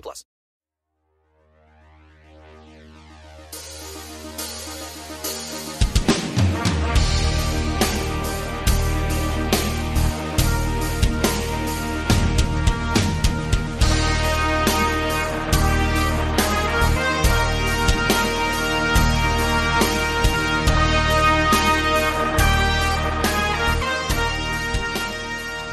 plus. 0.00 0.24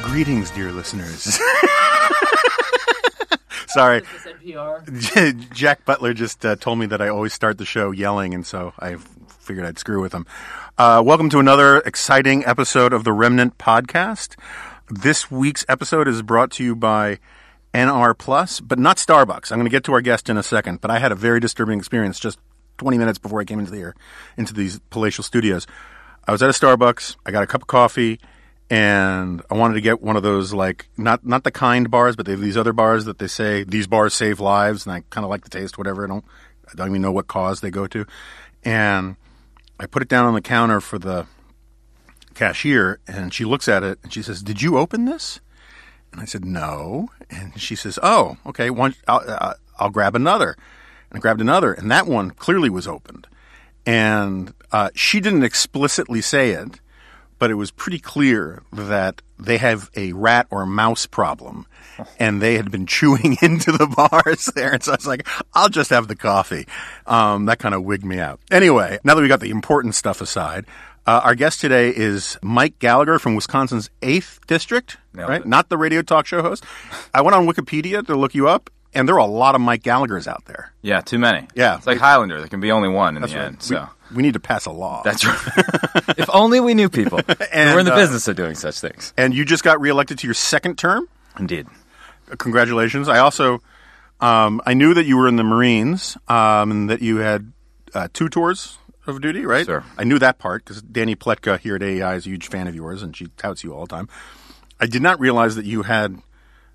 Greetings, 0.03 0.52
dear 0.52 0.72
listeners. 0.72 1.40
Sorry. 3.68 4.02
Jack 5.54 5.86
Butler 5.86 6.14
just 6.14 6.46
uh, 6.46 6.55
told 6.55 6.80
me 6.80 6.86
that 6.88 7.02
I 7.02 7.08
always 7.10 7.34
start 7.34 7.58
the 7.58 7.66
show 7.66 7.92
yelling, 7.92 8.34
and 8.34 8.45
so 8.45 8.73
I 8.80 8.95
figured 9.40 9.66
I'd 9.66 9.80
screw 9.80 10.02
with 10.02 10.14
him. 10.14 10.25
Uh, 10.78 11.02
welcome 11.06 11.30
to 11.30 11.40
another 11.40 11.78
exciting 11.80 12.45
episode 12.45 12.94
of 12.94 13.03
the 13.03 13.14
Remnant 13.14 13.58
Podcast. 13.58 14.36
This 14.90 15.31
week's 15.31 15.66
episode 15.67 16.08
is 16.08 16.22
brought 16.22 16.52
to 16.52 16.64
you 16.64 16.75
by 16.75 17.20
NR 17.73 18.17
Plus, 18.17 18.59
but 18.59 18.80
not 18.80 18.98
Starbucks. 18.98 19.52
I'm 19.52 19.58
going 19.58 19.66
to 19.66 19.72
get 19.72 19.84
to 19.86 19.94
our 19.94 20.02
guest 20.02 20.30
in 20.30 20.38
a 20.38 20.44
second, 20.44 20.81
but 20.81 20.92
I 20.92 21.00
had 21.00 21.12
a 21.12 21.16
very 21.16 21.40
disturbing 21.40 21.80
experience 21.80 22.20
just 22.20 22.40
20 22.78 22.97
minutes 22.97 23.20
before 23.20 23.40
I 23.40 23.45
came 23.45 23.59
into 23.59 23.72
the 23.72 23.80
air, 23.80 23.95
into 24.38 24.53
these 24.53 24.80
palatial 24.90 25.23
studios. 25.23 25.68
I 26.28 26.31
was 26.31 26.42
at 26.42 26.50
a 26.50 26.53
Starbucks. 26.53 27.18
I 27.25 27.31
got 27.31 27.44
a 27.44 27.47
cup 27.47 27.64
of 27.64 27.68
coffee 27.68 28.20
and 28.69 29.42
I 29.50 29.56
wanted 29.56 29.75
to 29.75 29.81
get 29.81 30.02
one 30.02 30.16
of 30.16 30.23
those 30.23 30.53
like 30.53 30.88
not 30.97 31.25
not 31.25 31.44
the 31.44 31.52
kind 31.52 31.89
bars, 31.89 32.16
but 32.16 32.25
they 32.25 32.31
have 32.31 32.42
these 32.42 32.58
other 32.58 32.73
bars 32.73 33.06
that 33.06 33.19
they 33.19 33.28
say 33.28 33.64
these 33.64 33.88
bars 33.88 34.14
save 34.14 34.39
lives, 34.39 34.86
and 34.86 34.94
I 34.94 35.03
kind 35.09 35.23
of 35.23 35.30
like 35.30 35.44
the 35.44 35.50
taste, 35.50 35.78
whatever. 35.78 36.03
I 36.03 36.08
don't 36.08 36.25
I 36.67 36.72
don't 36.75 36.89
even 36.89 37.02
know 37.02 37.11
what 37.11 37.28
cause 37.28 37.61
they 37.61 37.69
go 37.69 37.88
to, 37.88 38.06
and 38.64 39.16
I 39.80 39.86
put 39.86 40.02
it 40.02 40.08
down 40.08 40.25
on 40.25 40.34
the 40.34 40.41
counter 40.41 40.80
for 40.81 40.97
the 40.97 41.28
cashier, 42.34 43.00
and 43.08 43.34
she 43.34 43.45
looks 43.45 43.67
at 43.67 43.84
it 43.84 44.00
and 44.03 44.14
she 44.14 44.22
says, 44.22 44.41
"Did 44.41 44.61
you 44.61 44.78
open 44.78 45.06
this?" 45.06 45.39
And 46.11 46.22
I 46.22 46.25
said, 46.25 46.45
"No," 46.45 47.09
and 47.30 47.59
she 47.59 47.75
says, 47.75 48.00
"Oh, 48.02 48.38
okay, 48.45 48.69
one, 48.69 48.95
I'll, 49.08 49.23
uh, 49.28 49.53
I'll 49.78 49.89
grab 49.89 50.16
another," 50.16 50.56
and 51.09 51.17
I 51.17 51.19
grabbed 51.19 51.41
another, 51.41 51.73
and 51.73 51.91
that 51.91 52.08
one 52.08 52.31
clearly 52.31 52.69
was 52.69 52.88
opened, 52.88 53.28
and 53.86 54.53
uh, 54.72 54.89
she 54.95 55.19
didn't 55.19 55.44
explicitly 55.44 56.22
say 56.22 56.52
it 56.52 56.80
but 57.39 57.52
it 57.52 57.56
was 57.56 57.72
pretty 57.72 58.00
clear 58.00 58.64
that 58.72 59.22
they 59.39 59.58
have 59.58 59.89
a 59.95 60.14
rat 60.14 60.48
or 60.50 60.66
mouse 60.66 61.06
problem 61.06 61.66
and 62.20 62.42
they 62.42 62.56
had 62.56 62.72
been 62.72 62.86
chewing 62.88 63.38
into 63.42 63.72
the 63.72 63.88
bars 63.88 64.45
there. 64.56 64.73
And 64.73 64.84
so 64.84 64.94
I 64.94 64.95
was 64.95 65.08
like, 65.08 65.28
I'll 65.53 65.70
just 65.70 65.90
have 65.90 66.08
the 66.08 66.16
coffee. 66.16 66.67
Um, 67.06 67.45
that 67.45 67.59
kind 67.59 67.75
of 67.75 67.84
wigged 67.84 68.06
me 68.06 68.20
out. 68.20 68.40
Anyway, 68.52 69.00
now 69.03 69.16
that 69.16 69.22
we 69.22 69.28
got 69.28 69.40
the 69.42 69.52
important 69.52 69.95
stuff 69.95 70.22
aside, 70.22 70.66
uh, 71.06 71.20
our 71.23 71.36
guest 71.36 71.59
today 71.59 71.90
is 71.90 72.38
Mike 72.41 72.80
Gallagher 72.80 73.19
from 73.19 73.36
Wisconsin's 73.36 73.90
8th 74.02 74.46
District, 74.47 74.97
Nailed 75.13 75.30
right? 75.30 75.41
it. 75.41 75.47
Not 75.47 75.68
the 75.69 75.78
radio 75.78 76.02
talk 76.02 76.25
show 76.25 76.41
host. 76.41 76.63
I 77.13 77.22
went 77.22 77.36
on 77.36 77.46
Wikipedia 77.46 78.06
to 78.07 78.16
look 78.16 78.34
you 78.34 78.47
up, 78.47 78.69
and 78.94 79.07
there 79.07 79.16
are 79.16 79.19
a 79.19 79.25
lot 79.25 79.53
of 79.53 79.59
Mike 79.59 79.84
Gallaghers 79.84 80.28
out 80.28 80.46
there. 80.46 80.72
Yeah, 80.81 81.02
too 81.02 81.19
many. 81.19 81.47
Yeah. 81.56 81.75
It's 81.75 81.86
like 81.88 81.97
Highlander. 81.97 82.40
There 82.40 82.47
can 82.47 82.62
be 82.62 82.72
only 82.72 82.88
one 82.88 83.18
in 83.18 83.22
That's 83.22 83.34
the 83.34 83.40
right. 83.40 83.47
end. 83.47 83.62
So 83.62 83.75
we, 83.81 83.81
need 84.22 84.34
to 84.34 84.40
pass 84.40 84.66
a 84.66 84.72
law. 84.72 85.01
that's 85.03 85.25
right. 85.25 85.38
if 86.18 86.29
only 86.31 86.59
we 86.59 86.74
knew 86.74 86.90
people. 86.90 87.19
And, 87.51 87.74
We're 87.74 87.79
in 87.79 87.85
the 87.85 87.94
uh, 87.94 87.97
business 87.97 88.28
of 88.28 88.35
doing 88.35 88.56
such 88.56 88.79
things. 88.79 89.13
and 89.18 89.34
you 89.34 89.46
just 89.46 89.63
got 89.63 89.81
reelected 89.81 90.19
to 90.19 90.28
your 90.28 90.34
second 90.34 90.78
term? 90.78 91.07
Indeed. 91.40 91.68
congratulations. 92.38 93.09
I 93.09 93.19
also 93.19 93.62
um, 94.24 94.62
I 94.66 94.74
knew 94.74 94.94
that 94.94 95.06
you 95.06 95.18
were 95.18 95.28
in 95.28 95.35
the 95.35 95.44
Marines 95.44 96.18
um, 96.29 96.72
and 96.72 96.90
that 96.90 97.01
you 97.01 97.18
had 97.18 97.51
uh, 97.94 98.07
two 98.13 98.29
tours 98.29 98.78
of 99.06 99.19
duty, 99.22 99.46
right? 99.46 99.66
Sir. 99.66 99.84
I 99.97 100.06
knew 100.06 100.18
that 100.19 100.40
part 100.40 100.63
because 100.63 100.81
Dany 100.81 101.16
Pletka 101.16 101.59
here 101.59 101.75
at 101.75 101.84
AEI 101.84 102.16
is 102.16 102.25
a 102.25 102.30
huge 102.30 102.47
fan 102.47 102.68
of 102.68 102.75
yours, 102.75 103.03
and 103.03 103.16
she 103.16 103.28
touts 103.35 103.63
you 103.63 103.74
all 103.74 103.85
the 103.85 103.95
time. 103.95 104.07
I 104.80 104.85
did 104.85 105.01
not 105.01 105.19
realize 105.19 105.56
that 105.56 105.66
you 105.66 105.84
had 105.84 106.18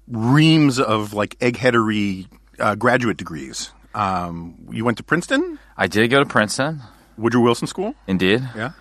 reams 0.07 0.79
of 0.79 1.15
like 1.15 1.39
eggheadery 1.39 2.27
uh, 2.59 2.75
graduate 2.75 3.17
degrees. 3.17 3.71
Um, 3.95 4.69
you 4.71 4.85
went 4.85 4.99
to 4.99 5.03
Princeton, 5.03 5.59
I 5.77 5.87
did 5.87 6.09
go 6.09 6.19
to 6.19 6.27
Princeton. 6.27 6.83
Woodrow 7.19 7.43
Wilson 7.43 7.67
School. 7.67 7.95
Indeed. 8.07 8.49
Yeah, 8.57 8.73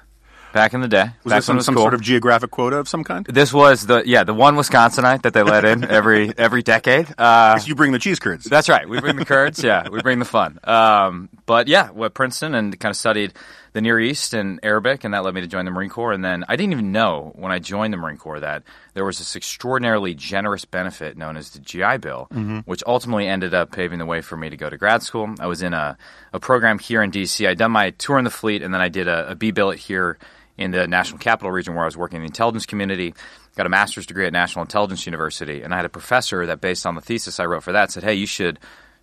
Back 0.54 0.74
in 0.74 0.82
the 0.82 0.88
day. 0.88 1.12
was 1.24 1.32
Back 1.32 1.38
this 1.40 1.46
some, 1.46 1.56
was 1.58 1.66
some 1.66 1.76
cool. 1.76 1.84
sort 1.84 1.94
of 1.94 2.02
geographic 2.02 2.52
quota 2.52 2.78
of 2.78 2.88
some 2.88 3.04
kind? 3.04 3.26
This 3.26 3.52
was 3.54 3.86
the 3.86 4.02
yeah 4.06 4.24
the 4.24 4.34
one 4.34 4.56
Wisconsinite 4.56 5.22
that 5.24 5.34
they 5.34 5.44
let 5.44 5.66
in 5.66 5.84
every 5.90 6.32
every 6.38 6.64
decade. 6.64 7.14
Uh, 7.18 7.60
you 7.66 7.76
bring 7.76 7.92
the 7.92 8.00
cheese 8.00 8.20
curds. 8.20 8.46
That's 8.46 8.70
right. 8.70 8.88
We 8.88 9.00
bring 9.02 9.18
the 9.18 9.26
curds. 9.26 9.64
Yeah, 9.64 9.90
we 9.90 10.02
bring 10.02 10.20
the 10.20 10.26
fun. 10.26 10.60
Um, 10.64 11.30
but 11.46 11.68
yeah, 11.68 11.92
went 11.92 12.14
Princeton 12.14 12.56
and 12.56 12.80
kind 12.80 12.92
of 12.92 12.98
studied 12.98 13.34
the 13.78 13.82
Near 13.82 14.00
East 14.00 14.34
and 14.34 14.60
Arabic, 14.64 15.04
and 15.04 15.14
that 15.14 15.24
led 15.24 15.36
me 15.36 15.42
to 15.42 15.48
join 15.48 15.66
the 15.66 15.70
Marine 15.70 15.92
Corps. 15.92 16.12
And 16.12 16.26
then 16.26 16.44
I 16.50 16.56
didn't 16.56 16.72
even 16.72 16.92
know 16.92 17.32
when 17.36 17.52
I 17.52 17.60
joined 17.60 17.94
the 17.94 17.98
Marine 17.98 18.18
Corps 18.18 18.40
that 18.40 18.64
there 18.96 19.06
was 19.06 19.20
this 19.20 19.36
extraordinarily 19.36 20.16
generous 20.16 20.66
benefit 20.66 21.16
known 21.16 21.38
as 21.38 21.52
the 21.52 21.60
GI 21.60 22.00
Bill, 22.00 22.28
mm-hmm. 22.32 22.60
which 22.62 22.82
ultimately 22.88 23.28
ended 23.28 23.54
up 23.54 23.72
paving 23.72 24.00
the 24.00 24.08
way 24.08 24.22
for 24.22 24.36
me 24.36 24.50
to 24.50 24.58
go 24.58 24.68
to 24.68 24.78
grad 24.78 25.04
school. 25.04 25.30
I 25.40 25.46
was 25.46 25.62
in 25.62 25.76
a, 25.76 25.96
a 26.34 26.40
program 26.40 26.80
here 26.80 27.04
in 27.04 27.12
DC. 27.12 27.48
I'd 27.48 27.60
done 27.60 27.70
my 27.70 27.92
tour 27.92 28.18
in 28.18 28.24
the 28.24 28.32
fleet, 28.32 28.64
and 28.64 28.74
then 28.74 28.82
I 28.82 28.90
did 28.90 29.08
a, 29.08 29.30
a 29.30 29.36
B 29.36 29.52
billet 29.52 29.78
here 29.78 30.18
in 30.58 30.72
the 30.72 30.88
National 30.88 31.20
Capital 31.20 31.52
Region 31.52 31.76
where 31.76 31.84
I 31.84 31.88
was 31.88 31.96
working 31.96 32.16
in 32.16 32.24
the 32.24 32.30
intelligence 32.30 32.66
community. 32.66 33.14
Got 33.58 33.68
a 33.68 33.70
master's 33.70 34.08
degree 34.08 34.26
at 34.26 34.34
National 34.34 34.64
Intelligence 34.64 35.06
University, 35.06 35.62
and 35.62 35.72
I 35.72 35.78
had 35.78 35.86
a 35.86 35.90
professor 35.90 36.48
that, 36.48 36.62
based 36.62 36.88
on 36.88 36.96
the 36.96 37.02
thesis 37.02 37.40
I 37.40 37.46
wrote 37.46 37.62
for 37.62 37.74
that, 37.74 37.92
said, 37.92 38.04
"Hey, 38.04 38.16
you 38.16 38.26
should 38.26 38.58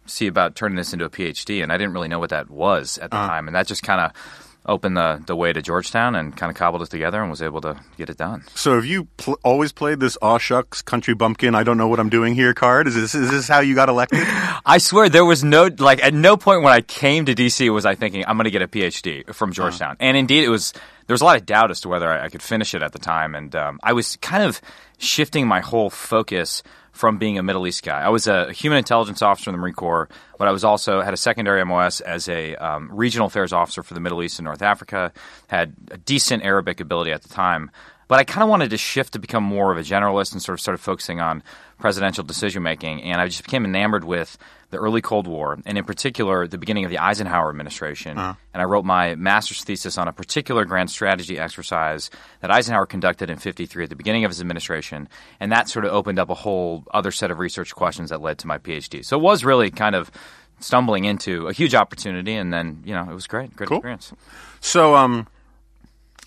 see 0.04 0.26
about 0.26 0.56
turning 0.56 0.74
this 0.74 0.92
into 0.92 1.04
a 1.04 1.10
PhD." 1.10 1.62
And 1.62 1.72
I 1.72 1.78
didn't 1.78 1.92
really 1.92 2.08
know 2.08 2.18
what 2.18 2.30
that 2.30 2.50
was 2.50 2.98
at 2.98 3.12
the 3.12 3.16
uh-huh. 3.16 3.28
time, 3.28 3.46
and 3.46 3.54
that 3.54 3.68
just 3.68 3.84
kind 3.84 4.00
of 4.00 4.43
opened 4.66 4.96
the 4.96 5.22
the 5.26 5.36
way 5.36 5.52
to 5.52 5.60
Georgetown 5.60 6.14
and 6.14 6.36
kind 6.36 6.50
of 6.50 6.56
cobbled 6.56 6.82
it 6.82 6.90
together 6.90 7.20
and 7.20 7.30
was 7.30 7.42
able 7.42 7.60
to 7.62 7.78
get 7.96 8.10
it 8.10 8.16
done. 8.16 8.44
So 8.54 8.74
have 8.74 8.84
you 8.84 9.04
pl- 9.16 9.38
always 9.42 9.72
played 9.72 10.00
this 10.00 10.16
aw 10.22 10.38
shucks 10.38 10.82
country 10.82 11.14
bumpkin? 11.14 11.54
I 11.54 11.62
don't 11.62 11.76
know 11.76 11.88
what 11.88 12.00
I'm 12.00 12.08
doing 12.08 12.34
here 12.34 12.54
card. 12.54 12.86
Is 12.86 12.94
this 12.94 13.14
is 13.14 13.30
this 13.30 13.48
how 13.48 13.60
you 13.60 13.74
got 13.74 13.88
elected? 13.88 14.20
I 14.66 14.78
swear 14.78 15.08
there 15.08 15.24
was 15.24 15.44
no 15.44 15.70
like 15.78 16.02
at 16.02 16.14
no 16.14 16.36
point 16.36 16.62
when 16.62 16.72
I 16.72 16.80
came 16.80 17.26
to 17.26 17.34
DC 17.34 17.72
was 17.72 17.84
I 17.86 17.94
thinking 17.94 18.24
I'm 18.26 18.36
going 18.36 18.44
to 18.44 18.50
get 18.50 18.62
a 18.62 18.68
PhD 18.68 19.34
from 19.34 19.52
Georgetown, 19.52 19.96
and 20.00 20.16
indeed 20.16 20.44
it 20.44 20.50
was. 20.50 20.72
There 21.06 21.12
was 21.12 21.20
a 21.20 21.26
lot 21.26 21.36
of 21.36 21.44
doubt 21.44 21.70
as 21.70 21.82
to 21.82 21.90
whether 21.90 22.08
I, 22.08 22.24
I 22.24 22.28
could 22.30 22.40
finish 22.40 22.74
it 22.74 22.82
at 22.82 22.92
the 22.92 22.98
time, 22.98 23.34
and 23.34 23.54
um, 23.54 23.78
I 23.82 23.92
was 23.92 24.16
kind 24.16 24.42
of 24.42 24.62
shifting 24.96 25.46
my 25.46 25.60
whole 25.60 25.90
focus 25.90 26.62
from 26.94 27.18
being 27.18 27.38
a 27.38 27.42
Middle 27.42 27.66
East 27.66 27.82
guy. 27.82 28.00
I 28.00 28.08
was 28.08 28.28
a 28.28 28.52
human 28.52 28.78
intelligence 28.78 29.20
officer 29.20 29.50
in 29.50 29.54
the 29.54 29.60
Marine 29.60 29.74
Corps, 29.74 30.08
but 30.38 30.46
I 30.46 30.52
was 30.52 30.62
also 30.62 31.00
had 31.00 31.12
a 31.12 31.16
secondary 31.16 31.62
MOS 31.64 32.00
as 32.00 32.28
a 32.28 32.54
um, 32.56 32.88
regional 32.90 33.26
affairs 33.26 33.52
officer 33.52 33.82
for 33.82 33.94
the 33.94 34.00
Middle 34.00 34.22
East 34.22 34.38
and 34.38 34.44
North 34.44 34.62
Africa. 34.62 35.12
Had 35.48 35.74
a 35.90 35.98
decent 35.98 36.44
Arabic 36.44 36.80
ability 36.80 37.10
at 37.10 37.22
the 37.22 37.28
time. 37.28 37.72
But 38.08 38.18
I 38.20 38.24
kind 38.24 38.42
of 38.42 38.48
wanted 38.48 38.70
to 38.70 38.76
shift 38.76 39.12
to 39.14 39.18
become 39.18 39.42
more 39.44 39.72
of 39.72 39.78
a 39.78 39.82
generalist 39.82 40.32
and 40.32 40.42
sort 40.42 40.54
of 40.54 40.60
started 40.60 40.78
focusing 40.78 41.20
on 41.20 41.42
presidential 41.78 42.24
decision 42.24 42.62
making. 42.62 43.02
And 43.02 43.20
I 43.20 43.26
just 43.26 43.42
became 43.44 43.64
enamored 43.64 44.04
with 44.04 44.38
the 44.70 44.78
early 44.78 45.00
Cold 45.00 45.28
War, 45.28 45.56
and 45.66 45.78
in 45.78 45.84
particular, 45.84 46.48
the 46.48 46.58
beginning 46.58 46.84
of 46.84 46.90
the 46.90 46.98
Eisenhower 46.98 47.48
administration. 47.48 48.18
And 48.18 48.36
I 48.54 48.64
wrote 48.64 48.84
my 48.84 49.14
master's 49.14 49.62
thesis 49.62 49.96
on 49.98 50.08
a 50.08 50.12
particular 50.12 50.64
grand 50.64 50.90
strategy 50.90 51.38
exercise 51.38 52.10
that 52.40 52.50
Eisenhower 52.50 52.84
conducted 52.86 53.30
in 53.30 53.38
53 53.38 53.84
at 53.84 53.90
the 53.90 53.94
beginning 53.96 54.24
of 54.24 54.30
his 54.32 54.40
administration. 54.40 55.08
And 55.38 55.52
that 55.52 55.68
sort 55.68 55.84
of 55.84 55.92
opened 55.92 56.18
up 56.18 56.28
a 56.28 56.34
whole 56.34 56.84
other 56.92 57.12
set 57.12 57.30
of 57.30 57.38
research 57.38 57.72
questions 57.74 58.10
that 58.10 58.20
led 58.20 58.38
to 58.38 58.48
my 58.48 58.58
PhD. 58.58 59.04
So 59.04 59.16
it 59.16 59.22
was 59.22 59.44
really 59.44 59.70
kind 59.70 59.94
of 59.94 60.10
stumbling 60.58 61.04
into 61.04 61.46
a 61.46 61.52
huge 61.52 61.74
opportunity. 61.74 62.34
And 62.34 62.52
then, 62.52 62.82
you 62.84 62.94
know, 62.94 63.08
it 63.08 63.14
was 63.14 63.28
great. 63.28 63.54
Great 63.54 63.68
Cool. 63.68 63.78
experience. 63.78 64.12
So, 64.60 64.96
um, 64.96 65.28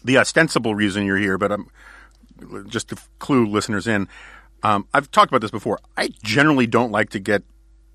the 0.07 0.17
ostensible 0.17 0.73
reason 0.73 1.05
you're 1.05 1.17
here, 1.17 1.37
but 1.37 1.51
I'm 1.51 1.67
just 2.67 2.89
to 2.89 2.97
clue 3.19 3.45
listeners 3.45 3.87
in, 3.87 4.07
um, 4.63 4.87
I've 4.93 5.11
talked 5.11 5.31
about 5.31 5.41
this 5.41 5.51
before. 5.51 5.79
I 5.95 6.09
generally 6.23 6.67
don't 6.67 6.91
like 6.91 7.09
to 7.11 7.19
get 7.19 7.43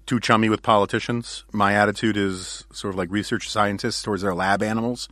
too 0.06 0.20
chummy 0.20 0.49
with 0.49 0.62
politicians. 0.62 1.44
My 1.53 1.75
attitude 1.75 2.17
is 2.17 2.64
sort 2.73 2.94
of 2.94 2.99
like 2.99 3.11
research 3.11 3.49
scientists 3.49 4.03
towards 4.03 4.23
their 4.23 4.35
lab 4.35 4.62
animals. 4.62 5.09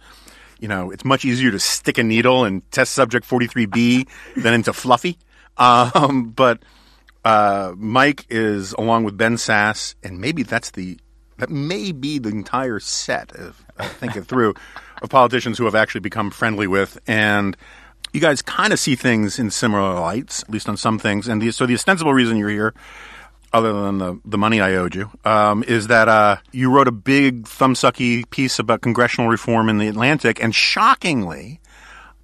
You 0.59 0.69
know, 0.69 0.91
it's 0.91 1.05
much 1.05 1.25
easier 1.25 1.51
to 1.51 1.59
stick 1.59 1.99
a 1.99 2.03
needle 2.05 2.45
in 2.45 2.63
test 2.71 2.93
subject 2.93 3.27
43B 3.29 4.07
than 4.43 4.55
into 4.55 4.73
Fluffy. 4.73 5.19
Um, 5.57 6.31
but 6.31 6.63
Uh, 7.23 7.75
Mike 7.77 8.25
is 8.31 8.73
along 8.73 9.05
with 9.05 9.15
Ben 9.19 9.37
Sasse, 9.37 9.95
and 10.03 10.19
maybe 10.21 10.43
that's 10.43 10.71
the 10.71 10.99
that 11.41 11.51
may 11.51 11.93
be 11.93 12.19
the 12.19 12.31
entire 12.31 12.81
set 12.81 13.33
of 13.33 13.65
uh, 13.79 13.89
think 13.89 14.17
it 14.17 14.25
through 14.25 14.55
of 15.03 15.11
politicians 15.11 15.59
who 15.59 15.65
have 15.65 15.75
actually 15.75 16.01
become 16.01 16.31
friendly 16.31 16.67
with 16.67 16.99
and. 17.07 17.57
You 18.13 18.19
guys 18.21 18.43
kind 18.43 18.73
of 18.73 18.81
see 18.81 18.97
things 18.97 19.39
in 19.39 19.53
similar 19.53 19.95
lights, 19.95 20.43
at 20.43 20.51
least 20.51 20.69
on 20.69 20.77
some 20.77 20.99
things. 20.99 21.29
And 21.29 21.41
the, 21.41 21.53
so 21.53 21.65
the 21.65 21.75
ostensible 21.75 22.13
reason 22.13 22.39
you're 22.39 22.51
here 22.51 22.75
other 23.53 23.73
than 23.73 23.99
the, 23.99 24.21
the 24.25 24.39
money 24.39 24.61
I 24.61 24.75
owed 24.75 24.95
you, 24.95 25.11
um, 25.25 25.65
is 25.65 25.89
that 25.89 26.09
uh, 26.09 26.37
you 26.53 26.71
wrote 26.71 26.89
a 26.89 26.93
big 26.93 27.45
thumbsucky 27.45 28.29
piece 28.31 28.59
about 28.59 28.81
congressional 28.81 29.29
reform 29.29 29.69
in 29.69 29.79
the 29.79 29.89
Atlantic, 29.89 30.43
and 30.43 30.55
shockingly, 30.55 31.60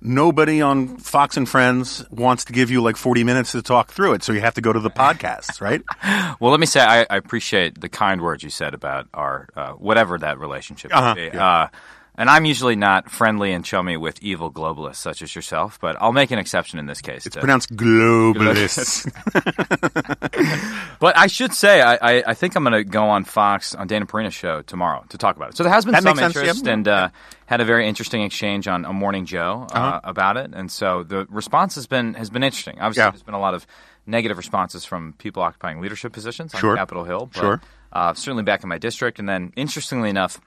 nobody 0.06 0.62
on 0.62 0.96
Fox 0.98 1.36
and 1.36 1.48
Friends 1.48 2.04
wants 2.10 2.44
to 2.46 2.52
give 2.52 2.70
you 2.70 2.80
like 2.82 2.96
40 2.96 3.24
minutes 3.24 3.52
to 3.52 3.62
talk 3.62 3.90
through 3.90 4.14
it, 4.14 4.22
so 4.22 4.32
you 4.32 4.40
have 4.40 4.54
to 4.54 4.60
go 4.60 4.72
to 4.72 4.80
the 4.80 4.90
podcasts, 4.90 5.60
right? 5.60 5.82
Well, 6.40 6.50
let 6.50 6.60
me 6.60 6.66
say 6.66 6.80
I, 6.80 7.06
I 7.08 7.16
appreciate 7.16 7.80
the 7.80 7.88
kind 7.88 8.20
words 8.20 8.42
you 8.42 8.50
said 8.50 8.74
about 8.74 9.08
our 9.14 9.48
uh, 9.56 9.72
whatever 9.72 10.18
that 10.18 10.38
relationship 10.38 10.94
Uh-huh, 10.94 11.14
yeah. 11.18 11.46
Uh, 11.46 11.68
and 12.18 12.30
I'm 12.30 12.44
usually 12.46 12.76
not 12.76 13.10
friendly 13.10 13.52
and 13.52 13.64
chummy 13.64 13.96
with 13.96 14.22
evil 14.22 14.50
globalists 14.50 14.96
such 14.96 15.20
as 15.20 15.34
yourself, 15.34 15.78
but 15.80 15.96
I'll 16.00 16.12
make 16.12 16.30
an 16.30 16.38
exception 16.38 16.78
in 16.78 16.86
this 16.86 17.00
case. 17.02 17.26
It's 17.26 17.34
to- 17.34 17.40
pronounced 17.40 17.74
globalists. 17.76 19.06
But 20.98 21.16
I 21.16 21.26
should 21.26 21.52
say, 21.52 21.80
I, 21.82 21.94
I, 21.96 22.22
I 22.28 22.34
think 22.34 22.54
I'm 22.56 22.64
going 22.64 22.72
to 22.74 22.84
go 22.84 23.04
on 23.10 23.24
Fox 23.24 23.74
on 23.74 23.86
Dana 23.86 24.06
Perino's 24.06 24.34
show 24.34 24.62
tomorrow 24.62 25.04
to 25.10 25.18
talk 25.18 25.36
about 25.36 25.50
it. 25.50 25.56
So 25.56 25.62
there 25.62 25.72
has 25.72 25.84
been 25.84 25.92
That 25.92 26.02
some 26.02 26.16
makes 26.16 26.20
sense, 26.34 26.36
interest, 26.36 26.64
yeah. 26.66 26.72
and 26.72 26.88
uh, 26.88 27.08
had 27.46 27.60
a 27.60 27.64
very 27.64 27.86
interesting 27.88 28.22
exchange 28.22 28.66
on, 28.68 28.84
on 28.84 28.96
Morning 28.96 29.26
Joe 29.26 29.66
uh, 29.70 29.74
Uh-huh. 29.74 30.00
about 30.04 30.36
it. 30.36 30.52
And 30.54 30.70
so 30.70 31.02
the 31.02 31.26
response 31.30 31.74
has 31.76 31.86
been 31.86 32.14
has 32.14 32.30
been 32.30 32.42
interesting. 32.42 32.78
Obviously, 32.80 33.02
Yeah. 33.02 33.10
there's 33.10 33.22
been 33.22 33.34
a 33.34 33.40
lot 33.40 33.54
of 33.54 33.66
negative 34.06 34.36
responses 34.38 34.84
from 34.84 35.14
people 35.18 35.42
occupying 35.42 35.80
leadership 35.80 36.12
positions 36.12 36.54
on 36.54 36.60
Sure. 36.60 36.76
Capitol 36.76 37.04
Hill. 37.04 37.30
But, 37.32 37.40
Sure. 37.40 37.60
Uh, 37.92 38.14
certainly 38.14 38.42
back 38.42 38.62
in 38.62 38.68
my 38.68 38.78
district, 38.78 39.18
and 39.18 39.28
then 39.28 39.52
interestingly 39.56 40.10
enough. 40.10 40.40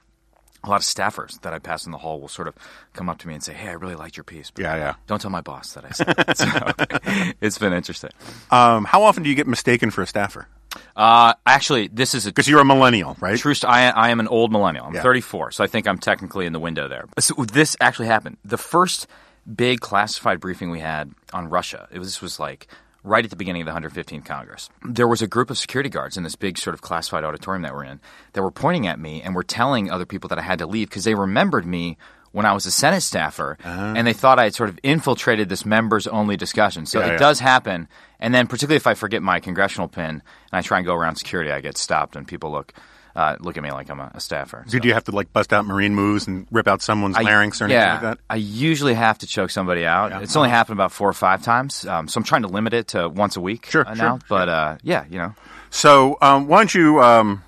A 0.64 0.68
lot 0.68 0.76
of 0.76 0.82
staffers 0.82 1.40
that 1.40 1.52
I 1.54 1.58
pass 1.58 1.86
in 1.86 1.92
the 1.92 1.98
hall 1.98 2.20
will 2.20 2.28
sort 2.28 2.46
of 2.48 2.54
come 2.92 3.08
up 3.08 3.18
to 3.18 3.28
me 3.28 3.34
and 3.34 3.42
say, 3.42 3.54
"Hey, 3.54 3.68
I 3.68 3.72
really 3.72 3.94
liked 3.94 4.16
your 4.16 4.24
piece." 4.24 4.50
But 4.50 4.62
Yeah, 4.62 4.76
yeah. 4.76 4.94
Don't 5.06 5.20
tell 5.20 5.30
my 5.30 5.40
boss 5.40 5.72
that 5.72 5.84
I 5.86 5.90
said 5.90 6.06
that. 6.08 6.36
So, 6.36 7.32
it's 7.40 7.56
been 7.58 7.72
interesting. 7.72 8.10
um, 8.50 8.84
how 8.84 9.02
often 9.02 9.22
do 9.22 9.30
you 9.30 9.34
get 9.36 9.46
mistaken 9.46 9.90
for 9.90 10.02
a 10.02 10.06
staffer? 10.06 10.46
Uh, 10.94 11.34
actually, 11.46 11.88
this 11.88 12.14
is 12.14 12.26
a 12.26 12.28
Because 12.28 12.46
you're 12.48 12.60
a 12.60 12.64
millennial, 12.64 13.16
right? 13.20 13.38
True. 13.38 13.54
st- 13.54 13.72
I, 13.72 13.88
I 13.90 14.10
am 14.10 14.20
an 14.20 14.28
old 14.28 14.52
millennial. 14.52 14.86
I'm 14.86 14.94
Yeah. 14.94 15.02
34, 15.02 15.50
so 15.52 15.64
I 15.64 15.66
think 15.66 15.88
I'm 15.88 15.98
technically 15.98 16.46
in 16.46 16.52
the 16.52 16.60
window 16.60 16.86
there. 16.88 17.06
So 17.18 17.34
this 17.44 17.76
actually 17.80 18.06
happened. 18.06 18.36
The 18.44 18.58
first 18.58 19.06
big 19.52 19.80
classified 19.80 20.38
briefing 20.40 20.70
we 20.70 20.78
had 20.80 21.10
on 21.32 21.48
Russia. 21.48 21.88
It 21.90 21.98
was 21.98 22.06
this 22.08 22.20
was 22.22 22.38
like 22.38 22.68
right 23.02 23.24
at 23.24 23.30
the 23.30 23.36
beginning 23.36 23.62
of 23.62 23.66
the 23.66 23.88
115th 23.88 24.24
Congress. 24.24 24.68
There 24.84 25.08
was 25.08 25.22
a 25.22 25.26
group 25.26 25.50
of 25.50 25.58
security 25.58 25.88
guards 25.88 26.16
in 26.16 26.22
this 26.22 26.36
big 26.36 26.58
sort 26.58 26.74
of 26.74 26.82
classified 26.82 27.24
auditorium 27.24 27.62
that 27.62 27.74
we're 27.74 27.84
in 27.84 28.00
that 28.32 28.42
were 28.42 28.50
pointing 28.50 28.86
at 28.86 28.98
me 28.98 29.22
and 29.22 29.34
were 29.34 29.42
telling 29.42 29.90
other 29.90 30.06
people 30.06 30.28
that 30.28 30.38
I 30.38 30.42
had 30.42 30.58
to 30.58 30.66
leave 30.66 30.88
because 30.88 31.04
they 31.04 31.14
remembered 31.14 31.66
me 31.66 31.96
when 32.32 32.46
I 32.46 32.52
was 32.52 32.64
a 32.64 32.70
Senate 32.70 33.00
staffer, 33.00 33.58
uh-huh. 33.64 33.94
and 33.96 34.06
they 34.06 34.12
thought 34.12 34.38
I 34.38 34.44
had 34.44 34.54
sort 34.54 34.68
of 34.68 34.78
infiltrated 34.82 35.48
this 35.48 35.64
members-only 35.64 36.36
discussion. 36.36 36.86
So 36.86 37.00
Yeah, 37.00 37.06
it 37.06 37.12
yeah. 37.12 37.18
does 37.18 37.40
happen. 37.40 37.88
And 38.20 38.32
then, 38.32 38.46
particularly 38.46 38.76
if 38.76 38.86
I 38.86 38.94
forget 38.94 39.22
my 39.22 39.40
congressional 39.40 39.88
pin 39.88 40.04
and 40.04 40.22
I 40.52 40.60
try 40.62 40.78
and 40.78 40.86
go 40.86 40.94
around 40.94 41.16
security, 41.16 41.50
I 41.50 41.60
get 41.60 41.76
stopped 41.76 42.14
and 42.14 42.28
people 42.28 42.52
look 42.52 42.72
uh, 43.16 43.36
look 43.40 43.56
at 43.56 43.62
me 43.62 43.70
like 43.72 43.90
I'm 43.90 44.00
a, 44.00 44.10
a 44.14 44.20
staffer. 44.20 44.64
Did 44.68 44.84
you 44.84 44.94
have 44.94 45.04
to 45.04 45.12
like 45.12 45.32
bust 45.32 45.52
out 45.52 45.64
marine 45.64 45.94
moves 45.94 46.26
and 46.26 46.46
rip 46.50 46.68
out 46.68 46.82
someone's 46.82 47.16
I- 47.16 47.22
larynx 47.22 47.60
or 47.60 47.64
anything 47.64 47.80
yeah, 47.80 47.92
like 47.92 48.02
that? 48.02 48.18
I 48.28 48.36
usually 48.36 48.94
have 48.94 49.18
to 49.18 49.26
choke 49.26 49.50
somebody 49.50 49.84
out. 49.84 50.22
It's 50.22 50.36
only 50.36 50.50
happened 50.50 50.78
about 50.78 50.92
four 50.92 51.08
or 51.08 51.12
five 51.12 51.42
times, 51.42 51.84
um, 51.86 52.08
so 52.08 52.18
I'm 52.18 52.24
trying 52.24 52.42
to 52.42 52.48
limit 52.48 52.72
it 52.74 52.88
to 52.88 53.08
once 53.08 53.36
a 53.36 53.40
week 53.40 53.66
Sure, 53.66 53.86
uh, 53.86 53.94
sure, 53.94 54.04
now. 54.04 54.18
But 54.28 54.48
uh, 54.48 54.78
yeah, 54.82 55.04
you 55.10 55.18
know, 55.18 55.34
So, 55.70 56.18
um, 56.20 56.46
why 56.46 56.58
don't 56.58 56.74
you, 56.74 57.00
um, 57.00 57.42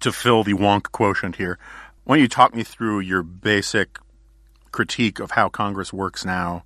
to 0.00 0.12
fill 0.12 0.44
the 0.44 0.54
wonk 0.54 0.90
quotient 0.92 1.36
here, 1.36 1.58
why 2.04 2.16
don't 2.16 2.22
you 2.22 2.28
talk 2.28 2.54
me 2.54 2.62
through 2.62 3.00
your 3.00 3.22
basic 3.22 3.98
critique 4.72 5.18
of 5.18 5.32
how 5.32 5.48
Congress 5.48 5.92
works 5.92 6.24
now 6.24 6.64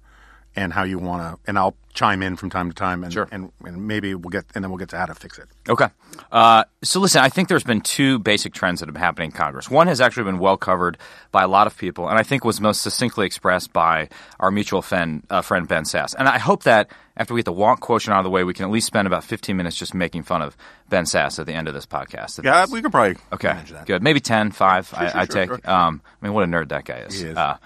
and 0.57 0.73
how 0.73 0.85
you 0.85 0.99
want 0.99 1.23
to, 1.23 1.49
and 1.49 1.59
I'll 1.59 1.77
chime 1.95 2.23
in 2.23 2.35
from 2.37 2.51
time 2.51 2.69
to 2.69 2.75
time 2.75 3.05
and, 3.05 3.13
Sure. 3.13 3.29
and, 3.31 3.53
and 3.65 3.87
maybe 3.87 4.15
we'll 4.17 4.31
get, 4.31 4.45
and 4.55 4.65
then 4.65 4.71
we'll 4.71 4.79
get 4.79 4.89
to 4.89 4.97
how 4.99 5.07
to 5.07 5.15
fix 5.15 5.39
it. 5.39 5.47
Okay. 5.69 5.87
Uh, 6.33 6.65
so 6.83 6.99
listen, 7.01 7.21
I 7.23 7.29
think 7.29 7.49
there's 7.49 7.63
been 7.65 7.81
two 7.81 8.19
basic 8.19 8.53
trends 8.53 8.81
that 8.81 8.87
have 8.89 8.95
been 8.95 9.03
happening 9.03 9.31
in 9.31 9.37
Congress. 9.37 9.71
One 9.71 9.87
has 9.87 10.01
actually 10.01 10.25
been 10.25 10.39
well 10.39 10.57
covered 10.57 10.99
by 11.31 11.43
a 11.45 11.49
lot 11.49 11.67
of 11.69 11.77
people, 11.77 12.09
and 12.09 12.19
I 12.19 12.23
think 12.25 12.45
was 12.45 12.61
most 12.61 12.83
succinctly 12.83 13.27
expressed 13.27 13.73
by 13.73 14.09
our 14.41 14.51
mutual 14.51 14.83
friend, 14.83 15.25
uh, 15.31 15.41
friend 15.43 15.69
Ben 15.69 15.85
Sasse. 15.85 16.15
And 16.19 16.29
I 16.29 16.39
hope 16.39 16.65
that 16.65 16.91
after 17.17 17.33
we 17.33 17.39
get 17.39 17.45
the 17.45 17.53
wonk 17.53 17.79
quotient 17.81 18.13
out 18.15 18.19
of 18.19 18.25
the 18.25 18.31
way, 18.31 18.43
we 18.43 18.55
can 18.55 18.65
at 18.65 18.71
least 18.73 18.89
spend 18.89 19.07
about 19.07 19.23
15 19.23 19.57
minutes 19.57 19.77
just 19.77 19.95
making 19.95 20.25
fun 20.25 20.43
of 20.43 20.57
Ben 20.89 21.05
Sasse 21.05 21.39
at 21.39 21.47
the 21.47 21.53
end 21.55 21.69
of 21.69 21.75
this 21.75 21.87
podcast. 21.87 22.41
If 22.41 22.45
Yeah, 22.45 22.67
we 22.71 22.83
could 22.83 22.91
probably 22.91 23.17
Okay, 23.33 23.49
manage 23.49 23.71
that. 23.71 23.87
good. 23.87 24.03
Maybe 24.03 24.19
10, 24.19 24.51
5, 24.51 24.95
I, 24.97 25.09
sure, 25.11 25.21
I 25.21 25.25
sure, 25.27 25.27
take. 25.27 25.49
sure. 25.49 25.61
Um, 25.71 26.01
I 26.21 26.27
mean, 26.27 26.35
what 26.35 26.43
a 26.43 26.47
nerd 26.49 26.71
that 26.71 26.85
guy 26.85 26.99
is. 26.99 27.21
He 27.21 27.29
is. 27.29 27.37
Uh, 27.37 27.57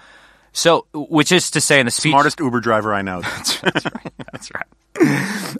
so, 0.51 0.87
which 0.93 1.31
is 1.31 1.51
to 1.51 1.61
say, 1.61 1.79
in 1.79 1.85
the 1.85 1.91
speech, 1.91 2.11
Smartest 2.11 2.39
Uber 2.39 2.59
driver 2.59 2.93
I 2.93 3.01
know. 3.01 3.21
that's 3.61 3.63
right. 3.63 4.13
That's 4.31 4.51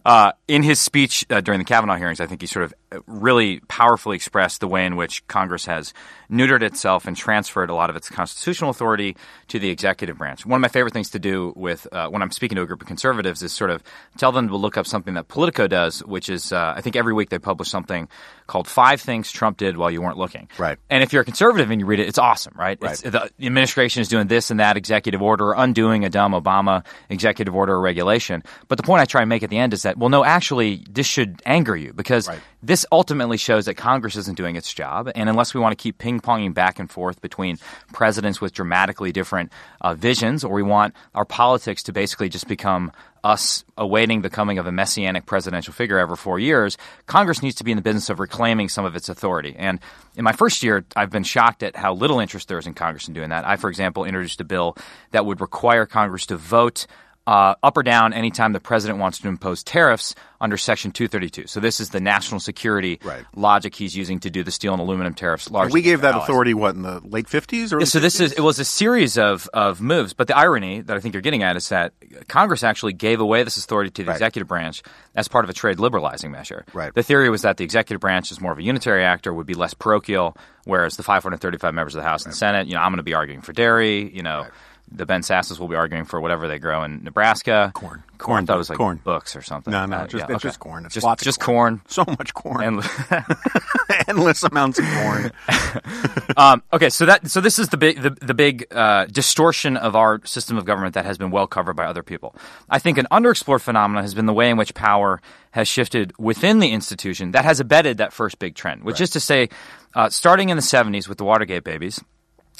Uh, 0.05 0.31
in 0.47 0.63
his 0.63 0.79
speech 0.79 1.25
uh, 1.29 1.41
during 1.41 1.59
the 1.59 1.65
Kavanaugh 1.65 1.95
hearings, 1.95 2.19
I 2.19 2.25
think 2.25 2.41
he 2.41 2.47
sort 2.47 2.65
of 2.65 2.73
uh, 2.91 2.99
really 3.07 3.59
powerfully 3.67 4.15
expressed 4.15 4.59
the 4.59 4.67
way 4.67 4.85
in 4.85 4.95
which 4.95 5.25
Congress 5.27 5.65
has 5.65 5.93
neutered 6.29 6.61
itself 6.61 7.07
and 7.07 7.15
transferred 7.15 7.69
a 7.69 7.75
lot 7.75 7.89
of 7.89 7.95
its 7.95 8.09
constitutional 8.09 8.69
authority 8.69 9.15
to 9.49 9.59
the 9.59 9.69
executive 9.69 10.17
branch. 10.17 10.45
One 10.45 10.57
of 10.57 10.61
my 10.61 10.67
favorite 10.67 10.93
things 10.93 11.09
to 11.11 11.19
do 11.19 11.53
with 11.55 11.87
uh, 11.91 12.07
when 12.09 12.21
I'm 12.21 12.31
speaking 12.31 12.55
to 12.55 12.61
a 12.61 12.65
group 12.65 12.81
of 12.81 12.87
conservatives 12.87 13.43
is 13.43 13.51
sort 13.51 13.69
of 13.69 13.83
tell 14.17 14.31
them 14.31 14.47
to 14.47 14.55
look 14.57 14.77
up 14.77 14.87
something 14.87 15.13
that 15.15 15.27
Politico 15.27 15.67
does, 15.67 15.99
which 16.05 16.29
is 16.29 16.51
uh, 16.53 16.73
I 16.75 16.81
think 16.81 16.95
every 16.95 17.13
week 17.13 17.29
they 17.29 17.39
publish 17.39 17.69
something 17.69 18.07
called 18.47 18.67
Five 18.67 19.01
Things 19.01 19.31
Trump 19.31 19.57
Did 19.57 19.77
While 19.77 19.91
You 19.91 20.01
Weren't 20.01 20.17
Looking. 20.17 20.47
Right. 20.57 20.77
And 20.89 21.03
if 21.03 21.13
you're 21.13 21.21
a 21.21 21.25
conservative 21.25 21.69
and 21.69 21.79
you 21.79 21.85
read 21.85 21.99
it, 21.99 22.07
it's 22.07 22.17
awesome, 22.17 22.53
right? 22.57 22.77
It's, 22.81 23.03
Right. 23.03 23.11
the 23.11 23.45
administration 23.45 24.01
is 24.01 24.07
doing 24.07 24.27
this 24.27 24.49
and 24.49 24.59
that 24.59 24.77
executive 24.77 25.21
order, 25.21 25.53
undoing 25.53 26.05
a 26.05 26.09
dumb 26.09 26.31
Obama 26.33 26.83
executive 27.09 27.55
order 27.55 27.73
or 27.73 27.81
regulation. 27.81 28.43
But 28.67 28.77
the 28.77 28.83
point 28.83 29.01
I 29.01 29.05
try 29.05 29.21
and 29.21 29.29
make 29.29 29.43
at 29.43 29.49
the 29.49 29.57
end 29.57 29.73
is 29.73 29.83
that, 29.83 29.97
well, 29.97 30.09
no, 30.09 30.23
actually, 30.23 30.83
this 30.89 31.05
should 31.05 31.41
anger 31.45 31.75
you 31.75 31.93
because 31.93 32.27
Right. 32.27 32.39
This 32.61 32.85
ultimately 32.91 33.37
shows 33.37 33.65
that 33.65 33.75
Congress 33.75 34.15
isn't 34.15 34.35
doing 34.35 34.55
its 34.55 34.73
job. 34.73 35.09
And 35.15 35.29
unless 35.29 35.53
we 35.53 35.59
want 35.59 35.77
to 35.77 35.81
keep 35.81 35.97
ping 35.97 36.19
ponging 36.19 36.53
back 36.53 36.79
and 36.79 36.89
forth 36.89 37.21
between 37.21 37.57
presidents 37.93 38.41
with 38.41 38.53
dramatically 38.53 39.11
different 39.11 39.51
uh, 39.81 39.93
visions, 39.93 40.43
or 40.43 40.53
we 40.53 40.63
want 40.63 40.93
our 41.15 41.25
politics 41.25 41.83
to 41.83 41.93
basically 41.93 42.29
just 42.29 42.47
become 42.47 42.91
us 43.23 43.65
awaiting 43.77 44.21
the 44.21 44.29
coming 44.29 44.57
of 44.57 44.67
a 44.67 44.71
messianic 44.71 45.25
presidential 45.25 45.73
figure 45.73 45.99
every 45.99 46.15
four 46.15 46.39
years, 46.39 46.77
Congress 47.05 47.41
needs 47.41 47.55
to 47.55 47.63
be 47.63 47.71
in 47.71 47.75
the 47.75 47.81
business 47.81 48.09
of 48.09 48.19
reclaiming 48.19 48.69
some 48.69 48.85
of 48.85 48.95
its 48.95 49.09
authority. 49.09 49.55
And 49.57 49.79
in 50.15 50.23
my 50.23 50.31
first 50.31 50.63
year, 50.63 50.85
I've 50.95 51.09
been 51.09 51.23
shocked 51.23 51.63
at 51.63 51.75
how 51.75 51.93
little 51.93 52.19
interest 52.19 52.47
there 52.47 52.57
is 52.57 52.67
in 52.67 52.73
Congress 52.73 53.07
in 53.07 53.13
doing 53.13 53.29
that. 53.29 53.45
I, 53.45 53.57
for 53.57 53.69
example, 53.69 54.05
introduced 54.05 54.39
a 54.41 54.45
bill 54.45 54.77
that 55.11 55.25
would 55.25 55.41
require 55.41 55.85
Congress 55.85 56.25
to 56.27 56.37
vote 56.37 56.87
uh, 57.29 57.53
up 57.61 57.77
or 57.77 57.83
down 57.83 58.11
anytime 58.11 58.53
the 58.53 58.59
president 58.59 58.97
wants 58.99 59.19
to 59.19 59.27
impose 59.27 59.63
tariffs 59.63 60.15
under 60.41 60.57
Section 60.57 60.91
232. 60.91 61.45
So 61.47 61.59
this 61.59 61.79
is 61.79 61.89
the 61.89 61.99
national 61.99 62.39
security 62.39 62.97
Right. 63.03 63.23
logic 63.35 63.75
he's 63.75 63.95
using 63.95 64.19
to 64.21 64.29
do 64.31 64.41
the 64.41 64.49
steel 64.51 64.71
and 64.73 64.81
aluminum 64.81 65.13
tariffs. 65.13 65.51
Largely 65.51 65.73
we 65.73 65.81
gave 65.83 66.01
that 66.01 66.13
allies. 66.15 66.23
authority, 66.29 66.53
what, 66.55 66.73
in 66.75 66.81
the 66.81 67.01
late 67.03 67.27
50s? 67.27 67.71
Or 67.73 67.79
Yeah, 67.79 67.85
so 67.85 67.99
this 67.99 68.19
is 68.19 68.31
it 68.31 68.39
was 68.39 68.57
a 68.57 68.65
series 68.65 69.17
of 69.17 69.47
of 69.53 69.79
moves, 69.79 70.13
but 70.13 70.27
the 70.27 70.35
irony 70.37 70.81
that 70.81 70.97
I 70.97 70.99
think 71.01 71.13
you're 71.13 71.21
getting 71.21 71.43
at 71.43 71.55
is 71.55 71.69
that 71.69 71.93
Congress 72.29 72.63
actually 72.63 72.93
gave 72.93 73.19
away 73.19 73.43
this 73.43 73.57
authority 73.57 73.91
to 73.91 74.03
the 74.03 74.07
Right. 74.09 74.15
executive 74.15 74.47
branch 74.47 74.81
as 75.13 75.27
part 75.27 75.43
of 75.45 75.49
a 75.49 75.53
trade 75.53 75.77
liberalizing 75.79 76.31
measure. 76.31 76.65
Right. 76.73 76.91
The 76.95 77.03
theory 77.03 77.29
was 77.29 77.43
that 77.43 77.57
the 77.57 77.63
executive 77.63 77.99
branch 78.01 78.31
is 78.31 78.41
more 78.41 78.53
of 78.53 78.57
a 78.57 78.63
unitary 78.63 79.03
actor, 79.03 79.33
would 79.33 79.45
be 79.45 79.53
less 79.53 79.75
parochial, 79.75 80.35
whereas 80.63 80.97
the 80.97 81.03
535 81.03 81.73
members 81.75 81.93
of 81.95 82.01
the 82.01 82.07
House 82.09 82.25
and 82.25 82.33
Senate, 82.33 82.65
you 82.67 82.73
know, 82.73 82.81
I'm 82.81 82.89
going 82.91 82.97
to 82.97 83.03
be 83.03 83.13
arguing 83.13 83.41
for 83.41 83.53
dairy, 83.53 84.09
you 84.15 84.23
know. 84.23 84.47
The 84.91 85.05
Ben 85.05 85.21
Sasses 85.21 85.59
will 85.59 85.67
be 85.67 85.75
arguing 85.75 86.05
for 86.05 86.19
whatever 86.19 86.47
they 86.47 86.59
grow 86.59 86.83
in 86.83 87.03
Nebraska. 87.03 87.71
Corn. 87.73 87.91
Corn. 87.91 88.03
Corn. 88.17 88.43
I 88.43 88.45
thought 88.47 88.55
it 88.55 88.57
was 88.57 88.69
like 88.69 88.77
Corn. 88.77 88.99
books 89.03 89.35
or 89.35 89.41
something. 89.41 89.71
No, 89.71 89.85
no, 89.85 89.97
Uh, 89.97 90.07
just, 90.07 90.15
yeah, 90.15 90.23
it's 90.25 90.31
okay. 90.31 90.47
just 90.49 90.59
corn. 90.59 90.85
It's 90.85 90.93
Just, 90.93 91.05
lots 91.05 91.21
of 91.21 91.25
just 91.25 91.39
corn. 91.39 91.81
So 91.87 92.03
much 92.05 92.33
corn. 92.33 92.63
And 92.63 92.83
Endless 94.07 94.43
amounts 94.43 94.79
of 94.79 94.85
corn. 94.85 95.31
um, 96.37 96.63
okay, 96.73 96.89
so 96.89 97.05
that 97.05 97.29
so 97.29 97.41
this 97.41 97.59
is 97.59 97.69
the 97.69 97.77
big 97.77 98.01
the, 98.01 98.09
the 98.09 98.33
big 98.33 98.65
uh, 98.71 99.05
distortion 99.05 99.77
of 99.77 99.95
our 99.95 100.21
system 100.25 100.57
of 100.57 100.65
government 100.65 100.95
that 100.95 101.05
has 101.05 101.17
been 101.17 101.31
well 101.31 101.47
covered 101.47 101.75
by 101.75 101.85
other 101.85 102.03
people. 102.03 102.35
I 102.69 102.79
think 102.79 102.97
an 102.97 103.07
underexplored 103.11 103.61
phenomenon 103.61 104.03
has 104.03 104.13
been 104.13 104.25
the 104.25 104.33
way 104.33 104.49
in 104.49 104.57
which 104.57 104.73
power 104.73 105.21
has 105.51 105.67
shifted 105.67 106.13
within 106.17 106.59
the 106.59 106.71
institution 106.71 107.31
that 107.31 107.45
has 107.45 107.59
abetted 107.59 107.97
that 107.97 108.13
first 108.13 108.39
big 108.39 108.55
trend, 108.55 108.83
which 108.83 109.01
is 109.01 109.11
to 109.11 109.19
say, 109.19 109.49
uh, 109.95 110.09
starting 110.09 110.49
in 110.49 110.57
the 110.57 110.63
'70s 110.63 111.07
with 111.07 111.17
the 111.17 111.23
Watergate 111.23 111.63
babies. 111.63 112.01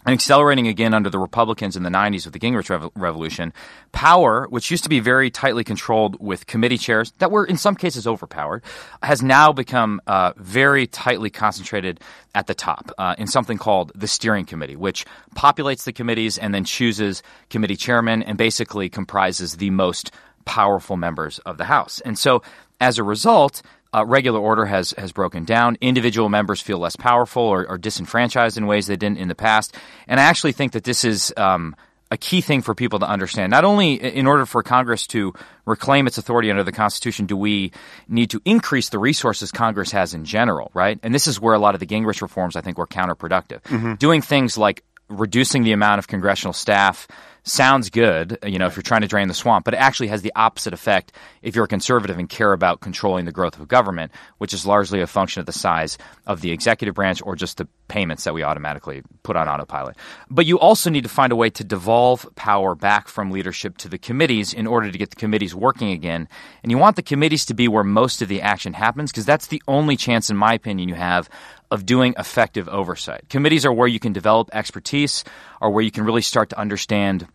And 0.05 0.13
accelerating 0.13 0.67
again 0.67 0.93
under 0.93 1.09
the 1.09 1.19
Republicans 1.19 1.75
in 1.75 1.83
the 1.83 1.89
90s 1.89 2.23
with 2.23 2.33
the 2.33 2.39
Gingrich 2.39 2.69
Revo- 2.69 2.91
Revolution, 2.95 3.51
power, 3.91 4.47
which 4.49 4.71
used 4.71 4.83
to 4.83 4.89
be 4.89 5.01
very 5.01 5.29
tightly 5.29 5.65
controlled 5.65 6.17
with 6.21 6.47
committee 6.47 6.77
chairs 6.77 7.11
that 7.17 7.31
were 7.31 7.45
in 7.45 7.57
some 7.57 7.75
cases 7.75 8.07
overpowered, 8.07 8.63
has 9.03 9.21
now 9.21 9.51
become 9.51 10.01
uh, 10.07 10.31
very 10.37 10.87
tightly 10.87 11.29
concentrated 11.29 11.99
at 12.33 12.47
the 12.47 12.53
top 12.53 12.91
uh, 12.97 13.15
in 13.17 13.27
something 13.27 13.57
called 13.57 13.91
the 13.93 14.07
Steering 14.07 14.45
Committee, 14.45 14.77
which 14.77 15.05
populates 15.35 15.83
the 15.83 15.91
committees 15.91 16.37
and 16.37 16.53
then 16.55 16.63
chooses 16.63 17.21
committee 17.49 17.75
chairmen 17.75 18.23
and 18.23 18.37
basically 18.37 18.87
comprises 18.87 19.57
the 19.57 19.69
most 19.69 20.11
powerful 20.45 20.95
members 20.95 21.39
of 21.39 21.57
the 21.57 21.65
House. 21.65 21.99
And 22.01 22.17
so 22.17 22.41
as 22.79 22.97
a 22.97 23.03
result, 23.03 23.61
uh, 23.93 24.05
regular 24.05 24.39
order 24.39 24.65
has 24.65 24.93
has 24.97 25.11
broken 25.11 25.45
down. 25.45 25.77
Individual 25.81 26.29
members 26.29 26.61
feel 26.61 26.79
less 26.79 26.95
powerful 26.95 27.43
or, 27.43 27.67
or, 27.67 27.77
disenfranchised 27.77 28.57
in 28.57 28.67
ways 28.67 28.87
they 28.87 28.95
didn't 28.95 29.17
in 29.17 29.27
the 29.27 29.35
past. 29.35 29.75
And 30.07 30.19
I 30.19 30.23
actually 30.23 30.51
think 30.51 30.73
that 30.73 30.83
this 30.83 31.03
is 31.03 31.33
um, 31.37 31.75
a 32.11 32.17
key 32.17 32.41
thing 32.41 32.61
for 32.61 32.73
people 32.75 32.99
to 32.99 33.07
understand. 33.07 33.51
Not 33.51 33.65
only 33.65 33.93
in 33.93 34.27
order 34.27 34.45
for 34.45 34.63
Congress 34.63 35.07
to 35.07 35.33
reclaim 35.65 36.07
its 36.07 36.17
authority 36.17 36.49
under 36.49 36.63
the 36.63 36.71
Constitution, 36.71 37.25
do 37.25 37.37
we 37.37 37.71
need 38.07 38.29
to 38.31 38.41
increase 38.45 38.89
the 38.89 38.99
resources 38.99 39.51
Congress 39.51 39.91
has 39.91 40.13
in 40.13 40.25
general, 40.25 40.71
right? 40.73 40.99
And 41.03 41.13
this 41.13 41.27
is 41.27 41.39
where 41.39 41.53
a 41.53 41.59
lot 41.59 41.73
of 41.73 41.79
the 41.79 41.85
Gingrich 41.85 42.21
reforms 42.21 42.55
I 42.55 42.61
think 42.61 42.77
were 42.77 42.87
counterproductive. 42.87 43.61
Mm-hmm. 43.63 43.95
Doing 43.95 44.21
things 44.21 44.57
like 44.57 44.83
reducing 45.09 45.63
the 45.63 45.71
amount 45.71 45.99
of 45.99 46.07
congressional 46.07 46.53
staff 46.53 47.07
sounds 47.49 47.89
good, 47.89 48.37
you 48.45 48.59
know, 48.59 48.67
if 48.67 48.75
you're 48.75 48.83
trying 48.83 49.01
to 49.01 49.07
drain 49.07 49.27
the 49.27 49.33
swamp, 49.33 49.65
but 49.65 49.73
it 49.73 49.77
actually 49.77 50.07
has 50.07 50.21
the 50.21 50.31
opposite 50.35 50.73
effect 50.73 51.11
if 51.41 51.55
you're 51.55 51.65
a 51.65 51.67
conservative 51.67 52.17
and 52.17 52.29
care 52.29 52.53
about 52.53 52.79
controlling 52.79 53.25
the 53.25 53.31
growth 53.31 53.59
of 53.59 53.67
government, 53.67 54.11
which 54.37 54.53
is 54.53 54.65
largely 54.65 55.01
a 55.01 55.07
function 55.07 55.39
of 55.39 55.45
the 55.45 55.51
size 55.51 55.97
of 56.27 56.41
the 56.41 56.51
executive 56.51 56.95
branch 56.95 57.21
or 57.23 57.35
just 57.35 57.57
the 57.57 57.67
payments 57.87 58.23
that 58.23 58.33
we 58.33 58.43
automatically 58.43 59.01
put 59.23 59.35
on 59.35 59.47
autopilot. 59.47 59.97
But 60.29 60.45
you 60.45 60.59
also 60.59 60.89
need 60.89 61.03
to 61.03 61.09
find 61.09 61.31
a 61.31 61.35
way 61.35 61.49
to 61.49 61.63
devolve 61.63 62.27
power 62.35 62.75
back 62.75 63.07
from 63.07 63.31
leadership 63.31 63.77
to 63.79 63.89
the 63.89 63.97
committees 63.97 64.53
in 64.53 64.67
order 64.67 64.91
to 64.91 64.97
get 64.97 65.09
the 65.09 65.15
committees 65.15 65.55
working 65.55 65.91
again. 65.91 66.27
And 66.63 66.71
you 66.71 66.77
want 66.77 66.95
the 66.95 67.01
committees 67.01 67.45
to 67.47 67.53
be 67.53 67.67
where 67.67 67.83
most 67.83 68.21
of 68.21 68.27
the 68.27 68.41
action 68.41 68.73
happens 68.73 69.11
because 69.11 69.25
that's 69.25 69.47
the 69.47 69.61
only 69.67 69.97
chance, 69.97 70.29
in 70.29 70.37
my 70.37 70.53
opinion, 70.53 70.87
you 70.87 70.95
have 70.95 71.29
of 71.71 71.85
doing 71.85 72.15
effective 72.17 72.67
oversight. 72.67 73.29
Committees 73.29 73.65
are 73.65 73.73
where 73.73 73.87
you 73.87 73.99
can 73.99 74.13
develop 74.13 74.49
expertise, 74.53 75.23
or 75.61 75.69
where 75.69 75.83
you 75.83 75.91
can 75.91 76.03
really 76.03 76.21
start 76.21 76.49
to 76.49 76.57
understand 76.57 77.27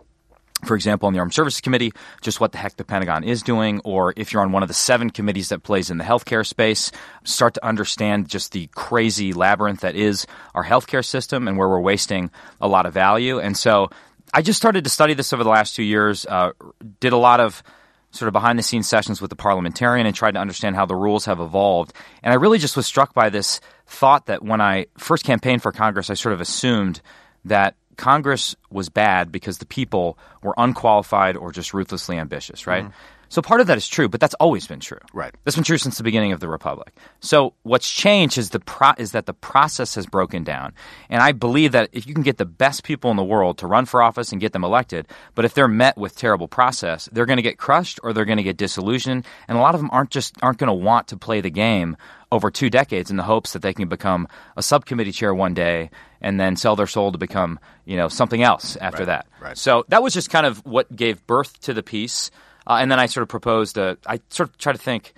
for 0.64 0.74
example, 0.74 1.06
on 1.06 1.12
the 1.12 1.18
Armed 1.18 1.34
Services 1.34 1.60
Committee, 1.60 1.92
just 2.20 2.40
what 2.40 2.52
the 2.52 2.58
heck 2.58 2.76
the 2.76 2.84
Pentagon 2.84 3.24
is 3.24 3.42
doing, 3.42 3.80
or 3.84 4.12
if 4.16 4.32
you're 4.32 4.42
on 4.42 4.52
one 4.52 4.62
of 4.62 4.68
the 4.68 4.74
seven 4.74 5.10
committees 5.10 5.48
that 5.50 5.62
plays 5.62 5.90
in 5.90 5.98
the 5.98 6.04
healthcare 6.04 6.46
space, 6.46 6.90
start 7.24 7.54
to 7.54 7.64
understand 7.64 8.28
just 8.28 8.52
the 8.52 8.68
crazy 8.74 9.32
labyrinth 9.32 9.80
that 9.80 9.96
is 9.96 10.26
our 10.54 10.64
healthcare 10.64 11.04
system 11.04 11.48
and 11.48 11.56
where 11.56 11.68
we're 11.68 11.80
wasting 11.80 12.30
a 12.60 12.68
lot 12.68 12.86
of 12.86 12.94
value. 12.94 13.38
And 13.38 13.56
so 13.56 13.90
I 14.32 14.42
just 14.42 14.56
started 14.56 14.84
to 14.84 14.90
study 14.90 15.14
this 15.14 15.32
over 15.32 15.44
the 15.44 15.50
last 15.50 15.76
two 15.76 15.82
years, 15.82 16.26
uh, 16.26 16.52
did 17.00 17.12
a 17.12 17.18
lot 17.18 17.40
of 17.40 17.62
sort 18.10 18.28
of 18.28 18.32
behind 18.32 18.58
the 18.58 18.62
scenes 18.62 18.88
sessions 18.88 19.20
with 19.20 19.28
the 19.28 19.36
parliamentarian 19.36 20.06
and 20.06 20.14
tried 20.14 20.32
to 20.32 20.40
understand 20.40 20.76
how 20.76 20.86
the 20.86 20.94
rules 20.94 21.24
have 21.24 21.40
evolved. 21.40 21.92
And 22.22 22.32
I 22.32 22.36
really 22.36 22.58
just 22.58 22.76
was 22.76 22.86
struck 22.86 23.12
by 23.12 23.28
this 23.28 23.60
thought 23.86 24.26
that 24.26 24.42
when 24.42 24.60
I 24.60 24.86
first 24.96 25.24
campaigned 25.24 25.62
for 25.62 25.72
Congress, 25.72 26.10
I 26.10 26.14
sort 26.14 26.32
of 26.32 26.40
assumed 26.40 27.00
that 27.44 27.74
Congress 27.96 28.56
was 28.70 28.88
bad 28.88 29.32
because 29.32 29.58
the 29.58 29.66
people 29.66 30.18
were 30.42 30.54
unqualified 30.56 31.36
or 31.36 31.52
just 31.52 31.74
ruthlessly 31.74 32.18
ambitious, 32.18 32.66
right? 32.66 32.84
Mm-hmm. 32.84 32.94
So 33.34 33.42
part 33.42 33.60
of 33.60 33.66
that 33.66 33.76
is 33.76 33.88
true, 33.88 34.08
but 34.08 34.20
that's 34.20 34.34
always 34.34 34.66
been 34.68 34.78
true. 34.78 35.00
Right. 35.12 35.34
That's 35.42 35.56
been 35.56 35.64
true 35.64 35.78
since 35.78 35.96
the 35.96 36.04
beginning 36.04 36.30
of 36.30 36.38
the 36.38 36.46
republic. 36.46 36.94
So 37.18 37.54
what's 37.64 37.90
changed 37.90 38.38
is 38.38 38.50
the 38.50 38.60
pro- 38.60 38.94
is 38.96 39.10
that 39.10 39.26
the 39.26 39.34
process 39.34 39.96
has 39.96 40.06
broken 40.06 40.44
down, 40.44 40.72
and 41.08 41.20
I 41.20 41.32
believe 41.32 41.72
that 41.72 41.88
if 41.92 42.06
you 42.06 42.14
can 42.14 42.22
get 42.22 42.36
the 42.36 42.44
best 42.44 42.84
people 42.84 43.10
in 43.10 43.16
the 43.16 43.24
world 43.24 43.58
to 43.58 43.66
run 43.66 43.86
for 43.86 44.02
office 44.02 44.30
and 44.30 44.40
get 44.40 44.52
them 44.52 44.62
elected, 44.62 45.08
but 45.34 45.44
if 45.44 45.54
they're 45.54 45.66
met 45.66 45.96
with 45.96 46.16
terrible 46.16 46.46
process, 46.46 47.08
they're 47.10 47.26
going 47.26 47.38
to 47.38 47.42
get 47.42 47.58
crushed 47.58 47.98
or 48.04 48.12
they're 48.12 48.24
going 48.24 48.36
to 48.36 48.44
get 48.44 48.56
disillusioned, 48.56 49.26
and 49.48 49.58
a 49.58 49.60
lot 49.60 49.74
of 49.74 49.80
them 49.80 49.90
aren't 49.92 50.10
just 50.10 50.36
aren't 50.40 50.58
going 50.58 50.68
to 50.68 50.72
want 50.72 51.08
to 51.08 51.16
play 51.16 51.40
the 51.40 51.50
game 51.50 51.96
over 52.34 52.50
two 52.50 52.68
decades 52.68 53.10
in 53.10 53.16
the 53.16 53.22
hopes 53.22 53.52
that 53.52 53.62
they 53.62 53.72
can 53.72 53.88
become 53.88 54.26
a 54.56 54.62
subcommittee 54.62 55.12
chair 55.12 55.32
one 55.32 55.54
day 55.54 55.88
and 56.20 56.40
then 56.40 56.56
sell 56.56 56.74
their 56.74 56.88
soul 56.88 57.12
to 57.12 57.18
become 57.18 57.60
you 57.84 57.96
know 57.96 58.08
something 58.08 58.42
else 58.42 58.76
after 58.76 59.04
right, 59.04 59.06
that. 59.06 59.26
Right. 59.40 59.56
So 59.56 59.84
that 59.88 60.02
was 60.02 60.12
just 60.12 60.30
kind 60.30 60.44
of 60.44 60.58
what 60.66 60.94
gave 60.94 61.24
birth 61.26 61.60
to 61.60 61.72
the 61.72 61.82
piece. 61.82 62.32
Uh, 62.66 62.78
and 62.80 62.90
then 62.90 62.98
I 62.98 63.06
sort 63.06 63.22
of 63.22 63.28
proposed, 63.28 63.76
a, 63.78 63.98
I 64.06 64.20
sort 64.30 64.48
of 64.48 64.58
try 64.58 64.72
to 64.72 64.78
think, 64.78 65.12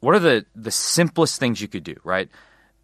what 0.00 0.14
are 0.14 0.18
the, 0.18 0.44
the 0.56 0.70
simplest 0.72 1.38
things 1.38 1.60
you 1.60 1.68
could 1.68 1.84
do, 1.84 1.94
right? 2.04 2.28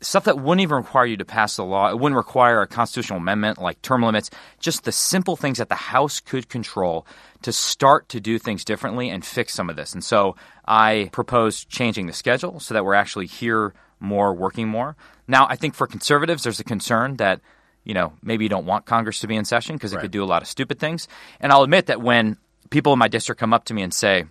Stuff 0.07 0.25
that 0.25 0.39
wouldn't 0.39 0.61
even 0.61 0.77
require 0.77 1.05
you 1.05 1.17
to 1.17 1.25
pass 1.25 1.57
the 1.57 1.65
law. 1.65 1.91
It 1.91 1.99
wouldn't 1.99 2.17
require 2.17 2.63
a 2.63 2.67
constitutional 2.69 3.19
amendment 3.19 3.59
like 3.59 3.83
term 3.83 4.03
limits. 4.03 4.31
Just 4.61 4.85
the 4.85 4.93
simple 4.93 5.35
things 5.35 5.59
that 5.59 5.69
the 5.69 5.75
House 5.75 6.21
could 6.21 6.49
control 6.49 7.07
to 7.43 7.53
start 7.53 8.09
to 8.11 8.21
do 8.21 8.39
things 8.39 8.65
differently 8.65 9.11
and 9.11 9.25
fix 9.25 9.53
some 9.53 9.69
of 9.69 9.75
this. 9.75 9.95
And 9.95 10.05
so 10.05 10.37
I 10.65 11.11
proposed 11.13 11.69
changing 11.69 12.07
the 12.07 12.13
schedule 12.13 12.61
so 12.61 12.73
that 12.73 12.85
we're 12.85 12.95
actually 12.95 13.27
here 13.27 13.75
more, 13.99 14.33
working 14.33 14.69
more. 14.69 14.95
Now, 15.27 15.49
I 15.49 15.57
think 15.57 15.75
for 15.75 15.89
conservatives, 15.89 16.45
there's 16.45 16.61
a 16.61 16.65
concern 16.65 17.17
that 17.17 17.41
you 17.83 17.95
know, 17.95 18.13
maybe 18.21 18.45
you 18.45 18.49
don't 18.49 18.67
want 18.67 18.85
Congress 18.85 19.21
to 19.21 19.29
be 19.29 19.37
in 19.37 19.45
session 19.45 19.77
because 19.77 19.93
it 19.93 19.97
right. 19.97 20.03
could 20.03 20.11
do 20.11 20.23
a 20.23 20.27
lot 20.27 20.43
of 20.43 20.49
stupid 20.49 20.81
things. 20.81 21.07
And 21.41 21.53
I'll 21.53 21.63
admit 21.63 21.87
that 21.87 22.01
when 22.01 22.37
people 22.71 22.93
in 22.93 22.99
my 22.99 23.07
district 23.07 23.39
come 23.39 23.55
up 23.55 23.65
to 23.67 23.75
me 23.75 23.83
and 23.83 23.95
say, 23.95 24.25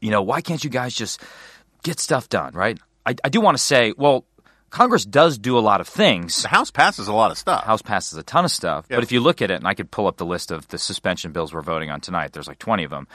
you 0.00 0.10
know, 0.10 0.20
why 0.22 0.42
can't 0.42 0.62
you 0.62 0.68
guys 0.68 0.94
just 0.94 1.22
get 1.82 1.98
stuff 1.98 2.28
done, 2.28 2.52
right? 2.52 2.78
I, 3.06 3.16
I 3.24 3.30
do 3.30 3.40
want 3.40 3.56
to 3.56 3.62
say, 3.62 3.94
well, 3.96 4.26
Congress 4.70 5.04
does 5.04 5.38
do 5.38 5.56
a 5.56 5.60
lot 5.60 5.80
of 5.80 5.88
things. 5.88 6.42
The 6.42 6.48
House 6.48 6.70
passes 6.70 7.08
a 7.08 7.12
lot 7.12 7.30
of 7.30 7.38
stuff. 7.38 7.64
House 7.64 7.82
passes 7.82 8.18
a 8.18 8.22
ton 8.22 8.44
of 8.44 8.50
stuff. 8.50 8.86
Yep. 8.90 8.96
But 8.98 9.04
if 9.04 9.12
you 9.12 9.20
look 9.20 9.40
at 9.40 9.50
it, 9.50 9.54
and 9.54 9.66
I 9.66 9.74
could 9.74 9.90
pull 9.90 10.06
up 10.06 10.16
the 10.16 10.26
list 10.26 10.50
of 10.50 10.68
the 10.68 10.78
suspension 10.78 11.32
bills 11.32 11.52
we're 11.54 11.62
voting 11.62 11.90
on 11.90 12.00
tonight, 12.00 12.32
there's 12.32 12.48
like 12.48 12.58
20 12.58 12.84
of 12.84 12.90
them. 12.90 13.08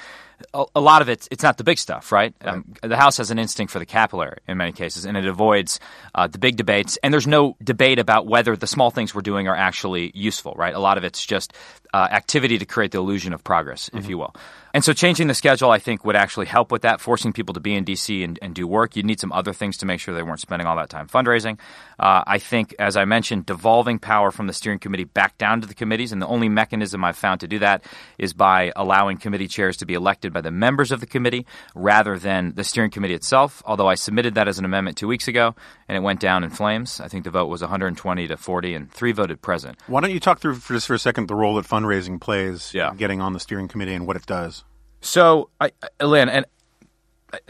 A, 0.54 0.66
a 0.76 0.82
lot 0.82 1.02
of 1.02 1.10
it, 1.10 1.28
it's 1.32 1.44
not 1.44 1.58
the 1.58 1.64
big 1.64 1.78
stuff, 1.78 2.12
right? 2.12 2.34
right. 2.44 2.54
Um, 2.54 2.74
the 2.82 2.98
House 2.98 3.18
has 3.18 3.32
an 3.32 3.40
instinct 3.40 3.72
for 3.72 3.80
the 3.80 3.86
capillary 3.86 4.40
in 4.48 4.58
many 4.58 4.72
cases, 4.72 5.06
and 5.06 5.18
it 5.18 5.26
avoids 5.26 5.80
uh, 6.16 6.28
the 6.28 6.38
big 6.38 6.56
debates. 6.56 6.98
And 7.04 7.14
there's 7.14 7.28
no 7.28 7.56
debate 7.64 8.00
about 8.00 8.28
whether 8.28 8.56
the 8.56 8.68
small 8.68 8.92
things 8.92 9.14
we're 9.14 9.22
doing 9.22 9.48
are 9.48 9.56
actually 9.56 10.12
useful, 10.14 10.54
right? 10.58 10.74
A 10.74 10.80
lot 10.80 10.98
of 10.98 11.04
it's 11.04 11.26
just 11.26 11.54
uh, 11.94 12.08
activity 12.12 12.58
to 12.58 12.66
create 12.66 12.92
the 12.92 12.98
illusion 12.98 13.34
of 13.34 13.44
progress, 13.44 13.90
mm-hmm. 13.90 14.00
if 14.00 14.10
you 14.10 14.18
will. 14.18 14.36
And 14.74 14.84
so 14.84 14.92
changing 14.92 15.28
the 15.28 15.36
schedule, 15.36 15.70
I 15.70 15.78
think, 15.78 16.04
would 16.04 16.16
actually 16.16 16.48
help 16.48 16.72
with 16.72 16.82
that, 16.82 17.00
forcing 17.00 17.32
people 17.32 17.54
to 17.54 17.60
be 17.60 17.76
in 17.76 17.84
D.C. 17.84 18.24
and, 18.24 18.40
and 18.42 18.56
do 18.56 18.68
work. 18.68 18.96
You'd 18.96 19.06
need 19.06 19.20
some 19.20 19.32
other 19.32 19.54
things 19.54 19.78
to 19.78 19.86
make 19.86 20.00
sure 20.00 20.16
they 20.16 20.24
weren't 20.24 20.40
spending 20.40 20.66
all 20.68 20.76
that 20.78 20.90
time 20.90 21.08
fundraising. 21.08 21.60
Uh, 22.00 22.24
I 22.26 22.40
think, 22.40 22.74
as 22.80 22.98
I 22.98 23.06
mentioned, 23.06 23.46
devolving 23.46 24.00
power 24.00 24.32
from 24.32 24.48
the 24.48 24.54
steering 24.54 24.80
committee 24.80 25.04
back 25.04 25.38
down 25.38 25.62
to 25.62 25.68
the 25.68 25.76
committees, 25.76 26.12
and 26.12 26.20
the 26.20 26.28
only 26.28 26.50
mechanism 26.50 27.04
I've 27.04 27.18
found 27.18 27.42
to 27.42 27.48
do 27.48 27.60
that 27.60 27.84
is 28.18 28.34
by 28.34 28.72
allowing 28.76 29.18
committee 29.18 29.48
chairs 29.48 29.78
to 29.78 29.86
be 29.86 29.94
elected 29.94 30.23
by 30.32 30.42
the 30.42 30.52
members 30.52 30.92
of 30.92 31.00
the 31.00 31.06
committee 31.06 31.46
rather 31.76 32.18
than 32.18 32.54
the 32.56 32.64
steering 32.64 32.92
committee 32.92 33.14
itself. 33.16 33.62
Although 33.66 33.88
I 33.88 33.96
submitted 33.96 34.36
that 34.36 34.48
as 34.48 34.60
an 34.60 34.66
amendment 34.66 34.98
two 34.98 35.08
weeks 35.08 35.28
ago, 35.28 35.56
and 35.88 35.98
it 35.98 36.02
went 36.02 36.20
down 36.20 36.44
in 36.44 36.50
flames. 36.50 37.02
I 37.02 37.08
think 37.08 37.24
the 37.24 37.32
vote 37.32 37.48
was 37.48 37.62
120 37.62 38.28
to 38.28 38.38
40, 38.38 38.74
and 38.76 38.92
three 38.92 39.12
voted 39.12 39.42
present. 39.42 39.78
Why 39.88 40.02
don't 40.02 40.12
you 40.12 40.20
talk 40.20 40.40
through 40.40 40.56
for 40.56 40.74
just 40.74 40.88
for 40.88 40.94
a 40.94 41.00
second 41.00 41.28
the 41.28 41.36
role 41.36 41.56
that 41.56 41.66
fundraising 41.66 42.22
plays 42.22 42.74
yeah. 42.74 42.94
getting 42.96 43.20
on 43.20 43.34
the 43.34 43.40
steering 43.40 43.68
committee 43.68 43.94
and 43.94 44.08
what 44.08 44.16
it 44.16 44.26
does? 44.26 44.64
So, 45.02 45.50
I, 45.60 45.72
Lynn, 46.02 46.30
and 46.30 46.46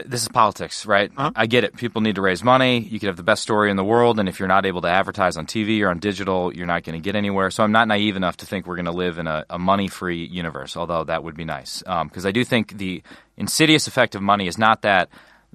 this 0.04 0.22
is 0.22 0.28
politics, 0.28 0.86
right? 0.86 1.10
Uh-huh. 1.16 1.30
I 1.34 1.46
get 1.46 1.64
it. 1.64 1.76
People 1.76 2.00
need 2.00 2.16
to 2.16 2.22
raise 2.22 2.42
money. 2.42 2.80
You 2.80 2.98
could 2.98 3.08
have 3.08 3.16
the 3.16 3.22
best 3.22 3.42
story 3.42 3.70
in 3.70 3.76
the 3.76 3.84
world, 3.84 4.18
and 4.18 4.28
if 4.28 4.38
you're 4.38 4.48
not 4.48 4.66
able 4.66 4.80
to 4.82 4.88
advertise 4.88 5.36
on 5.36 5.46
TV 5.46 5.82
or 5.82 5.88
on 5.88 5.98
digital, 5.98 6.54
you're 6.54 6.66
not 6.66 6.84
going 6.84 7.00
to 7.00 7.04
get 7.04 7.16
anywhere. 7.16 7.50
So 7.50 7.62
I'm 7.62 7.72
not 7.72 7.88
naive 7.88 8.16
enough 8.16 8.38
to 8.38 8.46
think 8.46 8.66
we're 8.66 8.76
going 8.76 8.84
to 8.86 8.92
live 8.92 9.18
in 9.18 9.26
a, 9.26 9.44
a 9.50 9.58
money-free 9.58 10.24
universe, 10.26 10.76
although 10.76 11.04
that 11.04 11.24
would 11.24 11.36
be 11.36 11.44
nice. 11.44 11.80
Because 11.80 12.24
um, 12.24 12.28
I 12.28 12.32
do 12.32 12.44
think 12.44 12.78
the 12.78 13.02
insidious 13.36 13.86
effect 13.86 14.14
of 14.14 14.22
money 14.22 14.46
is 14.46 14.58
not 14.58 14.82
that 14.82 15.08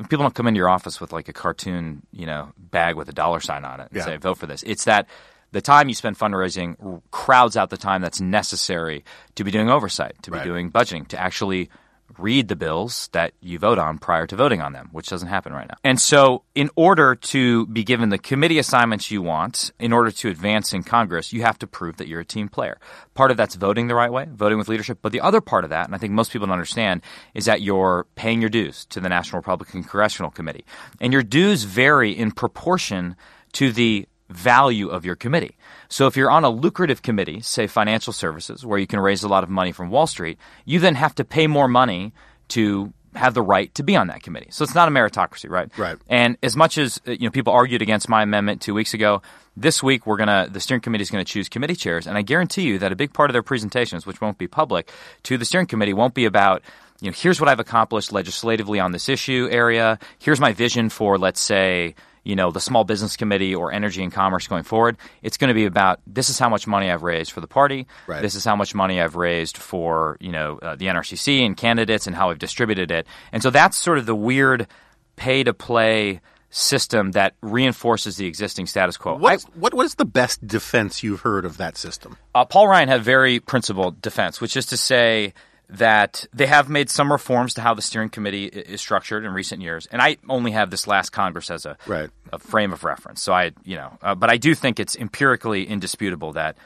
people 0.09 0.23
don't 0.23 0.35
come 0.35 0.47
into 0.47 0.57
your 0.57 0.69
office 0.69 1.01
with 1.01 1.11
like 1.11 1.27
a 1.27 1.33
cartoon, 1.33 2.03
you 2.11 2.25
know, 2.25 2.53
bag 2.57 2.95
with 2.95 3.09
a 3.09 3.13
dollar 3.13 3.39
sign 3.39 3.65
on 3.65 3.79
it 3.79 3.89
and 3.91 3.97
yeah. 3.97 4.05
say, 4.05 4.17
"Vote 4.17 4.37
for 4.37 4.45
this." 4.45 4.63
It's 4.63 4.85
that 4.85 5.07
the 5.51 5.61
time 5.61 5.89
you 5.89 5.95
spend 5.95 6.17
fundraising 6.17 7.01
crowds 7.11 7.57
out 7.57 7.69
the 7.69 7.77
time 7.77 8.01
that's 8.01 8.21
necessary 8.21 9.03
to 9.35 9.43
be 9.43 9.51
doing 9.51 9.69
oversight, 9.69 10.15
to 10.23 10.31
be 10.31 10.37
right. 10.37 10.43
doing 10.43 10.71
budgeting, 10.71 11.07
to 11.09 11.19
actually 11.19 11.69
read 12.17 12.47
the 12.47 12.55
bills 12.55 13.09
that 13.11 13.33
you 13.41 13.59
vote 13.59 13.77
on 13.77 13.97
prior 13.97 14.25
to 14.27 14.35
voting 14.35 14.61
on 14.61 14.73
them, 14.73 14.89
which 14.91 15.07
doesn't 15.07 15.27
happen 15.27 15.53
right 15.53 15.67
now. 15.67 15.75
And 15.83 15.99
so, 15.99 16.43
in 16.55 16.69
order 16.75 17.15
to 17.15 17.65
be 17.67 17.83
given 17.83 18.09
the 18.09 18.17
committee 18.17 18.59
assignments 18.59 19.11
you 19.11 19.21
want, 19.21 19.71
in 19.79 19.93
order 19.93 20.11
to 20.11 20.29
advance 20.29 20.73
in 20.73 20.83
Congress, 20.83 21.31
you 21.33 21.41
have 21.41 21.59
to 21.59 21.67
prove 21.67 21.97
that 21.97 22.07
you're 22.07 22.21
a 22.21 22.25
team 22.25 22.49
player. 22.49 22.77
Part 23.13 23.31
of 23.31 23.37
that's 23.37 23.55
voting 23.55 23.87
the 23.87 23.95
right 23.95 24.11
way, 24.11 24.27
voting 24.31 24.57
with 24.57 24.67
leadership. 24.67 24.99
But 25.01 25.11
the 25.11 25.21
other 25.21 25.41
part 25.41 25.63
of 25.63 25.69
that, 25.69 25.85
and 25.85 25.95
I 25.95 25.97
think 25.97 26.13
most 26.13 26.31
people 26.31 26.47
don't 26.47 26.53
understand, 26.53 27.01
is 27.33 27.45
that 27.45 27.61
you're 27.61 28.05
paying 28.15 28.41
your 28.41 28.49
dues 28.49 28.85
to 28.87 28.99
the 28.99 29.09
National 29.09 29.39
Republican 29.39 29.83
Congressional 29.83 30.31
Committee. 30.31 30.65
And 30.99 31.13
your 31.13 31.23
dues 31.23 31.63
vary 31.63 32.11
in 32.11 32.31
proportion 32.31 33.15
to 33.53 33.71
the 33.71 34.07
value 34.29 34.89
of 34.89 35.05
your 35.05 35.15
committee. 35.15 35.57
So 35.89 36.07
if 36.07 36.15
you're 36.15 36.31
on 36.31 36.43
a 36.43 36.49
lucrative 36.49 37.01
committee, 37.01 37.41
say 37.41 37.67
financial 37.67 38.13
services, 38.13 38.65
where 38.65 38.79
you 38.79 38.87
can 38.87 38.99
raise 38.99 39.23
a 39.23 39.27
lot 39.27 39.43
of 39.43 39.49
money 39.49 39.71
from 39.71 39.89
Wall 39.89 40.07
Street, 40.07 40.37
you 40.63 40.79
then 40.79 40.95
have 40.95 41.15
to 41.15 41.25
pay 41.25 41.47
more 41.47 41.67
money 41.67 42.13
to 42.49 42.93
have 43.15 43.33
the 43.33 43.41
right 43.41 43.73
to 43.75 43.83
be 43.83 43.95
on 43.95 44.07
that 44.07 44.21
committee. 44.21 44.49
So 44.51 44.63
it's 44.63 44.75
not 44.75 44.87
a 44.87 44.91
meritocracy, 44.91 45.49
right? 45.49 45.75
Right. 45.77 45.97
And 46.07 46.37
as 46.43 46.55
much 46.55 46.77
as 46.77 47.01
uh, 47.07 47.11
you 47.11 47.27
know 47.27 47.31
people 47.31 47.53
argued 47.53 47.81
against 47.81 48.07
my 48.07 48.21
amendment 48.21 48.61
2 48.61 48.73
weeks 48.73 48.93
ago, 48.93 49.21
this 49.57 49.81
week 49.81 50.05
we're 50.05 50.17
going 50.17 50.27
to 50.27 50.47
the 50.51 50.59
steering 50.59 50.81
committee 50.81 51.01
is 51.01 51.09
going 51.09 51.23
to 51.23 51.29
choose 51.31 51.49
committee 51.49 51.75
chairs 51.75 52.07
and 52.07 52.17
I 52.17 52.21
guarantee 52.21 52.63
you 52.63 52.79
that 52.79 52.91
a 52.91 52.95
big 52.95 53.13
part 53.13 53.29
of 53.29 53.33
their 53.33 53.43
presentations 53.43 54.05
which 54.05 54.21
won't 54.21 54.37
be 54.37 54.47
public 54.47 54.91
to 55.23 55.37
the 55.37 55.45
steering 55.45 55.67
committee 55.67 55.93
won't 55.93 56.13
be 56.13 56.25
about 56.25 56.61
you 57.01 57.09
know 57.09 57.15
here's 57.17 57.41
what 57.41 57.49
I've 57.49 57.59
accomplished 57.59 58.11
legislatively 58.11 58.79
on 58.79 58.91
this 58.91 59.09
issue 59.09 59.49
area, 59.51 59.99
here's 60.19 60.39
my 60.39 60.53
vision 60.53 60.89
for 60.89 61.17
let's 61.17 61.41
say 61.41 61.95
you 62.23 62.35
know, 62.35 62.51
the 62.51 62.59
small 62.59 62.83
business 62.83 63.17
committee 63.17 63.55
or 63.55 63.71
energy 63.71 64.03
and 64.03 64.11
commerce 64.11 64.47
going 64.47 64.63
forward. 64.63 64.97
It's 65.21 65.37
going 65.37 65.49
to 65.49 65.53
be 65.53 65.65
about 65.65 65.99
this 66.07 66.29
is 66.29 66.39
how 66.39 66.49
much 66.49 66.67
money 66.67 66.91
I've 66.91 67.03
raised 67.03 67.31
for 67.31 67.41
the 67.41 67.47
party. 67.47 67.87
Right. 68.07 68.21
This 68.21 68.35
is 68.35 68.45
how 68.45 68.55
much 68.55 68.75
money 68.75 69.01
I've 69.01 69.15
raised 69.15 69.57
for, 69.57 70.17
you 70.19 70.31
know, 70.31 70.59
uh, 70.61 70.75
the 70.75 70.85
NRCC 70.85 71.45
and 71.45 71.55
candidates 71.55 72.07
and 72.07 72.15
how 72.15 72.29
I've 72.29 72.39
distributed 72.39 72.91
it. 72.91 73.07
And 73.31 73.41
so 73.41 73.49
that's 73.49 73.77
sort 73.77 73.97
of 73.97 74.05
the 74.05 74.15
weird 74.15 74.67
pay 75.15 75.43
to 75.43 75.53
play 75.53 76.21
system 76.51 77.11
that 77.11 77.35
reinforces 77.41 78.17
the 78.17 78.25
existing 78.25 78.65
status 78.65 78.97
quo. 78.97 79.15
What's, 79.15 79.43
what 79.55 79.73
was 79.73 79.95
the 79.95 80.05
best 80.05 80.45
defense 80.45 81.03
you've 81.03 81.21
heard 81.21 81.45
of 81.45 81.57
that 81.57 81.77
system? 81.77 82.17
Uh, 82.33 82.45
Paul 82.45 82.67
Ryan 82.67 82.89
had 82.89 83.03
very 83.03 83.39
principled 83.39 84.01
defense, 84.01 84.41
which 84.41 84.57
is 84.57 84.65
to 84.67 84.77
say 84.77 85.33
that 85.69 86.25
they 86.33 86.47
have 86.47 86.67
made 86.67 86.89
some 86.89 87.11
reforms 87.11 87.53
to 87.53 87.61
how 87.61 87.73
the 87.73 87.81
steering 87.81 88.09
committee 88.09 88.45
is 88.45 88.81
structured 88.81 89.23
in 89.23 89.31
recent 89.31 89.61
years, 89.61 89.85
and 89.87 90.01
I 90.01 90.17
only 90.27 90.51
have 90.51 90.71
this 90.71 90.87
last 90.87 91.11
Congress 91.11 91.51
as 91.51 91.65
a, 91.65 91.77
right. 91.85 92.09
a 92.33 92.39
frame 92.39 92.73
of 92.73 92.83
reference. 92.83 93.21
So 93.21 93.33
I, 93.33 93.51
you 93.63 93.75
know, 93.75 93.97
uh, 94.01 94.15
but 94.15 94.29
I 94.31 94.37
do 94.37 94.55
think 94.55 94.79
it's 94.79 94.95
empirically 94.95 95.67
indisputable 95.67 96.33
that 96.33 96.57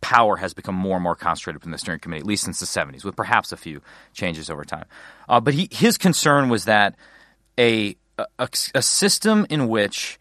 power 0.00 0.36
has 0.36 0.54
become 0.54 0.74
more 0.74 0.96
and 0.96 1.02
more 1.02 1.16
concentrated 1.16 1.60
within 1.60 1.72
the 1.72 1.78
steering 1.78 2.00
committee, 2.00 2.20
at 2.20 2.26
least 2.26 2.44
since 2.44 2.60
the 2.60 2.66
70s, 2.66 3.04
with 3.04 3.16
perhaps 3.16 3.52
a 3.52 3.56
few 3.56 3.82
changes 4.14 4.48
over 4.48 4.64
time. 4.64 4.86
Uh, 5.28 5.40
but 5.40 5.54
he, 5.54 5.68
his 5.70 5.98
concern 5.98 6.48
was 6.48 6.64
that 6.64 6.96
a, 7.58 7.96
a, 8.38 8.48
a 8.74 8.82
system 8.82 9.46
in 9.50 9.68
which 9.68 10.18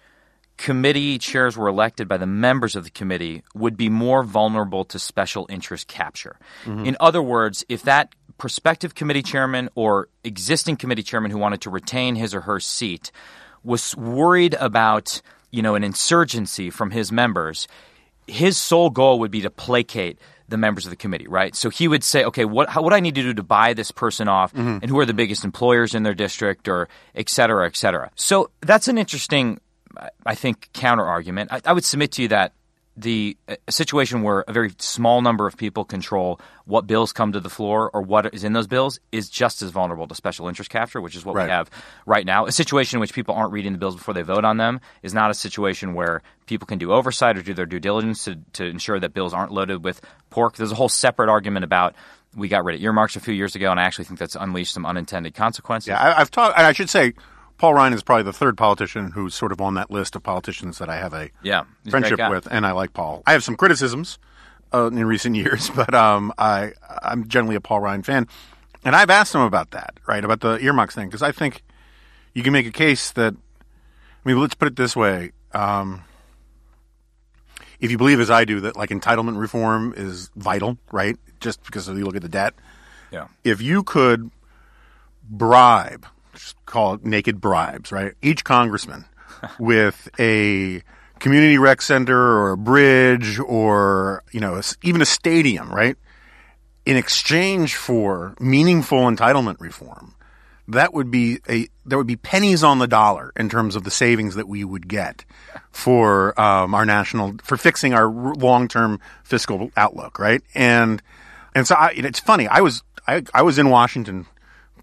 committee 0.60 1.18
chairs 1.18 1.56
were 1.56 1.70
elected 1.70 2.10
by 2.10 2.18
the 2.18 2.28
members 2.28 2.76
of 2.76 2.84
the 2.84 2.90
committee 2.90 3.44
would 3.56 3.78
be 3.78 3.88
more 3.88 4.24
vulnerable 4.24 4.84
to 4.84 5.00
special 5.00 5.48
interest 5.50 5.88
capture. 5.88 6.36
Mm-hmm. 6.66 6.86
In 6.86 6.98
other 7.00 7.22
words, 7.22 7.66
if 7.70 7.84
that 7.84 8.14
prospective 8.38 8.94
committee 8.94 9.24
chairman 9.24 9.70
or 9.76 10.10
existing 10.26 10.76
committee 10.76 11.02
chairman 11.02 11.32
who 11.32 11.38
wanted 11.38 11.62
to 11.62 11.70
retain 11.70 12.16
his 12.16 12.36
or 12.36 12.42
her 12.42 12.60
seat 12.60 13.10
was 13.64 13.96
worried 13.96 14.54
about, 14.56 15.22
you 15.50 15.62
know, 15.62 15.76
an 15.76 15.84
insurgency 15.84 16.70
from 16.70 16.92
his 16.92 17.10
members, 17.10 17.66
his 18.28 18.58
sole 18.58 18.90
goal 18.90 19.20
would 19.20 19.32
be 19.32 19.42
to 19.42 19.50
placate 19.50 20.20
the 20.50 20.58
members 20.58 20.86
of 20.86 20.90
the 20.90 20.98
committee, 20.98 21.28
right? 21.28 21.56
So 21.56 21.70
he 21.70 21.88
would 21.88 22.04
say, 22.04 22.26
okay, 22.26 22.44
what 22.44 22.68
how, 22.68 22.82
what 22.82 22.92
I 22.92 23.00
need 23.00 23.16
to 23.16 23.22
do 23.22 23.34
to 23.34 23.44
buy 23.44 23.74
this 23.74 23.92
person 23.92 24.28
off, 24.28 24.52
mm-hmm. 24.52 24.80
and 24.82 24.90
who 24.90 25.00
are 25.00 25.06
the 25.06 25.14
biggest 25.14 25.46
employers 25.46 25.96
in 25.96 26.04
their 26.04 26.16
district, 26.16 26.68
or 26.68 26.90
et 27.16 27.30
cetera, 27.30 27.66
et 27.66 27.78
cetera. 27.78 28.12
So 28.16 28.50
that's 28.60 28.90
an 28.90 28.98
interesting 28.98 29.62
I 30.26 30.36
think, 30.36 30.70
counter 30.74 31.06
argument. 31.06 31.52
I, 31.52 31.62
I, 31.66 31.74
would 31.74 31.84
submit 31.84 32.12
to 32.14 32.22
you 32.22 32.28
that 32.30 32.54
the 32.96 33.38
uh, 33.48 33.56
a 33.68 33.72
situation 33.72 34.24
where 34.24 34.42
a 34.42 34.54
very 34.54 34.72
small 34.78 35.22
number 35.22 35.48
of 35.48 35.58
people 35.58 35.86
control 35.86 36.40
what 36.66 36.86
bills 36.86 37.14
come 37.14 37.32
to 37.32 37.40
the 37.40 37.50
floor 37.50 37.90
or 37.94 38.02
what 38.02 38.34
is 38.34 38.44
in 38.44 38.54
those 38.54 38.68
bills 38.68 39.00
is 39.12 39.30
just 39.30 39.62
as 39.62 39.72
vulnerable 39.72 40.08
to 40.08 40.16
special 40.16 40.48
interest 40.48 40.70
capture, 40.70 41.02
which 41.02 41.16
is 41.16 41.26
what 41.26 41.36
right. 41.36 41.46
we 41.46 41.50
have 41.50 41.70
right 42.06 42.26
now. 42.26 42.46
A 42.46 42.52
situation 42.52 42.98
in 42.98 43.02
which 43.02 43.14
people 43.14 43.34
aren't 43.36 43.52
reading 43.52 43.72
the 43.72 43.80
bills 43.80 43.96
before 43.96 44.14
they 44.14 44.22
vote 44.22 44.46
on 44.46 44.58
them 44.58 44.82
is 45.02 45.14
not 45.14 45.32
a 45.32 45.34
situation 45.34 45.94
where 45.94 46.22
people 46.46 46.66
can 46.66 46.78
do 46.78 46.92
oversight 46.92 47.38
or 47.38 47.42
do 47.42 47.54
their 47.54 47.66
due 47.66 47.80
diligence 47.80 48.26
to, 48.26 48.38
to 48.54 48.66
ensure 48.66 49.00
that 49.00 49.14
bills 49.14 49.34
aren't 49.34 49.52
loaded 49.52 49.84
with 49.84 50.02
pork. 50.30 50.56
There's 50.56 50.72
a 50.72 50.76
whole 50.76 50.90
separate 50.90 51.30
argument 51.30 51.64
about 51.64 51.96
we 52.36 52.48
got 52.48 52.64
rid 52.64 52.76
of 52.76 52.82
earmarks 52.82 53.16
a 53.16 53.20
few 53.20 53.34
years 53.34 53.56
ago, 53.56 53.72
and 53.72 53.80
I 53.80 53.84
actually 53.84 54.06
think 54.06 54.20
that's 54.20 54.36
unleashed 54.36 54.74
some 54.74 54.86
unintended 54.86 55.34
consequences. 55.34 55.88
Yeah, 55.88 56.14
I, 56.16 56.20
have 56.20 56.30
talked, 56.30 56.58
and 56.58 56.68
I 56.68 56.74
should 56.74 56.90
say 56.90 57.14
Paul 57.60 57.74
Ryan 57.74 57.94
is 57.94 58.02
probably 58.02 58.24
the 58.24 58.34
third 58.34 58.58
politician 58.58 59.12
who's 59.12 59.36
sort 59.36 59.52
of 59.52 59.60
on 59.60 59.74
that 59.74 59.92
list 59.92 60.16
of 60.16 60.24
politicians 60.24 60.78
that 60.78 60.90
I 60.90 60.96
have 60.96 61.14
a 61.14 61.30
yeah, 61.44 61.66
friendship 61.90 62.18
a 62.18 62.30
with, 62.30 62.48
and 62.50 62.66
I 62.66 62.72
like 62.72 62.94
Paul. 62.94 63.22
I 63.28 63.34
have 63.34 63.44
some 63.44 63.58
criticisms 63.58 64.18
uh, 64.74 64.88
in 64.88 65.06
recent 65.06 65.36
years, 65.36 65.70
but 65.70 65.94
um, 65.94 66.34
I 66.38 66.72
I'm 67.04 67.28
generally 67.28 67.56
a 67.56 67.62
Paul 67.62 67.82
Ryan 67.82 68.02
fan, 68.02 68.28
and 68.86 68.96
I've 68.96 69.10
asked 69.10 69.36
him 69.36 69.42
about 69.42 69.72
that, 69.72 70.00
right, 70.08 70.24
about 70.24 70.40
the 70.40 70.58
earmarks 70.60 70.96
thing, 70.96 71.10
because 71.10 71.22
I 71.22 71.34
think 71.34 71.62
you 72.34 72.44
can 72.44 72.54
make 72.54 72.66
a 72.66 72.72
case 72.72 73.12
that, 73.12 73.34
I 73.34 74.30
mean, 74.30 74.40
let's 74.40 74.56
put 74.56 74.70
it 74.70 74.78
this 74.78 74.96
way. 74.96 75.34
Um, 75.54 76.04
if 77.82 77.92
you 77.92 77.98
believe, 77.98 78.22
as 78.22 78.30
I 78.30 78.46
do, 78.46 78.62
that 78.62 78.78
like 78.78 78.90
entitlement 78.90 79.38
reform 79.38 79.94
is 79.98 80.30
vital, 80.38 80.78
right? 80.94 81.18
Just 81.42 81.62
because 81.66 81.90
you 81.90 82.06
look 82.06 82.16
at 82.16 82.22
the 82.22 82.30
debt. 82.30 82.54
Yeah. 83.12 83.28
If 83.44 83.62
you 83.62 83.84
could 83.84 84.32
bribe 85.30 86.06
call 86.66 86.96
it 86.96 87.06
naked 87.06 87.42
bribes, 87.42 87.92
right? 87.92 88.14
Each 88.22 88.44
congressman 88.44 89.06
with 89.60 90.10
a 90.20 90.82
community 91.20 91.58
rec 91.58 91.82
center 91.82 92.18
or 92.18 92.52
a 92.52 92.58
bridge 92.58 93.40
or, 93.40 94.24
you 94.32 94.40
know, 94.40 94.62
even 94.84 95.02
a 95.02 95.06
stadium, 95.06 95.70
right? 95.70 95.98
In 96.86 96.98
exchange 96.98 97.76
for 97.76 98.36
meaningful 98.40 99.00
entitlement 99.00 99.60
reform, 99.60 100.16
that 100.70 100.94
would 100.94 101.12
be 101.12 101.40
a 101.50 101.68
there 101.86 101.98
would 101.98 102.08
be 102.08 102.16
pennies 102.16 102.64
on 102.64 102.80
the 102.80 102.88
dollar 102.88 103.34
in 103.36 103.50
terms 103.50 103.76
of 103.76 103.84
the 103.84 103.92
savings 103.92 104.36
that 104.36 104.48
we 104.48 104.64
would 104.64 104.88
get 104.88 105.26
for 105.72 106.40
um, 106.40 106.76
our 106.76 106.86
national 106.86 107.36
for 107.44 107.58
fixing 107.58 107.94
our 107.94 108.08
long 108.08 108.68
term 108.68 109.00
fiscal 109.24 109.72
outlook, 109.76 110.20
right? 110.20 110.42
And 110.54 111.02
and 111.56 111.68
so 111.68 111.76
I, 111.76 111.94
it's 111.96 112.20
funny. 112.20 112.48
I 112.48 112.62
was 112.62 112.84
I, 113.08 113.24
I 113.34 113.42
was 113.42 113.58
in 113.58 113.70
Washington 113.70 114.28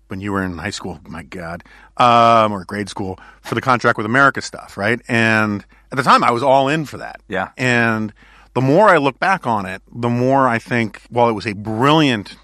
when 0.08 0.20
you 0.20 0.32
were 0.32 0.42
in 0.42 0.56
high 0.58 0.70
school, 0.70 1.00
my 1.08 1.22
God, 1.22 1.64
um, 1.96 2.52
or 2.52 2.64
grade 2.64 2.88
school 2.88 3.18
for 3.42 3.54
the 3.54 3.60
contract 3.60 3.96
with 3.96 4.06
America 4.06 4.40
stuff, 4.40 4.76
right? 4.76 5.00
And 5.08 5.64
at 5.90 5.96
the 5.96 6.02
time, 6.02 6.22
I 6.22 6.30
was 6.30 6.42
all 6.42 6.68
in 6.68 6.84
for 6.84 6.98
that. 6.98 7.20
Yeah. 7.28 7.50
And 7.56 8.12
the 8.54 8.60
more 8.60 8.88
I 8.88 8.98
look 8.98 9.18
back 9.18 9.46
on 9.46 9.66
it, 9.66 9.82
the 9.94 10.08
more 10.08 10.48
I 10.48 10.58
think, 10.58 11.02
while 11.10 11.28
it 11.28 11.32
was 11.32 11.46
a 11.46 11.52
brilliant 11.52 12.36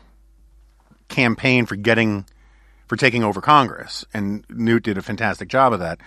campaign 1.08 1.66
for 1.66 1.76
getting, 1.76 2.26
for 2.86 2.96
taking 2.96 3.24
over 3.24 3.40
Congress, 3.40 4.04
and 4.12 4.44
Newt 4.50 4.82
did 4.82 4.98
a 4.98 5.02
fantastic 5.02 5.48
job 5.48 5.72
of 5.72 5.80
that. 5.80 5.98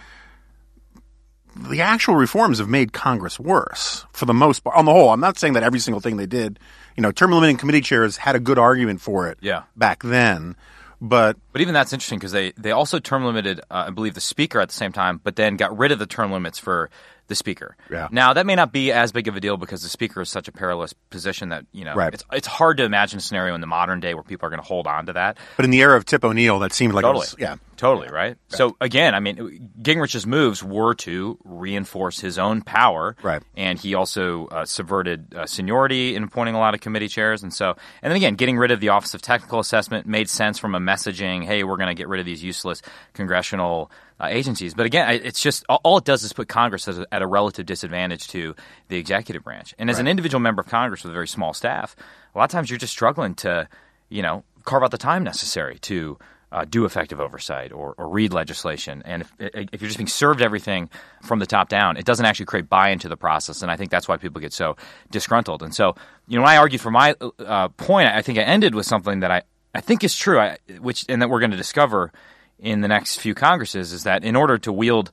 The 1.55 1.79
actual 1.79 2.15
reforms 2.15 2.59
have 2.59 2.67
made 2.67 2.91
Congress 2.91 3.39
worse 3.39 4.05
for 4.11 4.25
the 4.25 4.33
most 4.33 4.59
part. 4.63 4.75
On 4.75 4.83
the 4.83 4.91
whole, 4.91 5.09
I'm 5.09 5.21
not 5.21 5.39
saying 5.39 5.53
that 5.53 5.63
every 5.63 5.79
single 5.79 6.01
thing 6.01 6.17
they 6.17 6.25
did. 6.25 6.59
You 6.97 7.01
know, 7.01 7.11
term 7.11 7.31
limiting 7.31 7.55
committee 7.55 7.81
chairs 7.81 8.17
had 8.17 8.35
a 8.35 8.39
good 8.41 8.59
argument 8.59 8.99
for 8.99 9.29
it. 9.29 9.37
Yeah. 9.41 9.63
Back 9.75 10.03
then, 10.03 10.57
but 11.01 11.37
but 11.51 11.61
even 11.61 11.73
that's 11.73 11.93
interesting 11.93 12.19
because 12.19 12.31
they 12.31 12.51
they 12.57 12.71
also 12.71 12.99
term 12.99 13.25
limited, 13.25 13.59
uh, 13.71 13.85
I 13.87 13.89
believe, 13.89 14.13
the 14.13 14.21
speaker 14.21 14.59
at 14.59 14.69
the 14.69 14.75
same 14.75 14.91
time, 14.91 15.19
but 15.23 15.35
then 15.35 15.57
got 15.57 15.77
rid 15.77 15.91
of 15.91 15.99
the 15.99 16.05
term 16.05 16.31
limits 16.31 16.59
for 16.59 16.89
the 17.27 17.35
speaker. 17.35 17.75
Yeah. 17.89 18.07
Now 18.11 18.33
that 18.33 18.45
may 18.45 18.55
not 18.55 18.71
be 18.71 18.91
as 18.91 19.11
big 19.11 19.27
of 19.27 19.35
a 19.35 19.39
deal 19.39 19.57
because 19.57 19.81
the 19.81 19.89
speaker 19.89 20.21
is 20.21 20.29
such 20.29 20.47
a 20.47 20.51
perilous 20.51 20.93
position 20.93 21.49
that 21.49 21.65
you 21.71 21.85
know 21.85 21.95
right. 21.95 22.13
it's 22.13 22.23
it's 22.31 22.47
hard 22.47 22.77
to 22.77 22.83
imagine 22.83 23.17
a 23.17 23.21
scenario 23.21 23.55
in 23.55 23.61
the 23.61 23.67
modern 23.67 23.99
day 23.99 24.13
where 24.13 24.23
people 24.23 24.45
are 24.45 24.49
going 24.49 24.61
to 24.61 24.67
hold 24.67 24.87
on 24.87 25.07
to 25.07 25.13
that. 25.13 25.37
But 25.55 25.65
in 25.65 25.71
the 25.71 25.81
era 25.81 25.97
of 25.97 26.05
Tip 26.05 26.23
O'Neill, 26.23 26.59
that 26.59 26.73
seemed 26.73 26.93
like 26.93 27.03
totally, 27.03 27.21
was, 27.21 27.35
yeah, 27.39 27.55
totally 27.77 28.09
right. 28.09 28.37
So 28.49 28.77
again, 28.79 29.15
I 29.15 29.19
mean, 29.19 29.71
Gingrich's 29.81 30.27
moves 30.27 30.63
were 30.63 30.93
to 30.95 31.37
reinforce 31.43 32.19
his 32.19 32.37
own 32.37 32.61
power, 32.61 33.15
right? 33.23 33.41
And 33.55 33.79
he 33.79 33.95
also 33.95 34.47
uh, 34.47 34.65
subverted 34.65 35.33
uh, 35.35 35.45
seniority 35.45 36.15
in 36.15 36.23
appointing 36.23 36.55
a 36.55 36.59
lot 36.59 36.73
of 36.73 36.81
committee 36.81 37.07
chairs, 37.07 37.43
and 37.43 37.53
so 37.53 37.75
and 38.01 38.11
then 38.11 38.17
again, 38.17 38.35
getting 38.35 38.57
rid 38.57 38.71
of 38.71 38.79
the 38.79 38.89
Office 38.89 39.13
of 39.13 39.21
Technical 39.21 39.59
Assessment 39.59 40.05
made 40.05 40.29
sense 40.29 40.59
from 40.59 40.75
a 40.75 40.79
messaging. 40.79 41.43
Hey, 41.43 41.63
we're 41.63 41.77
going 41.77 41.87
to 41.87 41.95
get 41.95 42.07
rid 42.07 42.19
of 42.19 42.25
these 42.25 42.43
useless 42.43 42.81
congressional 43.13 43.91
uh, 44.19 44.27
agencies. 44.29 44.73
But 44.73 44.85
again, 44.85 45.21
it's 45.23 45.41
just 45.41 45.65
all 45.67 45.97
it 45.97 46.05
does 46.05 46.23
is 46.23 46.33
put 46.33 46.47
Congress 46.47 46.87
a, 46.87 47.05
at 47.11 47.21
a 47.21 47.27
relative 47.27 47.65
disadvantage 47.65 48.27
to 48.29 48.55
the 48.87 48.97
executive 48.97 49.43
branch. 49.43 49.73
And 49.77 49.89
as 49.89 49.97
right. 49.97 50.01
an 50.01 50.07
individual 50.07 50.39
member 50.39 50.61
of 50.61 50.67
Congress 50.67 51.03
with 51.03 51.11
a 51.11 51.13
very 51.13 51.27
small 51.27 51.53
staff, 51.53 51.95
a 52.33 52.37
lot 52.37 52.45
of 52.45 52.51
times 52.51 52.69
you're 52.69 52.79
just 52.79 52.93
struggling 52.93 53.35
to, 53.35 53.67
you 54.09 54.21
know, 54.21 54.43
carve 54.63 54.83
out 54.83 54.91
the 54.91 54.97
time 54.97 55.23
necessary 55.23 55.77
to 55.79 56.17
uh, 56.51 56.63
do 56.63 56.85
effective 56.85 57.19
oversight 57.19 57.73
or, 57.73 57.95
or, 57.97 58.07
read 58.07 58.31
legislation. 58.31 59.01
And 59.03 59.23
if, 59.23 59.33
if, 59.39 59.81
you're 59.81 59.89
just 59.89 59.97
being 59.97 60.07
served 60.07 60.41
everything 60.41 60.89
from 61.21 61.39
the 61.39 61.45
top 61.45 61.67
down, 61.67 61.97
it 61.97 62.05
doesn't 62.05 62.25
actually 62.25 62.45
create 62.45 62.69
buy 62.69 62.89
into 62.89 63.09
the 63.09 63.17
process. 63.17 63.61
And 63.61 63.69
I 63.69 63.75
think 63.75 63.91
that's 63.91 64.07
why 64.07 64.15
people 64.15 64.39
get 64.39 64.53
so 64.53 64.77
disgruntled. 65.11 65.63
And 65.63 65.75
so, 65.75 65.95
you 66.27 66.37
know, 66.37 66.43
when 66.43 66.51
I 66.51 66.57
argued 66.57 66.79
for 66.81 66.91
my 66.91 67.15
uh, 67.39 67.67
point, 67.69 68.07
I 68.07 68.21
think 68.21 68.39
I 68.39 68.43
ended 68.43 68.73
with 68.73 68.85
something 68.85 69.19
that 69.19 69.31
I, 69.31 69.41
I 69.73 69.81
think 69.81 70.05
is 70.05 70.15
true, 70.15 70.39
I, 70.39 70.57
which 70.79 71.03
and 71.09 71.21
that 71.21 71.29
we're 71.29 71.39
going 71.39 71.51
to 71.51 71.57
discover 71.57 72.13
in 72.59 72.81
the 72.81 72.87
next 72.87 73.19
few 73.19 73.35
Congresses 73.35 73.93
is 73.93 74.03
that 74.03 74.23
in 74.23 74.35
order 74.35 74.57
to 74.59 74.71
wield 74.71 75.11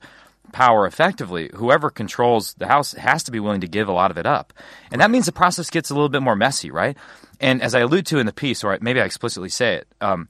power 0.51 0.85
effectively, 0.85 1.49
whoever 1.55 1.89
controls 1.89 2.53
the 2.55 2.67
House 2.67 2.93
has 2.93 3.23
to 3.23 3.31
be 3.31 3.39
willing 3.39 3.61
to 3.61 3.67
give 3.67 3.87
a 3.87 3.93
lot 3.93 4.11
of 4.11 4.17
it 4.17 4.25
up. 4.25 4.53
And 4.91 5.01
that 5.01 5.11
means 5.11 5.25
the 5.25 5.31
process 5.31 5.69
gets 5.69 5.89
a 5.89 5.93
little 5.93 6.09
bit 6.09 6.21
more 6.21 6.35
messy, 6.35 6.71
right? 6.71 6.97
And 7.39 7.61
as 7.61 7.75
I 7.75 7.79
allude 7.79 8.05
to 8.07 8.19
in 8.19 8.25
the 8.25 8.33
piece, 8.33 8.63
or 8.63 8.77
maybe 8.81 9.01
I 9.01 9.05
explicitly 9.05 9.49
say 9.49 9.75
it, 9.75 9.87
um, 9.99 10.27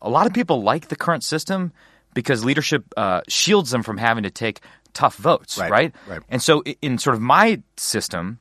a 0.00 0.10
lot 0.10 0.26
of 0.26 0.34
people 0.34 0.62
like 0.62 0.88
the 0.88 0.96
current 0.96 1.24
system 1.24 1.72
because 2.14 2.44
leadership 2.44 2.84
uh, 2.96 3.22
shields 3.28 3.70
them 3.70 3.82
from 3.82 3.98
having 3.98 4.24
to 4.24 4.30
take 4.30 4.60
tough 4.92 5.16
votes, 5.16 5.58
right? 5.58 5.70
Right. 5.70 5.94
right. 6.06 6.20
And 6.28 6.42
so, 6.42 6.62
in 6.82 6.98
sort 6.98 7.16
of 7.16 7.22
my 7.22 7.62
system, 7.76 8.38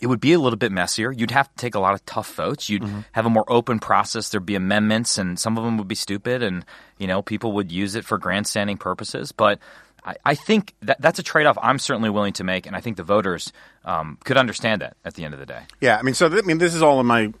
it 0.00 0.06
would 0.06 0.20
be 0.20 0.32
a 0.32 0.38
little 0.38 0.56
bit 0.56 0.72
messier. 0.72 1.12
You'd 1.12 1.30
have 1.30 1.48
to 1.48 1.54
take 1.56 1.74
a 1.74 1.80
lot 1.80 1.94
of 1.94 2.04
tough 2.06 2.34
votes. 2.34 2.68
You'd 2.68 2.82
mm-hmm. 2.82 3.00
have 3.12 3.26
a 3.26 3.30
more 3.30 3.44
open 3.48 3.78
process. 3.78 4.28
There'd 4.28 4.46
be 4.46 4.54
amendments, 4.54 5.18
and 5.18 5.38
some 5.38 5.56
of 5.56 5.64
them 5.64 5.78
would 5.78 5.88
be 5.88 5.94
stupid, 5.94 6.42
and 6.42 6.64
you 6.98 7.06
know 7.06 7.22
people 7.22 7.52
would 7.52 7.72
use 7.72 7.94
it 7.94 8.04
for 8.04 8.18
grandstanding 8.18 8.76
purposes. 8.76 9.32
But 9.32 9.58
I, 10.04 10.16
I 10.24 10.34
think 10.34 10.74
that 10.82 11.00
that's 11.00 11.18
a 11.18 11.22
trade-off 11.22 11.58
I'm 11.60 11.78
certainly 11.78 12.10
willing 12.10 12.32
to 12.34 12.44
make, 12.44 12.66
and 12.66 12.76
I 12.76 12.80
think 12.80 12.96
the 12.96 13.02
voters 13.02 13.52
um, 13.84 14.18
could 14.24 14.36
understand 14.36 14.82
that 14.82 14.96
at 15.04 15.14
the 15.14 15.24
end 15.24 15.34
of 15.34 15.40
the 15.40 15.46
day. 15.46 15.62
Yeah, 15.80 15.98
I 15.98 16.02
mean, 16.02 16.14
so 16.14 16.28
th- 16.28 16.42
I 16.42 16.46
mean, 16.46 16.58
this 16.58 16.74
is 16.74 16.82
all 16.82 17.00
in 17.00 17.06
my. 17.06 17.32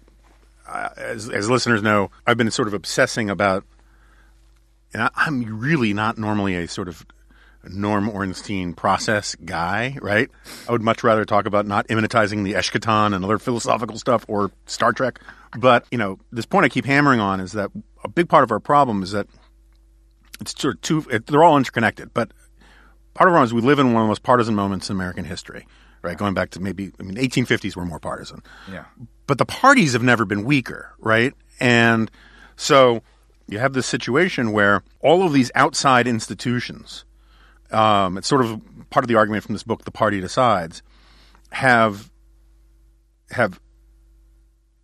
Uh, 0.68 0.88
as, 0.96 1.28
as 1.28 1.48
listeners 1.48 1.80
know, 1.80 2.10
I've 2.26 2.36
been 2.36 2.50
sort 2.50 2.66
of 2.66 2.74
obsessing 2.74 3.30
about, 3.30 3.64
and 4.92 5.04
I, 5.04 5.10
I'm 5.14 5.60
really 5.60 5.94
not 5.94 6.18
normally 6.18 6.56
a 6.56 6.66
sort 6.66 6.88
of 6.88 7.06
Norm 7.70 8.08
Ornstein 8.08 8.74
process 8.74 9.34
guy, 9.44 9.96
right? 10.00 10.30
I 10.68 10.72
would 10.72 10.82
much 10.82 11.04
rather 11.04 11.24
talk 11.24 11.46
about 11.46 11.66
not 11.66 11.86
immanentizing 11.88 12.44
the 12.44 12.54
eschaton 12.54 13.14
and 13.14 13.24
other 13.24 13.38
philosophical 13.38 13.98
stuff 13.98 14.24
or 14.28 14.50
Star 14.66 14.92
Trek. 14.92 15.20
But, 15.58 15.86
you 15.90 15.98
know, 15.98 16.18
this 16.32 16.46
point 16.46 16.64
I 16.64 16.68
keep 16.68 16.84
hammering 16.84 17.20
on 17.20 17.40
is 17.40 17.52
that 17.52 17.70
a 18.04 18.08
big 18.08 18.28
part 18.28 18.44
of 18.44 18.50
our 18.50 18.60
problem 18.60 19.02
is 19.02 19.12
that 19.12 19.26
it's 20.40 20.60
sort 20.60 20.74
of 20.74 20.80
two. 20.82 21.04
It, 21.10 21.26
they're 21.26 21.42
all 21.42 21.56
interconnected, 21.56 22.12
but 22.12 22.30
part 23.14 23.30
of 23.30 23.36
it 23.36 23.42
is 23.42 23.54
we 23.54 23.62
live 23.62 23.78
in 23.78 23.92
one 23.92 24.02
of 24.02 24.06
the 24.06 24.08
most 24.08 24.22
partisan 24.22 24.54
moments 24.54 24.90
in 24.90 24.96
American 24.96 25.24
history, 25.24 25.66
right? 26.02 26.16
Going 26.16 26.34
back 26.34 26.50
to 26.50 26.60
maybe 26.60 26.92
I 27.00 27.02
mean, 27.02 27.16
1850s 27.16 27.74
were 27.76 27.84
more 27.84 27.98
partisan. 27.98 28.42
Yeah. 28.70 28.84
But 29.26 29.38
the 29.38 29.46
parties 29.46 29.94
have 29.94 30.02
never 30.02 30.24
been 30.24 30.44
weaker, 30.44 30.92
right? 30.98 31.32
And 31.58 32.10
so 32.56 33.02
you 33.48 33.58
have 33.58 33.72
this 33.72 33.86
situation 33.86 34.52
where 34.52 34.82
all 35.00 35.24
of 35.24 35.32
these 35.32 35.50
outside 35.54 36.06
institutions, 36.06 37.04
um, 37.72 38.18
it's 38.18 38.28
sort 38.28 38.44
of 38.44 38.60
part 38.90 39.04
of 39.04 39.08
the 39.08 39.16
argument 39.16 39.44
from 39.44 39.54
this 39.54 39.62
book, 39.62 39.84
"The 39.84 39.90
Party 39.90 40.20
Decides," 40.20 40.82
have 41.50 42.10
have 43.30 43.60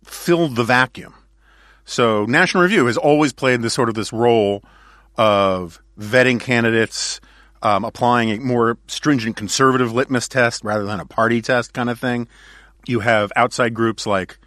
filled 0.03 0.55
the 0.55 0.63
vacuum. 0.63 1.13
So 1.85 2.25
National 2.25 2.63
Review 2.63 2.85
has 2.85 2.97
always 2.97 3.33
played 3.33 3.61
this 3.61 3.73
sort 3.73 3.89
of 3.89 3.95
this 3.95 4.13
role 4.13 4.63
of 5.17 5.81
vetting 5.99 6.39
candidates, 6.39 7.19
um, 7.61 7.83
applying 7.85 8.29
a 8.31 8.39
more 8.39 8.77
stringent 8.87 9.35
conservative 9.35 9.93
litmus 9.93 10.27
test 10.27 10.63
rather 10.63 10.85
than 10.85 10.99
a 10.99 11.05
party 11.05 11.41
test 11.41 11.73
kind 11.73 11.89
of 11.89 11.99
thing. 11.99 12.27
You 12.85 13.01
have 13.01 13.31
outside 13.35 13.73
groups 13.73 14.05
like 14.05 14.37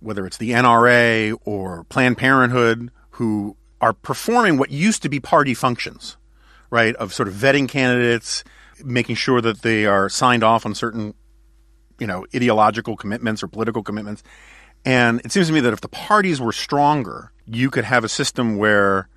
whether 0.00 0.26
it's 0.26 0.36
the 0.36 0.50
NRA 0.50 1.36
or 1.44 1.84
Planned 1.84 2.18
Parenthood 2.18 2.90
who 3.10 3.56
are 3.80 3.92
performing 3.92 4.58
what 4.58 4.70
used 4.70 5.02
to 5.02 5.08
be 5.08 5.20
party 5.20 5.54
functions, 5.54 6.16
right? 6.72 6.96
Of 6.96 7.12
sort 7.12 7.28
of 7.28 7.34
vetting 7.34 7.68
candidates, 7.68 8.42
making 8.82 9.14
sure 9.16 9.40
that 9.42 9.60
they 9.60 9.84
are 9.84 10.08
signed 10.08 10.42
off 10.42 10.64
on 10.66 10.74
certain, 10.74 11.12
you 12.00 12.06
know, 12.06 12.26
ideological 12.34 12.96
commitments 12.96 13.42
or 13.42 13.46
political 13.46 13.82
commitments. 13.82 14.22
And 14.84 15.20
it 15.20 15.30
seems 15.30 15.46
to 15.48 15.52
me 15.52 15.60
that 15.60 15.72
if 15.74 15.82
the 15.82 15.88
parties 15.88 16.40
were 16.40 16.50
stronger, 16.52 17.30
you 17.46 17.70
could 17.70 17.84
have 17.84 18.04
a 18.04 18.08
system 18.08 18.56
where, 18.56 19.08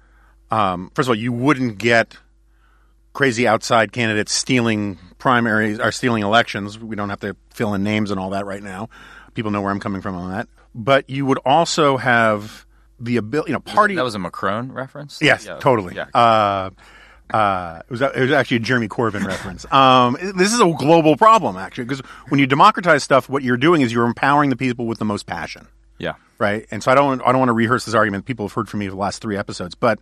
um, 0.52 0.92
first 0.94 1.08
of 1.08 1.12
all, 1.12 1.16
you 1.16 1.32
wouldn't 1.32 1.78
get 1.78 2.18
crazy 3.14 3.48
outside 3.48 3.94
candidates 3.94 4.34
stealing 4.34 5.00
primaries 5.18 5.80
or 5.80 5.94
stealing 5.94 6.24
elections. 6.24 6.78
We 6.78 6.98
don't 6.98 7.10
have 7.10 7.22
to 7.22 7.38
fill 7.52 7.74
in 7.74 7.84
names 7.84 8.12
and 8.12 8.20
all 8.20 8.32
that 8.32 8.46
right 8.46 8.62
now. 8.62 8.90
People 9.34 9.52
know 9.52 9.62
where 9.62 9.72
I'm 9.72 9.80
coming 9.80 10.02
from 10.02 10.16
on 10.16 10.30
that. 10.32 10.50
But 10.76 11.10
you 11.10 11.26
would 11.26 11.40
also 11.46 11.96
have 11.96 12.66
the 13.00 13.16
ability, 13.16 13.52
you 13.52 13.54
know, 13.54 13.62
party. 13.62 13.96
That 13.96 14.04
was 14.04 14.16
a 14.16 14.20
Macron 14.20 14.74
reference. 14.74 15.20
Yes, 15.22 15.46
Yeah. 15.46 15.58
totally. 15.60 15.96
Yeah. 15.96 16.08
Uh, 16.14 16.72
uh, 17.32 17.82
it 17.86 17.92
was 17.92 18.02
it 18.02 18.20
was 18.20 18.32
actually 18.32 18.58
a 18.58 18.62
Jeremy 18.62 18.88
Corbyn 18.88 19.26
reference. 19.26 19.72
Um, 19.72 20.18
this 20.36 20.54
is 20.54 20.60
a 20.60 20.72
global 20.78 21.18
problem 21.18 21.58
actually 21.58 21.86
because 21.86 22.02
when 22.30 22.40
you 22.40 22.46
democratize 22.48 23.04
stuff, 23.04 23.28
what 23.30 23.44
you're 23.44 23.58
doing 23.58 23.82
is 23.82 23.92
you're 23.92 24.06
empowering 24.06 24.50
the 24.50 24.56
people 24.56 24.86
with 24.86 25.00
the 25.00 25.06
most 25.06 25.26
passion, 25.26 25.68
yeah. 25.98 26.14
right? 26.38 26.66
And 26.72 26.84
so 26.84 26.92
I 26.92 26.96
don't 26.96 27.22
I 27.22 27.32
don't 27.32 27.40
want 27.40 27.50
to 27.50 27.54
rehearse 27.54 27.86
this 27.86 27.96
argument. 27.96 28.26
People 28.26 28.46
have 28.46 28.54
heard 28.54 28.70
from 28.70 28.80
me 28.80 28.88
for 28.88 28.92
the 28.92 28.98
last 28.98 29.22
three 29.22 29.38
episodes, 29.38 29.74
but 29.76 30.00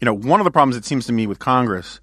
you 0.00 0.04
know 0.04 0.14
one 0.14 0.40
of 0.40 0.44
the 0.44 0.50
problems 0.50 0.76
it 0.76 0.84
seems 0.84 1.06
to 1.06 1.12
me 1.12 1.26
with 1.26 1.40
Congress, 1.40 2.00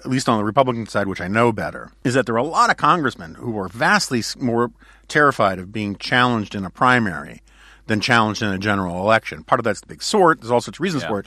at 0.00 0.06
least 0.06 0.28
on 0.28 0.38
the 0.38 0.44
Republican 0.44 0.86
side, 0.86 1.06
which 1.06 1.20
I 1.20 1.28
know 1.28 1.52
better, 1.52 1.92
is 2.02 2.14
that 2.14 2.26
there 2.26 2.34
are 2.34 2.38
a 2.38 2.44
lot 2.44 2.70
of 2.70 2.76
congressmen 2.76 3.34
who 3.34 3.56
are 3.58 3.68
vastly 3.68 4.22
more 4.38 4.72
terrified 5.06 5.58
of 5.60 5.72
being 5.72 5.96
challenged 5.96 6.54
in 6.54 6.64
a 6.64 6.70
primary 6.70 7.42
than 7.86 8.00
challenged 8.00 8.42
in 8.42 8.48
a 8.48 8.58
general 8.58 9.00
election. 9.00 9.44
Part 9.44 9.60
of 9.60 9.64
that's 9.64 9.80
the 9.80 9.86
big 9.86 10.02
sort. 10.02 10.40
There's 10.40 10.50
all 10.50 10.60
sorts 10.60 10.78
of 10.78 10.82
reasons 10.82 11.04
Yeah. 11.04 11.08
for 11.08 11.20
it. 11.20 11.26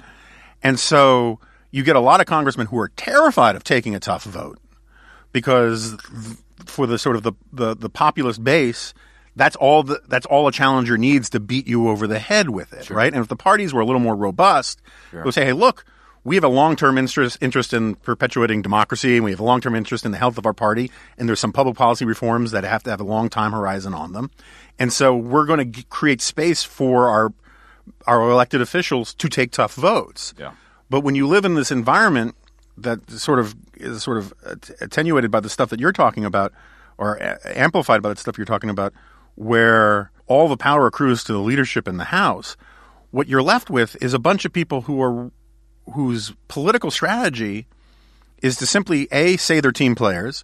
And 0.63 0.79
so 0.79 1.39
you 1.71 1.83
get 1.83 1.95
a 1.95 1.99
lot 1.99 2.19
of 2.19 2.27
congressmen 2.27 2.67
who 2.67 2.77
are 2.79 2.89
terrified 2.89 3.55
of 3.55 3.63
taking 3.63 3.95
a 3.95 3.99
tough 3.99 4.23
vote 4.23 4.59
because 5.31 5.95
for 6.65 6.85
the 6.85 6.97
sort 6.97 7.15
of 7.15 7.23
the, 7.23 7.33
the, 7.51 7.75
the 7.75 7.89
populist 7.89 8.43
base, 8.43 8.93
that's 9.35 9.55
all 9.55 9.83
the, 9.83 10.01
that's 10.07 10.25
all 10.25 10.47
a 10.47 10.51
challenger 10.51 10.97
needs 10.97 11.29
to 11.29 11.39
beat 11.39 11.67
you 11.67 11.87
over 11.89 12.05
the 12.07 12.19
head 12.19 12.49
with 12.49 12.73
it, 12.73 12.89
right? 12.89 13.13
And 13.13 13.21
if 13.21 13.29
the 13.29 13.35
parties 13.35 13.73
were 13.73 13.81
a 13.81 13.85
little 13.85 14.01
more 14.01 14.15
robust, 14.15 14.81
they'll 15.23 15.31
say, 15.31 15.45
"Hey, 15.45 15.53
look, 15.53 15.85
we 16.25 16.35
have 16.35 16.43
a 16.43 16.49
long-term 16.49 16.97
interest 16.97 17.37
interest 17.41 17.73
in 17.73 17.95
perpetuating 17.95 18.61
democracy, 18.61 19.15
and 19.15 19.23
we 19.23 19.31
have 19.31 19.39
a 19.39 19.43
long-term 19.43 19.73
interest 19.73 20.05
in 20.05 20.11
the 20.11 20.17
health 20.17 20.37
of 20.37 20.45
our 20.45 20.53
party, 20.53 20.91
and 21.17 21.29
there's 21.29 21.39
some 21.39 21.53
public 21.53 21.77
policy 21.77 22.03
reforms 22.03 22.51
that 22.51 22.65
have 22.65 22.83
to 22.83 22.89
have 22.89 22.99
a 22.99 23.05
long 23.05 23.29
time 23.29 23.53
horizon 23.53 23.93
on 23.93 24.11
them, 24.11 24.31
and 24.77 24.91
so 24.91 25.15
we're 25.15 25.45
going 25.45 25.71
to 25.71 25.83
create 25.83 26.21
space 26.21 26.63
for 26.63 27.07
our 27.07 27.33
our 28.05 28.29
elected 28.29 28.59
officials 28.61 29.13
to 29.13 29.29
take 29.29 29.51
tough 29.51 29.75
votes." 29.75 30.33
Yeah. 30.37 30.51
But 30.91 31.05
when 31.05 31.15
you 31.15 31.25
live 31.25 31.45
in 31.45 31.55
this 31.55 31.71
environment 31.71 32.35
that 32.75 33.09
sort 33.09 33.39
of 33.39 33.55
is 33.75 34.03
sort 34.03 34.17
of 34.17 34.33
attenuated 34.81 35.31
by 35.31 35.39
the 35.39 35.49
stuff 35.49 35.69
that 35.69 35.79
you're 35.79 35.93
talking 35.93 36.25
about, 36.25 36.51
or 36.97 37.17
amplified 37.45 38.01
by 38.01 38.09
the 38.09 38.17
stuff 38.17 38.37
you're 38.37 38.43
talking 38.43 38.69
about, 38.69 38.93
where 39.35 40.11
all 40.27 40.49
the 40.49 40.57
power 40.57 40.87
accrues 40.87 41.23
to 41.23 41.31
the 41.31 41.39
leadership 41.39 41.87
in 41.87 41.95
the 41.95 42.03
House, 42.03 42.57
what 43.11 43.29
you're 43.29 43.41
left 43.41 43.69
with 43.69 43.95
is 44.03 44.13
a 44.13 44.19
bunch 44.19 44.43
of 44.43 44.51
people 44.51 44.81
who 44.81 45.01
are 45.01 45.31
whose 45.93 46.33
political 46.49 46.91
strategy 46.91 47.67
is 48.41 48.57
to 48.57 48.65
simply 48.65 49.07
a 49.13 49.37
say 49.37 49.61
they're 49.61 49.71
team 49.71 49.95
players, 49.95 50.43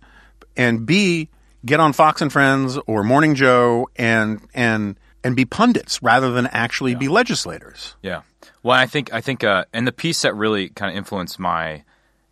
and 0.55 0.85
b 0.85 1.27
get 1.65 1.81
on 1.81 1.91
Fox 1.91 2.21
and 2.21 2.31
Friends 2.31 2.79
or 2.87 3.03
Morning 3.03 3.35
Joe 3.35 3.89
and 3.97 4.39
and 4.53 4.97
and 5.23 5.35
be 5.35 5.45
pundits 5.45 6.01
rather 6.01 6.31
than 6.31 6.47
actually 6.47 6.95
be 6.95 7.07
legislators. 7.07 7.95
Yeah. 8.01 8.21
Well, 8.63 8.77
I 8.77 8.85
think 8.85 9.13
I 9.13 9.21
think, 9.21 9.43
uh, 9.43 9.65
and 9.73 9.87
the 9.87 9.91
piece 9.91 10.21
that 10.23 10.33
really 10.35 10.69
kind 10.69 10.91
of 10.91 10.97
influenced 10.97 11.39
my 11.39 11.83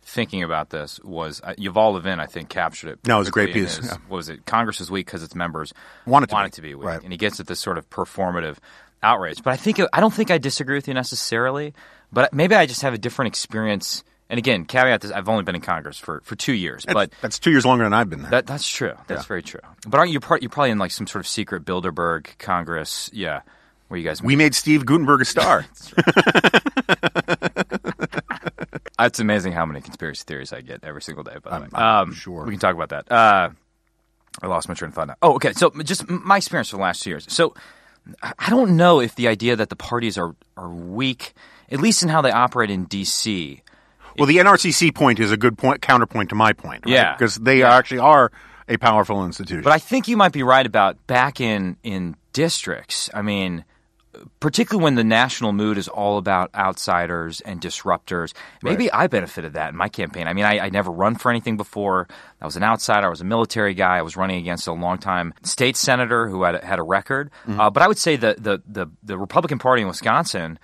thinking 0.02 0.42
about 0.42 0.70
this 0.70 1.00
was 1.02 1.40
uh, 1.42 1.54
Yuval 1.58 1.94
Levin. 1.94 2.20
I 2.20 2.26
think 2.26 2.48
captured 2.48 2.90
it. 2.90 2.98
No, 3.06 3.16
it 3.16 3.18
was 3.20 3.28
a 3.28 3.32
great 3.32 3.52
piece, 3.52 3.76
his- 3.76 3.86
yeah. 3.86 3.96
What 4.08 4.16
was 4.18 4.28
it? 4.28 4.46
Congress 4.46 4.80
is 4.80 4.90
weak 4.90 5.06
because 5.06 5.22
its 5.22 5.34
members 5.34 5.72
Want 6.06 6.24
it 6.24 6.28
to 6.28 6.34
want 6.34 6.44
be. 6.44 6.48
it 6.48 6.52
to 6.54 6.62
be 6.62 6.74
weak, 6.74 6.86
Right. 6.86 7.02
and 7.02 7.12
he 7.12 7.16
gets 7.18 7.40
at 7.40 7.46
this 7.46 7.60
sort 7.60 7.78
of 7.78 7.88
performative 7.90 8.56
outrage. 9.02 9.42
But 9.42 9.52
I 9.52 9.56
think 9.56 9.80
I 9.92 10.00
don't 10.00 10.14
think 10.14 10.30
I 10.30 10.38
disagree 10.38 10.76
with 10.76 10.88
you 10.88 10.94
necessarily. 10.94 11.74
But 12.12 12.32
maybe 12.32 12.54
I 12.54 12.66
just 12.66 12.82
have 12.82 12.94
a 12.94 12.98
different 12.98 13.28
experience. 13.28 14.04
And 14.28 14.38
again, 14.38 14.64
caveat 14.64 15.02
this: 15.02 15.10
I've 15.12 15.28
only 15.28 15.44
been 15.44 15.54
in 15.54 15.60
Congress 15.60 15.98
for, 15.98 16.20
for 16.24 16.34
two 16.34 16.52
years, 16.52 16.84
but 16.84 17.12
That's 17.22 17.38
two 17.38 17.50
years 17.52 17.64
longer 17.64 17.84
than 17.84 17.92
I've 17.92 18.10
been 18.10 18.22
there. 18.22 18.30
that 18.32 18.46
that's 18.46 18.68
true. 18.68 18.94
That's 19.06 19.24
very 19.26 19.42
true. 19.42 19.60
But 19.86 19.98
aren't 19.98 20.10
you 20.10 20.18
part? 20.20 20.42
You're 20.42 20.50
probably 20.50 20.70
in 20.70 20.78
like 20.78 20.90
some 20.90 21.06
sort 21.06 21.20
of 21.24 21.28
secret 21.28 21.64
Bilderberg 21.64 22.36
Congress, 22.38 23.08
yeah, 23.12 23.42
where 23.88 23.98
you 24.00 24.04
guys 24.04 24.20
we 24.22 24.34
made 24.34 24.54
Steve 24.54 24.84
Guttenberg 24.84 25.20
a 25.20 25.24
star. 25.24 25.64
It's 28.98 29.18
amazing 29.20 29.52
how 29.52 29.66
many 29.66 29.80
conspiracy 29.80 30.24
theories 30.26 30.52
I 30.52 30.60
get 30.62 30.82
every 30.82 31.02
single 31.02 31.22
day. 31.24 31.36
By 31.42 31.50
the 31.50 31.54
I'm- 31.56 31.62
way, 31.64 31.68
I'm 31.74 32.08
Um, 32.08 32.14
sure. 32.14 32.44
we 32.44 32.50
can 32.52 32.60
talk 32.60 32.74
about 32.74 32.88
that. 32.90 33.10
Uh, 33.12 33.50
I 34.42 34.46
lost 34.46 34.68
my 34.68 34.74
train 34.74 34.88
of 34.90 34.94
thought 34.94 35.08
now. 35.08 35.16
Oh, 35.22 35.34
okay. 35.34 35.52
So 35.52 35.70
just 35.82 36.08
my 36.08 36.38
experience 36.38 36.70
for 36.70 36.76
the 36.76 36.82
last 36.82 37.02
two 37.02 37.10
years. 37.10 37.26
So 37.28 37.54
I 38.22 38.32
I 38.38 38.50
don't 38.50 38.76
know 38.76 39.00
if 39.00 39.14
the 39.14 39.28
idea 39.28 39.56
that 39.56 39.68
the 39.68 39.76
parties 39.76 40.16
are 40.18 40.34
are 40.56 40.68
weak, 40.70 41.34
at 41.70 41.80
least 41.80 42.02
in 42.02 42.08
how 42.08 42.22
they 42.22 42.30
operate 42.32 42.70
in 42.70 42.84
D.C. 42.84 43.62
well, 44.18 44.26
the 44.26 44.36
NRCC 44.38 44.94
point 44.94 45.20
is 45.20 45.32
a 45.32 45.36
good 45.36 45.58
point 45.58 45.82
counterpoint 45.82 46.30
to 46.30 46.34
my 46.34 46.52
point, 46.52 46.84
right? 46.86 46.92
Yeah. 46.94 47.14
because 47.14 47.36
they 47.36 47.62
actually 47.62 47.98
are 48.00 48.32
a 48.68 48.76
powerful 48.76 49.24
institution. 49.24 49.62
But 49.62 49.72
I 49.72 49.78
think 49.78 50.08
you 50.08 50.16
might 50.16 50.32
be 50.32 50.42
right 50.42 50.66
about 50.66 51.06
back 51.06 51.40
in 51.40 51.76
in 51.82 52.16
districts. 52.32 53.08
I 53.14 53.22
mean, 53.22 53.64
particularly 54.40 54.82
when 54.82 54.94
the 54.94 55.04
national 55.04 55.52
mood 55.52 55.78
is 55.78 55.88
all 55.88 56.18
about 56.18 56.50
outsiders 56.54 57.40
and 57.42 57.60
disruptors. 57.60 58.32
Maybe 58.62 58.90
I 58.90 59.06
benefited 59.06 59.54
that 59.54 59.70
in 59.70 59.76
my 59.76 59.88
campaign. 59.88 60.26
I 60.26 60.32
mean, 60.32 60.44
I, 60.44 60.58
I 60.58 60.70
never 60.70 60.90
run 60.90 61.16
for 61.16 61.30
anything 61.30 61.56
before. 61.56 62.08
I 62.40 62.44
was 62.44 62.56
an 62.56 62.62
outsider. 62.62 63.06
I 63.06 63.10
was 63.10 63.20
a 63.20 63.24
military 63.24 63.74
guy. 63.74 63.98
I 63.98 64.02
was 64.02 64.16
running 64.16 64.38
against 64.38 64.66
a 64.66 64.72
longtime 64.72 65.34
state 65.42 65.76
senator 65.76 66.28
who 66.28 66.42
had 66.42 66.56
a, 66.56 66.66
had 66.66 66.78
a 66.78 66.82
record. 66.82 67.30
Uh, 67.48 67.70
but 67.70 67.82
I 67.82 67.88
would 67.88 67.98
say 67.98 68.16
the, 68.16 68.36
the 68.38 68.62
the 68.66 68.90
the 69.02 69.18
Republican 69.18 69.58
Party 69.58 69.82
in 69.82 69.88
Wisconsin 69.88 70.58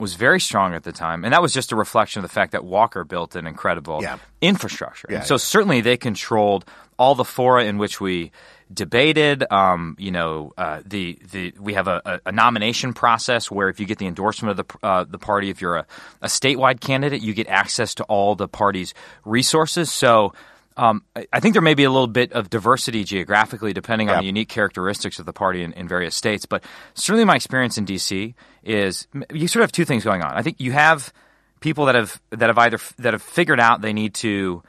was 0.00 0.14
very 0.14 0.40
strong 0.40 0.74
at 0.74 0.82
the 0.82 0.92
time, 0.92 1.24
and 1.24 1.32
that 1.32 1.42
was 1.42 1.52
just 1.52 1.70
a 1.72 1.76
reflection 1.76 2.18
of 2.20 2.28
the 2.28 2.32
fact 2.34 2.52
that 2.52 2.64
Walker 2.64 3.04
built 3.04 3.36
an 3.36 3.46
incredible 3.46 4.00
Yeah. 4.02 4.18
infrastructure. 4.40 5.06
Yeah, 5.10 5.18
And 5.18 5.26
so 5.26 5.34
yeah. 5.34 5.38
certainly 5.38 5.80
they 5.82 5.96
controlled 5.96 6.64
all 6.98 7.14
the 7.14 7.24
fora 7.24 7.64
in 7.64 7.78
which 7.78 8.00
we 8.00 8.32
debated. 8.72 9.44
Um, 9.50 9.96
you 9.98 10.10
know, 10.10 10.52
uh, 10.56 10.80
the 10.84 11.18
the 11.32 11.52
we 11.58 11.74
have 11.74 11.88
a, 11.88 12.00
a, 12.04 12.20
a 12.26 12.32
nomination 12.32 12.92
process 12.94 13.50
where 13.50 13.68
if 13.68 13.80
you 13.80 13.86
get 13.86 13.98
the 13.98 14.06
endorsement 14.06 14.58
of 14.58 14.66
the 14.66 14.86
uh, 14.86 15.04
the 15.04 15.18
party, 15.18 15.50
if 15.50 15.60
you're 15.60 15.76
a, 15.76 15.86
a 16.22 16.26
statewide 16.28 16.80
candidate, 16.80 17.20
you 17.22 17.34
get 17.34 17.48
access 17.48 17.94
to 17.96 18.04
all 18.04 18.34
the 18.34 18.48
party's 18.48 18.94
resources. 19.24 19.90
So. 19.92 20.32
Um, 20.76 21.02
I- 21.16 21.26
I 21.32 21.40
think 21.40 21.54
there 21.54 21.62
may 21.62 21.74
be 21.74 21.84
a 21.84 21.90
little 21.90 22.06
bit 22.06 22.32
of 22.32 22.48
diversity 22.48 23.04
geographically, 23.04 23.72
depending 23.72 24.08
on 24.08 24.16
the 24.20 24.26
unique 24.26 24.48
characteristics 24.48 25.18
of 25.18 25.26
the 25.26 25.32
party 25.32 25.62
in, 25.62 25.72
in 25.72 25.88
various 25.88 26.14
states. 26.14 26.46
But 26.46 26.64
certainly, 26.94 27.24
my 27.24 27.36
experience 27.36 27.76
in 27.76 27.84
DC 27.84 28.34
is 28.62 29.06
you 29.32 29.48
sort 29.48 29.62
of 29.62 29.68
have 29.68 29.72
two 29.72 29.84
things 29.84 30.04
going 30.04 30.22
on. 30.22 30.32
I 30.36 30.42
think 30.42 30.60
you 30.60 30.72
have 30.72 31.12
people 31.60 31.86
that 31.86 31.94
have 31.94 32.20
that 32.30 32.48
have 32.48 32.58
either 32.58 32.78
that 32.98 33.12
have 33.14 33.22
figured 33.22 33.60
out 33.60 33.80
they 33.82 33.92
need 33.92 34.14
to 34.14 34.62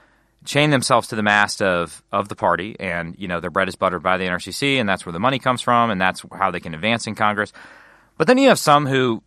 chain 0.44 0.72
themselves 0.72 1.08
to 1.10 1.16
the 1.16 1.24
mast 1.24 1.62
of 1.62 2.02
of 2.12 2.28
the 2.28 2.36
party, 2.36 2.76
and 2.80 3.16
you 3.18 3.28
know 3.28 3.40
their 3.40 3.52
bread 3.52 3.70
is 3.70 3.76
buttered 3.76 4.02
by 4.04 4.18
the 4.18 4.26
NRCC, 4.26 4.80
and 4.80 4.90
that's 4.90 5.06
where 5.06 5.14
the 5.14 5.20
money 5.20 5.40
comes 5.40 5.62
from, 5.62 5.92
and 5.92 6.02
that's 6.02 6.24
how 6.34 6.50
they 6.52 6.60
can 6.60 6.74
advance 6.74 7.06
in 7.08 7.16
Congress. 7.16 7.54
But 8.18 8.28
then 8.28 8.38
you 8.38 8.50
have 8.50 8.60
some 8.60 8.86
who, 8.88 9.24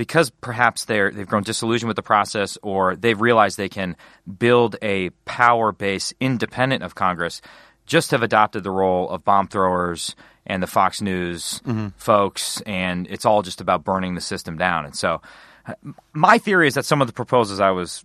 because 0.00 0.30
perhaps 0.30 0.86
they're 0.86 1.10
they've 1.10 1.26
grown 1.26 1.42
disillusioned 1.42 1.86
with 1.86 1.96
the 1.96 2.02
process, 2.02 2.56
or 2.62 2.96
they've 2.96 3.20
realized 3.20 3.58
they 3.58 3.68
can 3.68 3.94
build 4.38 4.76
a 4.80 5.10
power 5.26 5.72
base 5.72 6.14
independent 6.20 6.82
of 6.82 6.94
Congress, 6.94 7.42
just 7.84 8.10
have 8.12 8.22
adopted 8.22 8.62
the 8.64 8.70
role 8.70 9.10
of 9.10 9.22
bomb 9.26 9.46
throwers 9.46 10.16
and 10.46 10.62
the 10.62 10.66
Fox 10.66 11.02
News 11.02 11.60
folks, 11.98 12.62
and 12.62 13.06
it's 13.10 13.26
all 13.26 13.42
just 13.42 13.60
about 13.60 13.84
burning 13.84 14.14
the 14.14 14.22
system 14.22 14.56
down. 14.56 14.86
And 14.86 14.96
so, 14.96 15.20
uh, 15.66 15.74
my 16.14 16.38
theory 16.38 16.66
is 16.66 16.74
that 16.76 16.86
some 16.86 17.02
of 17.02 17.06
the 17.06 17.12
proposals 17.12 17.60
I 17.60 17.70
was 17.72 18.02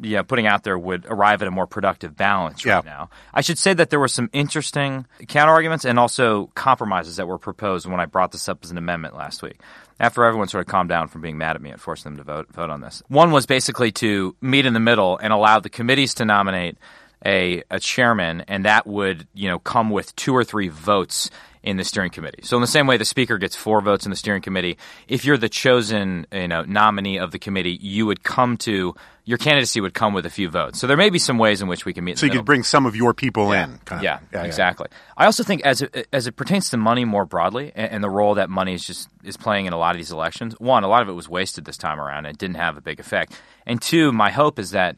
yeah, 0.00 0.22
putting 0.22 0.46
out 0.46 0.62
there 0.62 0.78
would 0.78 1.04
arrive 1.06 1.42
at 1.42 1.48
a 1.48 1.50
more 1.50 1.66
productive 1.66 2.14
balance 2.16 2.64
right 2.64 2.84
Yeah. 2.84 2.88
now. 2.88 3.10
I 3.34 3.40
should 3.40 3.58
say 3.58 3.74
that 3.74 3.90
there 3.90 3.98
were 3.98 4.06
some 4.06 4.30
interesting 4.32 5.04
counter 5.26 5.52
arguments 5.52 5.84
and 5.84 5.98
also 5.98 6.52
compromises 6.54 7.16
that 7.16 7.26
were 7.26 7.38
proposed 7.38 7.86
when 7.90 7.98
I 7.98 8.06
brought 8.06 8.30
this 8.30 8.48
up 8.48 8.60
as 8.62 8.70
an 8.70 8.78
amendment 8.78 9.16
last 9.16 9.42
week. 9.42 9.58
After 10.00 10.24
everyone 10.24 10.48
sort 10.48 10.62
of 10.62 10.68
calmed 10.68 10.88
down 10.88 11.08
from 11.08 11.22
being 11.22 11.38
mad 11.38 11.56
at 11.56 11.62
me 11.62 11.70
and 11.70 11.80
forced 11.80 12.04
them 12.04 12.16
to 12.18 12.24
vote 12.24 12.52
vote 12.52 12.70
on 12.70 12.80
this. 12.80 13.02
One 13.08 13.32
was 13.32 13.46
basically 13.46 13.90
to 13.92 14.36
meet 14.40 14.64
in 14.64 14.74
the 14.74 14.80
middle 14.80 15.18
and 15.18 15.32
allow 15.32 15.60
the 15.60 15.70
committees 15.70 16.14
to 16.14 16.24
nominate 16.24 16.78
a, 17.24 17.62
a 17.70 17.80
chairman, 17.80 18.42
and 18.42 18.64
that 18.64 18.86
would 18.86 19.26
you 19.34 19.48
know 19.48 19.58
come 19.58 19.90
with 19.90 20.14
two 20.16 20.34
or 20.34 20.44
three 20.44 20.68
votes 20.68 21.30
in 21.62 21.76
the 21.76 21.84
steering 21.84 22.10
committee. 22.10 22.42
So 22.42 22.56
in 22.56 22.60
the 22.60 22.68
same 22.68 22.86
way 22.86 22.96
the 22.96 23.04
speaker 23.04 23.36
gets 23.36 23.56
four 23.56 23.80
votes 23.80 24.06
in 24.06 24.10
the 24.10 24.16
steering 24.16 24.42
committee, 24.42 24.78
if 25.08 25.24
you're 25.24 25.36
the 25.36 25.48
chosen 25.48 26.26
you 26.32 26.48
know 26.48 26.62
nominee 26.62 27.18
of 27.18 27.30
the 27.32 27.38
committee, 27.38 27.78
you 27.80 28.06
would 28.06 28.22
come 28.22 28.56
to 28.58 28.94
your 29.28 29.36
candidacy 29.36 29.78
would 29.82 29.92
come 29.92 30.14
with 30.14 30.24
a 30.24 30.30
few 30.30 30.48
votes. 30.48 30.80
So 30.80 30.86
there 30.86 30.96
may 30.96 31.10
be 31.10 31.18
some 31.18 31.36
ways 31.36 31.60
in 31.60 31.68
which 31.68 31.84
we 31.84 31.92
can 31.92 32.02
meet. 32.02 32.18
So 32.18 32.24
you 32.24 32.30
middle. 32.30 32.40
could 32.40 32.46
bring 32.46 32.62
some 32.62 32.86
of 32.86 32.96
your 32.96 33.12
people 33.12 33.52
in. 33.52 33.76
Kind 33.84 33.98
of. 33.98 34.02
Yeah, 34.02 34.42
exactly. 34.42 34.86
I 35.18 35.26
also 35.26 35.44
think 35.44 35.66
as 35.66 35.82
it, 35.82 36.08
as 36.14 36.26
it 36.26 36.32
pertains 36.32 36.70
to 36.70 36.78
money 36.78 37.04
more 37.04 37.26
broadly 37.26 37.70
and, 37.74 37.92
and 37.92 38.04
the 38.04 38.08
role 38.08 38.36
that 38.36 38.48
money 38.48 38.72
is 38.72 38.86
just 38.86 39.10
is 39.22 39.36
playing 39.36 39.66
in 39.66 39.74
a 39.74 39.76
lot 39.76 39.90
of 39.90 39.98
these 39.98 40.12
elections. 40.12 40.54
One, 40.58 40.82
a 40.82 40.88
lot 40.88 41.02
of 41.02 41.10
it 41.10 41.12
was 41.12 41.28
wasted 41.28 41.66
this 41.66 41.76
time 41.76 42.00
around 42.00 42.24
and 42.24 42.34
it 42.34 42.38
didn't 42.38 42.56
have 42.56 42.78
a 42.78 42.80
big 42.80 43.00
effect. 43.00 43.38
And 43.66 43.82
two, 43.82 44.12
my 44.12 44.30
hope 44.30 44.58
is 44.58 44.70
that 44.70 44.96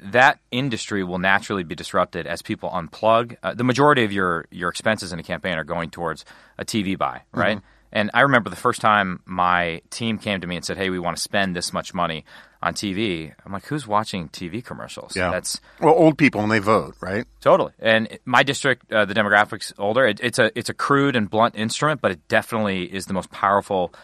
that 0.00 0.40
industry 0.50 1.02
will 1.02 1.18
naturally 1.18 1.64
be 1.64 1.74
disrupted 1.74 2.26
as 2.26 2.42
people 2.42 2.70
unplug. 2.70 3.36
Uh, 3.42 3.54
the 3.54 3.64
majority 3.64 4.04
of 4.04 4.12
your 4.12 4.46
your 4.50 4.68
expenses 4.68 5.12
in 5.12 5.18
a 5.18 5.22
campaign 5.22 5.58
are 5.58 5.64
going 5.64 5.90
towards 5.90 6.24
a 6.58 6.64
TV 6.64 6.96
buy, 6.96 7.22
right? 7.32 7.60
And 7.92 8.10
I 8.12 8.22
remember 8.22 8.50
the 8.50 8.56
first 8.56 8.80
time 8.80 9.20
my 9.24 9.80
team 9.90 10.18
came 10.18 10.40
to 10.40 10.46
me 10.46 10.56
and 10.56 10.64
said, 10.64 10.76
"Hey, 10.76 10.90
we 10.90 10.98
want 10.98 11.16
to 11.16 11.22
spend 11.22 11.56
this 11.56 11.72
much 11.72 11.94
money 11.94 12.24
on 12.62 12.74
TV." 12.74 13.32
I'm 13.44 13.52
like, 13.52 13.64
"Who's 13.66 13.86
watching 13.86 14.28
TV 14.28 14.62
commercials?" 14.62 15.16
Yeah. 15.16 15.30
That's 15.30 15.60
well, 15.80 15.94
old 15.94 16.18
people 16.18 16.42
and 16.42 16.50
they 16.50 16.58
vote, 16.58 16.96
right? 17.00 17.24
Totally. 17.40 17.72
And 17.78 18.18
my 18.24 18.42
district, 18.42 18.92
uh, 18.92 19.04
the 19.04 19.14
demographics 19.14 19.72
older. 19.78 20.06
It, 20.06 20.20
it's 20.22 20.38
a 20.38 20.50
it's 20.58 20.68
a 20.68 20.74
crude 20.74 21.16
and 21.16 21.30
blunt 21.30 21.56
instrument, 21.56 22.00
but 22.00 22.10
it 22.10 22.28
definitely 22.28 22.82
is 22.82 23.06
the 23.06 23.14
most 23.14 23.30
powerful 23.30 23.94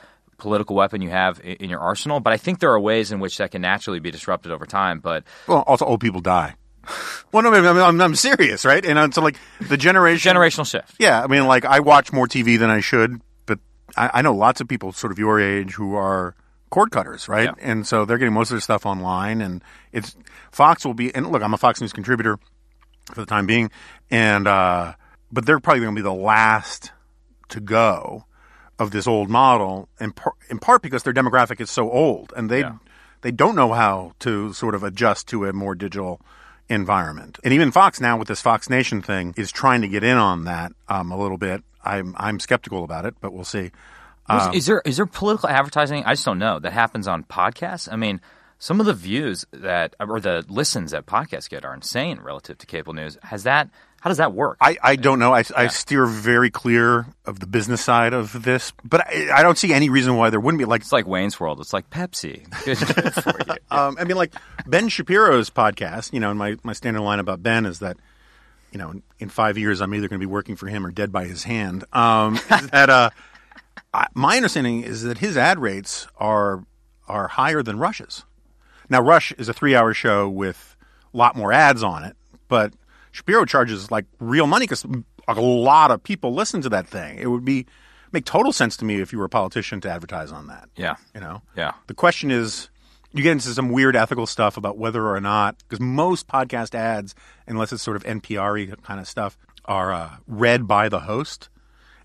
political 0.43 0.75
weapon 0.75 1.01
you 1.01 1.09
have 1.09 1.41
in, 1.43 1.71
your 1.71 1.79
arsenal. 1.79 2.19
But 2.19 2.33
I 2.33 2.37
think 2.37 2.59
there 2.59 2.73
are 2.73 2.81
ways 2.81 3.13
in 3.13 3.21
which 3.21 3.39
that 3.39 3.53
can 3.53 3.63
naturally 3.63 4.01
be 4.01 4.11
disrupted 4.11 4.51
over 4.51 4.67
time. 4.67 4.99
But 4.99 5.25
Well, 5.47 5.61
also 5.67 5.87
old 5.87 6.01
people 6.01 6.21
die. 6.21 6.57
well, 7.33 7.45
no, 7.45 7.55
I 7.55 7.61
mean, 7.61 7.81
I'm, 7.81 8.01
I'm 8.01 8.15
serious, 8.17 8.65
right? 8.65 8.85
And 8.85 8.99
uh, 8.99 9.09
so, 9.13 9.23
like 9.23 9.37
the 9.61 9.77
generation, 9.77 10.35
generational 10.35 10.69
shift. 10.69 10.97
Yeah, 10.99 11.23
I 11.23 11.29
mean, 11.29 11.47
like 11.47 11.65
I 11.65 11.79
watch 11.79 12.13
more 12.13 12.27
TV 12.27 12.59
than 12.59 12.71
I 12.71 12.81
should, 12.81 13.21
but 13.47 13.61
I, 13.97 14.11
I 14.15 14.23
know 14.23 14.35
lots 14.35 14.61
of 14.61 14.67
people 14.67 14.93
sort 14.93 15.13
of 15.13 15.19
your 15.19 15.41
age 15.41 15.75
who 15.75 15.95
are 15.95 16.35
cord 16.71 16.91
cutters, 16.91 17.29
right? 17.29 17.45
Yeah. 17.57 17.71
And 17.71 17.87
so 17.87 18.05
they're 18.05 18.19
getting 18.19 18.35
most 18.35 18.51
of 18.51 18.55
their 18.55 18.61
stuff 18.61 18.85
online, 18.85 19.41
and 19.41 19.63
it's 19.93 20.17
Fox 20.51 20.85
will 20.85 20.95
be. 20.95 21.15
And 21.15 21.31
look, 21.31 21.43
I'm 21.43 21.55
a 21.55 21.59
Fox 21.59 21.81
News 21.81 21.93
contributor 21.93 22.37
for 23.15 23.21
the 23.21 23.27
time 23.27 23.47
being, 23.47 23.71
and 24.11 24.49
uh, 24.49 24.95
but 25.31 25.47
they're 25.47 25.61
probably 25.61 25.83
going 25.83 25.95
to 25.95 25.99
be 25.99 26.03
the 26.03 26.13
last 26.13 26.91
to 27.51 27.61
go 27.61 28.25
of 28.83 28.91
this 28.91 29.07
old 29.07 29.29
model, 29.31 29.89
in, 30.01 30.13
par- 30.13 30.35
in 30.51 30.59
part 30.59 30.83
because 30.83 31.03
their 31.05 31.13
demographic 31.15 31.61
is 31.61 31.71
so 31.71 31.91
old, 31.91 32.33
and 32.37 32.51
they 32.51 32.61
Yeah. 32.61 32.77
they 33.23 33.31
don't 33.31 33.55
know 33.55 33.73
how 33.73 34.13
to 34.21 34.53
sort 34.53 34.75
of 34.75 34.83
adjust 34.83 35.29
to 35.29 35.45
a 35.47 35.53
more 35.53 35.75
digital 35.75 36.21
environment. 36.69 37.39
And 37.45 37.53
even 37.53 37.71
Fox 37.73 38.01
now 38.01 38.17
with 38.19 38.29
this 38.29 38.41
Fox 38.41 38.69
Nation 38.71 39.03
thing 39.03 39.35
is 39.37 39.53
trying 39.53 39.83
to 39.83 39.89
get 39.89 40.03
in 40.05 40.17
on 40.17 40.45
that 40.45 40.73
um, 40.89 41.11
a 41.13 41.17
little 41.19 41.39
bit. 41.39 41.63
I'm 41.85 42.15
I'm 42.19 42.39
skeptical 42.41 42.85
about 42.85 43.05
it, 43.07 43.15
but 43.21 43.33
we'll 43.33 43.45
see. 43.45 43.71
is, 44.31 44.55
is 44.55 44.67
there 44.67 44.83
is 44.85 44.97
there 44.97 45.07
political 45.07 45.49
advertising? 45.49 46.05
I 46.05 46.13
just 46.15 46.25
don't 46.25 46.39
know 46.39 46.59
that 46.59 46.73
happens 46.73 47.09
on 47.09 47.25
podcasts. 47.25 47.89
I 47.93 47.97
mean, 47.97 48.21
some 48.59 48.81
of 48.81 48.87
the 48.87 48.95
views 48.95 49.45
that 49.53 49.95
or 50.01 50.21
the 50.21 50.45
listens 50.49 50.93
that 50.93 51.07
podcasts 51.07 51.49
get 51.49 51.65
are 51.65 51.75
insane 51.75 52.21
relative 52.21 52.59
to 52.59 52.67
cable 52.67 52.93
news. 52.93 53.19
Has 53.25 53.43
that? 53.45 53.69
How 54.03 54.11
does 54.11 54.17
that 54.19 54.35
work? 54.35 54.57
I, 54.61 54.77
I 54.83 54.97
don't 54.97 55.21
know. 55.21 55.33
I, 55.33 55.45
I 55.57 55.69
steer 55.69 56.07
very 56.07 56.51
clear 56.51 57.07
of 57.25 57.39
the 57.39 57.47
business 57.47 57.85
side 57.85 58.13
of 58.13 58.43
this, 58.43 58.73
but 58.83 59.07
I, 59.07 59.29
I 59.33 59.43
don't 59.45 59.57
see 59.57 59.73
any 59.73 59.91
reason 59.91 60.17
why 60.17 60.29
there 60.29 60.41
wouldn't 60.41 60.59
be. 60.59 60.65
Like, 60.65 60.81
it's 60.81 60.91
like 60.91 61.07
Wayne's 61.07 61.39
World. 61.39 61.61
It's 61.61 61.73
like 61.73 61.89
Pepsi. 61.89 62.43
You. 62.67 63.55
um, 63.71 63.97
I 64.01 64.03
mean, 64.03 64.17
like 64.17 64.35
Ben 64.67 64.89
Shapiro's 64.89 65.51
podcast. 65.51 66.13
You 66.13 66.19
know, 66.19 66.31
and 66.31 66.39
my 66.39 66.57
my 66.65 66.73
standard 66.73 67.03
line 67.03 67.21
about 67.21 67.45
Ben 67.45 67.65
is 67.65 67.79
that, 67.79 67.97
you 68.73 68.79
know, 68.79 68.91
in, 68.91 69.03
in 69.21 69.29
five 69.29 69.57
years 69.57 69.81
I'm 69.81 69.95
either 69.95 70.09
going 70.09 70.19
to 70.21 70.27
be 70.27 70.31
working 70.31 70.57
for 70.57 70.67
him 70.67 70.85
or 70.85 70.91
dead 70.91 71.13
by 71.13 71.27
his 71.27 71.45
hand. 71.45 71.85
Um, 71.93 72.35
is 72.35 72.67
that 72.73 72.91
uh, 72.91 73.11
I, 73.95 74.09
my 74.15 74.35
understanding 74.35 74.83
is 74.83 75.03
that 75.03 75.19
his 75.19 75.37
ad 75.37 75.61
rates 75.61 76.09
are 76.17 76.65
are 77.07 77.29
higher 77.29 77.63
than 77.63 77.79
Rush's. 77.79 78.25
Now, 78.89 79.01
Rush 79.01 79.31
is 79.39 79.49
a 79.49 79.53
three 79.53 79.77
hour 79.77 79.95
show 79.95 80.29
with 80.29 80.77
a 81.15 81.17
lot 81.17 81.37
more 81.37 81.53
ads 81.53 81.85
on 81.85 82.03
it, 82.03 82.17
but 82.49 82.73
Shapiro 83.13 83.45
charges 83.45 83.91
like 83.91 84.07
real 84.19 84.47
money 84.47 84.65
because 84.65 84.85
a 85.29 85.41
lot 85.41 85.91
of 85.91 86.03
people 86.03 86.35
listen 86.35 86.61
to 86.63 86.69
that 86.71 86.87
thing. 86.87 87.19
It 87.19 87.27
would 87.29 87.45
be 87.45 87.67
make 88.11 88.25
total 88.25 88.53
sense 88.53 88.77
to 88.79 88.85
me 88.85 89.01
if 89.01 89.13
you 89.13 89.19
were 89.19 89.25
a 89.27 89.31
politician 89.31 89.81
to 89.83 89.91
advertise 89.91 90.33
on 90.33 90.49
that. 90.49 90.69
Yeah. 90.77 90.97
You 91.15 91.21
know? 91.21 91.43
Yeah. 91.57 91.73
The 91.87 91.95
question 91.95 92.31
is 92.31 92.69
you 93.13 93.23
get 93.23 93.33
into 93.33 93.49
some 93.49 93.71
weird 93.71 93.95
ethical 93.97 94.27
stuff 94.27 94.57
about 94.57 94.79
whether 94.79 95.07
or 95.07 95.21
not, 95.21 95.57
because 95.59 95.81
most 95.81 96.27
podcast 96.27 96.75
ads, 96.75 97.15
unless 97.47 97.73
it's 97.73 97.83
sort 97.83 97.97
of 97.97 98.05
NPR 98.05 98.83
kind 98.83 99.01
of 99.01 99.07
stuff, 99.07 99.37
are 99.65 99.93
uh, 99.93 100.11
read 100.27 100.67
by 100.67 100.89
the 100.89 101.01
host. 101.01 101.49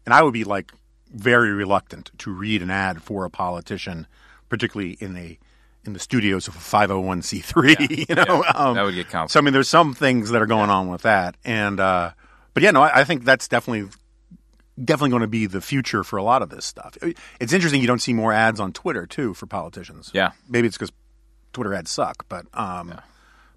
And 0.06 0.14
I 0.14 0.22
would 0.22 0.34
be 0.34 0.44
like 0.44 0.72
very 1.14 1.52
reluctant 1.52 2.12
to 2.20 2.32
read 2.32 2.62
an 2.62 2.70
ad 2.70 3.02
for 3.02 3.26
a 3.26 3.30
politician, 3.30 4.08
particularly 4.50 4.98
in 5.00 5.16
a 5.16 5.40
in 5.88 5.94
the 5.94 6.00
studios 6.00 6.48
of 6.48 6.56
a 6.56 6.60
501c3. 6.60 8.08
you 8.10 8.16
know, 8.16 8.44
Um, 8.54 8.76
That 8.76 8.84
would 8.84 8.94
get 8.96 9.10
complicated. 9.10 9.32
So 9.32 9.40
I 9.40 9.44
mean, 9.44 9.54
there's 9.54 9.70
some 9.70 9.94
things 9.94 10.30
that 10.32 10.42
are 10.42 10.46
going 10.48 10.70
on 10.70 10.90
with 10.90 11.02
that, 11.04 11.36
and 11.44 11.80
uh, 11.80 12.12
but 12.54 12.62
yeah, 12.64 12.72
no, 12.72 12.84
I, 12.84 13.00
I 13.00 13.04
think 13.04 13.24
that's 13.24 13.48
definitely 13.48 13.90
definitely 14.84 15.10
going 15.10 15.22
to 15.22 15.28
be 15.28 15.48
the 15.48 15.62
future 15.62 16.04
for 16.04 16.18
a 16.18 16.24
lot 16.24 16.42
of 16.44 16.50
this 16.50 16.64
stuff. 16.66 16.96
It's 17.40 17.52
interesting 17.52 17.82
you 17.82 17.88
don't 17.88 18.02
see 18.02 18.14
more 18.14 18.32
ads 18.32 18.60
on 18.60 18.74
Twitter 18.74 19.08
too 19.08 19.34
for 19.34 19.48
politicians. 19.48 20.12
Yeah. 20.14 20.32
maybe 20.48 20.68
it's 20.68 20.78
because 20.78 20.92
Twitter 21.52 21.74
ads 21.74 21.90
suck, 21.90 22.26
but 22.30 22.46
um, 22.54 22.94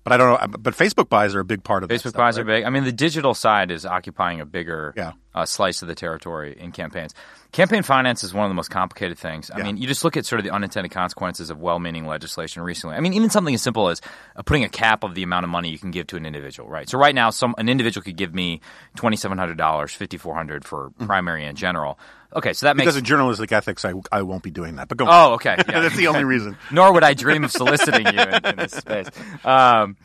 but 0.04 0.12
I 0.12 0.16
don't 0.16 0.40
know. 0.52 0.58
But 0.58 0.74
Facebook 0.74 1.08
buys 1.08 1.34
are 1.34 1.40
a 1.40 1.44
big 1.44 1.62
part 1.62 1.82
of 1.84 1.90
Facebook 1.90 1.98
stuff, 2.10 2.14
buys 2.14 2.38
are 2.38 2.44
big. 2.44 2.64
I 2.64 2.70
mean, 2.70 2.84
the 2.84 2.92
digital 2.92 3.34
side 3.34 3.70
is 3.70 3.84
occupying 3.86 4.40
a 4.40 4.46
bigger 4.46 4.94
Yeah. 4.96 5.12
uh, 5.34 5.44
slice 5.46 5.82
of 5.82 5.88
the 5.88 5.94
territory 5.94 6.56
in 6.58 6.72
campaigns. 6.72 7.14
Campaign 7.52 7.82
finance 7.82 8.22
is 8.24 8.32
one 8.32 8.44
of 8.44 8.50
the 8.50 8.54
most 8.54 8.70
complicated 8.70 9.18
things. 9.18 9.50
I 9.50 9.58
Yeah. 9.58 9.64
mean, 9.64 9.76
you 9.76 9.86
just 9.88 10.04
look 10.04 10.16
at 10.16 10.24
sort 10.24 10.38
of 10.40 10.44
the 10.44 10.50
unintended 10.52 10.92
consequences 10.92 11.50
of 11.50 11.58
well-meaning 11.58 12.06
legislation 12.06 12.62
recently. 12.62 12.96
I 12.96 13.00
mean, 13.00 13.12
even 13.14 13.28
something 13.30 13.54
as 13.54 13.62
simple 13.62 13.88
as 13.88 14.00
uh, 14.36 14.42
putting 14.42 14.64
a 14.64 14.68
cap 14.68 15.02
of 15.04 15.14
the 15.14 15.22
amount 15.22 15.44
of 15.44 15.50
money 15.50 15.68
you 15.70 15.78
can 15.78 15.90
give 15.90 16.06
to 16.08 16.16
an 16.16 16.24
individual, 16.26 16.68
right? 16.68 16.88
So 16.88 16.96
right 16.98 17.14
now, 17.14 17.30
some 17.30 17.54
an 17.58 17.68
individual 17.68 18.04
could 18.04 18.16
give 18.16 18.34
me 18.34 18.60
twenty 18.96 19.16
seven 19.16 19.36
hundred 19.38 19.58
dollars, 19.58 19.92
fifty 19.92 20.16
four 20.16 20.34
hundred 20.34 20.64
for 20.64 20.90
primary 21.06 21.44
and 21.44 21.56
general. 21.58 21.98
Okay, 22.34 22.52
so 22.52 22.66
that 22.66 22.76
makes 22.76 22.84
Because 22.86 22.96
of 22.96 23.02
journalistic 23.02 23.50
ethics, 23.52 23.84
I, 23.84 23.92
I 24.12 24.22
won't 24.22 24.42
be 24.42 24.50
doing 24.50 24.76
that. 24.76 24.88
But 24.88 24.98
go. 24.98 25.06
on. 25.06 25.30
Oh, 25.30 25.34
okay. 25.34 25.56
Yeah. 25.68 25.80
that's 25.80 25.96
the 25.96 26.06
only 26.06 26.24
reason. 26.24 26.56
Nor 26.70 26.92
would 26.92 27.02
I 27.04 27.14
dream 27.14 27.44
of 27.44 27.50
soliciting 27.52 28.06
you 28.06 28.20
in, 28.20 28.44
in 28.46 28.56
this 28.56 28.72
space. 28.72 29.08
Um, 29.44 29.96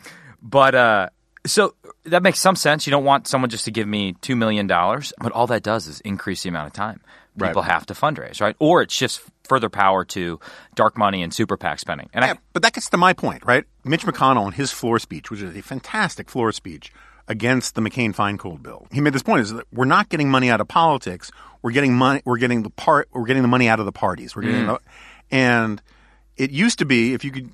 but 0.42 0.74
uh, 0.76 1.10
so 1.46 1.76
that 2.06 2.24
makes 2.24 2.40
some 2.40 2.56
sense. 2.56 2.88
You 2.88 2.92
don't 2.92 3.04
want 3.04 3.28
someone 3.28 3.50
just 3.50 3.66
to 3.66 3.72
give 3.72 3.88
me 3.88 4.14
two 4.22 4.36
million 4.36 4.68
dollars, 4.68 5.14
but 5.22 5.32
all 5.32 5.48
that 5.48 5.64
does 5.64 5.88
is 5.88 6.00
increase 6.02 6.44
the 6.44 6.50
amount 6.50 6.68
of 6.68 6.74
time 6.74 7.02
Right. 7.38 7.50
people 7.50 7.64
have 7.64 7.86
to 7.88 7.94
fundraise, 7.94 8.40
right? 8.40 8.56
Or 8.60 8.82
it 8.82 8.90
shifts 8.92 9.20
further 9.44 9.68
power 9.70 10.06
to 10.06 10.40
dark 10.74 10.98
money 10.98 11.22
and 11.22 11.34
super 11.34 11.58
PAC 11.58 11.80
spending. 11.80 12.10
And 12.14 12.24
Yeah, 12.24 12.32
I, 12.34 12.38
but 12.54 12.62
that 12.64 12.72
gets 12.74 12.90
to 12.92 12.98
my 12.98 13.12
point, 13.14 13.46
right? 13.46 13.66
Mitch 13.84 14.06
McConnell 14.06 14.48
in 14.48 14.54
his 14.54 14.72
floor 14.72 15.00
speech, 15.00 15.30
which 15.30 15.42
is 15.42 15.56
a 15.56 15.62
fantastic 15.62 16.30
floor 16.30 16.52
speech 16.54 16.94
against 17.28 17.76
the 17.76 17.82
McCain 17.82 18.16
Feingold 18.16 18.62
bill, 18.62 18.88
he 18.92 19.02
made 19.02 19.14
this 19.14 19.24
point: 19.24 19.42
is 19.42 19.54
that 19.54 19.66
we're 19.72 19.86
not 19.86 20.10
getting 20.10 20.30
money 20.30 20.50
out 20.50 20.62
of 20.62 20.68
politics. 20.68 21.32
We're 21.62 21.72
getting 21.72 21.96
money. 21.96 22.22
We're 22.26 22.38
getting 22.38 22.64
the 22.64 22.70
part. 22.70 23.10
We're 23.12 23.26
getting 23.26 23.42
the 23.42 23.48
money 23.48 23.68
out 23.68 23.80
of 23.80 23.86
the 23.86 23.92
parties. 23.92 24.36
We're 24.36 24.44
getting, 24.44 24.68
the, 24.68 24.80
and 25.32 25.82
it 26.38 26.52
used 26.52 26.80
to 26.80 26.86
be 26.86 27.14
if 27.14 27.24
you 27.24 27.32
could 27.32 27.50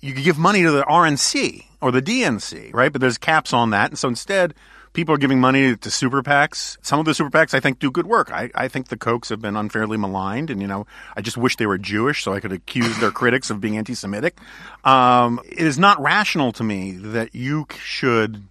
you 0.00 0.12
could 0.12 0.24
give 0.24 0.38
money 0.38 0.62
to 0.62 0.70
the 0.70 0.82
RNC 0.82 1.64
or 1.80 1.90
the 1.90 2.02
DNC, 2.02 2.74
right? 2.74 2.92
But 2.92 3.00
there's 3.00 3.18
caps 3.18 3.52
on 3.52 3.70
that, 3.70 3.90
and 3.90 3.98
so 3.98 4.08
instead. 4.08 4.54
People 4.92 5.12
are 5.12 5.18
giving 5.18 5.40
money 5.40 5.74
to 5.74 5.90
super 5.90 6.22
PACs. 6.22 6.76
Some 6.80 7.00
of 7.00 7.04
the 7.04 7.14
super 7.14 7.28
PACs, 7.28 7.52
I 7.52 7.58
think, 7.58 7.80
do 7.80 7.90
good 7.90 8.06
work. 8.06 8.30
I, 8.30 8.48
I 8.54 8.68
think 8.68 8.90
the 8.90 8.96
Kochs 8.96 9.28
have 9.30 9.42
been 9.42 9.56
unfairly 9.56 9.96
maligned, 9.96 10.50
and 10.50 10.60
you 10.60 10.68
know, 10.68 10.86
I 11.16 11.20
just 11.20 11.36
wish 11.36 11.56
they 11.56 11.66
were 11.66 11.78
Jewish 11.78 12.22
so 12.22 12.32
I 12.32 12.38
could 12.38 12.52
accuse 12.52 12.96
their 13.00 13.10
critics 13.10 13.50
of 13.50 13.60
being 13.60 13.76
anti-Semitic. 13.76 14.38
Um, 14.84 15.40
it 15.48 15.66
is 15.66 15.80
not 15.80 16.00
rational 16.00 16.52
to 16.52 16.62
me 16.62 16.92
that 16.92 17.34
you 17.34 17.66
should 17.76 18.44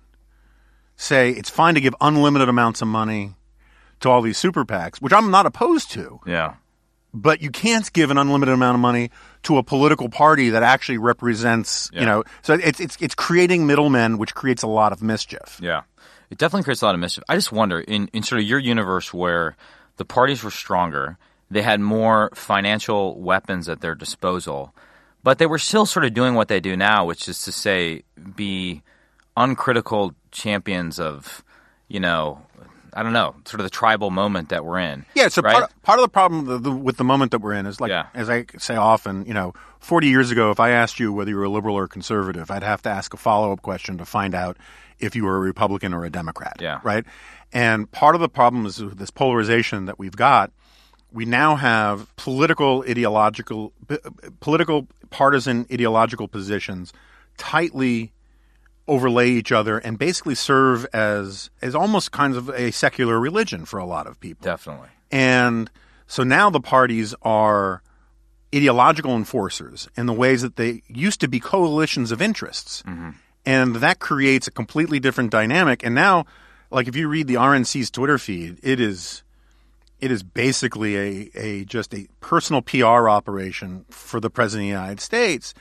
say 0.96 1.32
it's 1.32 1.50
fine 1.50 1.74
to 1.76 1.82
give 1.82 1.96
unlimited 2.02 2.50
amounts 2.50 2.82
of 2.82 2.88
money 2.88 3.36
to 4.02 4.10
all 4.10 4.22
these 4.22 4.38
super 4.38 4.66
PACs, 4.66 5.02
which 5.02 5.14
I'm 5.14 5.32
not 5.32 5.46
opposed 5.46 5.92
to, 5.92 6.20
yeah, 6.26 6.56
but 7.14 7.42
you 7.42 7.50
can't 7.52 7.92
give 7.94 8.12
an 8.12 8.18
unlimited 8.18 8.54
amount 8.54 8.76
of 8.76 8.82
money 8.82 9.12
to 9.44 9.58
a 9.58 9.64
political 9.64 10.10
party 10.10 10.50
that 10.50 10.64
actually 10.64 10.98
represents, 10.98 11.90
Yeah. 11.94 12.00
you 12.02 12.06
know, 12.06 12.24
so 12.42 12.54
it's 12.56 12.80
it's 12.80 12.98
it's 13.00 13.16
creating 13.16 13.66
middlemen, 13.68 14.18
which 14.18 14.36
creates 14.36 14.64
a 14.64 14.68
lot 14.68 14.92
of 14.92 15.02
mischief. 15.02 15.60
yeah, 15.62 15.84
it 16.30 16.38
definitely 16.38 16.64
creates 16.64 16.82
a 16.82 16.86
lot 16.86 16.96
of 16.96 17.02
mischief. 17.02 17.24
I 17.30 17.36
just 17.36 17.52
wonder 17.52 17.80
in 17.80 18.10
in 18.14 18.24
sort 18.24 18.42
of 18.42 18.48
your 18.48 18.60
universe 18.60 19.14
where 19.14 19.56
the 19.98 20.06
parties 20.06 20.44
were 20.44 20.52
stronger, 20.52 21.18
they 21.52 21.62
had 21.62 21.80
more 21.80 22.30
financial 22.34 23.20
weapons 23.22 23.70
at 23.70 23.82
their 23.82 23.96
disposal. 23.96 24.74
but 25.24 25.38
they 25.38 25.46
were 25.46 25.60
still 25.60 25.86
sort 25.86 26.04
of 26.04 26.14
doing 26.14 26.34
what 26.36 26.48
they 26.50 26.60
do 26.60 26.76
now, 26.76 27.06
which 27.06 27.30
is 27.30 27.44
to 27.44 27.52
say, 27.52 28.04
be 28.36 28.82
uncritical 29.38 30.14
champions 30.32 31.00
of, 31.00 31.44
you 31.88 32.00
know, 32.00 32.42
I 32.96 33.02
don't 33.02 33.14
know, 33.14 33.36
sort 33.46 33.60
of 33.60 33.64
the 33.64 33.70
tribal 33.72 34.12
moment 34.12 34.50
that 34.50 34.64
we're 34.66 34.80
in. 34.80 35.06
Yeah, 35.16 35.28
so 35.28 35.42
right? 35.42 35.54
part, 35.56 35.82
part 35.82 36.00
of 36.00 36.04
the 36.04 36.10
problem 36.10 36.46
the, 36.46 36.58
the, 36.60 36.72
with 36.72 36.98
the 36.98 37.04
moment 37.04 37.32
that 37.32 37.40
we're 37.40 37.54
in 37.54 37.66
is 37.66 37.82
like, 37.82 37.90
Yeah. 37.90 38.08
as 38.14 38.30
I 38.30 38.46
say 38.60 38.76
often, 38.76 39.26
you 39.26 39.34
know, 39.34 39.54
40 39.80 40.08
years 40.08 40.30
ago, 40.32 40.52
if 40.52 40.60
I 40.60 40.70
asked 40.70 41.00
you 41.00 41.12
whether 41.12 41.30
you 41.32 41.38
were 41.38 41.44
a 41.46 41.50
liberal 41.50 41.76
or 41.76 41.86
a 41.86 41.90
conservative, 41.90 42.52
I'd 42.52 42.64
have 42.64 42.82
to 42.84 42.90
ask 42.90 43.14
a 43.14 43.18
follow 43.18 43.52
up 43.52 43.62
question 43.64 43.98
to 43.98 44.06
find 44.06 44.36
out 44.36 44.58
if 45.00 45.16
you 45.16 45.26
were 45.26 45.38
a 45.38 45.40
Republican 45.40 45.94
or 45.94 46.06
a 46.06 46.10
Democrat. 46.10 46.58
Yeah. 46.62 46.80
Right? 46.84 47.04
And 47.52 47.92
part 47.92 48.16
of 48.16 48.22
the 48.22 48.30
problem 48.30 48.66
is 48.66 48.78
this 48.78 49.12
polarization 49.12 49.86
that 49.86 49.98
we've 50.00 50.16
got. 50.16 50.52
We 51.12 51.26
now 51.26 51.56
have 51.56 52.16
political 52.16 52.84
ideological, 52.90 53.72
political 54.40 54.88
partisan 55.12 55.68
ideological 55.72 56.28
positions 56.28 56.92
tightly 57.38 58.12
overlay 58.88 59.30
each 59.30 59.52
other 59.52 59.78
and 59.78 59.98
basically 59.98 60.36
serve 60.36 60.86
as 60.94 61.50
as 61.62 61.74
almost 61.74 62.12
kind 62.12 62.36
of 62.36 62.50
a 62.50 62.72
secular 62.72 63.20
religion 63.20 63.66
for 63.66 63.80
a 63.80 63.86
lot 63.86 64.08
of 64.08 64.20
people. 64.20 64.44
Definitely. 64.44 64.90
And 65.12 65.70
so 66.08 66.24
now 66.24 66.50
the 66.50 66.60
parties 66.60 67.16
are 67.22 67.82
ideological 68.54 69.16
enforcers 69.16 69.88
in 69.96 70.06
the 70.06 70.14
ways 70.14 70.42
that 70.42 70.58
they 70.58 70.84
used 70.88 71.20
to 71.22 71.28
be 71.28 71.40
coalitions 71.40 72.12
of 72.12 72.22
interests. 72.22 72.84
Mm-hmm. 72.84 73.12
And 73.46 73.76
that 73.78 74.00
creates 74.00 74.48
a 74.48 74.52
completely 74.52 75.00
different 75.00 75.32
dynamic. 75.32 75.84
And 75.84 75.96
now, 75.96 76.26
like 76.72 76.88
if 76.88 76.96
you 76.96 77.08
read 77.08 77.28
the 77.28 77.36
RNC's 77.36 77.92
Twitter 77.92 78.18
feed, 78.18 78.60
it 78.64 78.80
is 78.80 79.24
it 80.00 80.12
is 80.12 80.22
basically 80.22 80.98
a, 80.98 81.32
a 81.36 81.66
just 81.66 81.94
a 81.94 82.08
personal 82.20 82.62
PR 82.62 83.10
operation 83.10 83.86
for 83.90 84.20
the 84.20 84.30
president 84.30 84.66
of 84.66 84.74
the 84.74 84.82
United 84.82 85.00
States. 85.00 85.54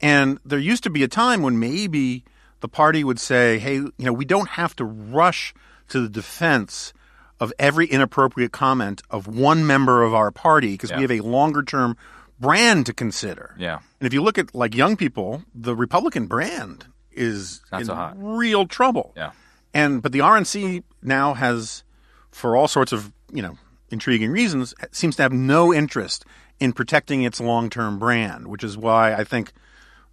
And 0.00 0.38
there 0.44 0.58
used 0.58 0.82
to 0.82 0.90
be 0.90 1.02
a 1.02 1.08
time 1.08 1.42
when 1.42 1.58
maybe 1.58 2.24
the 2.66 2.72
party 2.72 3.04
would 3.04 3.20
say, 3.20 3.58
hey, 3.60 3.74
you 3.76 3.92
know, 4.06 4.12
we 4.12 4.24
don't 4.24 4.48
have 4.50 4.74
to 4.76 4.84
rush 4.84 5.54
to 5.88 6.00
the 6.00 6.08
defense 6.08 6.92
of 7.38 7.52
every 7.58 7.86
inappropriate 7.86 8.50
comment 8.50 9.02
of 9.08 9.28
one 9.28 9.64
member 9.66 10.02
of 10.02 10.12
our 10.14 10.30
party 10.32 10.72
because 10.72 10.90
Yeah. 10.90 10.96
we 10.96 11.02
have 11.02 11.12
a 11.12 11.20
longer 11.20 11.62
term 11.62 11.96
brand 12.40 12.86
to 12.86 12.92
consider. 12.92 13.54
Yeah. 13.58 13.78
And 14.00 14.06
if 14.08 14.12
you 14.12 14.22
look 14.22 14.36
at 14.38 14.52
like 14.54 14.74
young 14.74 14.96
people, 14.96 15.42
the 15.54 15.76
Republican 15.76 16.26
brand 16.26 16.86
is 17.12 17.60
in 17.72 17.84
so 17.84 18.12
real 18.16 18.66
trouble. 18.66 19.12
Yeah. 19.16 19.30
And 19.72 20.02
but 20.02 20.12
the 20.12 20.20
RNC 20.20 20.82
now 21.02 21.34
has, 21.34 21.84
for 22.30 22.56
all 22.56 22.68
sorts 22.68 22.92
of 22.92 23.12
you 23.32 23.42
know 23.42 23.56
intriguing 23.90 24.30
reasons, 24.32 24.74
seems 24.90 25.14
to 25.16 25.22
have 25.22 25.32
no 25.32 25.72
interest 25.72 26.24
in 26.58 26.72
protecting 26.72 27.22
its 27.22 27.38
long-term 27.40 27.98
brand, 27.98 28.48
which 28.48 28.64
is 28.64 28.76
why 28.78 29.12
I 29.14 29.24
think 29.24 29.52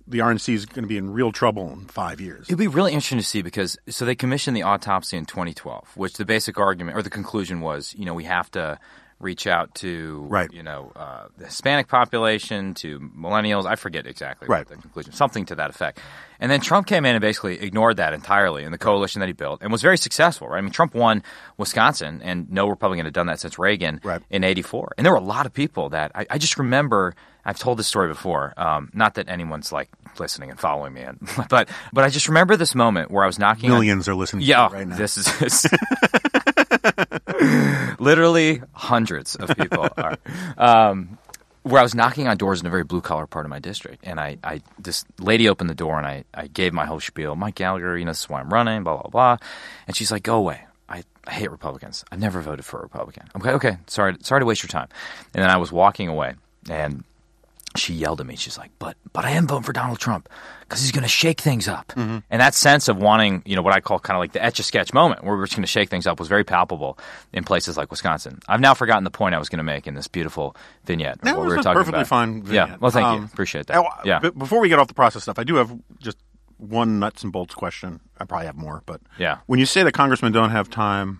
the 0.07 0.19
RNC 0.19 0.53
is 0.53 0.65
going 0.65 0.83
to 0.83 0.87
be 0.87 0.97
in 0.97 1.11
real 1.11 1.31
trouble 1.31 1.71
in 1.71 1.85
five 1.87 2.19
years. 2.19 2.47
It'd 2.47 2.57
be 2.57 2.67
really 2.67 2.91
interesting 2.93 3.19
to 3.19 3.23
see 3.23 3.41
because 3.41 3.77
so 3.89 4.05
they 4.05 4.15
commissioned 4.15 4.55
the 4.57 4.63
autopsy 4.63 5.17
in 5.17 5.25
2012, 5.25 5.95
which 5.95 6.13
the 6.13 6.25
basic 6.25 6.57
argument 6.59 6.97
or 6.97 7.01
the 7.01 7.09
conclusion 7.09 7.61
was, 7.61 7.93
you 7.97 8.05
know, 8.05 8.13
we 8.13 8.25
have 8.25 8.49
to 8.51 8.79
reach 9.19 9.47
out 9.47 9.73
to, 9.75 10.25
Right. 10.29 10.51
you 10.51 10.63
know, 10.63 10.91
uh, 10.97 11.27
the 11.37 11.45
Hispanic 11.45 11.87
population, 11.87 12.73
to 12.75 12.99
millennials. 12.99 13.65
I 13.65 13.75
forget 13.75 14.05
exactly 14.05 14.49
Right. 14.49 14.67
the 14.67 14.75
conclusion, 14.75 15.13
something 15.13 15.45
to 15.45 15.55
that 15.55 15.69
effect. 15.69 15.99
And 16.43 16.51
then 16.51 16.59
Trump 16.59 16.87
came 16.87 17.05
in 17.05 17.15
and 17.15 17.21
basically 17.21 17.61
ignored 17.61 17.95
that 17.97 18.13
entirely 18.13 18.65
in 18.65 18.73
the 18.73 18.77
coalition 18.77 19.21
that 19.21 19.27
he 19.27 19.33
built 19.33 19.61
and 19.61 19.71
was 19.71 19.81
very 19.81 19.97
successful, 19.97 20.49
right? 20.49 20.57
I 20.57 20.61
mean, 20.61 20.71
Trump 20.71 20.93
won 20.93 21.23
Wisconsin, 21.57 22.21
and 22.21 22.51
no 22.51 22.67
Republican 22.67 23.05
had 23.05 23.13
done 23.13 23.27
that 23.27 23.39
since 23.39 23.57
Reagan 23.57 24.01
Right. 24.03 24.21
in 24.29 24.43
'84. 24.43 24.93
And 24.97 25.05
there 25.05 25.13
were 25.13 25.19
a 25.19 25.23
lot 25.23 25.45
of 25.45 25.53
people 25.53 25.89
that 25.91 26.11
I, 26.13 26.25
I 26.29 26.37
just 26.37 26.59
remember. 26.59 27.15
I've 27.45 27.59
told 27.59 27.79
this 27.79 27.87
story 27.87 28.09
before. 28.09 28.53
Um, 28.57 28.89
not 28.93 29.15
that 29.15 29.29
anyone's 29.29 29.71
like 29.71 29.89
listening 30.19 30.49
and 30.49 30.59
following 30.59 30.93
me, 30.93 31.01
and, 31.01 31.17
but 31.49 31.69
but 31.93 32.03
I 32.03 32.09
just 32.09 32.27
remember 32.27 32.57
this 32.57 32.75
moment 32.75 33.09
where 33.09 33.23
I 33.23 33.27
was 33.27 33.39
knocking 33.39 33.71
on 33.71 33.77
Millions 33.77 34.09
are 34.09 34.15
listening 34.15 34.45
yeah, 34.45 34.67
to 34.67 34.73
right 34.73 34.87
now. 34.87 34.97
this 34.97 35.17
is 35.17 35.39
this. 35.39 35.65
literally 37.99 38.61
hundreds 38.73 39.35
of 39.35 39.55
people 39.57 39.87
are. 39.97 40.17
Um, 40.57 41.17
where 41.63 41.79
I 41.79 41.83
was 41.83 41.95
knocking 41.95 42.27
on 42.27 42.37
doors 42.37 42.61
in 42.61 42.67
a 42.67 42.69
very 42.69 42.83
blue 42.83 43.01
collar 43.01 43.25
part 43.25 43.45
of 43.45 43.49
my 43.49 43.59
district, 43.59 44.03
and 44.05 44.19
I, 44.19 44.37
I 44.43 44.61
this 44.77 45.05
lady 45.19 45.49
opened 45.49 45.69
the 45.69 45.75
door, 45.75 45.97
and 45.97 46.05
I, 46.05 46.23
I 46.33 46.47
gave 46.47 46.73
my 46.73 46.85
whole 46.85 46.99
spiel. 46.99 47.35
Mike 47.35 47.55
Gallagher, 47.55 47.97
you 47.97 48.05
know, 48.05 48.11
this 48.11 48.21
is 48.21 48.29
why 48.29 48.41
I'm 48.41 48.49
running, 48.51 48.83
blah 48.83 49.01
blah 49.01 49.09
blah, 49.09 49.37
and 49.87 49.95
she's 49.95 50.11
like, 50.11 50.23
"Go 50.23 50.35
away." 50.35 50.61
I, 50.89 51.03
I 51.25 51.31
hate 51.31 51.49
Republicans. 51.49 52.03
I've 52.11 52.19
never 52.19 52.41
voted 52.41 52.65
for 52.65 52.79
a 52.79 52.83
Republican. 52.83 53.27
I'm 53.33 53.41
okay, 53.41 53.77
sorry, 53.87 54.15
sorry 54.21 54.41
to 54.41 54.45
waste 54.45 54.61
your 54.61 54.67
time. 54.67 54.89
And 55.33 55.41
then 55.41 55.49
I 55.49 55.57
was 55.57 55.71
walking 55.71 56.09
away, 56.09 56.35
and 56.69 57.03
she 57.75 57.93
yelled 57.93 58.19
at 58.21 58.27
me. 58.27 58.35
She's 58.35 58.57
like, 58.57 58.71
"But, 58.79 58.95
but 59.13 59.25
I 59.25 59.31
am 59.31 59.47
voting 59.47 59.63
for 59.63 59.73
Donald 59.73 59.99
Trump 59.99 60.29
because 60.61 60.81
he's 60.81 60.91
going 60.91 61.03
to 61.03 61.07
shake 61.09 61.41
things 61.41 61.67
up." 61.67 61.87
Mm-hmm. 61.95 62.19
And 62.29 62.41
that 62.41 62.53
sense 62.53 62.87
of 62.87 62.97
wanting, 62.97 63.41
you 63.45 63.55
know, 63.55 63.61
what 63.61 63.73
I 63.73 63.79
call 63.79 63.99
kind 63.99 64.15
of 64.15 64.19
like 64.21 64.33
the 64.33 64.43
etch 64.43 64.59
a 64.59 64.63
sketch 64.63 64.93
moment, 64.93 65.23
where 65.23 65.35
we're 65.35 65.45
just 65.45 65.55
going 65.55 65.63
to 65.63 65.67
shake 65.67 65.89
things 65.89 66.05
up, 66.07 66.19
was 66.19 66.27
very 66.27 66.43
palpable 66.43 66.97
in 67.33 67.43
places 67.43 67.77
like 67.77 67.89
Wisconsin. 67.91 68.39
I've 68.47 68.59
now 68.61 68.73
forgotten 68.73 69.03
the 69.03 69.11
point 69.11 69.35
I 69.35 69.39
was 69.39 69.49
going 69.49 69.57
to 69.57 69.63
make 69.63 69.87
in 69.87 69.95
this 69.95 70.07
beautiful 70.07 70.55
vignette. 70.85 71.17
of 71.19 71.23
No, 71.23 71.31
it 71.31 71.37
we 71.39 71.43
was 71.45 71.53
were 71.55 71.59
a 71.59 71.63
talking 71.63 71.79
perfectly 71.79 71.99
about. 72.01 72.07
fine 72.07 72.43
Yeah. 72.47 72.75
Well, 72.79 72.91
thank 72.91 73.03
you. 73.05 73.09
Um, 73.19 73.23
Appreciate 73.25 73.67
that. 73.67 73.83
Yeah. 74.05 74.19
before 74.19 74.59
we 74.59 74.69
get 74.69 74.79
off 74.79 74.87
the 74.87 74.93
process 74.93 75.23
stuff, 75.23 75.39
I 75.39 75.43
do 75.43 75.55
have 75.55 75.71
just 75.99 76.17
one 76.57 76.99
nuts 76.99 77.23
and 77.23 77.33
bolts 77.33 77.55
question. 77.55 77.99
I 78.19 78.25
probably 78.25 78.45
have 78.45 78.55
more, 78.55 78.83
but 78.85 79.01
Yeah. 79.17 79.39
when 79.47 79.59
you 79.59 79.65
say 79.65 79.83
that 79.83 79.91
congressmen 79.93 80.31
don't 80.31 80.51
have 80.51 80.69
time 80.69 81.19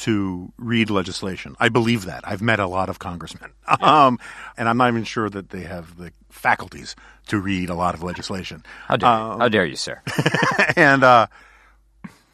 to 0.00 0.52
read 0.56 0.90
legislation, 0.90 1.56
I 1.60 1.68
believe 1.68 2.06
that. 2.06 2.26
I've 2.26 2.40
met 2.42 2.58
a 2.58 2.66
lot 2.66 2.88
of 2.88 2.98
congressmen, 2.98 3.50
um, 3.80 4.18
and 4.56 4.68
I'm 4.68 4.76
not 4.76 4.88
even 4.88 5.04
sure 5.04 5.28
that 5.30 5.50
they 5.50 5.62
have 5.62 5.96
the 5.96 6.12
faculties 6.30 6.96
to 7.28 7.38
read 7.38 7.68
a 7.70 7.74
lot 7.74 7.94
of 7.94 8.02
legislation. 8.02 8.64
How 8.86 8.96
dare 8.96 9.10
you? 9.10 9.38
How 9.38 9.48
dare 9.48 9.64
you, 9.66 9.76
sir? 9.76 10.00
and 10.76 11.04
uh, 11.04 11.26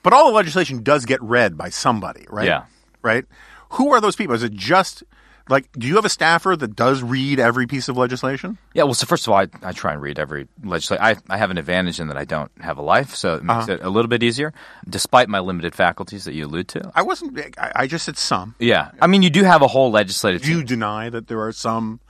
but 0.02 0.12
all 0.12 0.28
the 0.28 0.34
legislation 0.34 0.82
does 0.82 1.04
get 1.04 1.20
read 1.22 1.56
by 1.56 1.68
somebody, 1.68 2.26
right? 2.30 2.46
Yeah. 2.46 2.64
Right. 3.02 3.24
Who 3.70 3.92
are 3.92 4.00
those 4.00 4.16
people? 4.16 4.34
Is 4.34 4.42
it 4.42 4.52
just 4.52 5.02
like? 5.48 5.70
Do 5.72 5.86
you 5.86 5.96
have 5.96 6.04
a 6.04 6.08
staffer 6.08 6.56
that 6.56 6.76
does 6.76 7.02
read 7.02 7.38
every 7.40 7.66
piece 7.66 7.88
of 7.88 7.96
legislation? 7.96 8.58
Yeah, 8.74 8.84
well, 8.84 8.94
so 8.94 9.06
first 9.06 9.26
of 9.26 9.32
all, 9.32 9.38
I, 9.40 9.48
I 9.62 9.72
try 9.72 9.92
and 9.92 10.02
read 10.02 10.18
every 10.18 10.48
legislation. 10.62 11.04
I, 11.04 11.16
I 11.28 11.36
have 11.38 11.50
an 11.50 11.58
advantage 11.58 12.00
in 12.00 12.08
that 12.08 12.16
I 12.16 12.24
don't 12.24 12.50
have 12.60 12.78
a 12.78 12.82
life, 12.82 13.14
so 13.14 13.34
it 13.36 13.42
makes 13.44 13.64
Uh-huh. 13.64 13.72
it 13.74 13.80
a 13.82 13.90
little 13.90 14.08
bit 14.08 14.22
easier, 14.22 14.52
despite 14.88 15.28
my 15.28 15.38
limited 15.40 15.74
faculties 15.74 16.24
that 16.24 16.34
you 16.34 16.46
allude 16.46 16.68
to. 16.68 16.90
I 16.94 17.02
wasn't. 17.02 17.38
I, 17.58 17.72
I 17.76 17.86
just 17.86 18.04
said 18.04 18.16
some. 18.16 18.54
Yeah, 18.58 18.90
I 19.00 19.06
mean, 19.06 19.22
you 19.22 19.30
do 19.30 19.44
have 19.44 19.62
a 19.62 19.68
whole 19.68 19.90
legislative. 19.90 20.42
Do 20.42 20.50
you 20.50 20.58
team. 20.58 20.66
deny 20.66 21.10
that 21.10 21.28
there 21.28 21.40
are 21.42 21.52
some 21.52 22.00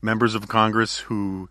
members 0.00 0.34
of 0.34 0.48
Congress 0.48 0.98
who 0.98 1.48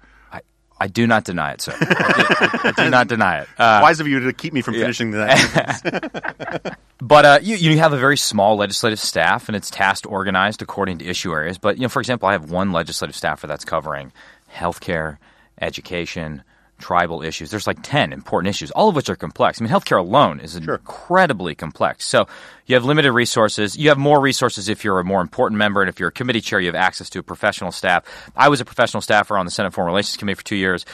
I, 0.84 0.88
do 0.88 1.08
not 1.08 1.24
deny 1.24 1.52
it, 1.54 1.62
sir. 1.62 1.76
I 1.80 2.54
do, 2.64 2.70
I- 2.70 2.84
do 2.84 2.90
not 2.90 3.08
deny 3.08 3.40
it. 3.42 3.48
Uh, 3.58 3.80
wise 3.82 4.00
of 4.00 4.08
you 4.08 4.20
to 4.22 4.34
keep 4.34 4.54
me 4.54 4.62
from 4.62 4.74
finishing 4.76 5.12
that? 5.12 6.78
But 7.04 7.26
uh, 7.26 7.40
you, 7.42 7.56
you 7.56 7.80
have 7.80 7.94
a 7.94 7.98
very 7.98 8.16
small 8.16 8.56
legislative 8.58 9.00
staff, 9.00 9.50
and 9.50 9.56
it's 9.56 9.72
tasked 9.72 10.06
organized 10.06 10.62
according 10.62 11.00
to 11.00 11.06
issue 11.08 11.34
areas. 11.34 11.58
But 11.58 11.78
you 11.78 11.82
know, 11.82 11.90
for 11.90 12.00
example, 12.00 12.30
I 12.30 12.34
have 12.34 12.52
one 12.52 12.72
legislative 12.72 13.16
staffer 13.16 13.48
that's 13.48 13.66
covering 13.66 14.14
healthcare, 14.54 15.18
education, 15.60 16.44
tribal 16.82 17.22
issues. 17.22 17.52
There's 17.52 17.68
like 17.68 17.80
ten 17.84 18.14
important 18.14 18.50
issues, 18.50 18.72
all 18.72 18.90
of 18.90 18.96
which 18.96 19.10
are 19.10 19.16
complex. 19.16 19.62
I 19.62 19.64
mean, 19.64 19.72
healthcare 19.72 20.00
alone 20.00 20.40
is 20.40 20.56
incredibly 20.56 21.56
complex. 21.56 22.06
So 22.06 22.28
you 22.66 22.76
have 22.76 22.86
limited 22.86 23.12
resources. 23.12 23.78
You 23.78 23.90
have 23.90 23.98
more 23.98 24.20
resources 24.20 24.70
if 24.70 24.84
you're 24.84 25.00
a 25.00 25.04
more 25.04 25.22
important 25.22 25.58
member, 25.58 25.82
and 25.82 25.90
if 25.90 26.00
you're 26.00 26.10
a 26.10 26.14
committee 26.14 26.42
chair, 26.42 26.60
you 26.60 26.68
have 26.68 26.76
access 26.76 27.10
to 27.12 27.20
a 27.20 27.24
professional 27.24 27.72
staff. 27.72 28.04
I 28.36 28.50
was 28.50 28.62
a 28.62 28.66
professional 28.66 29.02
staffer 29.02 29.38
on 29.38 29.46
the 29.46 29.52
Senate 29.52 29.74
Foreign 29.74 29.88
Relations 29.88 30.18
Committee 30.18 30.36
for 30.36 30.44
two 30.44 30.56
years 30.56 30.86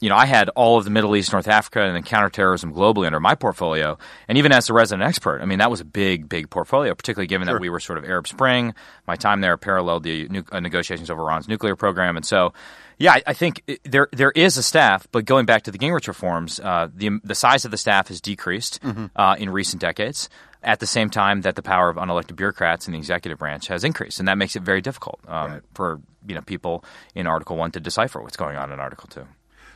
you 0.00 0.08
know, 0.08 0.16
I 0.16 0.26
had 0.26 0.48
all 0.50 0.78
of 0.78 0.84
the 0.84 0.90
Middle 0.90 1.16
East, 1.16 1.32
North 1.32 1.48
Africa, 1.48 1.82
and 1.82 1.94
then 1.94 2.02
counterterrorism 2.02 2.72
globally 2.72 3.06
under 3.06 3.20
my 3.20 3.34
portfolio. 3.34 3.98
And 4.28 4.36
even 4.36 4.52
as 4.52 4.68
a 4.68 4.74
resident 4.74 5.08
expert, 5.08 5.40
I 5.40 5.46
mean, 5.46 5.58
that 5.58 5.70
was 5.70 5.80
a 5.80 5.84
big, 5.84 6.28
big 6.28 6.50
portfolio, 6.50 6.94
particularly 6.94 7.26
given 7.26 7.46
that 7.46 7.60
we 7.60 7.70
were 7.70 7.80
sort 7.80 7.98
of 7.98 8.04
Arab 8.04 8.28
Spring. 8.28 8.74
My 9.06 9.16
time 9.16 9.40
there 9.40 9.56
paralleled 9.56 10.02
the 10.02 10.28
nu- 10.28 10.44
uh, 10.52 10.60
negotiations 10.60 11.10
over 11.10 11.22
Iran's 11.22 11.48
nuclear 11.48 11.76
program. 11.76 12.16
And 12.16 12.26
so, 12.26 12.52
yeah, 12.98 13.12
I, 13.12 13.22
I 13.28 13.32
think 13.34 13.62
it, 13.66 13.80
there 13.84 14.08
there 14.12 14.30
is 14.32 14.56
a 14.56 14.62
staff, 14.62 15.06
but 15.12 15.24
going 15.24 15.46
back 15.46 15.62
to 15.64 15.70
the 15.70 15.78
Gingrich 15.78 16.08
reforms, 16.08 16.60
uh, 16.60 16.88
the, 16.94 17.20
the 17.22 17.34
size 17.34 17.64
of 17.64 17.70
the 17.70 17.76
staff 17.76 18.08
has 18.08 18.20
decreased 18.20 18.80
uh, 19.16 19.36
in 19.38 19.50
recent 19.50 19.80
decades. 19.80 20.28
At 20.62 20.80
the 20.80 20.86
same 20.86 21.10
time, 21.10 21.42
that 21.42 21.54
the 21.54 21.62
power 21.62 21.88
of 21.90 21.96
unelected 21.96 22.34
bureaucrats 22.34 22.88
in 22.88 22.92
the 22.92 22.98
executive 22.98 23.38
branch 23.38 23.68
has 23.68 23.84
increased, 23.84 24.18
and 24.18 24.26
that 24.26 24.36
makes 24.36 24.56
it 24.56 24.62
very 24.62 24.80
difficult 24.80 25.20
um, 25.28 25.60
for 25.74 26.00
you 26.26 26.34
know 26.34 26.40
people 26.40 26.84
in 27.14 27.26
Article 27.28 27.56
One 27.56 27.70
to 27.72 27.80
decipher 27.80 28.20
what's 28.20 28.36
going 28.36 28.56
on 28.56 28.72
in 28.72 28.80
Article 28.80 29.08
Two. 29.08 29.26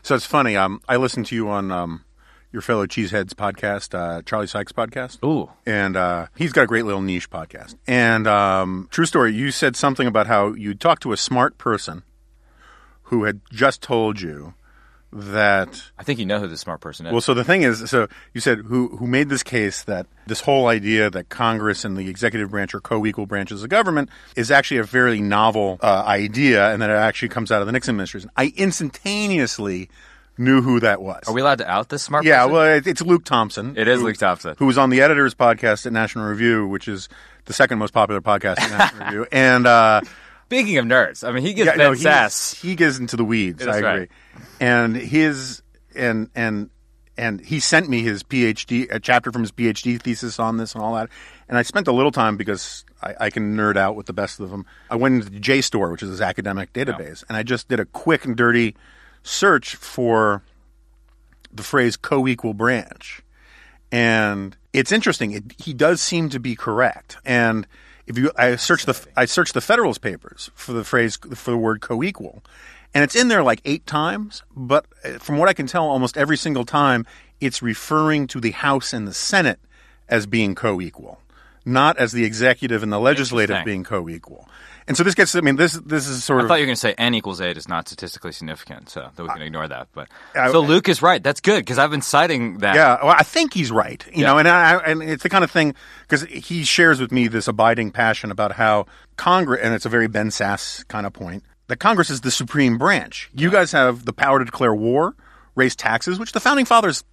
so 0.03 0.16
it's 0.16 0.26
funny. 0.26 0.57
Um, 0.57 0.80
I 0.88 0.97
listened 0.97 1.26
to 1.26 1.36
you 1.36 1.49
on 1.49 1.70
um, 1.70 2.05
your 2.51 2.62
fellow 2.62 2.86
Cheeseheads 2.86 3.34
podcast, 3.34 3.94
uh, 3.97 4.22
Charlie 4.22 4.49
Sykes 4.49 4.72
podcast. 4.72 5.22
Ooh. 5.24 5.51
and 5.64 5.97
uh, 5.97 6.26
he's 6.36 6.53
got 6.53 6.62
a 6.62 6.66
great 6.66 6.86
little 6.86 7.03
niche 7.03 7.30
podcast. 7.30 7.76
And 7.86 8.26
um, 8.26 8.88
true 8.90 9.07
story, 9.07 9.32
you 9.32 9.53
said 9.53 9.76
something 9.76 10.09
about 10.09 10.26
how 10.26 10.55
you 10.55 10.74
talked 10.74 11.03
to 11.05 11.12
a 11.12 11.16
smart 11.16 11.57
person 11.59 12.03
who 13.11 13.24
had 13.24 13.40
just 13.52 13.82
told 13.82 14.20
you 14.20 14.54
that 15.12 15.82
I 15.98 16.04
think 16.04 16.20
you 16.20 16.26
know 16.26 16.38
who 16.38 16.46
the 16.46 16.56
smart 16.56 16.80
person 16.80 17.04
is. 17.06 17.11
well, 17.12 17.20
so 17.20 17.34
the 17.34 17.42
thing 17.42 17.62
is, 17.62 17.90
so 17.90 18.06
you 18.32 18.40
said 18.40 18.58
who 18.58 18.96
who 18.96 19.06
made 19.08 19.28
this 19.28 19.42
case 19.42 19.82
that 19.84 20.06
this 20.28 20.40
whole 20.40 20.68
idea 20.68 21.11
that 21.11 21.28
Congress 21.28 21.84
and 21.84 21.96
the 21.96 22.08
executive 22.08 22.50
branch 22.50 22.74
are 22.74 22.80
co-equal 22.80 23.26
branches 23.26 23.64
of 23.64 23.68
government 23.68 24.08
is 24.36 24.52
actually 24.52 24.78
a 24.78 24.86
fairly 24.86 25.20
novel 25.20 25.78
uh, 25.82 26.04
idea, 26.06 26.72
and 26.72 26.80
that 26.80 26.90
it 26.90 26.94
actually 26.94 27.28
comes 27.28 27.50
out 27.50 27.61
of 27.61 27.66
the 27.66 27.72
Nixon 27.72 27.94
administration. 27.94 28.30
I 28.36 28.52
instantaneously 28.56 29.90
knew 30.38 30.62
who 30.62 30.78
that 30.80 31.02
was. 31.02 31.24
Are 31.26 31.34
we 31.34 31.40
allowed 31.40 31.58
to 31.58 31.68
out 31.68 31.88
this 31.88 32.02
smart 32.04 32.22
person? 32.22 32.28
yeah, 32.30 32.42
person? 32.44 32.52
well, 32.52 32.82
it's 32.86 33.02
Luke 33.02 33.24
Thompson. 33.24 33.76
It 33.76 33.88
is 33.88 33.98
who- 33.98 34.06
Luke 34.06 34.16
Thompson. 34.16 34.54
who 34.58 34.66
was 34.66 34.78
on 34.78 34.90
the 34.90 35.00
editor's 35.00 35.34
podcast 35.34 35.86
at 35.86 35.92
National 35.92 36.26
Review, 36.28 36.68
which 36.68 36.86
is 36.86 37.08
the 37.46 37.52
second 37.52 37.78
most 37.80 37.92
popular 37.92 38.20
podcast 38.20 38.61
at 38.61 38.70
National 38.70 39.04
Review, 39.06 39.26
and. 39.32 39.66
Uh, 39.66 40.00
Speaking 40.51 40.78
of 40.78 40.84
nerds, 40.84 41.26
I 41.26 41.32
mean, 41.32 41.44
he 41.44 41.55
gets 41.55 41.66
yeah, 41.66 41.72
yeah, 41.72 41.88
no, 41.90 41.94
sass. 41.94 42.55
he 42.55 42.74
gets 42.74 42.98
into 42.98 43.16
the 43.16 43.24
weeds. 43.24 43.64
That's 43.64 43.76
I 43.76 43.78
agree. 43.78 43.88
right. 43.88 44.09
And 44.59 44.96
his 44.96 45.62
and 45.94 46.28
and 46.34 46.70
and 47.16 47.40
he 47.40 47.61
sent 47.61 47.88
me 47.88 48.03
his 48.03 48.22
PhD 48.22 48.88
a 48.90 48.98
chapter 48.98 49.30
from 49.30 49.42
his 49.42 49.53
PhD 49.53 50.01
thesis 50.03 50.38
on 50.38 50.57
this 50.57 50.74
and 50.74 50.82
all 50.82 50.94
that. 50.94 51.09
And 51.48 51.57
I 51.57 51.62
spent 51.62 51.86
a 51.86 51.92
little 51.92 52.11
time 52.11 52.36
because 52.36 52.84
I, 53.03 53.14
I 53.20 53.30
can 53.30 53.57
nerd 53.57 53.76
out 53.76 53.94
with 53.94 54.07
the 54.07 54.12
best 54.12 54.40
of 54.40 54.51
them. 54.51 54.66
I 54.90 54.96
went 54.96 55.24
into 55.24 55.38
JSTOR, 55.38 55.92
which 55.92 56.03
is 56.03 56.11
his 56.11 56.20
academic 56.20 56.72
database, 56.72 57.24
and 57.28 57.36
I 57.36 57.42
just 57.42 57.68
did 57.68 57.78
a 57.78 57.84
quick 57.84 58.24
and 58.24 58.36
dirty 58.36 58.74
search 59.22 59.76
for 59.76 60.42
the 61.53 61.62
phrase 61.62 61.96
co-equal 61.96 62.55
branch 62.55 63.22
and 63.92 64.57
it's 64.72 64.92
interesting. 64.92 65.32
It, 65.32 65.44
he 65.59 65.72
does 65.72 66.01
seem 66.01 66.28
to 66.30 66.40
be 66.40 66.55
correct. 66.55 67.16
And 67.24 67.66
if 68.11 68.18
you, 68.18 68.32
I 68.36 68.56
searched 68.56 68.86
the, 68.86 69.06
I 69.16 69.24
searched 69.24 69.54
the 69.54 69.61
Federalist 69.61 70.00
Papers 70.00 70.50
for 70.54 70.72
the 70.72 70.82
phrase 70.82 71.16
for 71.16 71.52
the 71.52 71.56
word 71.56 71.80
co-equal, 71.80 72.42
and 72.92 73.04
it's 73.04 73.14
in 73.14 73.28
there 73.28 73.44
like 73.44 73.61
eight 73.64 73.86
times. 73.86 74.42
But 74.54 74.84
uh, 75.04 75.18
from 75.18 75.38
what 75.38 75.48
I 75.48 75.52
can 75.52 75.68
tell, 75.68 75.84
almost 75.88 76.18
every 76.18 76.36
single 76.36 76.64
time, 76.64 77.06
it's 77.40 77.62
referring 77.62 78.26
to 78.28 78.40
the 78.40 78.50
House 78.50 78.92
and 78.92 79.06
the 79.06 79.14
Senate 79.14 79.61
as 80.08 80.26
being 80.26 80.56
co-equal, 80.56 81.20
not 81.64 81.98
as 81.98 82.11
the 82.11 82.24
executive 82.24 82.82
and 82.82 82.92
the 82.92 82.98
legislative 82.98 83.64
being 83.64 83.84
co-equal. 83.84 84.48
And 84.91 84.97
so 84.97 85.05
this 85.05 85.14
gets. 85.14 85.36
I 85.36 85.41
mean, 85.41 85.55
this 85.55 85.74
this 85.74 86.09
is 86.09 86.24
sort 86.24 86.41
I 86.41 86.43
of. 86.43 86.47
I 86.47 86.49
thought 86.49 86.55
you 86.57 86.62
were 86.62 86.66
going 86.66 86.74
to 86.74 86.80
say 86.80 86.95
n 86.99 87.14
equals 87.14 87.41
eight 87.41 87.57
is 87.57 87.68
not 87.68 87.86
statistically 87.86 88.32
significant, 88.32 88.88
so 88.91 89.09
that 89.14 89.22
we 89.22 89.28
can 89.28 89.41
ignore 89.43 89.68
that. 89.68 89.86
But 89.95 90.09
I- 90.34 90.51
so 90.51 90.59
Luke 90.59 90.88
is 90.88 91.01
right. 91.01 91.22
That's 91.22 91.41
good 91.41 91.61
because 91.61 91.78
I've 91.78 91.93
been 91.93 92.03
citing 92.03 92.59
that. 92.59 92.74
Yeah, 92.74 92.99
well, 93.01 93.14
I 93.16 93.22
think 93.22 93.55
he's 93.55 93.70
right. 93.70 94.05
You 94.12 94.22
Yeah. 94.22 94.26
know, 94.32 94.38
and 94.38 94.49
I, 94.49 94.78
and 94.78 95.01
it's 95.01 95.22
the 95.22 95.28
kind 95.28 95.45
of 95.45 95.51
thing 95.53 95.76
because 96.03 96.22
he 96.24 96.64
shares 96.64 97.01
with 97.01 97.12
me 97.12 97.28
this 97.28 97.47
abiding 97.47 97.93
passion 97.93 98.32
about 98.32 98.51
how 98.51 98.86
Congress, 99.16 99.61
and 99.62 99.74
it's 99.74 99.86
a 99.86 99.88
very 99.88 100.09
Ben 100.09 100.30
Sasse 100.30 100.84
kind 100.88 101.07
of 101.07 101.12
point 101.12 101.45
that 101.68 101.76
Congress 101.78 102.11
is 102.11 102.22
the 102.22 102.32
supreme 102.32 102.76
branch. 102.76 103.30
You 103.32 103.49
guys 103.49 103.70
have 103.70 104.05
the 104.07 104.12
power 104.12 104.41
to 104.41 104.45
declare 104.45 104.74
war, 104.74 105.14
raise 105.55 105.76
taxes, 105.76 106.18
which 106.18 106.32
the 106.32 106.41
founding 106.41 106.64
fathers 106.64 107.05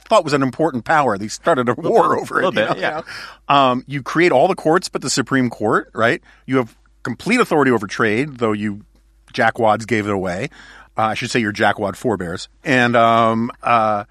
thought 0.00 0.22
was 0.22 0.34
an 0.34 0.42
important 0.42 0.84
power. 0.84 1.16
They 1.16 1.28
started 1.28 1.70
a 1.70 1.74
war 1.74 2.18
over 2.20 2.40
it. 2.42 2.44
little 2.44 2.62
you 2.62 2.68
bit, 2.74 2.76
know? 2.76 2.82
yeah. 2.82 3.02
Um, 3.48 3.84
you 3.86 4.02
create 4.02 4.32
all 4.32 4.48
the 4.48 4.54
courts, 4.54 4.90
but 4.90 5.00
the 5.00 5.08
Supreme 5.08 5.48
Court, 5.48 5.90
right? 5.94 6.20
You 6.44 6.58
have 6.58 6.76
complete 7.02 7.40
authority 7.40 7.70
over 7.70 7.86
trade, 7.86 8.38
though 8.38 8.52
you 8.52 8.84
jackwads 9.32 9.86
gave 9.86 10.06
it 10.06 10.12
away. 10.12 10.48
Uh, 10.96 11.02
I 11.02 11.14
should 11.14 11.30
say 11.30 11.40
your 11.40 11.52
jackwad 11.52 11.96
forebears, 11.96 12.48
and 12.64 12.94
um, 12.96 13.50
uh, 13.62 14.04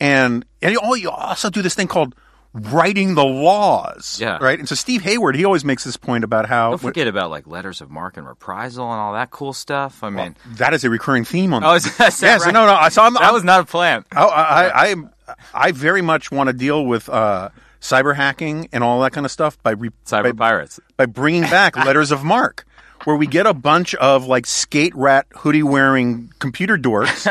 and 0.00 0.44
and 0.62 0.72
you, 0.72 0.80
oh, 0.82 0.94
you 0.94 1.10
also 1.10 1.50
do 1.50 1.62
this 1.62 1.74
thing 1.74 1.88
called 1.88 2.14
writing 2.54 3.14
the 3.14 3.24
laws, 3.24 4.18
Yeah. 4.20 4.36
right? 4.38 4.58
And 4.58 4.68
so 4.68 4.74
Steve 4.74 5.00
Hayward, 5.02 5.34
he 5.36 5.44
always 5.46 5.64
makes 5.64 5.84
this 5.84 5.96
point 5.96 6.22
about 6.22 6.46
how 6.50 6.70
Don't 6.70 6.78
forget 6.82 7.08
about 7.08 7.30
like 7.30 7.46
letters 7.46 7.80
of 7.80 7.90
marque 7.90 8.18
and 8.18 8.26
reprisal 8.26 8.84
and 8.92 9.00
all 9.00 9.14
that 9.14 9.30
cool 9.30 9.54
stuff. 9.54 10.04
I 10.04 10.10
mean, 10.10 10.36
that 10.58 10.74
is 10.74 10.84
a 10.84 10.90
recurring 10.90 11.24
theme 11.24 11.54
on. 11.54 11.64
oh, 11.64 11.72
is 11.74 11.84
that, 11.96 12.08
is 12.12 12.20
that 12.20 12.26
yes, 12.26 12.44
right? 12.44 12.52
no, 12.52 12.66
no. 12.66 12.88
So 12.90 13.02
I'm, 13.02 13.14
that 13.14 13.22
I'm- 13.22 13.32
was 13.34 13.42
not 13.42 13.60
a 13.60 13.64
plan. 13.64 14.04
Oh, 14.14 14.28
I, 14.28 14.68
I, 14.68 14.90
I, 14.92 15.34
I 15.54 15.72
very 15.72 16.02
much 16.02 16.30
want 16.30 16.48
to 16.48 16.52
deal 16.52 16.84
with 16.84 17.08
uh, 17.08 17.48
cyber 17.82 18.14
hacking 18.16 18.68
and 18.72 18.82
all 18.82 19.00
that 19.02 19.12
kind 19.12 19.26
of 19.26 19.32
stuff 19.32 19.62
by 19.62 19.72
re- 19.72 19.90
Cyber 20.06 20.34
by, 20.34 20.48
pirates. 20.50 20.80
by 20.96 21.04
bringing 21.04 21.42
back 21.42 21.76
letters 21.84 22.10
of 22.12 22.22
marque, 22.24 22.64
where 23.04 23.16
we 23.16 23.26
get 23.26 23.44
a 23.46 23.52
bunch 23.52 23.94
of 23.96 24.24
like 24.26 24.46
skate 24.46 24.94
rat 24.94 25.26
hoodie 25.34 25.62
wearing 25.64 26.30
computer 26.38 26.78
dorks, 26.78 27.26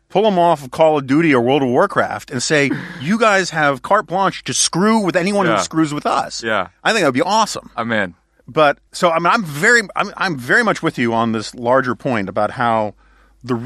pull 0.08 0.22
them 0.22 0.38
off 0.38 0.64
of 0.64 0.70
Call 0.70 0.96
of 0.98 1.06
Duty 1.06 1.34
or 1.34 1.40
World 1.42 1.62
of 1.62 1.68
Warcraft, 1.68 2.30
and 2.30 2.40
say, 2.42 2.70
"You 3.00 3.18
guys 3.18 3.50
have 3.50 3.82
carte 3.82 4.06
blanche 4.06 4.44
to 4.44 4.54
screw 4.54 5.00
with 5.00 5.16
anyone 5.16 5.46
Yeah. 5.46 5.56
who 5.56 5.62
screws 5.64 5.92
with 5.92 6.06
us." 6.06 6.42
Yeah. 6.42 6.68
I 6.84 6.92
think 6.92 7.00
that 7.02 7.08
would 7.08 7.14
be 7.14 7.22
awesome. 7.22 7.70
I'm 7.76 7.90
in. 7.92 8.14
But 8.48 8.78
so 8.92 9.10
I 9.10 9.18
mean, 9.18 9.26
I'm 9.26 9.42
very, 9.44 9.82
I'm, 9.96 10.12
I'm 10.16 10.38
very 10.38 10.62
much 10.62 10.80
with 10.80 10.98
you 10.98 11.12
on 11.12 11.32
this 11.32 11.52
larger 11.56 11.96
point 11.96 12.28
about 12.28 12.52
how 12.52 12.94
the 13.42 13.56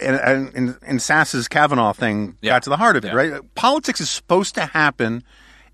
and 0.00 0.16
and, 0.56 0.76
and, 0.82 1.02
Sasse's 1.02 1.48
Kavanaugh 1.48 1.92
thing 1.92 2.38
Yeah. 2.40 2.52
got 2.52 2.62
to 2.62 2.70
the 2.70 2.78
heart 2.78 2.96
of 2.96 3.04
it, 3.04 3.08
Yeah. 3.08 3.14
right? 3.14 3.54
Politics 3.54 4.00
is 4.00 4.08
supposed 4.08 4.54
to 4.54 4.64
happen 4.64 5.22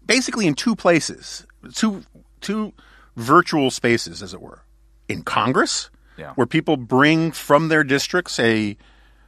basically 0.08 0.48
in 0.48 0.54
two 0.54 0.74
places, 0.74 1.46
two 1.74 2.02
two 2.40 2.72
virtual 3.16 3.70
spaces, 3.70 4.20
as 4.22 4.34
it 4.34 4.40
were, 4.40 4.62
in 5.08 5.22
Congress, 5.22 5.90
Yeah. 6.16 6.32
where 6.34 6.46
people 6.46 6.76
bring 6.76 7.30
from 7.30 7.68
their 7.68 7.84
districts 7.84 8.40
a 8.40 8.76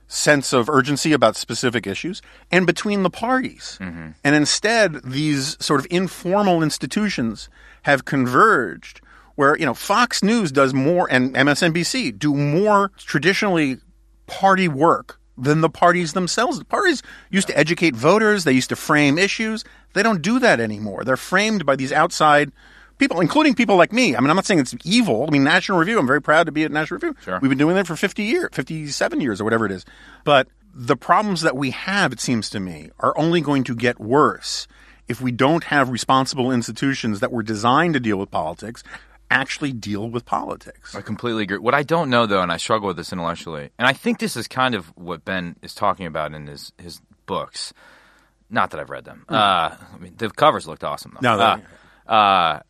sense 0.08 0.52
of 0.52 0.68
urgency 0.68 1.12
about 1.12 1.36
specific 1.36 1.86
issues 1.86 2.20
and 2.50 2.66
between 2.66 3.04
the 3.04 3.10
parties. 3.10 3.78
Mm-hmm. 3.80 4.08
And 4.24 4.34
instead, 4.34 5.02
these 5.04 5.56
sort 5.60 5.78
of 5.78 5.86
informal 5.90 6.64
institutions 6.64 7.48
have 7.82 8.04
converged 8.04 9.00
where, 9.36 9.56
you 9.56 9.64
know, 9.64 9.74
Fox 9.74 10.22
News 10.22 10.50
does 10.50 10.74
more 10.74 11.06
and 11.10 11.32
MSNBC 11.34 12.18
do 12.18 12.34
more 12.34 12.90
traditionally 12.98 13.78
party 14.26 14.66
work 14.66 15.19
than 15.40 15.60
the 15.60 15.70
parties 15.70 16.12
themselves. 16.12 16.58
The 16.58 16.64
parties 16.64 17.02
used 17.30 17.48
to 17.48 17.58
educate 17.58 17.94
voters, 17.94 18.44
they 18.44 18.52
used 18.52 18.68
to 18.68 18.76
frame 18.76 19.18
issues. 19.18 19.64
They 19.92 20.02
don't 20.02 20.22
do 20.22 20.38
that 20.38 20.60
anymore. 20.60 21.04
They're 21.04 21.16
framed 21.16 21.66
by 21.66 21.76
these 21.76 21.92
outside 21.92 22.52
people, 22.98 23.20
including 23.20 23.54
people 23.54 23.76
like 23.76 23.92
me. 23.92 24.14
I 24.14 24.20
mean, 24.20 24.30
I'm 24.30 24.36
not 24.36 24.46
saying 24.46 24.60
it's 24.60 24.74
evil. 24.84 25.24
I 25.26 25.30
mean, 25.30 25.42
National 25.42 25.78
Review, 25.78 25.98
I'm 25.98 26.06
very 26.06 26.22
proud 26.22 26.46
to 26.46 26.52
be 26.52 26.64
at 26.64 26.70
National 26.70 27.00
Review. 27.00 27.16
Sure. 27.24 27.38
We've 27.40 27.48
been 27.48 27.58
doing 27.58 27.74
that 27.74 27.86
for 27.86 27.96
50 27.96 28.22
years, 28.22 28.50
57 28.52 29.20
years 29.20 29.40
or 29.40 29.44
whatever 29.44 29.66
it 29.66 29.72
is. 29.72 29.84
But 30.24 30.46
the 30.72 30.96
problems 30.96 31.40
that 31.40 31.56
we 31.56 31.70
have, 31.70 32.12
it 32.12 32.20
seems 32.20 32.48
to 32.50 32.60
me, 32.60 32.90
are 33.00 33.16
only 33.18 33.40
going 33.40 33.64
to 33.64 33.74
get 33.74 33.98
worse 33.98 34.68
if 35.08 35.20
we 35.20 35.32
don't 35.32 35.64
have 35.64 35.88
responsible 35.88 36.52
institutions 36.52 37.18
that 37.18 37.32
were 37.32 37.42
designed 37.42 37.94
to 37.94 38.00
deal 38.00 38.16
with 38.16 38.30
politics 38.30 38.84
actually 39.30 39.72
deal 39.72 40.08
with 40.10 40.24
politics. 40.26 40.94
I 40.94 41.00
completely 41.00 41.44
agree. 41.44 41.58
What 41.58 41.74
I 41.74 41.82
don't 41.82 42.10
know 42.10 42.26
though, 42.26 42.42
and 42.42 42.52
I 42.52 42.56
struggle 42.56 42.88
with 42.88 42.96
this 42.96 43.12
intellectually, 43.12 43.70
and 43.78 43.86
I 43.86 43.92
think 43.92 44.18
this 44.18 44.36
is 44.36 44.48
kind 44.48 44.74
of 44.74 44.86
what 44.96 45.24
Ben 45.24 45.56
is 45.62 45.74
talking 45.74 46.06
about 46.06 46.34
in 46.34 46.46
his 46.46 46.72
his 46.78 47.00
books. 47.26 47.72
Not 48.50 48.70
that 48.70 48.80
I've 48.80 48.90
read 48.90 49.04
them. 49.04 49.24
Uh, 49.28 49.76
I 49.94 49.98
mean, 49.98 50.14
the 50.16 50.28
covers 50.28 50.66
looked 50.66 50.82
awesome 50.82 51.16
though. 51.20 51.36
No, 51.36 51.40
uh, 52.08 52.12
uh, 52.12 52.60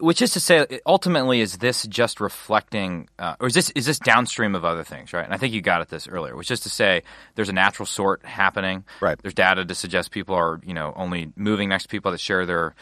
which 0.00 0.22
is 0.22 0.32
to 0.32 0.40
say, 0.40 0.80
ultimately, 0.86 1.42
is 1.42 1.58
this 1.58 1.82
just 1.86 2.18
reflecting, 2.18 3.06
uh, 3.18 3.36
or 3.38 3.48
is 3.48 3.54
this 3.54 3.68
is 3.70 3.84
this 3.84 3.98
downstream 3.98 4.54
of 4.54 4.64
other 4.64 4.82
things, 4.82 5.12
right? 5.12 5.24
And 5.24 5.34
I 5.34 5.36
think 5.36 5.52
you 5.52 5.60
got 5.60 5.82
at 5.82 5.90
this 5.90 6.08
earlier, 6.08 6.34
which 6.36 6.50
is 6.50 6.60
to 6.60 6.70
say, 6.70 7.02
there's 7.34 7.50
a 7.50 7.52
natural 7.52 7.84
sort 7.84 8.24
happening. 8.24 8.84
Right. 9.02 9.18
There's 9.20 9.34
data 9.34 9.62
to 9.62 9.74
suggest 9.74 10.10
people 10.10 10.36
are, 10.36 10.58
you 10.64 10.72
know, 10.72 10.94
only 10.96 11.32
moving 11.36 11.68
next 11.68 11.84
to 11.84 11.88
people 11.90 12.12
that 12.12 12.20
share 12.20 12.46
their 12.46 12.74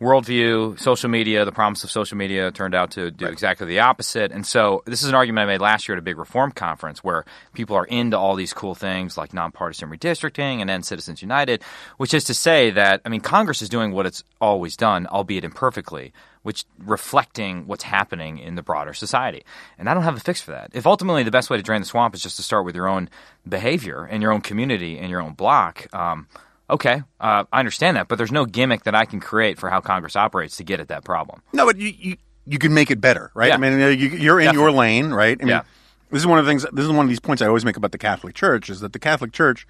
worldview. 0.00 0.80
Social 0.80 1.08
media, 1.08 1.44
the 1.44 1.52
promise 1.52 1.84
of 1.84 1.92
social 1.92 2.16
media 2.16 2.50
turned 2.50 2.74
out 2.74 2.90
to 2.92 3.12
do 3.12 3.26
exactly 3.26 3.66
the 3.68 3.78
opposite. 3.78 4.32
And 4.32 4.44
so, 4.44 4.82
this 4.84 5.02
is 5.02 5.08
an 5.08 5.14
argument 5.14 5.44
I 5.44 5.52
made 5.52 5.60
last 5.60 5.86
year 5.86 5.94
at 5.94 6.00
a 6.00 6.02
big 6.02 6.18
reform 6.18 6.50
conference 6.50 7.04
where 7.04 7.24
people 7.54 7.76
are 7.76 7.84
into 7.84 8.18
all 8.18 8.34
these 8.34 8.52
cool 8.52 8.74
things 8.74 9.16
like 9.16 9.32
nonpartisan 9.32 9.90
redistricting 9.90 10.60
and 10.60 10.68
then 10.68 10.82
Citizens 10.82 11.22
United, 11.22 11.62
which 11.98 12.14
is 12.14 12.24
to 12.24 12.34
say 12.34 12.70
that 12.70 13.00
I 13.04 13.10
mean, 13.10 13.20
Congress 13.20 13.62
is 13.62 13.68
doing 13.68 13.92
what 13.92 14.06
it's 14.06 14.24
always 14.40 14.76
done, 14.76 15.06
albeit 15.06 15.44
imperfectly 15.44 16.12
which 16.42 16.64
reflecting 16.78 17.66
what's 17.66 17.84
happening 17.84 18.38
in 18.38 18.54
the 18.54 18.62
broader 18.62 18.94
society. 18.94 19.44
And 19.78 19.88
I 19.88 19.94
don't 19.94 20.02
have 20.04 20.16
a 20.16 20.20
fix 20.20 20.40
for 20.40 20.50
that. 20.52 20.70
If 20.72 20.86
ultimately 20.86 21.22
the 21.22 21.30
best 21.30 21.50
way 21.50 21.56
to 21.56 21.62
drain 21.62 21.80
the 21.80 21.86
swamp 21.86 22.14
is 22.14 22.22
just 22.22 22.36
to 22.36 22.42
start 22.42 22.64
with 22.64 22.74
your 22.74 22.88
own 22.88 23.08
behavior 23.48 24.04
and 24.04 24.22
your 24.22 24.32
own 24.32 24.40
community 24.40 24.98
and 24.98 25.10
your 25.10 25.20
own 25.20 25.32
block, 25.34 25.86
um, 25.94 26.26
okay, 26.70 27.02
uh, 27.20 27.44
I 27.52 27.58
understand 27.60 27.96
that, 27.96 28.08
but 28.08 28.16
there's 28.18 28.32
no 28.32 28.44
gimmick 28.44 28.84
that 28.84 28.94
I 28.94 29.04
can 29.04 29.20
create 29.20 29.58
for 29.58 29.70
how 29.70 29.80
Congress 29.80 30.16
operates 30.16 30.56
to 30.58 30.64
get 30.64 30.80
at 30.80 30.88
that 30.88 31.04
problem. 31.04 31.42
No, 31.52 31.66
but 31.66 31.76
you, 31.78 31.92
you, 31.98 32.16
you 32.46 32.58
can 32.58 32.74
make 32.74 32.90
it 32.90 33.00
better, 33.00 33.30
right? 33.34 33.48
Yeah. 33.48 33.54
I 33.54 33.56
mean, 33.58 33.78
you, 33.98 34.08
you're 34.08 34.40
in 34.40 34.52
your 34.54 34.70
lane, 34.70 35.10
right? 35.10 35.36
I 35.40 35.44
mean, 35.44 35.48
Yeah. 35.48 35.62
this 36.10 36.20
is 36.20 36.26
one 36.26 36.38
of 36.38 36.44
the 36.44 36.50
things, 36.50 36.66
this 36.72 36.84
is 36.84 36.90
one 36.90 37.04
of 37.04 37.08
these 37.08 37.20
points 37.20 37.42
I 37.42 37.46
always 37.46 37.64
make 37.64 37.76
about 37.76 37.92
the 37.92 37.98
Catholic 37.98 38.34
Church 38.34 38.68
is 38.70 38.80
that 38.80 38.92
the 38.92 38.98
Catholic 38.98 39.32
Church, 39.32 39.66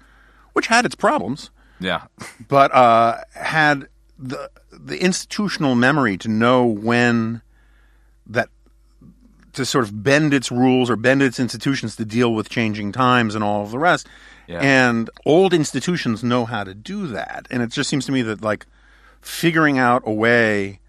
which 0.53 0.67
had 0.67 0.85
its 0.85 0.95
problems, 0.95 1.51
Yeah. 1.79 2.03
but 2.47 2.73
uh, 2.73 3.17
had 3.33 3.87
the 4.17 4.49
the 4.71 5.01
institutional 5.01 5.75
memory 5.75 6.17
to 6.17 6.27
know 6.27 6.65
when 6.65 7.41
that 8.27 8.49
to 9.53 9.65
sort 9.65 9.83
of 9.83 10.03
bend 10.03 10.33
its 10.33 10.51
rules 10.51 10.89
or 10.89 10.95
bend 10.95 11.21
its 11.21 11.39
institutions 11.39 11.95
to 11.95 12.05
deal 12.05 12.33
with 12.33 12.49
changing 12.49 12.91
times 12.91 13.33
and 13.35 13.43
all 13.43 13.63
of 13.63 13.71
the 13.71 13.79
rest. 13.79 14.07
Yeah. 14.47 14.59
And 14.61 15.09
old 15.25 15.53
institutions 15.53 16.23
know 16.23 16.45
how 16.45 16.63
to 16.63 16.73
do 16.75 17.07
that. 17.07 17.47
And 17.49 17.61
it 17.63 17.71
just 17.71 17.89
seems 17.89 18.05
to 18.05 18.11
me 18.11 18.21
that 18.23 18.41
like 18.41 18.65
figuring 19.21 19.77
out 19.77 20.03
a 20.05 20.11
way 20.11 20.79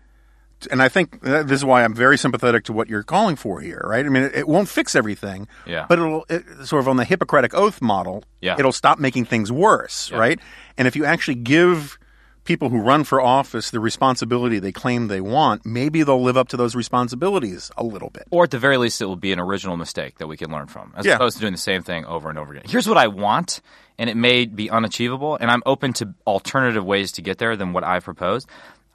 and 0.70 0.82
I 0.82 0.90
think 0.90 1.26
uh, 1.26 1.42
this 1.42 1.60
is 1.60 1.64
why 1.64 1.84
I'm 1.84 1.94
very 1.94 2.18
sympathetic 2.18 2.64
to 2.64 2.74
what 2.74 2.86
you're 2.86 3.02
calling 3.02 3.34
for 3.34 3.62
here, 3.62 3.80
right? 3.82 4.04
I 4.04 4.10
mean, 4.10 4.24
it, 4.24 4.34
it 4.34 4.46
won't 4.48 4.68
fix 4.68 4.94
everything, 4.94 5.48
Yeah. 5.66 5.86
but 5.88 5.98
it'll 5.98 6.26
it, 6.28 6.44
sort 6.66 6.80
of 6.80 6.88
on 6.88 6.98
the 6.98 7.04
Hippocratic 7.06 7.54
Oath 7.54 7.80
model, 7.80 8.24
Yeah. 8.42 8.56
it'll 8.58 8.70
stop 8.70 8.98
making 8.98 9.24
things 9.24 9.50
worse, 9.50 10.12
right? 10.12 10.38
And 10.76 10.86
if 10.86 10.94
you 10.96 11.06
actually 11.06 11.36
give 11.36 11.98
people 12.44 12.68
who 12.70 12.80
run 12.80 13.04
for 13.04 13.20
office 13.20 13.70
the 13.70 13.80
responsibility 13.80 14.58
they 14.58 14.72
claim 14.72 15.08
they 15.08 15.20
want, 15.20 15.64
maybe 15.64 16.02
they'll 16.02 16.22
live 16.22 16.36
up 16.36 16.48
to 16.48 16.56
those 16.56 16.74
responsibilities 16.74 17.70
a 17.76 17.84
little 17.84 18.10
bit. 18.10 18.24
Or 18.30 18.44
at 18.44 18.50
the 18.50 18.58
very 18.58 18.76
least, 18.76 19.00
it 19.00 19.06
will 19.06 19.16
be 19.16 19.32
an 19.32 19.38
original 19.40 19.76
mistake 19.76 20.18
that 20.18 20.26
we 20.26 20.36
can 20.36 20.50
learn 20.50 20.66
from, 20.66 20.92
as 20.96 21.04
Yeah. 21.06 21.14
opposed 21.16 21.36
to 21.36 21.40
doing 21.40 21.52
the 21.52 21.58
same 21.58 21.82
thing 21.82 22.04
over 22.06 22.28
and 22.28 22.38
over 22.38 22.52
again. 22.52 22.64
Here's 22.66 22.88
what 22.88 22.96
I 22.98 23.08
want, 23.08 23.60
and 23.98 24.08
it 24.10 24.16
may 24.16 24.46
be 24.46 24.70
unachievable, 24.70 25.36
and 25.40 25.50
I'm 25.50 25.62
open 25.66 25.92
to 25.94 26.14
alternative 26.26 26.84
ways 26.84 27.12
to 27.12 27.22
get 27.22 27.38
there 27.38 27.56
than 27.56 27.72
what 27.72 27.84
I've 27.84 28.04
proposed. 28.04 28.48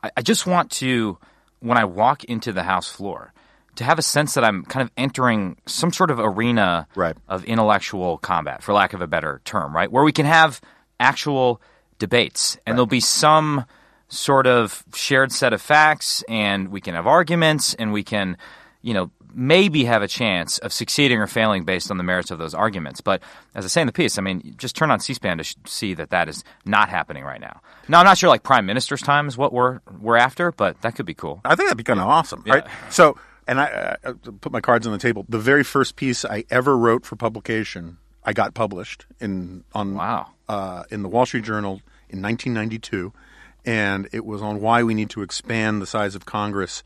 I, 0.04 0.12
I 0.18 0.22
just 0.22 0.46
want 0.48 0.72
to, 0.72 1.18
when 1.60 1.78
I 1.78 1.86
walk 1.86 2.24
into 2.26 2.52
the 2.52 2.64
House 2.64 2.90
floor, 2.90 3.32
to 3.76 3.84
have 3.84 4.00
a 4.00 4.02
sense 4.02 4.34
that 4.36 4.44
I'm 4.46 4.64
kind 4.64 4.84
of 4.84 4.92
entering 4.98 5.58
some 5.66 5.92
sort 5.92 6.10
of 6.10 6.18
arena 6.20 6.88
Right. 6.96 7.16
of 7.28 7.44
intellectual 7.44 8.18
combat, 8.18 8.64
for 8.64 8.74
lack 8.74 8.94
of 8.94 9.02
a 9.02 9.08
better 9.08 9.42
term, 9.46 9.76
right? 9.76 9.92
Where 9.92 10.04
we 10.04 10.14
can 10.14 10.26
have 10.26 10.62
actual 11.00 11.62
debates, 12.00 12.58
and 12.66 12.78
there'll 12.78 12.86
be 12.86 13.00
some 13.00 13.66
sort 14.08 14.48
of 14.48 14.84
shared 14.94 15.32
set 15.32 15.54
of 15.54 15.62
facts, 15.62 16.24
and 16.30 16.70
we 16.70 16.82
can 16.82 16.96
have 16.96 17.08
arguments, 17.08 17.74
and 17.76 17.92
we 17.92 18.04
can, 18.04 18.38
you 18.82 18.94
know, 18.94 19.12
maybe 19.36 19.84
have 19.84 20.02
a 20.02 20.08
chance 20.08 20.58
of 20.60 20.72
succeeding 20.72 21.20
or 21.20 21.28
failing 21.28 21.66
based 21.66 21.92
on 21.92 21.98
the 21.98 22.04
merits 22.04 22.32
of 22.32 22.40
those 22.40 22.54
arguments. 22.54 23.02
But 23.02 23.22
as 23.54 23.66
I 23.66 23.68
say 23.68 23.82
in 23.82 23.88
the 23.88 23.94
piece, 23.94 24.18
I 24.18 24.22
mean, 24.22 24.56
just 24.58 24.76
turn 24.76 24.92
on 24.92 25.00
C-SPAN 25.02 25.40
to 25.40 25.44
sh- 25.44 25.56
see 25.66 25.94
that 25.96 26.10
that 26.12 26.30
is 26.30 26.44
not 26.66 26.88
happening 26.88 27.26
right 27.26 27.42
now. 27.42 27.60
Now, 27.90 28.00
I'm 28.00 28.06
not 28.06 28.18
sure 28.18 28.30
like 28.30 28.44
prime 28.44 28.66
minister's 28.66 29.02
time 29.02 29.28
is 29.28 29.38
what 29.38 29.52
we're 29.52 29.80
we're 30.00 30.16
after, 30.16 30.52
but 30.54 30.82
that 30.82 30.96
could 30.96 31.06
be 31.06 31.14
cool. 31.14 31.42
I 31.44 31.56
think 31.56 31.68
that'd 31.68 31.78
be 31.78 31.84
kind 31.84 32.00
of 32.00 32.08
awesome, 32.08 32.44
right? 32.48 32.64
So, 32.90 33.18
and 33.48 33.60
I 33.60 33.98
uh, 34.06 34.14
put 34.40 34.52
my 34.54 34.62
cards 34.62 34.88
on 34.88 34.94
the 34.94 35.00
table. 35.00 35.26
The 35.28 35.40
very 35.40 35.64
first 35.64 35.98
piece 35.98 36.24
I 36.24 36.46
ever 36.50 36.78
wrote 36.78 37.06
for 37.06 37.18
publication, 37.18 37.98
I 38.26 38.34
got 38.34 38.54
published 38.54 39.06
in 39.20 39.64
on 39.74 39.96
Wow. 39.96 40.32
uh, 40.50 40.84
in 40.90 41.04
the 41.04 41.10
Wall 41.10 41.26
Street 41.26 41.44
Journal 41.44 41.82
in 42.10 42.22
1992, 42.22 43.14
and 43.66 44.08
it 44.12 44.26
was 44.26 44.42
on 44.42 44.60
why 44.62 44.84
we 44.84 44.94
need 44.94 45.10
to 45.12 45.22
expand 45.22 45.82
the 45.82 45.86
size 45.88 46.16
of 46.16 46.26
Congress 46.26 46.84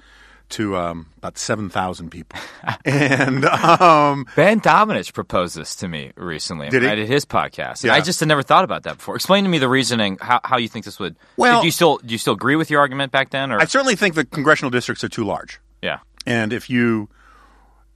to 0.50 0.76
um, 0.76 1.06
about 1.20 1.38
7,000 1.38 2.10
people. 2.10 2.40
and 2.86 3.46
um, 3.46 4.26
Ben 4.36 4.60
Domenech 4.60 5.14
proposed 5.14 5.56
this 5.56 5.76
to 5.76 5.88
me 5.88 6.12
recently. 6.16 6.70
Did 6.70 6.82
he? 6.82 6.88
I 6.90 6.96
did 6.96 7.08
his 7.08 7.24
podcast. 7.24 7.84
Yeah. 7.84 7.94
I 7.94 8.02
just 8.02 8.20
had 8.20 8.28
never 8.28 8.42
thought 8.42 8.64
about 8.64 8.82
that 8.84 8.98
before. 8.98 9.16
Explain 9.16 9.44
to 9.44 9.50
me 9.50 9.60
the 9.60 9.70
reasoning 9.70 10.18
how, 10.20 10.40
how 10.44 10.58
you 10.58 10.68
think 10.68 10.86
this 10.86 10.98
would. 11.00 11.16
Well- 11.38 11.62
do 11.62 11.68
you 11.68 11.72
still 11.72 11.98
do 11.98 12.12
you 12.12 12.18
still 12.18 12.34
agree 12.34 12.56
with 12.56 12.72
your 12.72 12.80
argument 12.80 13.12
back 13.12 13.30
then? 13.30 13.52
Or 13.52 13.60
I 13.62 13.66
certainly 13.66 13.96
think 13.96 14.16
the 14.16 14.26
congressional 14.26 14.72
districts 14.72 15.04
are 15.04 15.10
too 15.10 15.24
large. 15.24 15.60
yeah, 15.84 16.00
And 16.26 16.52
if 16.52 16.68
you, 16.70 17.10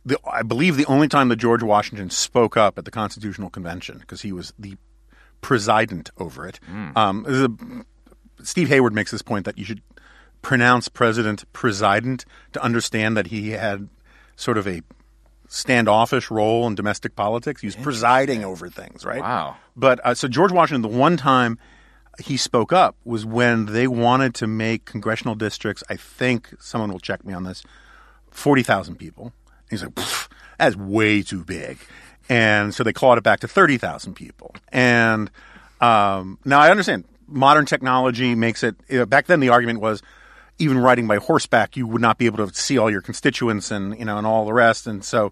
the, 0.06 0.20
I 0.30 0.44
believe 0.44 0.76
the 0.78 0.86
only 0.86 1.08
time 1.08 1.30
that 1.30 1.38
George 1.38 1.64
Washington 1.64 2.10
spoke 2.10 2.58
up 2.58 2.78
at 2.78 2.86
the 2.86 2.92
Constitutional 2.92 3.50
Convention, 3.50 4.00
because 4.00 4.22
he 4.22 4.32
was 4.32 4.54
the 4.60 4.78
president 5.42 6.10
over 6.18 6.48
it, 6.48 6.60
um, 6.96 7.24
this 7.28 7.48
a- 7.48 8.44
Steve 8.44 8.68
Hayward 8.70 8.94
makes 8.94 9.12
this 9.12 9.22
point 9.22 9.46
that 9.46 9.58
you 9.58 9.64
should 9.66 9.82
pronounce 10.42 10.90
President 10.90 11.46
president 11.54 12.26
to 12.52 12.62
understand 12.62 13.16
that 13.16 13.28
he 13.28 13.52
had 13.52 13.88
sort 14.36 14.58
of 14.58 14.68
a 14.68 14.82
standoffish 15.48 16.30
role 16.32 16.68
in 16.68 16.76
domestic 16.76 17.16
politics. 17.16 17.62
He 17.62 17.68
was 17.68 17.76
presiding 17.76 18.44
over 18.44 18.70
things, 18.70 19.06
right? 19.06 19.22
Wow. 19.22 19.56
But 19.76 20.00
uh, 20.04 20.14
so 20.16 20.28
George 20.28 20.52
Washington, 20.52 20.82
the 20.82 20.98
one 20.98 21.16
time 21.18 21.58
he 22.20 22.38
spoke 22.38 22.74
up 22.74 22.96
was 23.06 23.26
when 23.26 23.68
they 23.68 23.88
wanted 23.88 24.34
to 24.36 24.48
make 24.48 24.86
congressional 24.86 25.36
districts. 25.36 25.84
I 25.90 25.96
think 25.96 26.50
someone 26.60 26.92
will 26.92 27.00
check 27.00 27.26
me 27.26 27.34
on 27.34 27.44
this. 27.44 27.64
Forty 28.32 28.64
thousand 28.64 28.96
people. 28.96 29.32
He's 29.74 29.84
like, 29.84 29.98
that's 30.58 30.76
way 30.76 31.22
too 31.22 31.44
big, 31.44 31.78
and 32.30 32.74
so 32.74 32.84
they 32.84 32.94
clawed 32.94 33.18
it 33.18 33.24
back 33.24 33.42
to 33.42 33.48
thirty 33.48 33.78
thousand 33.78 34.14
people. 34.16 34.56
And 34.72 35.30
um, 35.82 36.40
now 36.46 36.60
I 36.60 36.70
understand 36.72 37.06
modern 37.28 37.66
technology 37.66 38.36
makes 38.36 38.64
it. 38.64 38.76
You 38.88 39.00
know, 39.00 39.06
back 39.06 39.28
then, 39.28 39.40
the 39.40 39.50
argument 39.50 39.80
was 39.82 40.02
even 40.60 40.78
riding 40.78 41.08
by 41.08 41.18
horseback, 41.18 41.76
you 41.76 41.88
would 41.88 42.02
not 42.02 42.18
be 42.18 42.26
able 42.26 42.48
to 42.48 42.54
see 42.54 42.78
all 42.78 42.90
your 42.90 43.02
constituents 43.02 43.72
and 43.72 43.98
you 43.98 44.06
know 44.06 44.18
and 44.18 44.28
all 44.28 44.46
the 44.46 44.54
rest. 44.54 44.88
And 44.88 45.04
so 45.04 45.32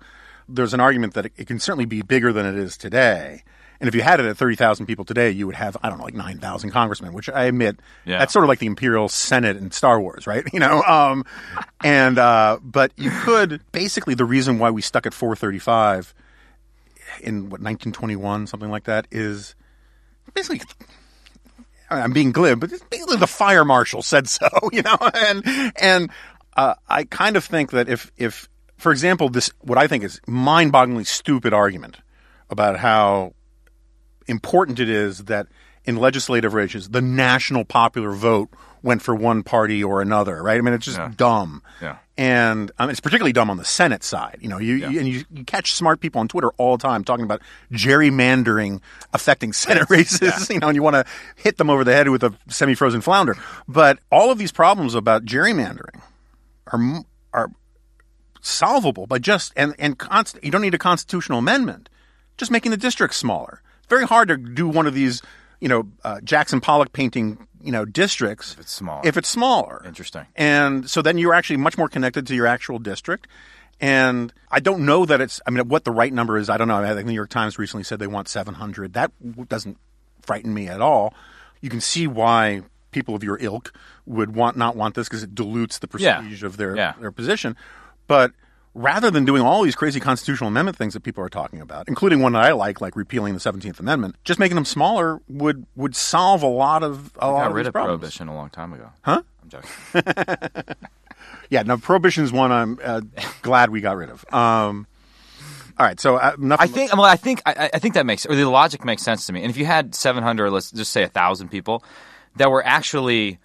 there's 0.50 0.74
an 0.74 0.80
argument 0.80 1.14
that 1.14 1.28
it, 1.28 1.34
it 1.38 1.48
can 1.48 1.60
certainly 1.60 1.86
be 1.86 2.02
bigger 2.02 2.34
than 2.34 2.46
it 2.46 2.56
is 2.56 2.78
today. 2.78 3.44
And 3.82 3.88
if 3.88 3.95
you 3.95 4.01
had 4.03 4.19
it 4.19 4.27
at 4.27 4.38
30,000 4.38 4.86
people 4.86 5.03
today, 5.05 5.32
you 5.32 5.47
would 5.47 5.55
have, 5.55 5.75
I 5.82 5.89
don't 5.89 5.97
know, 5.97 6.03
like 6.05 6.13
9,000 6.13 6.69
congressmen, 6.69 7.13
which 7.13 7.27
I 7.29 7.45
admit, 7.45 7.79
Yeah. 8.05 8.19
that's 8.19 8.32
sort 8.32 8.45
of 8.45 8.49
like 8.49 8.59
the 8.59 8.67
Imperial 8.67 9.09
Senate 9.09 9.57
in 9.57 9.71
Star 9.71 9.99
Wars, 9.99 10.27
right? 10.27 10.45
You 10.53 10.59
know, 10.59 10.84
um, 10.84 11.25
and, 11.84 12.19
uh, 12.19 12.59
but 12.61 12.91
you 12.95 13.09
could, 13.09 13.59
basically 13.71 14.13
the 14.13 14.23
reason 14.23 14.59
why 14.59 14.69
we 14.69 14.82
stuck 14.84 15.05
at 15.07 15.13
435 15.15 16.13
in 17.21 17.45
what, 17.49 17.59
1921, 17.59 18.45
something 18.47 18.69
like 18.69 18.84
that, 18.84 19.07
is 19.11 19.55
basically 20.36 20.61
I'm 21.89 22.13
being 22.13 22.32
glib, 22.32 22.59
but 22.59 22.69
basically 22.89 23.17
the 23.17 23.27
fire 23.27 23.65
marshal 23.65 24.01
said 24.01 24.29
so, 24.29 24.47
you 24.71 24.82
know, 24.84 24.95
and 25.13 25.73
and 25.75 26.09
uh, 26.55 26.75
I 26.88 27.03
kind 27.05 27.36
of 27.36 27.43
think 27.43 27.71
that 27.71 27.89
if 27.89 28.11
if 28.15 28.47
for 28.77 28.91
example 28.91 29.27
this 29.29 29.49
what 29.59 29.77
I 29.77 29.88
think 29.88 30.03
is 30.05 30.21
mind-bogglingly 30.25 31.05
stupid 31.05 31.53
argument 31.53 31.97
about 32.49 32.77
how 32.79 33.34
important 34.28 34.80
it 34.80 34.89
is 34.89 35.26
that 35.26 35.47
in 35.84 35.95
legislative 35.95 36.53
races 36.53 36.89
the 36.89 37.01
national 37.01 37.65
popular 37.65 38.11
vote 38.11 38.49
went 38.84 39.01
for 39.01 39.13
one 39.13 39.43
party 39.43 39.84
or 39.84 40.01
another, 40.01 40.41
right? 40.41 40.57
I 40.57 40.61
mean, 40.61 40.74
it's 40.74 40.86
just 40.86 41.17
dumb. 41.17 41.61
Yeah. 41.82 41.97
And 42.17 42.72
um, 42.80 42.89
it's 42.89 42.99
particularly 42.99 43.34
dumb 43.34 43.49
on 43.49 43.57
the 43.57 43.65
Senate 43.65 44.03
side. 44.03 44.38
You 44.41 44.49
know, 44.49 44.57
you, 44.57 44.76
you 44.76 44.99
and 44.99 45.07
you, 45.07 45.24
you 45.32 45.43
catch 45.43 45.74
smart 45.74 45.99
people 45.99 46.19
on 46.19 46.28
Twitter 46.28 46.49
all 46.57 46.78
the 46.78 46.82
time 46.82 47.03
talking 47.03 47.26
about 47.26 47.41
gerrymandering 47.72 48.82
affecting 49.13 49.53
Senate 49.53 49.89
races. 49.89 50.49
You 50.51 50.59
know, 50.59 50.67
and 50.67 50.76
you 50.76 50.84
want 50.84 50.95
to 50.95 51.05
hit 51.36 51.57
them 51.57 51.69
over 51.69 51.84
the 51.84 51.93
head 51.93 52.09
with 52.09 52.24
a 52.24 52.34
semi-frozen 52.49 53.01
flounder. 53.01 53.38
But 53.67 53.99
all 54.11 54.32
of 54.32 54.38
these 54.38 54.51
problems 54.51 54.95
about 54.95 55.24
gerrymandering 55.24 56.01
are 56.67 57.03
are 57.34 57.51
solvable 58.41 59.07
by 59.07 59.19
just 59.19 59.53
and 59.55 59.74
and 59.80 59.97
const, 59.97 60.38
you 60.43 60.51
don't 60.51 60.61
need 60.61 60.74
a 60.74 60.80
constitutional 60.80 61.39
amendment, 61.39 61.89
just 62.38 62.51
making 62.51 62.72
the 62.72 62.78
districts 62.78 63.17
smaller. 63.17 63.61
Very 63.92 64.08
hard 64.08 64.30
to 64.30 64.38
do 64.38 64.68
one 64.70 64.88
of 64.88 64.94
these, 64.94 65.22
you 65.60 65.68
know, 65.68 65.84
uh, 66.06 66.22
Jackson 66.22 66.62
Pollock 66.62 66.94
painting, 66.94 67.46
you 67.62 67.74
know, 67.74 67.84
districts 67.84 68.54
if 68.54 68.62
it's 68.62 68.72
smaller. 68.72 69.02
If 69.04 69.18
it's 69.18 69.28
smaller, 69.28 69.84
Interesting. 69.86 70.26
And 70.36 70.89
so 70.89 71.02
then 71.02 71.18
you're 71.18 71.34
actually 71.34 71.58
much 71.58 71.78
more 71.78 71.89
connected 71.89 72.26
to 72.28 72.34
your 72.36 72.48
actual 72.48 72.80
district. 72.80 73.28
And 73.82 74.32
I 74.50 74.62
don't 74.62 74.86
know 74.86 75.06
that 75.06 75.20
it's. 75.20 75.42
I 75.46 75.52
mean, 75.52 75.68
what 75.68 75.84
the 75.84 75.92
right 75.92 76.14
number 76.14 76.38
is, 76.38 76.50
I 76.50 76.56
don't 76.58 76.70
know. 76.70 76.78
I 76.78 76.88
think 76.94 77.00
the 77.08 77.12
New 77.12 77.16
York 77.16 77.32
Times 77.32 77.60
recently 77.60 77.84
said 77.84 78.00
they 78.00 78.08
want 78.08 78.30
700. 78.30 78.94
That 78.94 79.12
doesn't 79.50 79.78
frighten 80.22 80.54
me 80.54 80.68
at 80.70 80.82
all. 80.82 81.14
You 81.60 81.70
can 81.70 81.82
see 81.82 82.08
why 82.08 82.62
people 82.92 83.14
of 83.16 83.24
your 83.26 83.38
ilk 83.42 83.74
would 84.06 84.36
want 84.36 84.56
not 84.56 84.76
want 84.78 84.96
this 84.96 85.10
because 85.10 85.24
it 85.24 85.36
dilutes 85.36 85.80
the 85.80 85.88
Yeah. 85.98 86.18
prestige 86.20 86.44
of 86.44 86.56
their 86.58 86.76
Yeah. 86.78 86.94
their 87.00 87.12
position. 87.12 87.58
But 88.08 88.32
rather 88.74 89.11
than 89.11 89.26
doing 89.26 89.41
all 89.41 89.63
these 89.63 89.76
crazy 89.76 89.99
constitutional 89.99 90.47
amendment 90.47 90.78
things 90.78 90.93
that 90.93 91.01
people 91.01 91.24
are 91.24 91.30
talking 91.30 91.61
about, 91.61 91.88
including 91.88 92.22
one 92.22 92.34
that 92.34 92.43
I 92.43 92.51
like, 92.53 92.82
like 92.82 92.95
repealing 92.95 93.34
the 93.34 93.39
Seventeenth 93.39 93.80
Amendment, 93.80 94.15
just 94.24 94.39
making 94.39 94.55
them 94.55 94.65
smaller 94.65 95.19
would 95.28 95.65
would 95.76 95.95
solve 95.95 96.43
a 96.43 96.47
lot 96.47 96.84
of 96.84 97.11
a 97.17 97.32
lot 97.32 97.41
Got 97.41 97.47
of 97.51 97.55
rid 97.55 97.67
of 97.67 97.74
problems. 97.74 97.99
prohibition 97.99 98.28
a 98.28 98.36
long 98.36 98.49
time 98.49 98.74
ago. 98.74 98.89
Huh? 99.01 99.22
I'm 99.43 99.49
joking. 99.49 99.69
Yeah, 101.51 101.63
no, 101.63 101.78
prohibition 101.78 102.24
is 102.24 102.32
one 102.32 102.49
I'm 102.51 102.80
uh, 102.82 103.01
glad 103.41 103.72
we 103.72 103.82
got 103.82 103.97
rid 103.97 104.09
of. 104.09 104.24
Um, 104.34 104.88
all 105.78 105.86
right, 105.86 105.99
so 105.99 106.15
uh. 106.15 106.34
I 106.57 106.67
think. 106.67 106.93
Well, 106.93 107.03
I 107.03 107.17
think. 107.17 107.41
I, 107.45 107.69
I 107.74 107.80
think 107.80 107.95
that 107.95 108.05
makes 108.05 108.26
or 108.26 108.36
the 108.36 108.45
logic 108.49 108.86
makes 108.86 109.03
sense 109.03 109.26
to 109.28 109.34
me. 109.34 109.41
And 109.41 109.49
if 109.49 109.57
you 109.57 109.65
had 109.65 109.93
700, 109.93 110.49
let's 110.49 110.72
just 110.72 110.93
say 110.93 111.05
thousand 111.07 111.49
people 111.49 111.84
that 112.38 112.49
were 112.49 112.65
actually, 112.65 113.38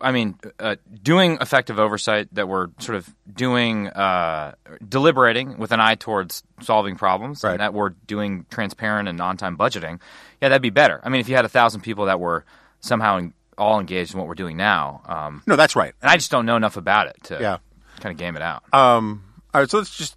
I 0.00 0.12
mean, 0.12 0.36
uh, 0.58 0.76
doing 1.02 1.38
effective 1.40 1.78
oversight, 1.78 2.28
that 2.34 2.48
we're 2.48 2.68
sort 2.78 2.96
of 2.96 3.14
doing 3.32 3.88
uh, 3.88 4.54
deliberating 4.86 5.58
with 5.58 5.72
an 5.72 5.80
eye 5.80 5.94
towards 5.94 6.42
solving 6.60 6.96
problems, 6.96 7.42
Right. 7.44 7.52
and 7.52 7.60
that 7.60 7.74
were 7.74 7.90
doing 8.06 8.46
transparent 8.50 9.08
and 9.08 9.20
on-time 9.20 9.56
budgeting, 9.56 10.00
yeah, 10.40 10.48
that'd 10.48 10.62
be 10.62 10.70
better. 10.70 11.00
I 11.04 11.08
mean, 11.08 11.20
if 11.20 11.28
you 11.28 11.36
had 11.36 11.44
a 11.44 11.48
thousand 11.48 11.80
people 11.82 12.06
that 12.06 12.20
were 12.20 12.44
somehow 12.80 13.18
en- 13.18 13.34
all 13.56 13.78
engaged 13.80 14.12
in 14.14 14.18
what 14.18 14.26
we're 14.28 14.34
doing 14.34 14.56
now, 14.56 15.02
um, 15.06 15.42
no, 15.46 15.56
that's 15.56 15.76
right. 15.76 15.94
and 16.02 16.10
I 16.10 16.16
just 16.16 16.30
don't 16.30 16.46
know 16.46 16.56
enough 16.56 16.76
about 16.76 17.06
it 17.06 17.16
to 17.24 17.38
Yeah. 17.40 17.58
kind 18.00 18.12
of 18.12 18.18
game 18.18 18.36
it 18.36 18.42
out. 18.42 18.62
Um, 18.72 19.22
all 19.54 19.60
right, 19.60 19.70
so 19.70 19.78
let's 19.78 19.96
just 19.96 20.16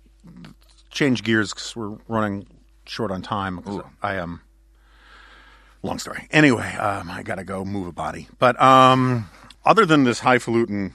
change 0.89 1.23
gears 1.23 1.53
because 1.53 1.75
we're 1.75 1.97
running 2.07 2.47
short 2.85 3.11
on 3.11 3.21
time. 3.21 3.59
I 4.01 4.15
am. 4.15 4.23
Um, 4.23 4.41
long 5.83 5.99
story. 5.99 6.27
Anyway, 6.31 6.67
um, 6.75 7.09
I 7.09 7.23
got 7.23 7.35
to 7.35 7.43
go 7.43 7.63
move 7.63 7.87
a 7.87 7.91
body. 7.91 8.27
But 8.39 8.59
um, 8.61 9.29
other 9.67 9.85
than 9.85 10.03
this 10.05 10.19
highfalutin 10.19 10.93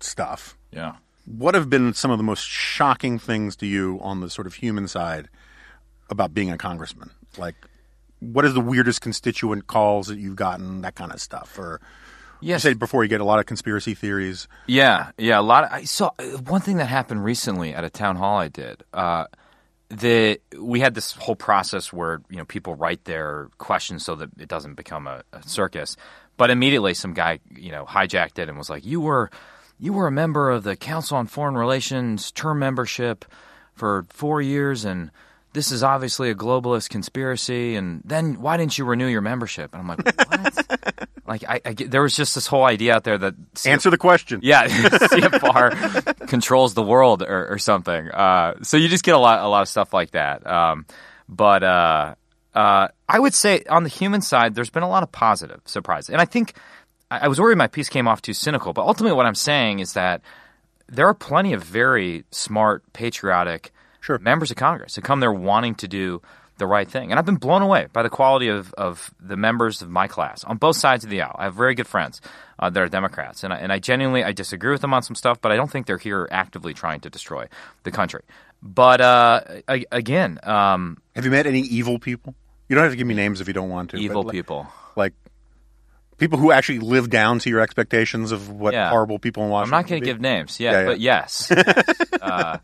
stuff, 0.00 0.56
yeah. 0.70 0.94
what 1.26 1.54
have 1.54 1.68
been 1.68 1.92
some 1.92 2.10
of 2.10 2.18
the 2.18 2.24
most 2.24 2.46
shocking 2.46 3.18
things 3.18 3.56
to 3.56 3.66
you 3.66 3.98
on 4.02 4.20
the 4.20 4.30
sort 4.30 4.46
of 4.46 4.54
human 4.54 4.88
side 4.88 5.28
about 6.08 6.32
being 6.32 6.50
a 6.50 6.56
congressman? 6.56 7.10
Like, 7.36 7.56
what 8.20 8.44
is 8.44 8.54
the 8.54 8.60
weirdest 8.60 9.00
constituent 9.00 9.66
calls 9.66 10.06
that 10.06 10.18
you've 10.18 10.36
gotten? 10.36 10.82
That 10.82 10.94
kind 10.94 11.12
of 11.12 11.20
stuff, 11.20 11.58
or 11.58 11.80
You 12.40 12.50
Yes. 12.50 12.62
said 12.62 12.78
before 12.78 13.02
you 13.04 13.08
get 13.08 13.20
a 13.20 13.24
lot 13.24 13.38
of 13.38 13.46
conspiracy 13.46 13.94
theories. 13.94 14.48
Yeah, 14.66 15.10
yeah. 15.18 15.38
A 15.38 15.42
lot. 15.42 15.64
Of, 15.64 15.72
I 15.72 15.84
saw 15.84 16.10
one 16.46 16.60
thing 16.60 16.76
that 16.78 16.86
happened 16.86 17.24
recently 17.24 17.72
at 17.74 17.84
a 17.84 17.90
town 17.90 18.16
hall 18.16 18.38
I 18.38 18.48
did. 18.48 18.82
Uh, 18.92 19.26
the 19.90 20.40
we 20.58 20.80
had 20.80 20.94
this 20.94 21.12
whole 21.12 21.36
process 21.36 21.92
where 21.92 22.22
you 22.30 22.36
know 22.38 22.44
people 22.44 22.74
write 22.74 23.04
their 23.04 23.48
questions 23.58 24.04
so 24.04 24.14
that 24.16 24.30
it 24.38 24.48
doesn't 24.48 24.74
become 24.74 25.06
a, 25.06 25.22
a 25.32 25.42
circus. 25.46 25.96
But 26.42 26.50
immediately, 26.50 26.92
some 26.94 27.14
guy 27.14 27.38
you 27.56 27.70
know 27.70 27.84
hijacked 27.84 28.40
it 28.40 28.48
and 28.48 28.58
was 28.58 28.68
like, 28.68 28.84
"You 28.84 29.00
were, 29.00 29.30
you 29.78 29.92
were 29.92 30.08
a 30.08 30.10
member 30.10 30.50
of 30.50 30.64
the 30.64 30.74
Council 30.74 31.16
on 31.16 31.28
Foreign 31.28 31.56
Relations 31.56 32.32
term 32.32 32.58
membership 32.58 33.24
for 33.76 34.06
four 34.08 34.42
years, 34.42 34.84
and 34.84 35.12
this 35.52 35.70
is 35.70 35.84
obviously 35.84 36.30
a 36.30 36.34
globalist 36.34 36.88
conspiracy. 36.88 37.76
And 37.76 38.02
then 38.04 38.40
why 38.40 38.56
didn't 38.56 38.76
you 38.76 38.84
renew 38.84 39.06
your 39.06 39.20
membership?" 39.20 39.72
And 39.72 39.82
I'm 39.82 39.86
like, 39.86 40.04
"What?" 40.04 41.08
like 41.28 41.44
I, 41.48 41.60
I 41.64 41.74
there 41.74 42.02
was 42.02 42.16
just 42.16 42.34
this 42.34 42.48
whole 42.48 42.64
idea 42.64 42.92
out 42.96 43.04
there 43.04 43.18
that 43.18 43.34
Answer 43.64 43.90
the 43.90 43.96
question. 43.96 44.40
yeah, 44.42 44.66
CFR 44.68 46.26
controls 46.26 46.74
the 46.74 46.82
world 46.82 47.22
or, 47.22 47.52
or 47.52 47.58
something. 47.58 48.10
Uh, 48.10 48.54
so 48.62 48.76
you 48.76 48.88
just 48.88 49.04
get 49.04 49.14
a 49.14 49.18
lot, 49.18 49.38
a 49.44 49.46
lot 49.46 49.62
of 49.62 49.68
stuff 49.68 49.94
like 49.94 50.10
that. 50.10 50.44
Um, 50.44 50.86
but 51.28 51.62
uh, 51.62 52.14
uh, 52.54 52.88
I 53.08 53.18
would 53.18 53.34
say 53.34 53.62
on 53.68 53.82
the 53.82 53.88
human 53.88 54.20
side, 54.22 54.54
there's 54.54 54.70
been 54.70 54.82
a 54.82 54.88
lot 54.88 55.02
of 55.02 55.10
positive 55.12 55.60
surprises, 55.64 56.10
and 56.10 56.20
I 56.20 56.24
think 56.24 56.54
I, 57.10 57.20
I 57.20 57.28
was 57.28 57.40
worried 57.40 57.58
my 57.58 57.66
piece 57.66 57.88
came 57.88 58.08
off 58.08 58.22
too 58.22 58.34
cynical. 58.34 58.72
But 58.72 58.86
ultimately, 58.86 59.16
what 59.16 59.26
I'm 59.26 59.34
saying 59.34 59.80
is 59.80 59.94
that 59.94 60.22
there 60.88 61.06
are 61.06 61.14
plenty 61.14 61.52
of 61.52 61.62
very 61.62 62.24
smart, 62.30 62.82
patriotic 62.92 63.72
Sure. 64.00 64.18
members 64.18 64.50
of 64.50 64.56
Congress 64.56 64.96
who 64.96 65.00
come 65.00 65.20
there 65.20 65.32
wanting 65.32 65.76
to 65.76 65.86
do 65.86 66.20
the 66.58 66.66
right 66.66 66.88
thing. 66.88 67.10
And 67.10 67.18
I've 67.18 67.24
been 67.24 67.36
blown 67.36 67.62
away 67.62 67.86
by 67.92 68.02
the 68.02 68.10
quality 68.10 68.48
of, 68.48 68.74
of 68.74 69.12
the 69.20 69.36
members 69.36 69.80
of 69.80 69.90
my 69.90 70.08
class 70.08 70.44
on 70.44 70.56
both 70.56 70.76
sides 70.76 71.04
of 71.04 71.10
the 71.10 71.22
aisle. 71.22 71.36
I 71.38 71.44
have 71.44 71.54
very 71.54 71.74
good 71.74 71.86
friends 71.86 72.20
uh, 72.58 72.68
that 72.68 72.82
are 72.82 72.88
Democrats, 72.88 73.44
and 73.44 73.52
I, 73.52 73.58
and 73.58 73.72
I 73.72 73.78
genuinely 73.78 74.24
I 74.24 74.32
disagree 74.32 74.72
with 74.72 74.80
them 74.80 74.92
on 74.92 75.02
some 75.02 75.14
stuff, 75.14 75.40
but 75.40 75.52
I 75.52 75.56
don't 75.56 75.70
think 75.70 75.86
they're 75.86 75.98
here 75.98 76.28
actively 76.30 76.74
trying 76.74 77.00
to 77.00 77.10
destroy 77.10 77.46
the 77.84 77.90
country. 77.90 78.22
But 78.62 79.00
uh, 79.00 79.40
again, 79.90 80.38
um, 80.42 80.98
Have 81.14 81.24
you 81.24 81.30
met 81.30 81.46
any 81.46 81.60
evil 81.60 81.98
people? 81.98 82.34
You 82.68 82.74
don't 82.76 82.84
have 82.84 82.92
to 82.92 82.96
give 82.96 83.06
me 83.06 83.14
names 83.14 83.40
if 83.40 83.48
you 83.48 83.54
don't 83.54 83.68
want 83.70 83.90
to. 83.90 83.96
evil 83.98 84.22
like- 84.22 84.32
people. 84.32 84.66
like 84.96 85.14
people 86.18 86.38
who 86.38 86.52
actually 86.52 86.78
live 86.78 87.10
down 87.10 87.38
to 87.40 87.50
your 87.50 87.60
expectations 87.60 88.32
of 88.32 88.48
what 88.48 88.74
Yeah. 88.74 88.90
horrible 88.90 89.18
people 89.18 89.42
in 89.44 89.50
Washington. 89.50 89.74
I'm 89.74 89.80
not 89.82 89.88
going 89.88 90.00
to 90.02 90.06
give 90.06 90.20
names, 90.20 90.60
yeah, 90.60 90.70
Yeah, 90.72 90.78
yeah. 90.80 90.86
but 90.86 91.00
yes. 91.00 91.46
yes. 91.50 91.94
uh, 92.22 92.58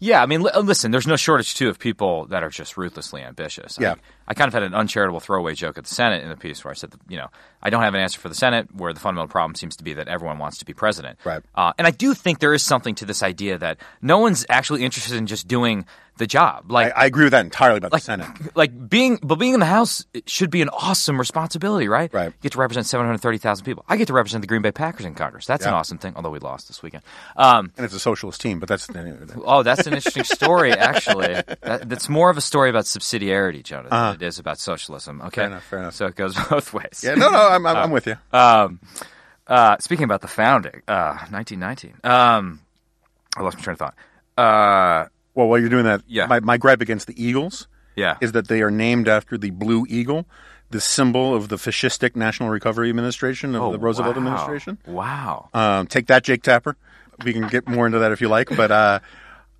yeah, 0.00 0.22
I 0.22 0.26
mean, 0.26 0.42
li- 0.42 0.50
listen, 0.62 0.90
there's 0.90 1.06
no 1.06 1.16
shortage, 1.16 1.54
too, 1.54 1.68
of 1.68 1.78
people 1.78 2.26
that 2.26 2.42
are 2.42 2.48
just 2.50 2.76
ruthlessly 2.76 3.22
ambitious. 3.22 3.78
Yeah. 3.80 3.92
I, 3.92 3.96
I 4.28 4.34
kind 4.34 4.48
of 4.48 4.54
had 4.54 4.62
an 4.62 4.74
uncharitable 4.74 5.20
throwaway 5.20 5.54
joke 5.54 5.78
at 5.78 5.84
the 5.84 5.94
Senate 5.94 6.22
in 6.22 6.28
the 6.30 6.36
piece 6.36 6.64
where 6.64 6.70
I 6.70 6.74
said, 6.74 6.90
that, 6.92 7.00
you 7.08 7.16
know, 7.16 7.28
I 7.62 7.70
don't 7.70 7.82
have 7.82 7.94
an 7.94 8.00
answer 8.00 8.20
for 8.20 8.28
the 8.28 8.34
Senate, 8.34 8.74
where 8.74 8.92
the 8.92 9.00
fundamental 9.00 9.28
problem 9.30 9.54
seems 9.54 9.76
to 9.76 9.84
be 9.84 9.94
that 9.94 10.08
everyone 10.08 10.38
wants 10.38 10.58
to 10.58 10.64
be 10.64 10.72
president. 10.74 11.18
Right. 11.24 11.42
Uh, 11.54 11.72
and 11.78 11.86
I 11.86 11.90
do 11.90 12.12
think 12.14 12.38
there 12.40 12.54
is 12.54 12.62
something 12.62 12.94
to 12.96 13.04
this 13.04 13.22
idea 13.22 13.58
that 13.58 13.78
no 14.02 14.18
one's 14.18 14.44
actually 14.48 14.82
interested 14.84 15.16
in 15.16 15.26
just 15.26 15.46
doing 15.46 15.84
the 16.16 16.26
job. 16.26 16.70
Like, 16.70 16.92
I, 16.96 17.02
I 17.02 17.06
agree 17.06 17.24
with 17.24 17.32
that 17.32 17.44
entirely 17.44 17.78
about 17.78 17.92
like, 17.92 18.02
the 18.02 18.06
Senate. 18.06 18.28
like 18.56 18.88
being, 18.88 19.18
but 19.22 19.36
being 19.36 19.54
in 19.54 19.60
the 19.60 19.66
House 19.66 20.04
should 20.26 20.50
be 20.50 20.62
an 20.62 20.68
awesome 20.68 21.18
responsibility, 21.18 21.88
right? 21.88 22.12
Right. 22.14 22.26
You 22.26 22.32
get 22.42 22.52
to 22.52 22.58
represent 22.58 22.86
730,000 22.86 23.64
people. 23.64 23.84
I 23.88 23.96
get 23.96 24.06
to 24.06 24.12
represent 24.12 24.42
the 24.42 24.46
Green 24.46 24.62
Bay 24.62 24.70
Packers 24.72 25.06
in 25.06 25.14
Congress. 25.14 25.46
That's 25.46 25.66
an 25.66 25.74
awesome 25.74 25.98
thing, 25.98 26.12
although 26.16 26.30
we 26.30 26.38
lost 26.38 26.68
this 26.68 26.82
weekend. 26.82 27.02
Um, 27.36 27.72
And 27.76 27.84
it's 27.84 27.94
a 27.94 27.98
socialist 27.98 28.40
team, 28.40 28.60
but 28.60 28.68
that's 28.68 28.88
anyway, 28.94 29.18
oh, 29.44 29.62
that's 29.62 29.86
an 29.86 29.94
interesting 29.94 30.24
story, 30.24 30.72
actually. 30.90 31.34
That, 31.62 31.88
that's 31.88 32.08
more 32.08 32.30
of 32.30 32.36
a 32.36 32.40
story 32.40 32.70
about 32.70 32.84
subsidiarity, 32.84 33.62
Jonathan, 33.64 33.90
than 33.90 34.14
it 34.14 34.22
is 34.22 34.38
about 34.38 34.58
socialism. 34.58 35.20
Okay. 35.22 35.42
Uh-huh. 35.44 35.44
Fair 35.44 35.46
enough, 35.50 35.64
fair 35.64 35.78
enough. 35.80 35.94
So 35.94 36.06
it 36.06 36.14
goes 36.16 36.34
both 36.50 36.72
ways. 36.72 37.02
yeah. 37.04 37.14
No, 37.14 37.30
no, 37.30 37.48
I'm, 37.48 37.66
I'm, 37.66 37.76
I'm 37.76 37.90
with 37.90 38.06
you. 38.06 38.16
Um, 38.32 38.78
uh, 39.46 39.76
speaking 39.78 40.04
about 40.04 40.20
the 40.22 40.28
founding, 40.28 40.82
uh, 40.88 41.18
1919. 41.30 41.94
Um, 42.04 42.60
I 43.36 43.42
lost 43.42 43.56
my 43.58 43.62
train 43.64 43.72
of 43.72 43.78
thought. 43.78 43.94
Uh, 44.36 45.08
well, 45.34 45.48
while 45.48 45.58
you're 45.58 45.68
doing 45.68 45.84
that, 45.84 46.02
yeah. 46.06 46.26
my, 46.26 46.40
my 46.40 46.56
gripe 46.56 46.80
against 46.80 47.06
the 47.06 47.22
Eagles 47.22 47.68
yeah. 47.96 48.16
is 48.20 48.32
that 48.32 48.48
they 48.48 48.62
are 48.62 48.70
named 48.70 49.08
after 49.08 49.36
the 49.38 49.50
blue 49.50 49.84
eagle, 49.88 50.26
the 50.70 50.80
symbol 50.80 51.34
of 51.34 51.48
the 51.48 51.56
fascistic 51.56 52.16
National 52.16 52.48
Recovery 52.48 52.88
Administration 52.90 53.54
of 53.54 53.62
Oh, 53.62 53.72
the 53.72 53.78
Roosevelt 53.78 54.16
wow. 54.16 54.22
administration. 54.22 54.78
Wow. 54.86 55.48
Um, 55.54 55.86
take 55.86 56.06
that, 56.08 56.24
Jake 56.24 56.42
Tapper. 56.42 56.76
We 57.24 57.32
can 57.32 57.46
get 57.48 57.68
more 57.68 57.86
into 57.86 58.00
that 58.00 58.10
if 58.12 58.20
you 58.20 58.28
like, 58.28 58.48
but 58.56 58.72
uh, 58.72 58.98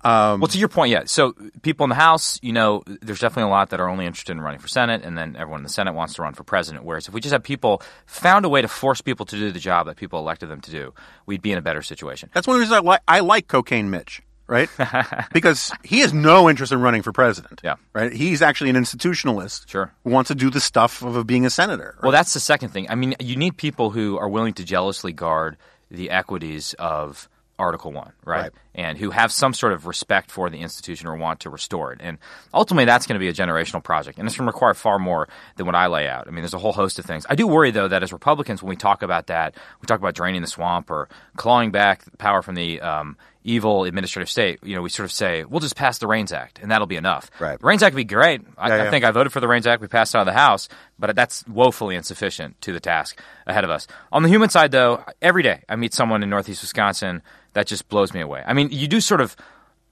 um, 0.01 0.41
Well, 0.41 0.49
to 0.49 0.57
your 0.57 0.67
point, 0.67 0.91
yeah. 0.91 1.03
So 1.05 1.33
people 1.61 1.85
in 1.85 1.89
the 1.89 1.95
House, 1.95 2.37
you 2.41 2.51
know, 2.51 2.83
there's 2.85 3.19
definitely 3.19 3.49
a 3.49 3.53
lot 3.53 3.69
that 3.69 3.79
are 3.79 3.87
only 3.87 4.05
interested 4.05 4.33
in 4.33 4.41
running 4.41 4.59
for 4.59 4.67
Senate, 4.67 5.03
and 5.05 5.17
then 5.17 5.35
everyone 5.37 5.61
in 5.61 5.63
the 5.63 5.69
Senate 5.69 5.93
wants 5.93 6.15
to 6.15 6.21
run 6.21 6.33
for 6.33 6.43
president. 6.43 6.83
Whereas 6.83 7.07
if 7.07 7.13
we 7.13 7.21
just 7.21 7.31
have 7.31 7.43
people 7.43 7.81
found 8.05 8.43
a 8.45 8.49
way 8.49 8.61
to 8.61 8.67
force 8.67 8.99
people 9.01 9.25
to 9.27 9.37
do 9.37 9.51
the 9.51 9.59
job 9.59 9.87
that 9.87 9.95
people 9.95 10.19
elected 10.19 10.49
them 10.49 10.59
to 10.61 10.71
do, 10.71 10.93
we'd 11.25 11.41
be 11.41 11.51
in 11.53 11.57
a 11.57 11.61
better 11.61 11.81
situation. 11.81 12.29
that's 12.33 12.45
one 12.45 12.55
of 12.55 12.59
the 12.59 12.65
reasons 12.65 12.85
I, 12.85 12.91
li- 12.91 12.99
I 13.07 13.19
like 13.21 13.47
Cocaine 13.47 13.89
Mitch, 13.89 14.21
right? 14.47 14.69
because 15.33 15.71
he 15.83 15.99
has 15.99 16.13
no 16.13 16.49
interest 16.49 16.71
in 16.71 16.81
running 16.81 17.01
for 17.01 17.11
president. 17.11 17.61
Yeah. 17.63 17.75
Right? 17.93 18.11
He's 18.11 18.41
actually 18.41 18.69
an 18.69 18.75
institutionalist. 18.75 19.67
Sure. 19.67 19.91
Who 20.03 20.09
wants 20.11 20.27
to 20.29 20.35
do 20.35 20.49
the 20.49 20.61
stuff 20.61 21.01
of 21.01 21.25
being 21.25 21.45
a 21.45 21.49
senator. 21.49 21.97
Well, 22.01 22.11
that's 22.11 22.33
the 22.33 22.39
second 22.39 22.69
thing. 22.69 22.89
I 22.89 22.95
mean, 22.95 23.15
you 23.19 23.35
need 23.35 23.57
people 23.57 23.91
who 23.91 24.17
are 24.17 24.29
willing 24.29 24.53
to 24.55 24.63
jealously 24.63 25.13
guard 25.13 25.57
the 25.89 26.09
equities 26.09 26.73
of 26.79 27.29
Article 27.57 27.91
One, 27.91 28.11
right? 28.25 28.43
Right. 28.43 28.51
And 28.73 28.97
who 28.97 29.11
have 29.11 29.31
some 29.31 29.53
sort 29.53 29.71
of 29.71 29.85
respect 29.85 30.29
for 30.29 30.49
the 30.49 30.59
institution 30.59 31.07
or 31.07 31.15
want 31.15 31.41
to 31.41 31.49
restore 31.49 31.93
it. 31.93 31.99
And 32.03 32.17
ultimately, 32.53 32.83
that's 32.83 33.07
going 33.07 33.15
to 33.15 33.19
be 33.19 33.29
a 33.29 33.33
generational 33.33 33.81
project, 33.81 34.19
and 34.19 34.27
it's 34.27 34.35
going 34.35 34.45
to 34.45 34.51
require 34.51 34.73
far 34.73 34.99
more 34.99 35.29
than 35.55 35.65
what 35.65 35.75
I 35.75 35.87
lay 35.87 36.07
out. 36.07 36.27
I 36.27 36.31
mean, 36.31 36.41
there's 36.41 36.53
a 36.53 36.59
whole 36.59 36.73
host 36.73 36.99
of 36.99 37.05
things. 37.05 37.25
I 37.29 37.35
do 37.35 37.47
worry, 37.47 37.71
though, 37.71 37.87
that 37.87 38.03
as 38.03 38.11
Republicans, 38.11 38.61
when 38.61 38.69
we 38.69 38.75
talk 38.75 39.03
about 39.03 39.27
that, 39.27 39.55
we 39.81 39.85
talk 39.85 39.99
about 39.99 40.15
draining 40.15 40.41
the 40.41 40.47
swamp 40.47 40.91
or 40.91 41.07
clawing 41.37 41.71
back 41.71 42.03
power 42.17 42.41
from 42.41 42.55
the 42.55 42.81
um, 42.81 43.15
evil 43.45 43.85
administrative 43.85 44.29
state. 44.29 44.59
You 44.63 44.75
know, 44.75 44.81
we 44.81 44.89
sort 44.89 45.05
of 45.05 45.11
say 45.11 45.43
we'll 45.45 45.59
just 45.61 45.75
pass 45.75 45.99
the 45.99 46.07
REINS 46.07 46.33
Act, 46.33 46.59
and 46.61 46.69
that'll 46.71 46.87
be 46.87 46.95
enough. 46.97 47.29
Right. 47.39 47.59
The 47.59 47.65
REINS 47.65 47.83
Act 47.83 47.93
would 47.93 47.99
be 47.99 48.03
great. 48.13 48.41
I, 48.57 48.67
Yeah, 48.67 48.73
I 48.73 48.77
yeah. 48.85 48.89
think 48.89 49.05
I 49.05 49.11
voted 49.11 49.31
for 49.31 49.39
the 49.39 49.47
REINS 49.47 49.67
Act. 49.67 49.81
We 49.81 49.87
passed 49.87 50.13
it 50.13 50.17
out 50.17 50.21
of 50.21 50.33
the 50.33 50.33
House, 50.33 50.67
but 50.99 51.15
that's 51.15 51.47
woefully 51.47 51.95
insufficient 51.95 52.59
to 52.61 52.73
the 52.73 52.79
task 52.79 53.21
ahead 53.45 53.63
of 53.63 53.69
us. 53.69 53.87
On 54.11 54.23
the 54.23 54.29
human 54.29 54.49
side, 54.49 54.71
though, 54.71 55.03
every 55.21 55.43
day 55.43 55.61
I 55.69 55.75
meet 55.75 55.93
someone 55.93 56.23
in 56.23 56.29
Northeast 56.29 56.63
Wisconsin 56.63 57.21
that 57.53 57.67
just 57.67 57.87
blows 57.87 58.13
me 58.13 58.21
away. 58.21 58.43
I 58.45 58.53
mean, 58.53 58.69
you 58.71 58.87
do 58.87 58.99
sort 58.99 59.21
of 59.21 59.35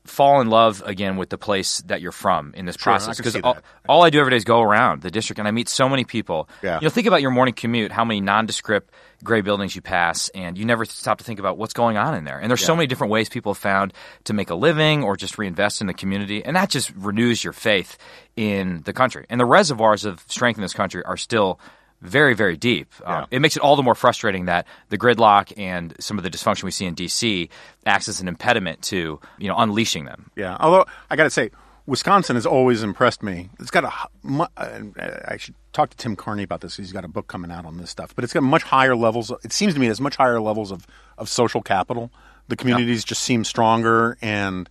fall 0.05 0.41
in 0.41 0.49
love 0.49 0.83
again 0.85 1.15
with 1.15 1.29
the 1.29 1.37
place 1.37 1.81
that 1.83 2.01
you're 2.01 2.11
from 2.11 2.53
in 2.55 2.65
this 2.65 2.75
Sure, 2.75 2.93
process 2.93 3.17
because 3.17 3.35
all, 3.37 3.57
all 3.87 4.03
I 4.03 4.09
do 4.09 4.19
every 4.19 4.31
day 4.31 4.37
is 4.37 4.43
go 4.43 4.61
around 4.61 5.01
the 5.01 5.11
district 5.11 5.39
and 5.39 5.47
I 5.47 5.51
meet 5.51 5.69
so 5.69 5.87
many 5.87 6.03
people. 6.03 6.49
Yeah. 6.61 6.79
You 6.79 6.85
know, 6.85 6.89
think 6.89 7.07
about 7.07 7.21
your 7.21 7.31
morning 7.31 7.53
commute, 7.53 7.91
how 7.91 8.03
many 8.03 8.19
nondescript 8.19 8.91
gray 9.23 9.41
buildings 9.41 9.75
you 9.75 9.81
pass, 9.81 10.29
and 10.29 10.57
you 10.57 10.65
never 10.65 10.83
stop 10.83 11.17
to 11.19 11.23
think 11.23 11.39
about 11.39 11.57
what's 11.57 11.73
going 11.73 11.97
on 11.97 12.15
in 12.15 12.25
there. 12.25 12.37
And 12.37 12.49
there's 12.49 12.63
so 12.63 12.75
many 12.75 12.87
different 12.87 13.11
ways 13.11 13.29
people 13.29 13.53
have 13.53 13.61
found 13.61 13.93
to 14.25 14.33
make 14.33 14.49
a 14.49 14.55
living 14.55 15.03
or 15.03 15.15
just 15.15 15.37
reinvest 15.37 15.79
in 15.79 15.87
the 15.87 15.93
community, 15.93 16.43
and 16.43 16.55
that 16.57 16.69
just 16.69 16.91
renews 16.95 17.43
your 17.43 17.53
faith 17.53 17.97
in 18.35 18.81
the 18.83 18.91
country. 18.91 19.25
And 19.29 19.39
the 19.39 19.45
reservoirs 19.45 20.03
of 20.03 20.19
strength 20.27 20.57
in 20.57 20.61
this 20.61 20.73
country 20.73 21.03
are 21.05 21.17
still 21.17 21.59
very, 22.03 22.33
very 22.35 22.57
deep. 22.57 22.91
Um, 23.05 23.25
it 23.31 23.39
makes 23.39 23.55
it 23.55 23.61
all 23.63 23.75
the 23.75 23.81
more 23.83 23.95
frustrating 23.95 24.45
that 24.45 24.67
the 24.89 24.97
gridlock 24.97 25.53
and 25.57 25.95
some 25.99 26.17
of 26.17 26.23
the 26.23 26.29
dysfunction 26.29 26.63
we 26.63 26.71
see 26.71 26.85
in 26.85 26.93
D.C. 26.93 27.49
acts 27.85 28.07
as 28.07 28.19
an 28.21 28.27
impediment 28.27 28.81
to 28.83 29.19
you 29.37 29.47
know 29.47 29.55
unleashing 29.57 30.05
them. 30.05 30.29
Yeah, 30.35 30.57
although 30.59 30.85
I 31.09 31.15
got 31.15 31.23
to 31.23 31.29
say, 31.29 31.49
Wisconsin 31.85 32.35
has 32.35 32.45
always 32.45 32.83
impressed 32.83 33.23
me. 33.23 33.49
It's 33.59 33.71
got 33.71 33.85
a. 33.85 33.87
h- 33.87 34.07
mu- 34.21 34.45
uh, 34.57 34.79
I 35.27 35.37
should 35.37 35.55
talk 35.71 35.89
to 35.91 35.97
Tim 35.97 36.15
Carney 36.15 36.43
about 36.43 36.61
this. 36.61 36.77
He's 36.77 36.91
got 36.91 37.05
a 37.05 37.07
book 37.07 37.27
coming 37.27 37.51
out 37.51 37.65
on 37.65 37.77
this 37.77 37.89
stuff, 37.89 38.13
but 38.15 38.23
it's 38.23 38.33
got 38.33 38.43
much 38.43 38.63
higher 38.63 38.95
levels. 38.95 39.31
It 39.43 39.53
seems 39.53 39.73
to 39.73 39.79
me 39.79 39.87
there's 39.87 40.01
much 40.01 40.17
higher 40.17 40.39
levels 40.41 40.71
of 40.71 40.85
of 41.17 41.29
social 41.29 41.61
capital. 41.61 42.11
The 42.49 42.57
communities 42.57 43.05
just 43.05 43.23
seem 43.23 43.45
stronger, 43.45 44.17
and 44.21 44.67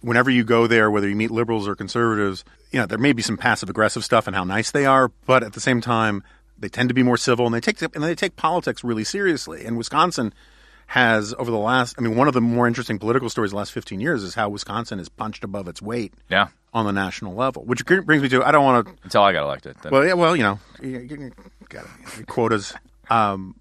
whenever 0.00 0.28
you 0.30 0.42
go 0.42 0.66
there, 0.66 0.90
whether 0.90 1.08
you 1.08 1.14
meet 1.14 1.30
liberals 1.30 1.68
or 1.68 1.76
conservatives, 1.76 2.44
you 2.72 2.80
know 2.80 2.86
there 2.86 2.98
may 2.98 3.12
be 3.12 3.22
some 3.22 3.36
passive 3.36 3.70
aggressive 3.70 4.04
stuff 4.04 4.26
and 4.26 4.34
how 4.34 4.42
nice 4.44 4.72
they 4.72 4.86
are, 4.86 5.08
but 5.26 5.44
at 5.44 5.52
the 5.52 5.60
same 5.60 5.80
time, 5.80 6.24
they 6.58 6.68
tend 6.68 6.88
to 6.88 6.94
be 6.94 7.02
more 7.02 7.16
civil 7.16 7.46
and 7.46 7.54
they 7.54 7.60
take 7.60 7.80
and 7.82 8.02
they 8.04 8.14
take 8.14 8.36
politics 8.36 8.82
really 8.84 9.04
seriously. 9.04 9.64
And 9.64 9.76
Wisconsin 9.76 10.32
has 10.88 11.34
over 11.38 11.50
the 11.50 11.58
last, 11.58 11.94
I 11.98 12.02
mean, 12.02 12.14
one 12.16 12.28
of 12.28 12.34
the 12.34 12.40
more 12.40 12.66
interesting 12.66 12.98
political 12.98 13.30
stories 13.30 13.52
the 13.52 13.56
last 13.56 13.72
15 13.72 14.00
years 14.00 14.22
is 14.22 14.34
how 14.34 14.48
Wisconsin 14.50 15.00
is 15.00 15.08
punched 15.08 15.42
above 15.42 15.66
its 15.66 15.80
weight 15.80 16.12
Yeah. 16.28 16.48
on 16.74 16.84
the 16.84 16.92
national 16.92 17.34
level, 17.34 17.64
which 17.64 17.84
brings 17.86 18.22
me 18.22 18.28
to 18.28 18.44
I 18.44 18.52
don't 18.52 18.64
want 18.64 18.86
to. 18.86 18.94
Until 19.02 19.22
I 19.22 19.32
got 19.32 19.44
elected. 19.44 19.76
Then. 19.82 19.92
Well, 19.92 20.06
yeah, 20.06 20.12
well, 20.12 20.36
you 20.36 20.42
know, 20.42 20.58
you, 20.82 21.32
got 21.70 21.86
quotas. 22.26 22.74
Um, 23.08 23.56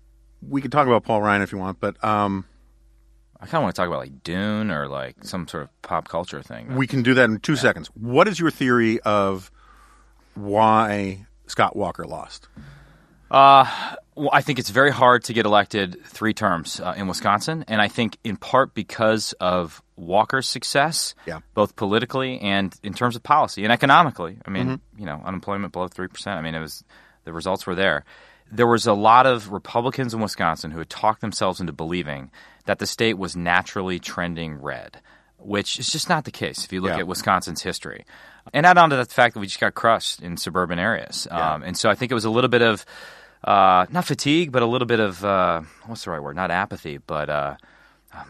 we 0.48 0.62
could 0.62 0.72
talk 0.72 0.86
about 0.88 1.04
Paul 1.06 1.22
Ryan 1.22 1.42
if 1.42 1.52
you 1.54 1.58
want, 1.58 1.80
but 1.80 2.02
um, 2.04 2.46
I 3.40 3.46
kind 3.46 3.56
of 3.56 3.64
want 3.64 3.76
to 3.76 3.82
talk 3.82 3.88
about 3.88 4.00
like 4.00 4.22
Dune 4.24 4.70
or 4.70 4.90
like 4.90 5.16
some 5.24 5.48
sort 5.48 5.64
of 5.64 5.82
pop 5.82 6.10
culture 6.10 6.42
thing. 6.44 6.76
we 6.76 6.88
can 6.88 7.02
do 7.04 7.14
that 7.14 7.30
in 7.30 7.40
two 7.40 7.56
seconds. 7.56 7.88
What 7.96 8.28
is 8.28 8.38
your 8.40 8.52
theory 8.52 9.00
of 9.02 9.50
why 10.36 11.26
Scott 11.48 11.76
Walker 11.76 12.06
lost? 12.06 12.48
Well, 14.16 14.30
I 14.32 14.42
think 14.44 14.60
it's 14.60 14.70
very 14.70 14.92
hard 14.92 15.24
to 15.24 15.34
get 15.34 15.46
elected 15.48 16.06
three 16.06 16.34
terms 16.36 16.80
uh, 16.80 16.94
in 16.96 17.08
Wisconsin, 17.08 17.66
and 17.68 17.82
I 17.82 17.88
think 17.88 18.18
in 18.24 18.38
part 18.38 18.76
because 18.76 19.34
of 19.40 19.82
Walker's 19.96 20.48
success, 20.48 21.16
Yeah. 21.26 21.40
both 21.56 21.76
politically 21.76 22.40
and 22.40 22.76
in 22.84 22.94
terms 22.94 23.16
of 23.16 23.24
policy 23.24 23.64
and 23.64 23.74
economically. 23.74 24.38
I 24.46 24.52
mean, 24.52 24.68
Mm-hmm. 24.68 25.00
you 25.00 25.06
know, 25.08 25.20
unemployment 25.26 25.74
below 25.74 25.88
three 25.88 26.08
percent. 26.08 26.38
I 26.38 26.42
mean, 26.44 26.54
it 26.54 26.60
was 26.60 26.84
the 27.26 27.34
results 27.34 27.66
were 27.66 27.76
there. 27.76 28.06
there 28.52 28.68
was 28.68 28.86
a 28.86 28.94
lot 28.94 29.26
of 29.26 29.52
Republicans 29.52 30.14
in 30.14 30.20
Wisconsin 30.20 30.70
who 30.70 30.78
had 30.78 30.90
talked 30.90 31.22
themselves 31.22 31.60
into 31.60 31.74
believing 31.74 32.30
that 32.66 32.78
the 32.78 32.86
state 32.86 33.18
was 33.18 33.36
naturally 33.36 33.98
trending 34.00 34.62
red, 34.62 35.00
which 35.40 35.80
is 35.80 35.90
just 35.90 36.08
not 36.08 36.24
the 36.26 36.32
case 36.32 36.64
if 36.64 36.72
you 36.72 36.80
look 36.82 36.92
Yeah. 36.92 37.00
at 37.00 37.08
Wisconsin's 37.08 37.64
history. 37.64 38.06
And 38.54 38.64
add 38.68 38.78
on 38.78 38.92
to 38.92 38.96
that 38.98 39.08
the 39.10 39.14
fact 39.16 39.34
that 39.34 39.40
we 39.40 39.48
just 39.48 39.60
got 39.60 39.74
crushed 39.74 40.22
in 40.22 40.38
suburban 40.38 40.78
areas. 40.78 41.28
Um, 41.32 41.64
and 41.64 41.76
so 41.76 41.90
I 41.90 41.96
think 41.96 42.12
it 42.12 42.16
was 42.16 42.26
a 42.26 42.30
little 42.30 42.50
bit 42.50 42.62
of, 42.62 42.86
uh, 43.44 43.86
not 43.90 44.06
fatigue, 44.06 44.52
but 44.52 44.62
a 44.62 44.66
little 44.66 44.86
bit 44.88 45.00
of, 45.00 45.24
uh, 45.24 45.62
what's 45.86 46.06
the 46.06 46.12
right 46.12 46.22
word? 46.22 46.36
Not 46.36 46.52
apathy, 46.52 46.98
but 46.98 47.30
uh, 47.30 47.56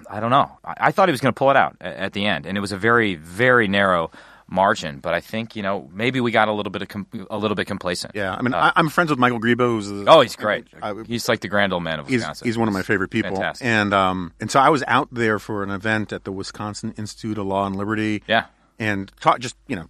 I 0.10 0.20
don't 0.20 0.32
know. 0.32 0.58
I, 0.64 0.74
I 0.88 0.92
thought 0.92 1.10
he 1.10 1.12
was 1.12 1.22
going 1.22 1.34
to 1.34 1.38
pull 1.38 1.50
it 1.52 1.58
out 1.58 1.76
at, 1.82 1.96
at 1.96 2.14
the 2.14 2.26
end. 2.26 2.46
And 2.46 2.58
it 2.58 2.62
was 2.62 2.72
a 2.72 2.78
very, 2.78 3.16
very 3.16 3.68
narrow 3.68 4.12
margin. 4.50 5.00
But 5.00 5.14
I 5.14 5.20
think, 5.22 5.56
you 5.56 5.64
know, 5.64 5.90
maybe 5.94 6.20
we 6.22 6.32
got 6.32 6.48
a 6.48 6.52
little 6.52 6.72
bit 6.72 6.82
of 6.82 6.88
com- 6.90 7.08
a 7.30 7.38
little 7.38 7.56
bit 7.56 7.66
complacent. 7.66 8.14
Yeah, 8.16 8.36
I 8.36 8.42
mean, 8.42 8.54
I, 8.54 8.72
I'm 8.76 8.90
friends 8.90 9.10
with 9.10 9.20
Michael 9.20 9.40
Grebe, 9.40 9.60
who's 9.60 9.88
the, 9.88 10.06
Oh, 10.08 10.22
he's 10.22 10.36
great. 10.36 10.68
I- 10.82 10.94
he's 11.08 11.28
like 11.30 11.40
the 11.42 11.48
grand 11.48 11.74
old 11.74 11.84
man 11.84 12.00
of 12.00 12.08
he's 12.08 12.18
Wisconsin. 12.20 12.46
he's 12.48 12.58
one 12.58 12.68
of 12.68 12.74
my 12.74 12.82
favorite 12.84 13.10
people. 13.10 13.32
Fantastic. 13.36 13.66
And 13.66 13.94
um 13.94 14.34
and 14.40 14.52
so 14.52 14.60
I 14.60 14.70
was 14.70 14.84
out 14.88 15.08
there 15.12 15.40
for 15.40 15.64
an 15.64 15.70
event 15.72 16.12
at 16.14 16.24
the 16.24 16.32
Wisconsin 16.32 16.94
Institute 16.98 17.38
of 17.38 17.46
Law 17.48 17.66
and 17.66 17.76
Liberty. 17.76 18.24
Yeah. 18.28 18.46
And 18.80 19.12
talk 19.22 19.40
just 19.40 19.56
you 19.68 19.76
know, 19.76 19.88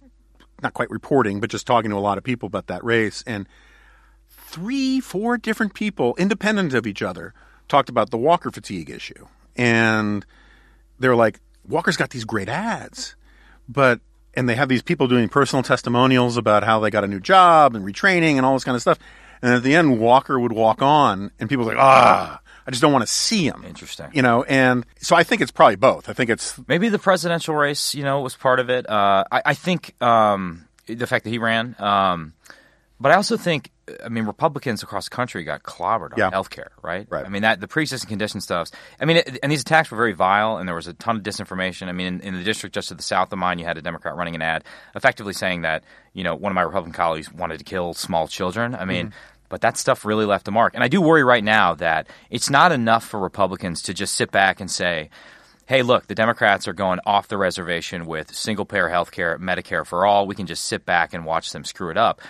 not 0.62 0.72
quite 0.74 0.90
reporting, 0.90 1.40
but 1.40 1.50
just 1.50 1.66
talking 1.66 1.90
to 1.90 1.96
a 1.96 1.98
lot 1.98 2.16
of 2.16 2.24
people 2.24 2.46
about 2.46 2.68
that 2.68 2.82
race. 2.84 3.22
And 3.26 3.46
three, 4.54 5.00
four 5.00 5.36
different 5.36 5.74
people, 5.74 6.14
independent 6.16 6.74
of 6.74 6.86
each 6.86 7.02
other, 7.02 7.34
talked 7.68 7.88
about 7.88 8.10
the 8.10 8.16
Walker 8.16 8.52
fatigue 8.52 8.88
issue. 8.88 9.26
And 9.56 10.24
they 11.00 11.08
were 11.08 11.16
like, 11.16 11.40
Walker's 11.68 11.96
got 11.96 12.10
these 12.10 12.24
great 12.24 12.48
ads, 12.48 13.16
but 13.68 14.00
and 14.36 14.48
they 14.48 14.54
have 14.54 14.68
these 14.68 14.82
people 14.82 15.08
doing 15.08 15.28
personal 15.28 15.62
testimonials 15.62 16.36
about 16.36 16.62
how 16.64 16.80
they 16.80 16.90
got 16.90 17.04
a 17.04 17.06
new 17.06 17.20
job 17.20 17.74
and 17.74 17.84
retraining 17.84 18.36
and 18.36 18.46
all 18.46 18.54
this 18.54 18.64
kind 18.64 18.76
of 18.76 18.82
stuff. 18.82 18.98
And 19.42 19.52
at 19.54 19.62
the 19.62 19.74
end, 19.74 19.98
Walker 20.00 20.38
would 20.38 20.52
walk 20.52 20.82
on, 20.82 21.30
and 21.38 21.48
people 21.48 21.64
were 21.64 21.72
like, 21.74 21.82
ah, 21.82 22.40
I 22.66 22.70
just 22.70 22.80
don't 22.80 22.92
want 22.92 23.02
to 23.02 23.12
see 23.12 23.46
him. 23.46 23.64
Interesting. 23.66 24.06
You 24.12 24.22
know, 24.22 24.42
and 24.44 24.86
so 25.00 25.16
I 25.16 25.22
think 25.24 25.42
it's 25.42 25.50
probably 25.50 25.76
both. 25.76 26.08
I 26.08 26.12
think 26.12 26.30
it's 26.30 26.58
Maybe 26.66 26.88
the 26.88 26.98
presidential 26.98 27.54
race, 27.54 27.94
you 27.94 28.04
know, 28.04 28.20
was 28.20 28.34
part 28.36 28.60
of 28.60 28.70
it. 28.70 28.88
Uh, 28.88 29.24
I, 29.30 29.42
I 29.46 29.54
think 29.54 30.00
um, 30.02 30.66
the 30.86 31.06
fact 31.06 31.24
that 31.24 31.30
he 31.30 31.38
ran, 31.38 31.76
um, 31.78 32.32
but 33.00 33.12
I 33.12 33.16
also 33.16 33.36
think, 33.36 33.70
I 34.04 34.08
mean, 34.08 34.24
Republicans 34.24 34.82
across 34.82 35.08
the 35.08 35.14
country 35.14 35.44
got 35.44 35.62
clobbered 35.62 36.12
on 36.12 36.18
Yeah. 36.18 36.30
health 36.30 36.50
care, 36.50 36.70
right? 36.82 37.06
Right. 37.10 37.26
I 37.26 37.28
mean, 37.28 37.42
that 37.42 37.60
the 37.60 37.68
pre-existing 37.68 38.08
condition 38.08 38.40
stuff. 38.40 38.70
I 39.00 39.04
mean, 39.04 39.18
it, 39.18 39.38
and 39.42 39.50
these 39.50 39.60
attacks 39.62 39.90
were 39.90 39.96
very 39.96 40.12
vile, 40.12 40.58
and 40.58 40.68
there 40.68 40.74
was 40.76 40.86
a 40.86 40.94
ton 40.94 41.16
of 41.16 41.22
disinformation. 41.22 41.88
I 41.88 41.92
mean, 41.92 42.06
in, 42.06 42.20
in 42.20 42.34
the 42.34 42.44
district 42.44 42.74
just 42.74 42.88
to 42.88 42.94
the 42.94 43.02
south 43.02 43.32
of 43.32 43.38
mine, 43.38 43.58
you 43.58 43.64
had 43.64 43.76
a 43.76 43.82
Democrat 43.82 44.16
running 44.16 44.34
an 44.34 44.42
ad, 44.42 44.64
effectively 44.94 45.32
saying 45.32 45.62
that 45.62 45.84
you 46.12 46.24
know 46.24 46.34
one 46.34 46.50
of 46.50 46.54
my 46.54 46.62
Republican 46.62 46.92
colleagues 46.94 47.32
wanted 47.32 47.58
to 47.58 47.64
kill 47.64 47.94
small 47.94 48.28
children. 48.28 48.74
I 48.74 48.84
mean. 48.84 49.06
Mm-hmm. 49.08 49.18
But 49.50 49.60
that 49.60 49.76
stuff 49.76 50.04
really 50.04 50.24
left 50.24 50.48
a 50.48 50.50
mark. 50.50 50.74
And 50.74 50.82
I 50.82 50.88
do 50.88 51.00
worry 51.00 51.22
right 51.22 51.44
now 51.44 51.74
that 51.74 52.08
it's 52.28 52.50
not 52.50 52.72
enough 52.72 53.04
for 53.04 53.20
Republicans 53.20 53.82
to 53.82 53.94
just 53.94 54.14
sit 54.14 54.32
back 54.32 54.58
and 54.58 54.68
say, 54.68 55.10
hey, 55.66 55.82
look, 55.82 56.06
the 56.08 56.14
Democrats 56.14 56.66
are 56.66 56.72
going 56.72 56.98
off 57.06 57.28
the 57.28 57.36
reservation 57.36 58.06
with 58.06 58.34
single 58.34 58.64
payer 58.64 58.88
health 58.88 59.12
care, 59.12 59.38
Medicare 59.38 59.86
for 59.86 60.06
all. 60.06 60.26
We 60.26 60.34
can 60.34 60.46
just 60.46 60.64
sit 60.64 60.84
back 60.84 61.14
and 61.14 61.24
watch 61.24 61.52
them 61.52 61.62
screw 61.64 61.90
it 61.90 61.96
up. 61.96 62.20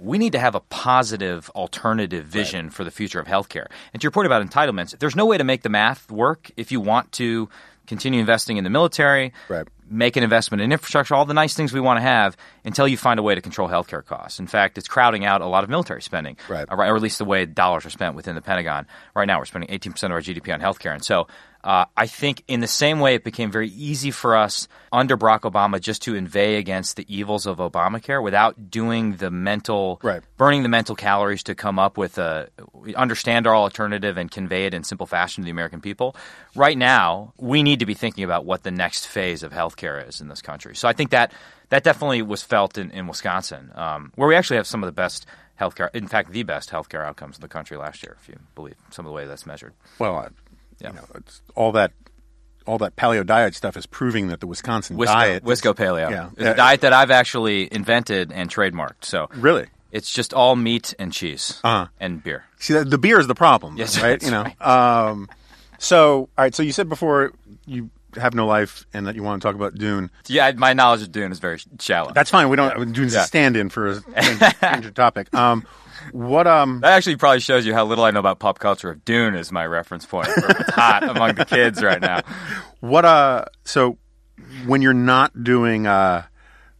We 0.00 0.16
need 0.18 0.32
to 0.32 0.38
have 0.38 0.54
a 0.54 0.60
positive 0.60 1.50
alternative 1.54 2.24
vision 2.24 2.70
for 2.70 2.84
the 2.84 2.90
future 2.90 3.20
of 3.20 3.26
healthcare. 3.26 3.66
And 3.92 4.00
to 4.00 4.04
your 4.04 4.10
point 4.12 4.26
about 4.26 4.46
entitlements, 4.46 4.98
there's 4.98 5.14
no 5.14 5.26
way 5.26 5.36
to 5.36 5.44
make 5.44 5.62
the 5.62 5.68
math 5.68 6.10
work 6.10 6.50
if 6.56 6.72
you 6.72 6.80
want 6.80 7.12
to 7.12 7.48
continue 7.86 8.20
investing 8.20 8.56
in 8.56 8.64
the 8.64 8.70
military, 8.70 9.32
Right. 9.48 9.66
Make 9.90 10.16
an 10.16 10.22
investment 10.22 10.62
in 10.62 10.72
infrastructure, 10.72 11.14
all 11.14 11.24
the 11.24 11.34
nice 11.34 11.54
things 11.54 11.72
we 11.72 11.80
want 11.80 11.96
to 11.98 12.02
have 12.02 12.36
until 12.64 12.86
you 12.88 12.96
find 12.96 13.18
a 13.18 13.22
way 13.22 13.34
to 13.34 13.40
control 13.40 13.68
healthcare 13.68 14.04
costs. 14.04 14.38
In 14.38 14.46
fact, 14.46 14.78
it's 14.78 14.88
crowding 14.88 15.24
out 15.24 15.40
a 15.40 15.46
lot 15.46 15.64
of 15.64 15.70
military 15.70 16.00
spending, 16.02 16.36
Right. 16.48 16.66
or 16.70 16.78
or 16.78 16.96
at 16.96 17.02
least 17.02 17.18
the 17.18 17.24
way 17.24 17.44
dollars 17.46 17.84
are 17.86 17.90
spent 17.90 18.14
within 18.14 18.34
the 18.36 18.42
Pentagon. 18.42 18.86
Right 19.14 19.26
now, 19.26 19.38
we're 19.38 19.44
spending 19.46 19.70
18% 19.70 20.04
of 20.04 20.12
our 20.12 20.20
GDP 20.20 20.52
on 20.54 20.60
healthcare. 20.60 20.92
And 20.94 21.04
so 21.04 21.26
uh, 21.62 21.84
I 21.94 22.06
think 22.06 22.42
in 22.48 22.60
the 22.60 22.66
same 22.66 23.00
way 23.00 23.14
it 23.16 23.22
became 23.22 23.50
very 23.50 23.68
easy 23.68 24.10
for 24.10 24.34
us 24.34 24.66
under 24.92 25.18
Barack 25.18 25.40
Obama 25.40 25.78
just 25.78 26.00
to 26.02 26.14
inveigh 26.14 26.56
against 26.56 26.96
the 26.96 27.04
evils 27.14 27.44
of 27.44 27.58
Obamacare 27.58 28.22
without 28.22 28.70
doing 28.70 29.16
the 29.16 29.30
mental, 29.30 30.00
Right. 30.02 30.22
burning 30.38 30.62
the 30.62 30.70
mental 30.70 30.96
calories 30.96 31.42
to 31.44 31.54
come 31.54 31.78
up 31.78 31.98
with 31.98 32.16
a, 32.16 32.48
understand 32.96 33.46
our 33.46 33.54
alternative 33.54 34.16
and 34.16 34.30
convey 34.30 34.64
it 34.66 34.72
in 34.72 34.84
simple 34.84 35.06
fashion 35.06 35.42
to 35.42 35.44
the 35.44 35.50
American 35.50 35.82
people. 35.82 36.16
Right 36.54 36.78
now, 36.78 37.34
we 37.36 37.62
need 37.62 37.80
to 37.80 37.86
be 37.86 37.94
thinking 37.94 38.24
about 38.24 38.46
what 38.46 38.62
the 38.62 38.70
next 38.70 39.06
phase 39.06 39.42
of 39.42 39.52
healthcare 39.52 39.70
is 40.06 40.20
in 40.20 40.28
this 40.28 40.42
country. 40.42 40.74
So 40.76 40.88
I 40.88 40.92
think 40.92 41.10
that 41.10 41.32
that 41.70 41.84
definitely 41.84 42.22
was 42.22 42.42
felt 42.42 42.76
in, 42.78 42.90
in 42.90 43.06
Wisconsin, 43.06 43.70
um, 43.74 44.12
where 44.16 44.28
we 44.28 44.34
actually 44.36 44.56
have 44.56 44.66
some 44.66 44.82
of 44.82 44.86
the 44.88 44.92
best 44.92 45.26
healthcare, 45.60 45.88
in 45.94 46.06
fact, 46.08 46.32
the 46.32 46.42
best 46.42 46.70
healthcare 46.70 47.04
outcomes 47.04 47.36
in 47.36 47.40
the 47.42 47.48
country 47.48 47.76
last 47.76 48.02
year, 48.02 48.16
if 48.20 48.28
you 48.28 48.36
believe 48.54 48.74
some 48.90 49.04
of 49.06 49.10
the 49.10 49.14
way 49.14 49.26
that's 49.26 49.46
measured. 49.46 49.72
well, 49.98 50.16
I, 50.16 50.28
Yeah. 50.80 50.88
you 50.90 50.94
know, 50.96 51.04
it's 51.16 51.42
all 51.54 51.72
that 51.72 51.92
all 52.66 52.78
that 52.78 52.94
paleo 52.94 53.24
diet 53.24 53.54
stuff 53.54 53.76
is 53.76 53.86
proving 53.86 54.28
that 54.28 54.40
the 54.40 54.46
Wisconsin 54.46 54.96
Wisco, 54.96 55.06
diet, 55.06 55.44
Wisco 55.44 55.74
Paleo. 55.74 56.10
Yeah. 56.10 56.28
It's 56.36 56.42
a 56.44 56.54
diet 56.54 56.82
that 56.82 56.92
I've 56.92 57.10
actually 57.10 57.72
invented 57.72 58.30
and 58.32 58.50
trademarked. 58.50 59.04
So 59.04 59.28
really. 59.34 59.66
it's 59.90 60.12
just 60.12 60.32
all 60.34 60.56
meat 60.56 60.94
and 60.98 61.12
cheese 61.12 61.58
Uh-huh. 61.64 61.86
and 61.98 62.22
beer. 62.22 62.44
See, 62.58 62.74
the, 62.74 62.84
the 62.84 62.98
beer 62.98 63.18
is 63.18 63.26
the 63.26 63.34
problem, 63.34 63.76
Yes, 63.78 64.00
right? 64.00 64.22
You 64.22 64.30
know. 64.30 64.44
Um, 64.60 65.28
so, 65.78 66.28
all 66.36 66.44
right. 66.44 66.54
So 66.54 66.62
you 66.62 66.72
said 66.72 66.88
before 66.88 67.32
you 67.66 67.90
have 68.16 68.34
no 68.34 68.46
life 68.46 68.84
and 68.92 69.06
that 69.06 69.14
you 69.16 69.22
want 69.22 69.40
to 69.42 69.46
talk 69.46 69.54
about 69.54 69.74
Dune. 69.74 70.10
Yeah, 70.26 70.50
my 70.52 70.72
knowledge 70.72 71.02
of 71.02 71.12
Dune 71.12 71.32
is 71.32 71.38
very 71.38 71.60
shallow. 71.78 72.12
That's 72.12 72.30
fine. 72.30 72.48
We 72.48 72.56
don't. 72.56 72.92
Dune's 72.92 73.14
Yeah. 73.14 73.22
a 73.24 73.26
stand-in 73.26 73.68
for 73.68 73.88
a 73.90 74.00
change 74.60 74.94
topic. 74.94 75.32
Um, 75.34 75.66
what? 76.12 76.46
Um, 76.46 76.80
That 76.80 76.92
actually 76.92 77.16
probably 77.16 77.40
shows 77.40 77.66
you 77.66 77.74
how 77.74 77.84
little 77.84 78.04
I 78.04 78.10
know 78.10 78.20
about 78.20 78.38
pop 78.38 78.58
culture. 78.58 78.92
If 78.92 79.04
Dune 79.04 79.34
is 79.34 79.52
my 79.52 79.66
reference 79.66 80.06
point, 80.06 80.28
it's 80.34 80.70
hot 80.70 81.02
among 81.08 81.34
the 81.34 81.44
kids 81.44 81.82
right 81.82 82.00
now. 82.00 82.20
what? 82.80 83.04
Uh, 83.04 83.44
so 83.64 83.98
when 84.66 84.82
you're 84.82 84.94
not 84.94 85.44
doing 85.44 85.86
uh, 85.86 86.24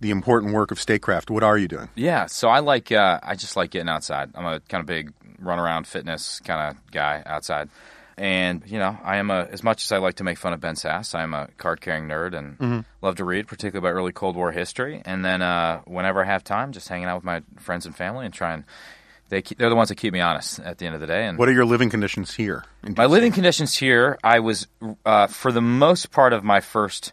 the 0.00 0.10
important 0.10 0.54
work 0.54 0.70
of 0.70 0.80
statecraft, 0.80 1.30
what 1.30 1.42
are 1.42 1.58
you 1.58 1.68
doing? 1.68 1.88
Yeah, 1.94 2.26
so 2.26 2.48
I 2.48 2.60
like 2.60 2.90
uh, 2.90 3.20
I 3.22 3.34
just 3.34 3.56
like 3.56 3.70
getting 3.70 3.88
outside. 3.90 4.30
I'm 4.34 4.46
a 4.46 4.60
kind 4.60 4.80
of 4.80 4.86
big 4.86 5.12
run 5.38 5.58
around 5.58 5.86
fitness 5.86 6.40
kind 6.44 6.70
of 6.76 6.90
guy 6.90 7.22
outside, 7.26 7.68
and 8.16 8.62
you 8.66 8.78
know 8.78 8.96
I 9.02 9.16
am 9.18 9.30
a 9.30 9.48
as 9.50 9.62
much 9.62 9.82
as 9.82 9.92
I 9.92 9.98
like 9.98 10.16
to 10.16 10.24
make 10.24 10.38
fun 10.38 10.52
of 10.52 10.60
Ben 10.60 10.74
Sasse, 10.74 11.14
I 11.14 11.22
am 11.22 11.34
a 11.34 11.48
card 11.58 11.80
carrying 11.80 12.08
nerd 12.08 12.34
and 12.36 12.84
love 13.02 13.16
to 13.16 13.24
read, 13.24 13.46
particularly 13.48 13.86
about 13.88 13.96
early 13.98 14.12
Cold 14.12 14.36
War 14.36 14.52
history. 14.52 15.02
And 15.04 15.24
then 15.24 15.42
uh, 15.42 15.80
whenever 15.86 16.22
I 16.22 16.26
have 16.26 16.44
time, 16.44 16.72
just 16.72 16.88
hanging 16.88 17.06
out 17.06 17.16
with 17.16 17.24
my 17.24 17.42
friends 17.58 17.86
and 17.86 17.94
family 17.94 18.24
and 18.24 18.34
trying. 18.34 18.64
They 19.28 19.42
keep, 19.42 19.58
they're 19.58 19.68
the 19.70 19.76
ones 19.76 19.90
that 19.90 19.94
keep 19.94 20.12
me 20.12 20.18
honest 20.18 20.58
at 20.58 20.78
the 20.78 20.86
end 20.86 20.96
of 20.96 21.00
the 21.00 21.06
day. 21.06 21.24
And 21.24 21.38
What 21.38 21.48
are 21.48 21.52
your 21.52 21.64
living 21.64 21.88
conditions 21.88 22.34
here? 22.34 22.64
my 22.96 23.06
living 23.06 23.30
conditions 23.30 23.76
here, 23.76 24.18
I 24.24 24.40
was, 24.40 24.66
uh, 25.06 25.28
for 25.28 25.52
the 25.52 25.60
most 25.60 26.10
part 26.10 26.32
of 26.32 26.42
my 26.42 26.58
first 26.58 27.12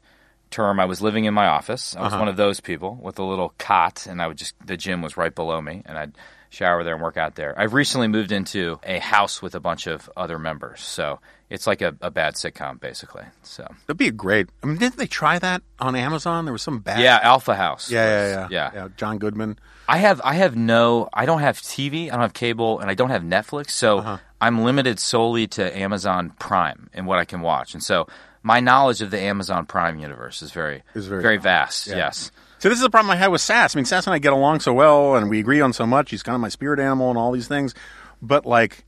term, 0.49 0.79
I 0.79 0.85
was 0.85 0.99
living 0.99 1.25
in 1.25 1.35
my 1.35 1.45
office. 1.45 1.95
I 1.95 2.01
was 2.01 2.13
one 2.13 2.27
of 2.27 2.35
those 2.35 2.59
people 2.59 2.97
with 2.99 3.19
a 3.19 3.23
little 3.23 3.53
cot, 3.59 4.07
and 4.09 4.19
I 4.19 4.25
would 4.25 4.37
just, 4.37 4.55
the 4.65 4.75
gym 4.77 5.03
was 5.03 5.15
right 5.15 5.35
below 5.35 5.61
me, 5.61 5.83
and 5.85 5.95
I'd 5.95 6.13
shower 6.49 6.83
there 6.83 6.93
and 6.93 7.03
work 7.03 7.17
out 7.17 7.35
there. 7.35 7.53
I've 7.59 7.73
recently 7.73 8.07
moved 8.07 8.31
into 8.31 8.79
a 8.83 8.99
house 8.99 9.41
with 9.41 9.55
a 9.55 9.59
bunch 9.59 9.87
of 9.87 10.09
other 10.17 10.39
members. 10.39 10.81
So 10.81 11.19
it's 11.49 11.65
like 11.67 11.81
a, 11.81 11.95
a 12.01 12.11
bad 12.11 12.35
sitcom, 12.35 12.79
basically. 12.79 13.23
So, 13.43 13.63
That'd 13.85 13.97
be 13.97 14.07
a 14.07 14.11
great. 14.11 14.49
I 14.63 14.67
mean, 14.67 14.77
didn't 14.77 14.97
they 14.97 15.07
try 15.07 15.39
that 15.39 15.61
on 15.79 15.95
Amazon? 15.95 16.45
There 16.45 16.51
was 16.51 16.61
some 16.61 16.79
bad. 16.79 16.99
yeah, 16.99 17.19
Alpha 17.21 17.55
House. 17.55 17.89
Yeah, 17.89 18.05
yeah, 18.05 18.41
was- 18.43 18.51
yeah, 18.51 18.71
yeah. 18.73 18.87
John 18.97 19.17
Goodman. 19.17 19.57
I 19.89 19.97
have 19.99 20.19
I 20.25 20.33
have 20.33 20.57
no 20.57 21.07
I 21.13 21.25
don't 21.25 21.39
have 21.39 21.57
TV, 21.61 22.07
I 22.07 22.11
don't 22.11 22.19
have 22.21 22.33
cable, 22.33 22.79
and 22.79 22.89
I 22.89 22.93
don't 22.93 23.09
have 23.09 23.21
Netflix, 23.23 23.69
so 23.69 23.99
Uh-huh. 23.99 24.17
I'm 24.41 24.63
limited 24.63 24.99
solely 24.99 25.47
to 25.47 25.77
Amazon 25.77 26.31
Prime 26.39 26.89
and 26.93 27.07
what 27.07 27.19
I 27.19 27.25
can 27.25 27.39
watch. 27.39 27.73
And 27.73 27.81
so 27.81 28.07
my 28.43 28.59
knowledge 28.59 29.01
of 29.01 29.11
the 29.11 29.19
Amazon 29.19 29.65
Prime 29.65 29.97
universe 29.99 30.41
is 30.41 30.51
very 30.51 30.83
Is 30.93 31.07
very- 31.07 31.37
vast. 31.37 31.87
Yes. 31.87 32.31
So 32.60 32.70
this 32.70 32.78
is 32.78 32.84
the 32.84 32.89
problem 32.89 33.12
I 33.12 33.16
had 33.18 33.28
with 33.28 33.41
Sasse. 33.41 33.76
I 33.76 33.78
mean, 33.78 33.86
Sasse 33.86 34.08
and 34.08 34.14
I 34.14 34.20
get 34.20 34.34
along 34.34 34.62
so 34.62 34.74
well, 34.74 35.16
and 35.16 35.30
we 35.30 35.39
agree 35.39 35.62
on 35.62 35.74
so 35.74 35.86
much. 35.86 36.10
He's 36.10 36.24
kind 36.24 36.34
of 36.34 36.41
my 36.41 36.49
spirit 36.49 36.80
animal 36.80 37.10
and 37.10 37.18
all 37.18 37.32
these 37.32 37.47
things. 37.47 37.76
But 38.22 38.45
like, 38.45 38.84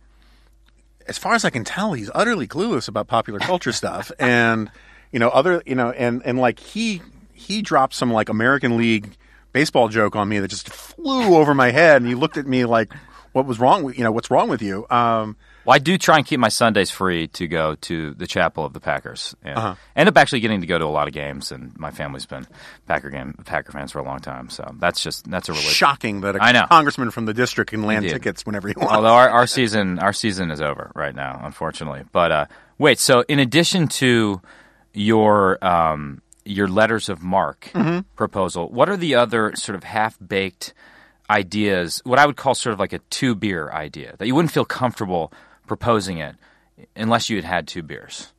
as 1.07 1.17
far 1.17 1.35
as 1.35 1.45
I 1.45 1.49
can 1.49 1.63
tell, 1.63 1.93
he's 1.93 2.09
utterly 2.15 2.47
clueless 2.47 2.87
about 2.87 3.07
popular 3.07 3.39
culture 3.39 3.71
stuff, 3.71 4.11
and 4.19 4.71
you 5.11 5.19
know, 5.19 5.29
other 5.29 5.61
you 5.65 5.75
know, 5.75 5.91
and 5.91 6.21
and 6.25 6.39
like 6.39 6.59
he 6.59 7.01
he 7.33 7.61
dropped 7.61 7.93
some 7.93 8.11
like 8.11 8.29
American 8.29 8.75
League 8.75 9.15
baseball 9.53 9.87
joke 9.87 10.15
on 10.15 10.29
me 10.29 10.39
that 10.39 10.47
just 10.47 10.69
flew 10.69 11.35
over 11.35 11.53
my 11.53 11.71
head, 11.71 12.01
and 12.01 12.07
he 12.07 12.15
looked 12.15 12.37
at 12.37 12.47
me 12.47 12.65
like, 12.65 12.91
"What 13.33 13.45
was 13.45 13.59
wrong 13.59 13.83
with 13.83 13.97
you 13.97 14.03
know? 14.03 14.11
What's 14.11 14.31
wrong 14.31 14.49
with 14.49 14.63
you?" 14.63 14.87
Um, 14.89 15.37
Well, 15.69 15.75
I 15.75 15.77
do 15.77 15.99
try 15.99 16.17
and 16.17 16.25
keep 16.25 16.39
my 16.39 16.49
Sundays 16.49 16.89
free 16.89 17.27
to 17.27 17.47
go 17.47 17.75
to 17.81 18.15
the 18.15 18.25
chapel 18.25 18.65
of 18.65 18.73
the 18.73 18.79
Packers. 18.79 19.35
And 19.43 19.55
Uh-huh. 19.55 19.75
end 19.95 20.09
up 20.09 20.17
actually 20.17 20.39
getting 20.39 20.61
to 20.61 20.65
go 20.67 20.79
to 20.79 20.85
a 20.85 20.87
lot 20.89 21.07
of 21.07 21.13
games, 21.13 21.51
and 21.51 21.77
my 21.77 21.91
family's 21.91 22.25
been 22.25 22.47
Packer 22.87 23.11
game 23.11 23.35
Packer 23.45 23.71
fans 23.71 23.91
for 23.91 23.99
a 23.99 24.03
long 24.03 24.17
time. 24.19 24.49
So 24.49 24.67
that's 24.79 25.03
just 25.03 25.29
that's 25.29 25.47
a 25.47 25.51
religion. 25.51 25.69
shocking 25.71 26.21
that 26.21 26.35
a 26.35 26.41
I 26.41 26.53
know. 26.53 26.65
congressman 26.67 27.11
from 27.11 27.25
the 27.27 27.35
district 27.35 27.69
can 27.69 27.83
land 27.83 28.03
Indeed. 28.03 28.13
tickets 28.13 28.47
whenever 28.47 28.67
he 28.67 28.73
wants. 28.75 28.93
Although 28.95 29.13
our, 29.13 29.29
our 29.29 29.45
season 29.45 29.99
our 29.99 30.11
season 30.11 30.49
is 30.49 30.59
over 30.59 30.91
right 30.95 31.13
now, 31.13 31.39
unfortunately. 31.43 32.01
But 32.11 32.31
uh, 32.31 32.45
wait, 32.79 32.97
so 32.97 33.23
in 33.27 33.37
addition 33.37 33.89
to 34.01 34.41
your 34.95 35.63
um, 35.63 36.23
your 36.45 36.67
letters 36.67 37.09
of 37.09 37.21
marque 37.21 37.71
proposal, 38.15 38.69
what 38.69 38.89
are 38.89 38.97
the 38.97 39.13
other 39.13 39.55
sort 39.55 39.75
of 39.75 39.83
half 39.83 40.17
baked 40.17 40.73
ideas, 41.29 42.01
what 42.05 42.17
I 42.17 42.25
would 42.25 42.37
call 42.37 42.55
sort 42.55 42.73
of 42.73 42.79
like 42.79 42.91
a 42.91 42.97
two 43.11 43.35
beer 43.35 43.69
idea, 43.71 44.15
that 44.17 44.25
you 44.25 44.33
wouldn't 44.33 44.51
feel 44.51 44.65
comfortable 44.65 45.31
proposing 45.69 46.17
it 46.17 46.35
unless 46.95 47.29
you 47.29 47.37
had 47.37 47.45
had 47.45 47.67
two 47.67 47.81
beers. 47.81 48.33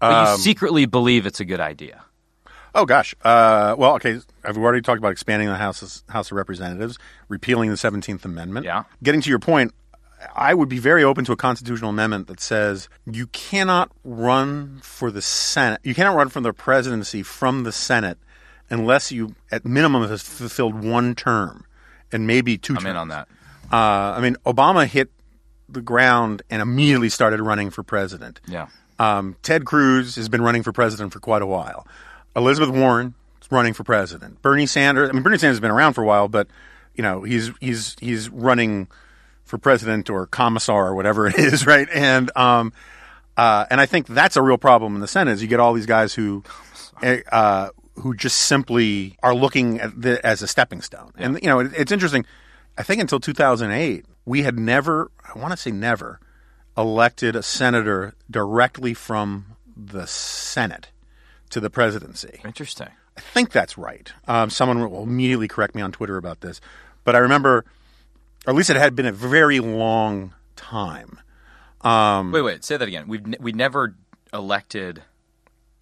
But 0.00 0.32
you 0.32 0.38
secretly 0.38 0.86
believe 0.86 1.24
it's 1.26 1.40
a 1.40 1.44
good 1.44 1.60
idea. 1.60 2.02
Oh 2.74 2.84
gosh. 2.84 3.14
Uh, 3.22 3.76
well, 3.78 3.94
okay. 3.94 4.18
I've 4.44 4.58
already 4.58 4.82
talked 4.82 4.98
about 4.98 5.12
expanding 5.12 5.48
the 5.48 5.54
House 5.54 6.02
House 6.08 6.30
of 6.30 6.36
Representatives, 6.36 6.98
repealing 7.28 7.70
the 7.70 7.76
Seventeenth 7.76 8.24
Amendment. 8.24 8.66
Yeah. 8.66 8.84
Getting 9.02 9.20
to 9.20 9.30
your 9.30 9.38
point, 9.38 9.72
I 10.34 10.54
would 10.54 10.68
be 10.68 10.78
very 10.78 11.04
open 11.04 11.24
to 11.26 11.32
a 11.32 11.36
constitutional 11.36 11.90
amendment 11.90 12.26
that 12.26 12.40
says 12.40 12.88
you 13.06 13.28
cannot 13.28 13.92
run 14.02 14.80
for 14.82 15.12
the 15.12 15.22
Senate. 15.22 15.80
You 15.84 15.94
cannot 15.94 16.16
run 16.16 16.28
for 16.28 16.40
the 16.40 16.52
presidency 16.52 17.22
from 17.22 17.62
the 17.62 17.72
Senate 17.72 18.18
unless 18.70 19.12
you, 19.12 19.36
at 19.52 19.64
minimum, 19.64 20.08
have 20.08 20.20
fulfilled 20.20 20.82
one 20.82 21.14
term 21.14 21.64
and 22.10 22.26
maybe 22.26 22.58
2 22.58 22.72
I'm 22.72 22.76
terms. 22.76 22.90
in 22.90 22.96
on 22.96 23.08
that. 23.08 23.28
Uh, 23.72 24.14
I 24.16 24.20
mean, 24.20 24.36
Obama 24.46 24.86
hit 24.86 25.10
the 25.74 25.82
ground 25.82 26.42
and 26.50 26.62
immediately 26.62 27.08
started 27.08 27.40
running 27.40 27.70
for 27.70 27.82
president. 27.82 28.40
Yeah. 28.46 28.68
Um, 28.98 29.36
Ted 29.42 29.64
Cruz 29.64 30.16
has 30.16 30.28
been 30.28 30.42
running 30.42 30.62
for 30.62 30.72
president 30.72 31.12
for 31.12 31.20
quite 31.20 31.42
a 31.42 31.46
while. 31.46 31.86
Elizabeth 32.36 32.70
Warren 32.70 33.14
is 33.42 33.50
running 33.50 33.74
for 33.74 33.84
president. 33.84 34.40
Bernie 34.42 34.66
Sanders. 34.66 35.10
I 35.10 35.12
mean, 35.12 35.22
Bernie 35.22 35.38
Sanders 35.38 35.56
has 35.56 35.60
been 35.60 35.70
around 35.70 35.94
for 35.94 36.02
a 36.02 36.06
while, 36.06 36.28
but 36.28 36.48
you 36.94 37.02
know 37.02 37.22
he's 37.22 37.50
he's 37.60 37.96
he's 38.00 38.28
running 38.28 38.88
for 39.44 39.58
president 39.58 40.08
or 40.08 40.26
commissar 40.26 40.88
or 40.88 40.94
whatever 40.94 41.26
it 41.26 41.36
is, 41.36 41.66
right? 41.66 41.88
And 41.92 42.30
um, 42.36 42.72
uh, 43.36 43.66
and 43.70 43.80
I 43.80 43.86
think 43.86 44.06
that's 44.06 44.36
a 44.36 44.42
real 44.42 44.58
problem 44.58 44.94
in 44.94 45.00
the 45.00 45.08
Senate. 45.08 45.32
Is 45.32 45.42
you 45.42 45.48
get 45.48 45.60
all 45.60 45.74
these 45.74 45.86
guys 45.86 46.14
who 46.14 46.44
uh, 47.02 47.70
who 47.96 48.14
just 48.14 48.38
simply 48.38 49.16
are 49.22 49.34
looking 49.34 49.80
at 49.80 50.00
the, 50.00 50.24
as 50.26 50.42
a 50.42 50.48
stepping 50.48 50.80
stone. 50.80 51.12
And 51.16 51.38
you 51.42 51.48
know, 51.48 51.60
it, 51.60 51.72
it's 51.76 51.92
interesting. 51.92 52.24
I 52.76 52.82
think 52.82 53.00
until 53.00 53.20
2008, 53.20 54.04
we 54.24 54.42
had 54.42 54.58
never, 54.58 55.10
I 55.34 55.38
want 55.38 55.52
to 55.52 55.56
say 55.56 55.70
never, 55.70 56.20
elected 56.76 57.36
a 57.36 57.42
senator 57.42 58.14
directly 58.30 58.94
from 58.94 59.46
the 59.76 60.06
Senate 60.06 60.88
to 61.50 61.60
the 61.60 61.70
presidency. 61.70 62.40
Interesting. 62.44 62.88
I 63.16 63.20
think 63.20 63.52
that's 63.52 63.78
right. 63.78 64.12
Um, 64.26 64.50
someone 64.50 64.80
will 64.90 65.02
immediately 65.04 65.46
correct 65.48 65.74
me 65.74 65.82
on 65.82 65.92
Twitter 65.92 66.16
about 66.16 66.40
this, 66.40 66.60
but 67.04 67.14
I 67.14 67.18
remember, 67.18 67.64
or 68.46 68.50
at 68.50 68.54
least 68.54 68.70
it 68.70 68.76
had 68.76 68.96
been 68.96 69.06
a 69.06 69.12
very 69.12 69.60
long 69.60 70.34
time. 70.56 71.20
Um, 71.82 72.32
Wait, 72.32 72.42
wait. 72.42 72.64
Say 72.64 72.76
that 72.76 72.88
again. 72.88 73.06
We've 73.06 73.26
ne- 73.26 73.36
we 73.40 73.52
never 73.52 73.94
elected. 74.32 75.02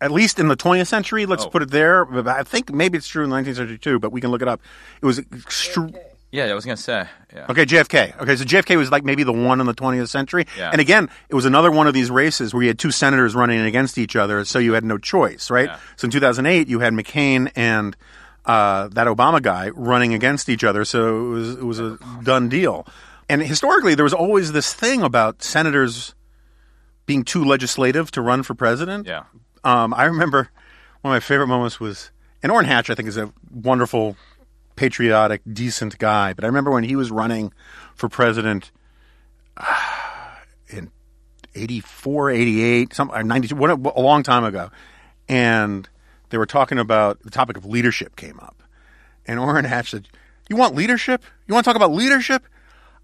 at 0.01 0.11
least 0.11 0.41
in 0.41 0.49
the 0.49 0.57
20th 0.57 0.89
century, 0.89 1.27
let's 1.27 1.45
Oh. 1.45 1.49
put 1.49 1.63
it 1.63 1.71
there. 1.71 2.05
I 2.29 2.43
think 2.43 2.73
maybe 2.73 2.99
it's 2.99 3.07
true 3.07 3.23
in 3.23 3.31
the 3.31 3.37
19th 3.37 3.55
century 3.57 3.79
too, 3.79 4.01
but 4.01 4.11
we 4.11 4.21
can 4.21 4.31
look 4.33 4.43
it 4.43 4.49
up. 4.49 4.61
It 5.01 5.07
was 5.07 5.21
extre- 5.21 5.97
Yeah, 6.33 6.47
I 6.47 6.55
was 6.55 6.65
gonna 6.65 6.77
say. 6.77 7.07
Yeah. 7.33 7.47
Okay, 7.51 7.67
JFK. 7.67 8.21
Okay, 8.21 8.37
so 8.37 8.45
JFK 8.45 8.77
was 8.77 8.91
like 8.91 9.05
maybe 9.05 9.23
the 9.23 9.33
one 9.33 9.61
in 9.61 9.67
the 9.67 9.75
20th 9.75 10.09
century. 10.09 10.47
Yeah. 10.57 10.71
And 10.71 10.81
again, 10.81 11.09
it 11.29 11.35
was 11.35 11.45
another 11.45 11.71
one 11.71 11.87
of 11.87 11.95
these 11.95 12.11
races 12.11 12.55
where 12.55 12.63
you 12.63 12.69
had 12.69 12.79
two 12.79 12.91
senators 12.91 13.35
running 13.35 13.61
against 13.61 13.99
each 13.99 14.17
other, 14.17 14.45
so 14.45 14.59
you 14.59 14.73
had 14.73 14.83
no 14.85 14.97
choice, 14.99 15.51
right? 15.51 15.69
Yeah. 15.69 15.79
So 15.97 16.07
in 16.07 16.11
2008, 16.11 16.69
you 16.69 16.81
had 16.81 16.95
McCain 16.95 17.53
and 17.55 17.95
uh, 18.47 18.89
that 18.89 19.07
Obama 19.07 19.43
guy 19.43 19.69
running 19.71 20.15
against 20.15 20.49
each 20.49 20.65
other, 20.65 20.85
so 20.85 21.27
it 21.27 21.29
was 21.29 21.51
it 21.51 21.65
was 21.65 21.79
a 21.79 21.99
done 22.23 22.49
deal. 22.49 22.87
And 23.29 23.43
historically, 23.43 23.95
there 23.95 24.05
was 24.05 24.15
always 24.15 24.53
this 24.53 24.75
thing 24.75 25.03
about 25.03 25.43
senators 25.43 26.15
being 27.07 27.25
too 27.25 27.45
legislative 27.45 28.11
to 28.13 28.23
run 28.23 28.43
for 28.43 28.55
president. 28.55 29.07
Yeah. 29.07 29.25
Um, 29.65 29.95
I 29.95 30.05
remember 30.05 30.49
one 31.03 31.13
of 31.13 31.17
my 31.17 31.21
favorite 31.21 31.47
moments 31.47 31.79
was, 31.79 32.11
and 32.43 32.51
Orrin 32.51 32.67
Hatch, 32.67 32.91
I 32.91 32.95
think, 32.95 33.09
is 33.09 33.17
a 33.17 33.33
wonderful, 33.51 34.17
patriotic, 34.83 35.43
decent 35.53 35.97
guy. 35.99 36.33
But 36.33 36.43
I 36.43 36.49
remember 36.49 36.73
when 36.73 36.83
he 36.83 36.97
was 36.97 37.13
running 37.13 37.53
for 37.95 38.09
president 38.09 38.73
uh, 39.57 40.35
in 40.67 40.91
84, 41.55 42.31
88, 42.31 42.93
some, 42.93 43.13
or 43.13 43.23
92, 43.23 43.55
what, 43.55 43.71
a 43.71 44.01
long 44.01 44.25
time 44.25 44.43
ago. 44.43 44.71
And 45.29 45.89
they 46.31 46.39
were 46.39 46.47
talking 46.47 46.81
about 46.81 47.23
the 47.23 47.31
topic 47.31 47.57
of 47.57 47.65
leadership 47.65 48.17
came 48.17 48.41
up. 48.41 48.61
And 49.25 49.39
Orrin 49.39 49.65
Hatch 49.65 49.93
said, 49.93 50.09
You 50.49 50.57
want 50.57 50.75
leadership? 50.75 51.23
You 51.47 51.55
want 51.55 51.65
to 51.65 51.69
talk 51.69 51.77
about 51.77 51.93
leadership? 51.93 52.45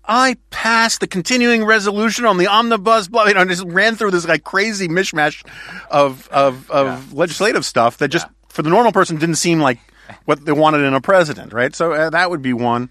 I 0.05 0.37
passed 0.51 0.99
the 0.99 1.07
continuing 1.07 1.64
resolution 1.64 2.24
on 2.24 2.39
the 2.39 2.49
omnibus, 2.49 3.07
blah, 3.07 3.26
you 3.26 3.35
know, 3.35 3.43
and 3.43 3.51
just 3.51 3.62
ran 3.62 3.95
through 3.95 4.11
this 4.11 4.26
like 4.26 4.43
crazy 4.43 4.89
mishmash 4.89 5.47
of 5.93 6.26
of, 6.31 6.68
of 6.72 7.12
legislative 7.12 7.64
stuff 7.64 7.99
that 7.99 8.09
just 8.09 8.26
for 8.49 8.62
the 8.62 8.70
normal 8.70 8.91
person 8.91 9.16
didn't 9.16 9.37
seem 9.37 9.61
like 9.61 9.79
what 10.24 10.44
they 10.44 10.52
wanted 10.52 10.82
in 10.82 10.94
a 10.94 11.00
president, 11.00 11.52
right? 11.52 11.74
So 11.74 11.92
uh, 11.92 12.11
that 12.11 12.30
would 12.30 12.42
be 12.42 12.52
one. 12.52 12.90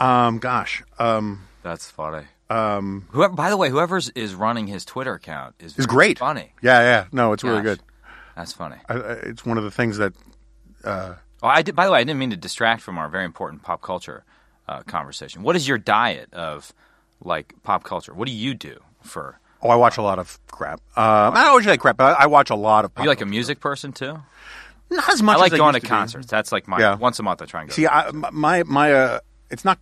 Um, 0.00 0.38
gosh, 0.38 0.82
um, 0.98 1.42
That's 1.62 1.90
funny. 1.90 2.26
Um, 2.50 3.06
Whoever, 3.10 3.34
by 3.34 3.48
the 3.50 3.56
way, 3.56 3.70
whoever's 3.70 4.10
is 4.10 4.34
running 4.34 4.66
his 4.66 4.84
Twitter 4.84 5.14
account 5.14 5.54
is 5.58 5.76
it's 5.78 5.86
great. 5.86 6.18
Funny. 6.18 6.52
Yeah, 6.62 6.80
yeah. 6.80 7.04
No, 7.12 7.32
it's 7.32 7.42
really 7.42 7.62
Gosh. 7.62 7.78
good. 7.78 7.80
That's 8.36 8.52
funny. 8.52 8.76
I, 8.88 8.94
I- 8.94 9.12
it's 9.30 9.46
one 9.46 9.56
of 9.58 9.64
the 9.64 9.70
things 9.70 9.96
that 9.98 10.12
Oh, 10.84 11.16
I 11.42 11.62
did, 11.62 11.74
by 11.76 11.84
the 11.86 11.92
way, 11.92 12.00
I 12.00 12.04
didn't 12.04 12.18
mean 12.18 12.30
to 12.30 12.36
distract 12.36 12.82
from 12.82 12.98
our 12.98 13.08
very 13.08 13.24
important 13.24 13.62
pop 13.62 13.82
culture 13.82 14.24
uh, 14.68 14.82
conversation. 14.82 15.42
What 15.42 15.56
is 15.56 15.68
your 15.68 15.78
diet 15.78 16.32
of 16.32 16.72
like 17.22 17.54
pop 17.62 17.84
culture? 17.84 18.14
What 18.14 18.26
do 18.28 18.32
you 18.34 18.54
do 18.54 18.80
for? 19.02 19.38
oh, 19.62 19.70
I 19.70 19.76
watch 19.76 19.96
a 19.96 20.02
lot 20.02 20.18
of 20.18 20.38
crap. 20.48 20.80
Uh, 20.96 21.30
I 21.32 21.40
don't 21.42 21.48
always 21.48 21.64
say 21.64 21.76
crap, 21.78 21.96
but 21.96 22.18
I, 22.18 22.24
I 22.24 22.26
watch 22.26 22.50
a 22.50 22.54
lot 22.54 22.84
of. 22.84 22.92
Are 22.96 23.02
you 23.02 23.08
like 23.08 23.20
a 23.22 23.26
music 23.26 23.60
person 23.60 23.92
too? 23.92 24.18
Not 24.90 25.08
as 25.08 25.22
much. 25.22 25.36
I 25.36 25.40
like 25.40 25.52
as 25.52 25.58
going 25.58 25.74
used 25.74 25.84
to 25.84 25.88
be. 25.90 25.96
concerts. 25.96 26.26
That's 26.26 26.52
like 26.52 26.68
my 26.68 26.78
Yeah. 26.78 26.94
once 26.96 27.18
a 27.18 27.22
month 27.22 27.42
I 27.42 27.46
try 27.46 27.62
and 27.62 27.70
go. 27.70 27.74
See, 27.74 27.86
I, 27.86 28.10
my 28.12 28.62
my 28.64 28.92
uh, 28.92 29.20
it's 29.50 29.64
not. 29.64 29.78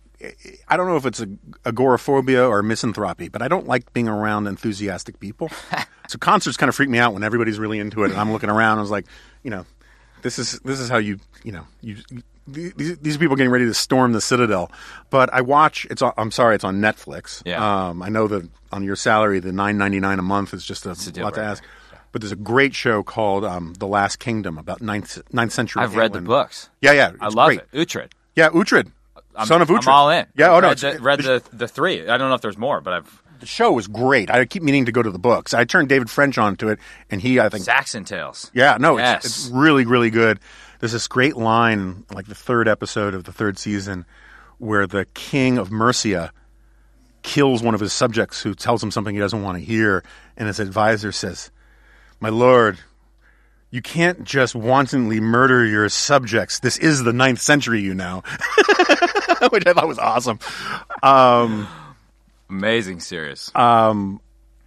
I 0.67 0.77
don't 0.77 0.87
know 0.87 0.95
if 0.95 1.05
it's 1.05 1.19
a, 1.19 1.27
agoraphobia 1.65 2.47
or 2.47 2.63
misanthropy, 2.63 3.27
but 3.29 3.41
I 3.41 3.47
don't 3.47 3.67
like 3.67 3.91
being 3.93 4.07
around 4.07 4.47
enthusiastic 4.47 5.19
people. 5.19 5.49
so 6.07 6.17
concerts 6.17 6.55
kind 6.57 6.69
of 6.69 6.75
freak 6.75 6.89
me 6.89 6.97
out 6.99 7.13
when 7.13 7.23
everybody's 7.23 7.59
really 7.59 7.79
into 7.79 8.03
it, 8.03 8.11
and 8.11 8.19
I'm 8.19 8.31
looking 8.31 8.49
around. 8.49 8.77
I 8.77 8.81
was 8.81 8.91
like, 8.91 9.05
you 9.43 9.51
know, 9.51 9.65
this 10.21 10.39
is 10.39 10.59
this 10.59 10.79
is 10.79 10.89
how 10.89 10.97
you 10.97 11.19
you 11.43 11.51
know 11.51 11.65
you. 11.81 11.97
These, 12.45 12.97
these 12.97 13.15
people 13.17 13.37
getting 13.37 13.53
ready 13.53 13.65
to 13.67 13.73
storm 13.73 14.11
the 14.11 14.19
Citadel, 14.19 14.69
but 15.09 15.33
I 15.33 15.39
watch. 15.39 15.87
It's. 15.89 16.01
On, 16.01 16.11
I'm 16.17 16.29
sorry, 16.29 16.55
it's 16.55 16.65
on 16.65 16.81
Netflix. 16.81 17.41
Yeah. 17.45 17.87
Um, 17.87 18.01
I 18.03 18.09
know 18.09 18.27
that 18.27 18.49
on 18.69 18.83
your 18.83 18.97
salary, 18.97 19.39
the 19.39 19.53
nine 19.53 19.77
ninety 19.77 20.01
nine 20.01 20.19
a 20.19 20.23
month 20.23 20.53
is 20.53 20.65
just 20.65 20.85
a, 20.85 20.91
a 20.91 20.95
deal 20.95 21.23
lot 21.23 21.35
to 21.35 21.35
breaker. 21.35 21.41
ask. 21.51 21.63
But 22.13 22.21
there's 22.21 22.31
a 22.31 22.35
great 22.37 22.73
show 22.73 23.03
called 23.03 23.43
um, 23.43 23.73
The 23.73 23.87
Last 23.87 24.19
Kingdom 24.19 24.57
about 24.57 24.81
ninth 24.81 25.21
ninth 25.33 25.51
century. 25.51 25.81
I've 25.83 25.95
read 25.97 26.13
the 26.13 26.21
books. 26.21 26.69
Yeah, 26.81 26.93
yeah, 26.93 27.11
I 27.19 27.27
love 27.27 27.47
great. 27.47 27.61
it. 27.73 27.87
Uhtred. 27.87 28.11
Yeah, 28.35 28.49
Uhtred, 28.49 28.91
I'm, 29.35 29.45
son 29.47 29.61
of 29.61 29.67
Uhtred. 29.67 29.87
I'm 29.87 29.93
all 29.93 30.09
in. 30.11 30.25
Yeah, 30.37 30.51
oh 30.53 30.59
no, 30.61 30.69
read, 30.69 30.77
the, 30.77 30.99
read 31.01 31.19
the 31.19 31.43
the 31.51 31.67
three. 31.67 32.07
I 32.07 32.17
don't 32.17 32.29
know 32.29 32.35
if 32.35 32.41
there's 32.41 32.57
more, 32.57 32.79
but 32.81 32.93
I've 32.93 33.21
the 33.39 33.47
show 33.47 33.73
was 33.73 33.87
great. 33.87 34.29
I 34.31 34.45
keep 34.45 34.63
meaning 34.63 34.85
to 34.85 34.91
go 34.93 35.01
to 35.03 35.11
the 35.11 35.19
books. 35.19 35.53
I 35.53 35.65
turned 35.65 35.89
David 35.89 36.09
French 36.09 36.37
on 36.37 36.55
to 36.57 36.69
it, 36.69 36.79
and 37.09 37.19
he, 37.19 37.41
I 37.41 37.49
think, 37.49 37.65
Saxon 37.65 38.05
Tales. 38.05 38.49
yeah, 38.53 38.77
no, 38.79 38.97
Yes. 38.97 39.25
it's, 39.25 39.45
it's 39.45 39.47
really, 39.49 39.85
really 39.85 40.09
good. 40.11 40.39
There's 40.79 40.93
this 40.93 41.07
great 41.09 41.35
line, 41.35 42.05
like 42.13 42.27
the 42.27 42.35
third 42.35 42.67
episode 42.69 43.13
of 43.13 43.25
the 43.25 43.33
third 43.33 43.57
season, 43.57 44.05
where 44.59 44.87
the 44.87 45.05
king 45.13 45.57
of 45.57 45.71
Mercia 45.71 46.31
kills 47.23 47.61
one 47.63 47.73
of 47.73 47.81
his 47.81 47.91
subjects 47.93 48.41
who 48.41 48.53
tells 48.53 48.83
him 48.83 48.91
something 48.91 49.13
he 49.15 49.19
doesn't 49.19 49.41
want 49.41 49.57
to 49.57 49.63
hear, 49.63 50.03
and 50.37 50.47
his 50.47 50.59
advisor 50.59 51.11
says, 51.11 51.51
"My 52.19 52.29
lord." 52.29 52.79
You 53.71 53.81
can't 53.81 54.23
just 54.23 54.53
wantonly 54.53 55.19
murder 55.19 55.65
your 55.65 55.89
subjects. 55.89 56.59
This 56.59 56.77
is 56.77 57.03
the 57.03 57.11
ninth 57.11 57.41
century, 57.41 57.81
you 57.81 57.95
know, 57.95 58.21
which 59.49 59.65
I 59.65 59.73
thought 59.73 59.87
was 59.87 59.97
awesome. 59.97 60.37
Amazing 62.51 62.99
series. 62.99 63.49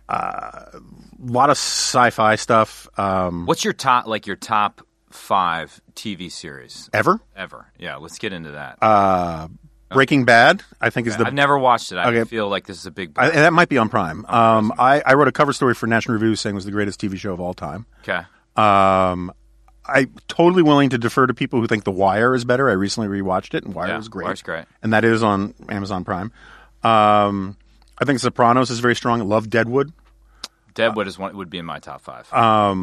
Uh, 0.09 0.65
a 0.73 0.81
lot 1.21 1.51
of 1.51 1.57
sci-fi 1.57 2.35
stuff. 2.37 2.89
Um, 2.99 3.47
What's 3.47 3.65
your 3.65 3.73
top 3.73 4.07
like 4.07 4.27
your 4.27 4.37
top 4.37 4.83
five 5.11 5.81
TV 5.95 6.31
series 6.31 6.91
ever 6.93 7.21
ever? 7.37 7.67
Yeah, 7.79 7.97
let's 7.97 8.19
get 8.19 8.33
into 8.33 8.53
that. 8.53 8.79
Uh, 8.83 9.49
Breaking 9.91 10.25
Bad, 10.25 10.63
I 10.81 10.91
think 10.91 11.07
is 11.07 11.17
the 11.17 11.27
I've 11.27 11.35
never 11.35 11.57
watched 11.59 11.93
it. 11.93 11.97
I 11.99 12.09
Okay. 12.09 12.25
feel 12.29 12.49
like 12.49 12.67
this 12.67 12.77
is 12.79 12.87
a 12.87 12.91
big. 12.91 13.13
I, 13.17 13.27
and 13.29 13.39
that 13.39 13.53
might 13.53 13.69
be 13.69 13.79
on 13.79 13.89
Prime. 13.89 14.25
Um, 14.27 14.73
I, 14.79 15.01
I 15.07 15.15
wrote 15.15 15.29
a 15.29 15.33
cover 15.33 15.53
story 15.53 15.75
for 15.75 15.87
National 15.87 16.15
Review 16.15 16.35
saying 16.37 16.55
it 16.55 16.57
was 16.57 16.65
the 16.65 16.73
greatest 16.73 17.01
TV 17.01 17.17
show 17.17 17.33
of 17.33 17.41
all 17.41 17.55
time. 17.55 17.87
okay. 18.01 18.23
Um, 18.57 19.33
I'm 19.89 20.13
totally 20.27 20.63
willing 20.65 20.91
to 20.91 20.99
defer 20.99 21.27
to 21.29 21.35
people 21.35 21.61
who 21.61 21.69
think 21.69 21.85
The 21.85 21.93
Wire 21.93 22.35
is 22.35 22.45
better. 22.45 22.69
I 22.69 22.73
recently 22.73 23.09
rewatched 23.21 23.55
it, 23.55 23.63
and 23.65 23.73
Wire 23.75 23.89
Yeah, 23.89 23.97
was 23.99 24.09
great. 24.09 24.25
Wire's 24.25 24.43
great. 24.43 24.65
and 24.83 24.93
that 24.93 25.05
is 25.05 25.23
on 25.23 25.55
Amazon 25.69 26.05
Prime. 26.05 26.33
Um, 26.83 27.57
I 27.99 28.05
think 28.05 28.19
Sopranos 28.19 28.71
is 28.71 28.81
very 28.81 28.97
strong. 28.97 29.21
I 29.21 29.25
love 29.25 29.49
Deadwood. 29.49 29.93
Deadwood 30.75 31.07
is 31.07 31.19
one 31.19 31.37
would 31.37 31.51
be 31.51 31.59
in 31.59 31.65
my 31.65 31.79
top 31.79 32.01
five. 32.01 32.29
Uh, 32.33 32.75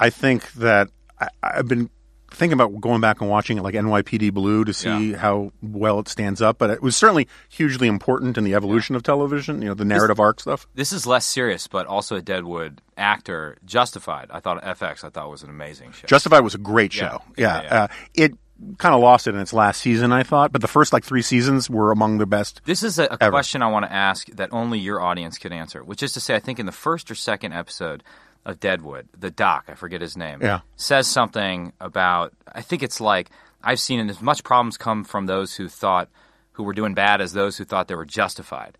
I 0.00 0.10
think 0.10 0.50
that 0.54 0.88
I, 1.20 1.28
I've 1.42 1.68
been 1.68 1.90
thinking 2.32 2.54
about 2.54 2.80
going 2.80 3.00
back 3.00 3.20
and 3.20 3.28
watching 3.30 3.58
it 3.58 3.62
like 3.62 3.74
NYPD 3.74 4.32
Blue 4.32 4.64
to 4.64 4.72
see 4.72 5.10
Yeah. 5.12 5.16
how 5.18 5.52
well 5.62 5.98
it 6.00 6.08
stands 6.08 6.40
up. 6.42 6.58
But 6.58 6.70
it 6.70 6.82
was 6.82 6.96
certainly 6.96 7.28
hugely 7.48 7.88
important 7.88 8.36
in 8.38 8.44
the 8.44 8.54
evolution 8.54 8.94
of 8.96 9.02
television. 9.02 9.62
You 9.62 9.68
know, 9.68 9.74
the 9.74 9.84
narrative 9.84 10.18
arc 10.20 10.40
stuff. 10.40 10.66
this 10.74 10.92
is 10.92 11.06
less 11.06 11.24
serious, 11.26 11.66
but 11.68 11.86
also 11.86 12.16
a 12.16 12.22
Deadwood 12.22 12.80
actor. 12.96 13.56
Justified. 13.64 14.28
I 14.30 14.40
thought 14.40 14.62
FX. 14.62 15.04
I 15.04 15.08
thought 15.10 15.30
was 15.30 15.42
an 15.42 15.50
amazing 15.50 15.92
show. 15.92 16.06
Justified 16.06 16.40
was 16.40 16.54
a 16.54 16.58
great 16.58 16.94
Yeah. 16.94 17.10
show. 17.10 17.22
Yeah, 17.36 17.62
Yeah, 17.62 17.62
yeah. 17.62 17.82
Uh, 17.82 17.88
it 18.14 18.32
kind 18.78 18.94
of 18.94 19.00
lost 19.00 19.26
it 19.26 19.34
in 19.34 19.40
its 19.40 19.52
last 19.52 19.80
season, 19.80 20.12
I 20.12 20.22
thought. 20.22 20.52
But 20.52 20.60
the 20.60 20.68
first 20.68 20.92
like 20.92 21.04
three 21.04 21.22
seasons 21.22 21.68
were 21.70 21.90
among 21.92 22.18
the 22.18 22.26
best. 22.26 22.60
This 22.64 22.82
is 22.82 22.98
a, 22.98 23.04
a 23.20 23.30
question 23.30 23.62
I 23.62 23.70
want 23.70 23.84
to 23.86 23.92
ask 23.92 24.28
that 24.30 24.48
only 24.52 24.78
your 24.78 25.00
audience 25.00 25.38
could 25.38 25.52
answer, 25.52 25.82
which 25.82 26.02
is 26.02 26.12
to 26.14 26.20
say, 26.20 26.34
I 26.34 26.40
think 26.40 26.58
in 26.58 26.66
the 26.66 26.72
first 26.72 27.10
or 27.10 27.14
second 27.14 27.52
episode 27.52 28.02
of 28.44 28.58
Deadwood, 28.60 29.08
the 29.18 29.30
doc, 29.30 29.66
I 29.68 29.74
forget 29.74 30.00
his 30.00 30.16
name, 30.16 30.40
Yeah. 30.42 30.60
says 30.76 31.06
something 31.06 31.72
about, 31.80 32.32
I 32.52 32.60
think 32.62 32.82
it's 32.82 33.00
like, 33.00 33.30
I've 33.62 33.78
seen 33.80 34.08
as 34.08 34.20
much 34.20 34.42
problems 34.42 34.76
come 34.76 35.04
from 35.04 35.26
those 35.26 35.54
who 35.54 35.68
thought, 35.68 36.08
who 36.52 36.64
were 36.64 36.72
doing 36.72 36.94
bad 36.94 37.20
as 37.20 37.32
those 37.32 37.56
who 37.56 37.64
thought 37.64 37.86
they 37.88 37.94
were 37.94 38.04
justified. 38.04 38.76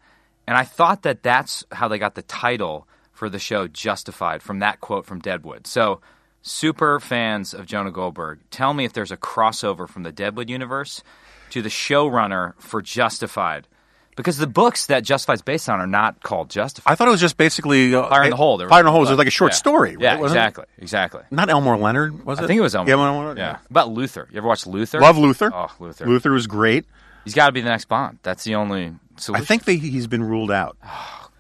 And 0.47 0.57
I 0.57 0.65
thought 0.65 1.03
that 1.03 1.23
that's 1.23 1.65
how 1.71 1.87
they 1.87 1.99
got 1.99 2.17
the 2.17 2.23
title 2.23 2.89
for 3.13 3.29
the 3.29 3.39
show 3.39 3.69
Justified 3.69 4.43
from 4.43 4.59
that 4.59 4.81
quote 4.81 5.07
from 5.07 5.21
Deadwood. 5.21 5.69
So, 5.69 6.01
super 6.43 7.01
fans 7.01 7.55
of 7.55 7.67
Jonah 7.67 7.91
Goldberg, 7.91 8.41
tell 8.51 8.75
me 8.75 8.85
if 8.85 8.93
there's 8.93 9.13
a 9.13 9.17
crossover 9.17 9.89
from 9.89 10.03
the 10.03 10.13
Deadwood 10.13 10.51
universe 10.51 11.03
to 11.51 11.63
the 11.63 11.69
showrunner 11.69 12.55
for 12.59 12.83
Justified. 12.83 13.69
Because 14.15 14.37
the 14.37 14.47
books 14.47 14.87
that 14.87 15.05
Justified's 15.05 15.41
based 15.41 15.71
on 15.71 15.81
are 15.81 15.87
not 15.87 16.23
called 16.23 16.51
Justified. 16.51 16.93
I 16.93 16.95
thought 16.97 17.09
it 17.09 17.13
was 17.13 17.21
just 17.21 17.39
basically 17.39 17.95
uh, 17.95 18.09
Fire 18.09 18.25
in 18.25 18.31
the 18.31 18.37
Hole. 18.37 18.59
there 18.59 18.69
Fire 18.69 18.81
in 18.81 18.87
the 18.87 18.93
Hole 18.93 19.01
was 19.01 19.11
like 19.11 19.27
a 19.27 19.31
short 19.31 19.53
yeah. 19.53 19.57
story. 19.57 19.97
Yeah, 19.99 20.19
wasn't 20.19 20.37
it? 20.37 20.41
exactly, 20.41 20.65
exactly. 20.79 21.23
Not 21.31 21.49
Elmore 21.49 21.79
Leonard, 21.79 22.25
was 22.27 22.39
it? 22.39 22.45
I 22.45 22.47
think 22.47 22.59
it 22.59 22.63
was 22.63 22.75
Elmer. 22.75 22.91
Yeah, 22.91 23.07
Elmore- 23.07 23.37
yeah. 23.39 23.59
About 23.71 23.89
Luther. 23.89 24.29
You 24.31 24.37
ever 24.37 24.47
watched 24.47 24.67
Luther? 24.67 25.01
Love 25.01 25.17
Luther. 25.17 25.51
Oh, 25.55 25.71
Luther. 25.79 26.07
Luther 26.07 26.31
was 26.31 26.47
great. 26.47 26.85
He's 27.25 27.35
got 27.35 27.47
to 27.47 27.53
be 27.53 27.63
the 27.63 27.71
next 27.71 27.87
Bond. 27.87 28.19
That's 28.23 28.45
the 28.45 28.57
only 28.57 28.93
solution. 29.17 29.43
I 29.43 29.47
think 29.47 29.65
they, 29.65 29.77
he's 29.77 30.09
been 30.09 30.25
ruled 30.25 30.51
out. 30.51 30.77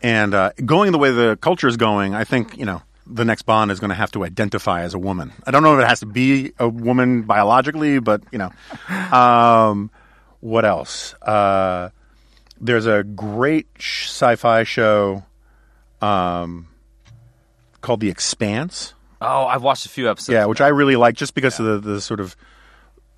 And 0.03 0.33
uh, 0.35 0.53
going 0.65 0.93
the 0.93 0.99
way 0.99 1.11
the 1.11 1.37
culture 1.41 1.69
is 1.69 1.77
going, 1.77 2.15
I 2.15 2.25
think 2.25 2.57
you 2.57 2.65
know 2.65 2.83
the 3.07 3.25
next 3.25 3.43
Bond 3.43 3.71
is 3.71 3.81
going 3.81 3.89
to 3.91 3.95
have 3.97 4.13
to 4.13 4.25
identify 4.25 4.83
as 4.83 4.95
a 4.95 4.99
woman. 4.99 5.33
I 5.47 5.51
don't 5.51 5.63
know 5.63 5.77
if 5.79 5.85
it 5.85 5.89
has 5.89 6.01
to 6.01 6.07
be 6.07 6.53
a 6.59 6.69
woman 6.69 7.23
biologically, 7.23 7.99
but 7.99 8.23
you 8.33 8.39
know, 8.39 8.51
um, 9.17 9.91
what 10.41 10.65
else? 10.65 11.15
Uh, 11.23 11.91
there's 12.61 12.87
a 12.87 13.03
great 13.03 13.67
sci-fi 13.79 14.63
show 14.65 15.25
um, 16.01 16.69
called 17.81 18.01
The 18.01 18.09
Expanse. 18.11 18.95
Oh, 19.21 19.47
I've 19.47 19.63
watched 19.63 19.87
a 19.87 19.89
few 19.89 20.11
episodes. 20.11 20.35
Yeah, 20.35 20.47
which. 20.47 20.61
I 20.61 20.69
really 20.69 20.97
like, 20.97 21.15
just 21.15 21.35
because 21.35 21.59
of 21.61 21.67
the, 21.85 21.93
the 21.95 22.01
sort 22.01 22.21
of 22.21 22.37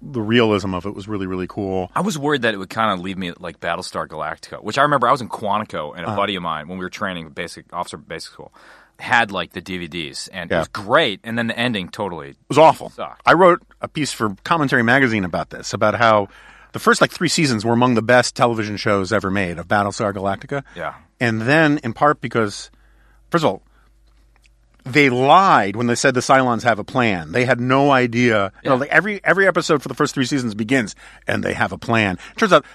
the 0.02 0.20
realism 0.20 0.74
of 0.74 0.84
it 0.84 0.94
was 0.94 1.08
really 1.08 1.26
really 1.26 1.46
cool. 1.46 1.90
I 1.94 2.02
was 2.02 2.18
worried 2.18 2.42
that 2.42 2.52
it 2.52 2.58
would 2.58 2.68
kind 2.68 2.92
of 2.92 3.00
leave 3.02 3.16
me 3.16 3.32
like 3.38 3.58
Battlestar 3.58 4.06
Galactica, 4.06 4.62
which 4.62 4.76
I 4.76 4.82
remember 4.82 5.08
I 5.08 5.12
was 5.12 5.22
in 5.22 5.30
Quantico 5.30 5.92
and 5.96 6.04
a 6.04 6.08
Uh-huh. 6.08 6.16
buddy 6.16 6.36
of 6.36 6.42
mine 6.42 6.68
when 6.68 6.76
we 6.78 6.84
were 6.84 6.90
training 6.90 7.30
basic 7.30 7.72
officer 7.72 7.96
basic 7.96 8.32
school 8.32 8.52
had 8.98 9.32
like 9.32 9.52
the 9.52 9.60
DVDs 9.62 10.28
and 10.32 10.50
it 10.50 10.56
was 10.56 10.68
great. 10.68 11.20
And 11.24 11.36
then 11.36 11.48
the 11.48 11.58
ending 11.58 11.88
totally. 11.88 12.30
It 12.30 12.36
was 12.48 12.58
awful. 12.58 12.90
Sucked. 12.90 13.22
I 13.26 13.32
wrote 13.34 13.62
a 13.80 13.88
piece 13.88 14.12
for 14.12 14.36
Commentary 14.44 14.82
Magazine 14.82 15.24
about 15.24 15.50
this, 15.50 15.72
about 15.72 15.94
how 15.94 16.28
the 16.72 16.78
first 16.78 17.00
like 17.00 17.10
three 17.10 17.28
seasons 17.28 17.64
were 17.64 17.72
among 17.72 17.94
the 17.94 18.02
best 18.02 18.34
television 18.34 18.76
shows 18.76 19.12
ever 19.12 19.30
made 19.30 19.58
of 19.58 19.68
Battlestar 19.68 20.12
Galactica. 20.12 20.64
Yeah. 20.76 20.94
And 21.20 21.42
then, 21.42 21.78
in 21.84 21.92
part 21.92 22.20
because, 22.20 22.70
first 23.30 23.44
of 23.44 23.50
all, 23.50 23.62
they 24.84 25.08
lied 25.08 25.76
when 25.76 25.86
they 25.86 25.94
said 25.94 26.14
the 26.14 26.20
Cylons 26.20 26.62
have 26.62 26.78
a 26.78 26.84
plan. 26.84 27.32
They 27.32 27.44
had 27.44 27.60
no 27.60 27.90
idea. 27.90 28.52
You 28.62 28.70
know, 28.70 28.76
like 28.76 28.90
every 28.90 29.24
every 29.24 29.46
episode 29.46 29.82
for 29.82 29.88
the 29.88 29.94
first 29.94 30.14
three 30.14 30.26
seasons 30.26 30.54
begins, 30.54 30.94
and 31.26 31.42
they 31.42 31.54
have 31.54 31.72
a 31.72 31.78
plan. 31.78 32.18
It 32.32 32.38
Turns 32.38 32.52
out, 32.52 32.66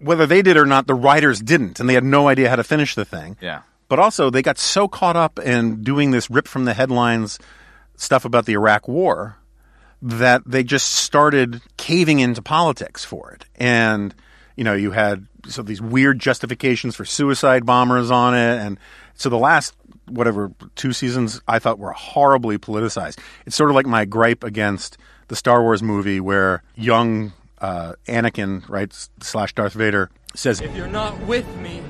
whether 0.00 0.26
they 0.26 0.42
did 0.42 0.56
or 0.56 0.66
not, 0.66 0.86
the 0.86 0.94
writers 0.94 1.40
didn't, 1.40 1.78
and 1.78 1.88
they 1.88 1.94
had 1.94 2.04
no 2.04 2.28
idea 2.28 2.48
how 2.48 2.56
to 2.56 2.64
finish 2.64 2.94
the 2.94 3.04
thing. 3.04 3.36
Yeah. 3.40 3.62
But 3.88 3.98
also, 3.98 4.30
they 4.30 4.42
got 4.42 4.58
so 4.58 4.88
caught 4.88 5.16
up 5.16 5.38
in 5.38 5.82
doing 5.82 6.10
this 6.10 6.28
rip 6.28 6.48
from 6.48 6.64
the 6.64 6.74
headlines 6.74 7.38
stuff 7.96 8.24
about 8.24 8.46
the 8.46 8.54
Iraq 8.54 8.88
War 8.88 9.36
that 10.02 10.42
they 10.44 10.62
just 10.62 10.92
started 10.92 11.62
caving 11.76 12.20
into 12.20 12.42
politics 12.42 13.04
for 13.04 13.32
it. 13.32 13.44
And, 13.56 14.14
you 14.56 14.64
know, 14.64 14.74
you 14.74 14.90
had 14.90 15.26
so 15.48 15.62
these 15.62 15.80
weird 15.80 16.18
justifications 16.18 16.96
for 16.96 17.04
suicide 17.04 17.64
bombers 17.64 18.10
on 18.10 18.34
it. 18.34 18.58
And 18.58 18.78
so 19.14 19.28
the 19.28 19.38
last, 19.38 19.74
whatever, 20.08 20.50
two 20.74 20.92
seasons 20.92 21.40
I 21.48 21.58
thought 21.58 21.78
were 21.78 21.92
horribly 21.92 22.58
politicized. 22.58 23.18
It's 23.46 23.56
sort 23.56 23.70
of 23.70 23.76
like 23.76 23.86
my 23.86 24.04
gripe 24.04 24.44
against 24.44 24.98
the 25.28 25.36
Star 25.36 25.62
Wars 25.62 25.82
movie 25.82 26.20
where 26.20 26.62
young 26.74 27.32
uh, 27.60 27.94
Anakin, 28.06 28.68
right, 28.68 28.92
slash 29.20 29.54
Darth 29.54 29.72
Vader, 29.72 30.10
says, 30.34 30.60
If 30.60 30.74
you're 30.76 30.86
not 30.86 31.18
with 31.22 31.46
me, 31.56 31.82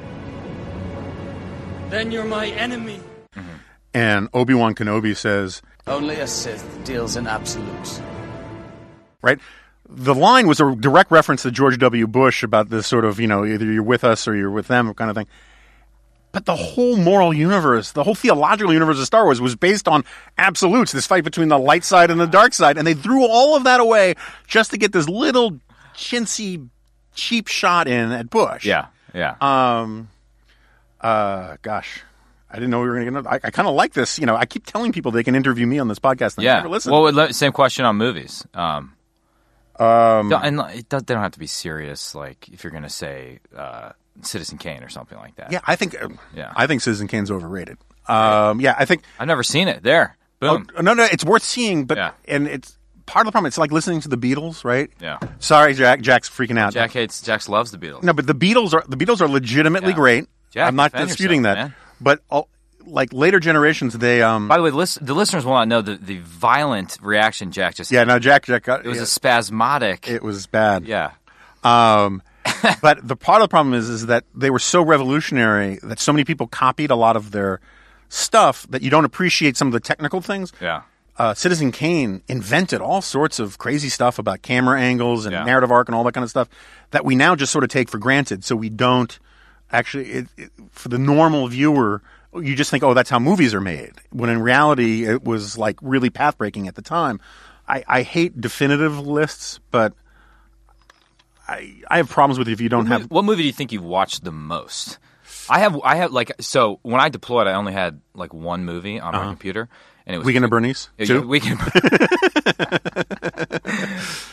then 1.90 2.10
you're 2.10 2.24
my 2.24 2.46
enemy. 2.48 3.00
and 3.94 4.28
Obi 4.34 4.54
Wan 4.54 4.74
Kenobi 4.74 5.16
says, 5.16 5.62
Only 5.86 6.16
a 6.16 6.26
Sith 6.26 6.64
deals 6.84 7.16
in 7.16 7.26
absolutes. 7.26 8.00
right? 9.22 9.38
The 9.88 10.14
line 10.14 10.48
was 10.48 10.60
a 10.60 10.74
direct 10.74 11.10
reference 11.12 11.42
to 11.42 11.50
George 11.52 11.78
W. 11.78 12.06
Bush 12.08 12.42
about 12.42 12.70
this 12.70 12.86
sort 12.88 13.04
of, 13.04 13.20
you 13.20 13.28
know, 13.28 13.44
either 13.44 13.64
you're 13.64 13.82
with 13.84 14.02
us 14.02 14.26
or 14.26 14.34
you're 14.34 14.50
with 14.50 14.66
them 14.66 14.92
kind 14.94 15.10
of 15.10 15.16
thing. 15.16 15.28
But 16.32 16.44
the 16.44 16.56
whole 16.56 16.96
moral 16.96 17.32
universe, 17.32 17.92
the 17.92 18.02
whole 18.02 18.16
theological 18.16 18.72
universe 18.72 18.98
of 18.98 19.06
Star 19.06 19.24
Wars 19.24 19.40
was 19.40 19.54
based 19.54 19.86
on 19.88 20.04
absolutes, 20.36 20.92
this 20.92 21.06
fight 21.06 21.24
between 21.24 21.48
the 21.48 21.58
light 21.58 21.84
side 21.84 22.10
and 22.10 22.20
the 22.20 22.26
dark 22.26 22.52
side. 22.52 22.76
And 22.76 22.86
they 22.86 22.94
threw 22.94 23.24
all 23.26 23.56
of 23.56 23.64
that 23.64 23.80
away 23.80 24.14
just 24.46 24.72
to 24.72 24.76
get 24.76 24.92
this 24.92 25.08
little 25.08 25.58
chintzy, 25.94 26.68
cheap 27.14 27.46
shot 27.48 27.86
in 27.88 28.10
at 28.12 28.28
Bush. 28.28 28.66
Yeah. 28.66 28.86
Yeah. 29.14 29.36
Um, 29.40 30.10
uh, 31.00 31.56
gosh. 31.62 32.02
I 32.48 32.54
didn't 32.54 32.70
know 32.70 32.80
we 32.80 32.88
were 32.88 33.00
going 33.04 33.12
to 33.12 33.22
get. 33.22 33.30
I, 33.32 33.40
I 33.48 33.50
kind 33.50 33.68
of 33.68 33.74
like 33.74 33.92
this. 33.92 34.18
You 34.18 34.26
know, 34.26 34.36
I 34.36 34.46
keep 34.46 34.66
telling 34.66 34.92
people 34.92 35.10
they 35.10 35.24
can 35.24 35.34
interview 35.34 35.66
me 35.66 35.78
on 35.78 35.88
this 35.88 35.98
podcast. 35.98 36.36
And 36.36 36.44
yeah. 36.44 36.54
never 36.56 36.68
listen. 36.68 36.92
Well, 36.92 37.32
same 37.32 37.52
question 37.52 37.84
on 37.84 37.96
movies. 37.96 38.46
Um, 38.54 38.94
um, 39.78 40.32
and 40.32 40.60
it 40.72 40.88
does, 40.88 41.02
they 41.02 41.14
don't 41.14 41.22
have 41.22 41.32
to 41.32 41.38
be 41.38 41.46
serious. 41.48 42.14
Like 42.14 42.48
if 42.48 42.64
you're 42.64 42.70
going 42.70 42.82
to 42.84 42.88
say 42.88 43.40
uh, 43.54 43.92
Citizen 44.22 44.58
Kane 44.58 44.82
or 44.82 44.88
something 44.88 45.18
like 45.18 45.36
that. 45.36 45.52
Yeah, 45.52 45.60
I 45.66 45.76
think 45.76 46.00
uh, 46.00 46.08
Yeah. 46.34 46.52
I 46.54 46.66
think 46.66 46.80
Citizen 46.82 47.08
Kane's 47.08 47.30
overrated. 47.30 47.78
Um, 48.08 48.60
yeah, 48.60 48.74
I 48.78 48.84
think 48.84 49.02
I've 49.18 49.26
never 49.26 49.42
seen 49.42 49.68
it. 49.68 49.82
There. 49.82 50.16
Boom. 50.38 50.66
oh, 50.76 50.82
no, 50.82 50.94
no, 50.94 51.04
it's 51.04 51.24
worth 51.24 51.42
seeing, 51.42 51.84
but 51.86 51.96
Yeah. 51.98 52.12
and 52.28 52.46
it's 52.46 52.78
part 53.06 53.26
of 53.26 53.28
the 53.28 53.32
problem. 53.32 53.46
It's 53.48 53.58
like 53.58 53.72
listening 53.72 54.00
to 54.02 54.08
the 54.08 54.16
Beatles, 54.18 54.64
right? 54.64 54.90
Yeah. 55.00 55.18
Sorry, 55.40 55.74
Jack. 55.74 56.00
Jack's 56.00 56.28
freaking 56.30 56.58
out. 56.58 56.72
Jack 56.72 56.92
hates. 56.92 57.20
Jack 57.20 57.48
loves 57.48 57.70
the 57.70 57.78
Beatles. 57.78 58.02
No, 58.02 58.12
but 58.12 58.26
the 58.26 58.34
Beatles 58.34 58.72
are 58.72 58.84
the 58.88 58.96
Beatles 58.96 59.20
are 59.20 59.28
legitimately 59.28 59.90
Yeah. 59.90 59.96
great. 59.96 60.28
Jack, 60.56 60.68
I'm 60.68 60.76
not 60.76 60.92
disputing 60.92 61.42
that, 61.42 61.54
man. 61.56 61.74
but 62.00 62.20
uh, 62.30 62.42
like 62.86 63.12
later 63.12 63.38
generations, 63.40 63.96
they 63.98 64.22
um. 64.22 64.48
By 64.48 64.56
the 64.56 64.62
way, 64.62 64.70
the, 64.70 64.76
lis- 64.76 64.98
the 65.00 65.14
listeners 65.14 65.44
will 65.44 65.54
not 65.54 65.68
know 65.68 65.82
the, 65.82 65.96
the 65.96 66.18
violent 66.18 66.98
reaction 67.02 67.52
Jack 67.52 67.74
just 67.76 67.92
yeah, 67.92 68.00
had. 68.00 68.08
no, 68.08 68.18
Jack. 68.18 68.46
Jack. 68.46 68.64
Got, 68.64 68.84
It 68.84 68.88
was 68.88 68.96
yeah, 68.98 69.02
a 69.04 69.06
spasmodic. 69.06 70.08
it 70.08 70.22
was 70.22 70.46
bad. 70.46 70.86
yeah. 70.86 71.12
Um, 71.64 72.22
but 72.80 73.06
the 73.06 73.16
part 73.16 73.42
of 73.42 73.48
the 73.48 73.50
problem 73.50 73.74
is, 73.74 73.88
is 73.88 74.06
that 74.06 74.24
they 74.34 74.50
were 74.50 74.58
so 74.60 74.82
revolutionary 74.82 75.78
that 75.82 75.98
so 75.98 76.12
many 76.12 76.24
people 76.24 76.46
copied 76.46 76.90
a 76.90 76.96
lot 76.96 77.16
of 77.16 77.30
their 77.32 77.60
stuff 78.08 78.66
that 78.70 78.82
you 78.82 78.90
don't 78.90 79.04
appreciate 79.04 79.56
some 79.56 79.66
of 79.68 79.72
the 79.72 79.80
technical 79.80 80.20
things. 80.20 80.52
Yeah. 80.60 80.82
uh, 81.18 81.34
Citizen 81.34 81.72
Kane 81.72 82.22
invented 82.28 82.80
all 82.80 83.02
sorts 83.02 83.40
of 83.40 83.58
crazy 83.58 83.88
stuff 83.88 84.20
about 84.20 84.42
camera 84.42 84.80
angles 84.80 85.26
and 85.26 85.32
Yeah. 85.32 85.42
narrative 85.42 85.72
arc 85.72 85.88
and 85.88 85.94
all 85.96 86.04
that 86.04 86.12
kind 86.14 86.22
of 86.22 86.30
stuff 86.30 86.48
that 86.92 87.04
we 87.04 87.16
now 87.16 87.34
just 87.34 87.50
sort 87.52 87.64
of 87.64 87.70
take 87.70 87.88
for 87.88 87.98
granted. 87.98 88.44
So 88.44 88.54
we 88.54 88.68
don't 88.68 89.18
actually, 89.72 90.10
it, 90.10 90.26
it, 90.36 90.50
for 90.70 90.88
the 90.88 90.98
normal 90.98 91.48
viewer, 91.48 92.02
you 92.34 92.54
just 92.54 92.70
think, 92.70 92.84
oh, 92.84 92.94
that's 92.94 93.10
how 93.10 93.18
movies 93.18 93.54
are 93.54 93.60
made. 93.60 93.92
When 94.10 94.30
in 94.30 94.40
reality, 94.40 95.04
it 95.06 95.24
was 95.24 95.56
like 95.56 95.78
really 95.82 96.10
path 96.10 96.38
breaking 96.38 96.68
at 96.68 96.74
the 96.74 96.82
time. 96.82 97.20
I, 97.68 97.84
I 97.86 98.02
hate 98.02 98.40
definitive 98.40 98.98
lists, 98.98 99.60
but 99.70 99.92
I, 101.48 101.74
I 101.88 101.96
have 101.98 102.08
problems 102.08 102.38
with 102.38 102.48
it 102.48 102.52
if 102.52 102.60
you 102.60 102.68
don't 102.68 102.86
have. 102.86 103.10
What 103.10 103.24
movie 103.24 103.42
do 103.42 103.46
you 103.46 103.52
think 103.52 103.72
you've 103.72 103.84
watched 103.84 104.24
the 104.24 104.32
most? 104.32 104.98
I 105.48 105.60
have. 105.60 105.80
I 105.82 105.96
have 105.96 106.12
like 106.12 106.32
so. 106.40 106.80
When 106.82 107.00
I 107.00 107.08
deployed, 107.08 107.46
I 107.46 107.54
only 107.54 107.72
had 107.72 108.00
like 108.14 108.34
one 108.34 108.64
movie 108.64 108.98
on 109.00 109.12
my 109.12 109.20
uh-huh. 109.20 109.28
computer, 109.30 109.68
and 110.06 110.14
it 110.14 110.18
was 110.18 110.26
Weekend 110.26 110.44
at 110.44 110.50
Bernie's? 110.50 110.88
Yeah, 110.98 111.06
Two? 111.06 111.26
Weekend. 111.26 111.58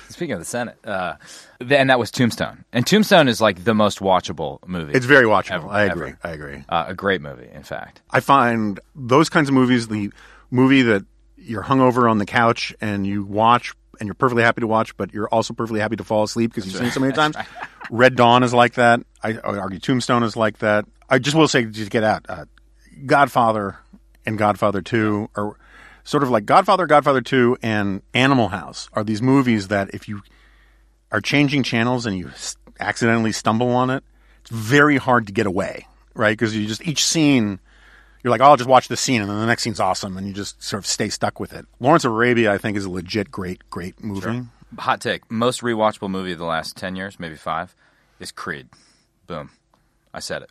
Speaking 0.09 0.33
of 0.33 0.39
the 0.39 0.45
Senate, 0.45 0.77
uh, 0.85 1.15
th- 1.59 1.71
and 1.71 1.89
that 1.89 1.97
was 1.97 2.11
Tombstone, 2.11 2.63
and 2.71 2.85
Tombstone 2.85 3.27
is 3.27 3.41
like 3.41 3.63
the 3.63 3.73
most 3.73 3.99
watchable 3.99 4.59
movie. 4.67 4.93
It's 4.93 5.05
very 5.07 5.25
watchable. 5.25 5.55
Ever, 5.63 5.67
I 5.69 5.85
ever. 5.87 6.03
agree. 6.05 6.13
I 6.23 6.29
agree. 6.29 6.63
uh, 6.69 6.85
a 6.89 6.93
great 6.93 7.21
movie, 7.21 7.49
in 7.51 7.63
fact. 7.63 8.01
I 8.11 8.19
find 8.19 8.79
those 8.95 9.29
kinds 9.29 9.49
of 9.49 9.55
movies, 9.55 9.87
the 9.87 10.11
movie 10.51 10.83
that 10.83 11.03
you're 11.37 11.63
hungover 11.63 12.09
on 12.09 12.19
the 12.19 12.25
couch 12.27 12.73
and 12.79 13.05
you 13.07 13.23
watch 13.23 13.73
and 13.99 14.07
you're 14.07 14.13
perfectly 14.13 14.43
happy 14.43 14.61
to 14.61 14.67
watch, 14.67 14.95
but 14.97 15.13
you're 15.13 15.27
also 15.29 15.53
perfectly 15.53 15.79
happy 15.79 15.95
to 15.95 16.03
fall 16.03 16.23
asleep 16.23 16.51
because 16.53 16.65
you've 16.65 16.75
seen 16.75 16.85
it 16.87 16.91
so 16.93 16.99
many 16.99 17.13
times. 17.13 17.35
Red 17.89 18.15
Dawn 18.15 18.43
is 18.43 18.53
like 18.53 18.75
that. 18.75 19.01
I, 19.23 19.37
I 19.43 19.49
would 19.51 19.59
argue 19.59 19.79
Tombstone 19.79 20.23
is 20.23 20.35
like 20.37 20.59
that. 20.59 20.85
I 21.09 21.19
just 21.19 21.35
will 21.35 21.47
say, 21.47 21.65
just 21.65 21.91
get 21.91 22.03
out. 22.03 22.25
Uh, 22.29 22.45
Godfather 23.05 23.77
and 24.25 24.37
Godfather 24.37 24.81
2 24.81 25.29
are 25.35 25.57
sort 26.03 26.23
of 26.23 26.29
like 26.29 26.45
Godfather, 26.45 26.85
Godfather 26.85 27.21
2, 27.21 27.57
and 27.61 28.01
Animal 28.13 28.49
House 28.49 28.89
are 28.93 29.03
these 29.03 29.21
movies 29.21 29.69
that 29.69 29.93
if 29.93 30.07
you 30.07 30.21
are 31.11 31.21
changing 31.21 31.63
channels 31.63 32.05
and 32.05 32.17
you 32.17 32.31
accidentally 32.79 33.31
stumble 33.31 33.69
on 33.69 33.89
it, 33.89 34.03
it's 34.41 34.49
very 34.49 34.97
hard 34.97 35.27
to 35.27 35.33
get 35.33 35.45
away, 35.45 35.87
right? 36.13 36.37
Because 36.37 36.55
you 36.55 36.67
just 36.67 36.85
each 36.85 37.05
scene, 37.05 37.59
you're 38.23 38.31
like, 38.31 38.41
oh, 38.41 38.45
I'll 38.45 38.57
just 38.57 38.69
watch 38.69 38.87
this 38.87 38.99
scene, 38.99 39.21
and 39.21 39.29
then 39.29 39.39
the 39.39 39.45
next 39.45 39.63
scene's 39.63 39.79
awesome, 39.79 40.17
and 40.17 40.27
you 40.27 40.33
just 40.33 40.61
sort 40.61 40.79
of 40.79 40.85
stay 40.85 41.09
stuck 41.09 41.39
with 41.39 41.53
it. 41.53 41.65
Lawrence 41.79 42.03
of 42.05 42.11
Arabia, 42.11 42.51
I 42.51 42.57
think, 42.57 42.75
is 42.75 42.85
a 42.85 42.89
legit 42.89 43.31
great, 43.31 43.61
great 43.69 44.03
movie. 44.03 44.47
Hot 44.79 44.99
take: 44.99 45.29
most 45.31 45.61
rewatchable 45.61 46.09
movie 46.09 46.33
of 46.33 46.39
the 46.39 46.45
last 46.45 46.75
ten 46.75 46.95
years, 46.95 47.19
maybe 47.19 47.35
five, 47.35 47.75
is 48.19 48.31
Creed. 48.31 48.67
Boom, 49.27 49.51
I 50.13 50.19
said 50.19 50.41
it. 50.41 50.49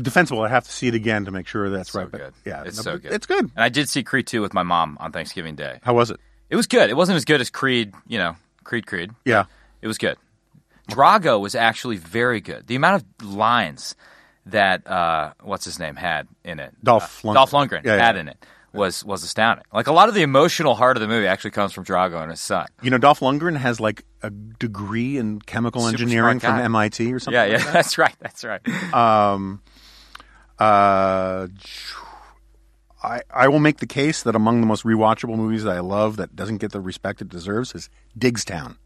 Defensible. 0.00 0.42
I 0.42 0.48
have 0.48 0.64
to 0.64 0.70
see 0.72 0.86
it 0.88 0.94
again 0.94 1.24
to 1.24 1.30
make 1.30 1.46
sure 1.46 1.70
that's 1.70 1.90
So 1.92 2.00
right. 2.00 2.10
But 2.10 2.18
good. 2.20 2.32
yeah, 2.44 2.62
it's 2.64 2.76
no, 2.78 2.82
so 2.82 2.98
good. 2.98 3.12
It's 3.12 3.26
good. 3.26 3.40
And 3.44 3.52
I 3.56 3.68
did 3.68 3.88
see 3.88 4.02
Creed 4.02 4.26
two 4.26 4.40
with 4.42 4.54
my 4.54 4.62
mom 4.62 4.96
on 5.00 5.12
Thanksgiving 5.12 5.54
Day. 5.56 5.80
How 5.82 5.94
was 5.94 6.10
it? 6.10 6.20
It 6.50 6.56
was 6.56 6.66
good. 6.66 6.90
It 6.90 6.96
wasn't 6.96 7.16
as 7.16 7.24
good 7.24 7.40
as 7.40 7.50
Creed, 7.50 7.92
you 8.06 8.18
know, 8.18 8.36
Creed 8.64 8.86
Creed. 8.86 9.10
Yeah. 9.24 9.44
It 9.82 9.86
was 9.88 9.98
good. 9.98 10.16
Drago 10.90 11.40
was 11.40 11.54
actually 11.54 11.96
very 11.96 12.40
good. 12.40 12.66
The 12.66 12.76
amount 12.76 13.02
of 13.20 13.26
lines 13.26 13.96
that 14.46 14.86
uh, 14.86 15.32
what's 15.42 15.64
his 15.64 15.78
name 15.80 15.96
had 15.96 16.28
in 16.44 16.60
it, 16.60 16.72
Dolph 16.84 17.24
uh, 17.24 17.28
Lundgren. 17.28 17.34
Dolph 17.34 17.50
Lundgren 17.50 17.84
Yeah, 17.84 17.96
yeah. 17.96 18.06
had 18.06 18.16
in 18.16 18.28
it 18.28 18.36
was 18.76 19.04
was 19.04 19.22
astounding. 19.24 19.64
Like 19.72 19.86
a 19.86 19.92
lot 19.92 20.08
of 20.08 20.14
the 20.14 20.22
emotional 20.22 20.74
heart 20.74 20.96
of 20.96 21.00
the 21.00 21.08
movie 21.08 21.26
actually 21.26 21.50
comes 21.52 21.72
from 21.72 21.84
Drago 21.84 22.20
and 22.22 22.30
his 22.30 22.40
son. 22.40 22.66
You 22.82 22.90
know, 22.90 22.98
Dolph 22.98 23.20
Lundgren 23.20 23.56
has 23.56 23.80
like 23.80 24.04
a 24.22 24.30
degree 24.30 25.16
in 25.18 25.40
chemical 25.40 25.82
Super 25.82 25.92
engineering 26.02 26.40
from. 26.40 26.58
MIT 26.58 27.12
or 27.12 27.18
something. 27.18 27.34
Yeah, 27.34 27.44
yeah, 27.46 27.56
like 27.56 27.64
that. 27.64 27.72
that's 27.72 27.98
right, 27.98 28.14
that's 28.20 28.44
right. 28.44 28.94
Um, 28.94 29.62
Uh, 30.58 31.48
I 33.02 33.20
I 33.30 33.48
will 33.48 33.58
make 33.58 33.78
the 33.78 33.86
case 33.86 34.22
that 34.22 34.34
among 34.34 34.60
the 34.60 34.66
most 34.66 34.84
rewatchable 34.84 35.36
movies 35.36 35.64
that 35.64 35.76
I 35.76 35.80
love 35.80 36.16
that 36.16 36.34
doesn't 36.34 36.58
get 36.58 36.72
the 36.72 36.80
respect 36.80 37.20
it 37.20 37.28
deserves 37.28 37.74
is 37.74 37.90
Diggstown. 38.18 38.76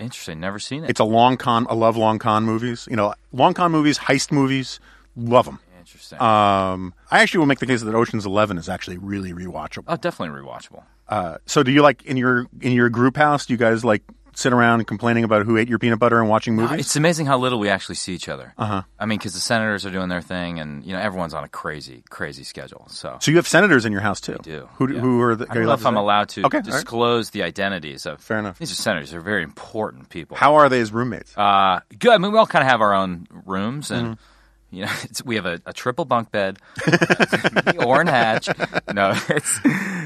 Interesting. 0.00 0.40
Never 0.40 0.58
seen 0.58 0.82
it. 0.84 0.90
It's 0.90 0.98
a 1.00 1.04
long 1.04 1.36
con. 1.36 1.66
I 1.70 1.74
love 1.74 1.96
long 1.96 2.18
con 2.18 2.44
movies. 2.44 2.88
You 2.90 2.96
know, 2.96 3.14
long 3.32 3.54
con 3.54 3.70
movies, 3.70 3.98
heist 4.00 4.32
movies, 4.32 4.80
love 5.16 5.44
them. 5.46 5.60
Interesting. 5.86 6.20
Um, 6.20 6.94
I 7.10 7.20
actually 7.22 7.38
will 7.38 7.46
make 7.46 7.58
the 7.58 7.66
case 7.66 7.82
that 7.82 7.94
Ocean's 7.94 8.26
Eleven 8.26 8.58
is 8.58 8.68
actually 8.68 8.98
really 8.98 9.32
rewatchable. 9.32 9.84
oh, 9.88 9.96
definitely 9.96 10.40
rewatchable. 10.40 10.82
Uh, 11.08 11.36
so, 11.46 11.62
do 11.62 11.70
you 11.70 11.82
like 11.82 12.02
in 12.04 12.16
your 12.16 12.46
in 12.60 12.72
your 12.72 12.88
group 12.88 13.16
house? 13.16 13.46
Do 13.46 13.52
you 13.52 13.58
guys 13.58 13.84
like 13.84 14.02
sit 14.36 14.52
around 14.52 14.84
complaining 14.88 15.22
about 15.22 15.46
who 15.46 15.56
ate 15.56 15.68
your 15.68 15.78
peanut 15.78 15.98
butter 16.00 16.18
and 16.18 16.28
watching 16.28 16.56
movies? 16.56 16.80
It's 16.80 16.96
amazing 16.96 17.26
how 17.26 17.38
little 17.38 17.58
we 17.60 17.68
actually 17.68 17.94
see 17.94 18.14
each 18.14 18.28
other. 18.28 18.52
Uh-huh. 18.58 18.82
I 18.98 19.06
mean, 19.06 19.18
because 19.18 19.32
the 19.34 19.38
senators 19.40 19.86
are 19.86 19.92
doing 19.92 20.08
their 20.08 20.22
thing, 20.22 20.58
and 20.58 20.82
you 20.84 20.92
know 20.94 20.98
everyone's 20.98 21.34
on 21.34 21.44
a 21.44 21.48
crazy, 21.48 22.02
crazy 22.08 22.42
schedule. 22.42 22.86
So 22.88 23.18
so 23.20 23.30
you 23.30 23.36
have 23.36 23.46
senators 23.46 23.84
in 23.84 23.92
your 23.92 24.00
house 24.00 24.20
too. 24.20 24.38
do. 24.42 24.68
Who 24.76 24.92
yeah. 24.92 25.00
who 25.00 25.20
are 25.20 25.36
the? 25.36 25.44
I 25.44 25.50
are 25.52 25.54
don't 25.56 25.66
know 25.66 25.72
if 25.74 25.86
I'm 25.86 25.96
allowed 25.98 26.30
to 26.30 26.46
Okay, 26.46 26.56
all 26.58 26.62
right. 26.62 26.72
disclose 26.72 27.30
the 27.30 27.42
identities 27.42 28.06
of. 28.06 28.20
Fair 28.22 28.38
enough. 28.38 28.58
These 28.58 28.72
are 28.72 28.76
senators. 28.76 29.10
They're 29.10 29.20
very 29.20 29.42
important 29.42 30.08
people. 30.08 30.36
How 30.38 30.54
are 30.54 30.68
they 30.70 30.80
as 30.80 30.90
roommates? 30.90 31.36
Uh, 31.36 31.80
good. 31.98 32.12
I 32.14 32.18
mean, 32.18 32.32
we 32.32 32.38
all 32.38 32.46
kind 32.46 32.64
of 32.64 32.70
have 32.70 32.80
our 32.80 32.94
own 32.94 33.28
rooms, 33.44 33.90
and 33.90 34.04
Mm-hmm. 34.16 34.20
You 34.74 34.86
know, 34.86 34.92
it's, 35.02 35.24
we 35.24 35.36
have 35.36 35.46
a, 35.46 35.60
a 35.66 35.72
triple 35.72 36.04
bunk 36.04 36.30
bed, 36.30 36.58
Orrin 37.78 38.06
Hatch. 38.06 38.48
No, 38.92 39.12
it's 39.28 39.60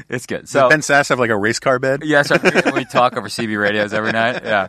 it's 0.09 0.25
good. 0.25 0.47
So 0.49 0.69
ben 0.69 0.79
Sasse 0.81 1.09
have 1.09 1.19
like 1.19 1.29
a 1.29 1.37
race 1.37 1.59
car 1.59 1.79
bed. 1.79 2.03
yes, 2.03 2.31
I- 2.31 2.71
we 2.73 2.85
talk 2.85 3.15
over 3.17 3.27
CB 3.27 3.59
radios 3.59 3.93
every 3.93 4.11
night. 4.11 4.43
Yeah, 4.43 4.67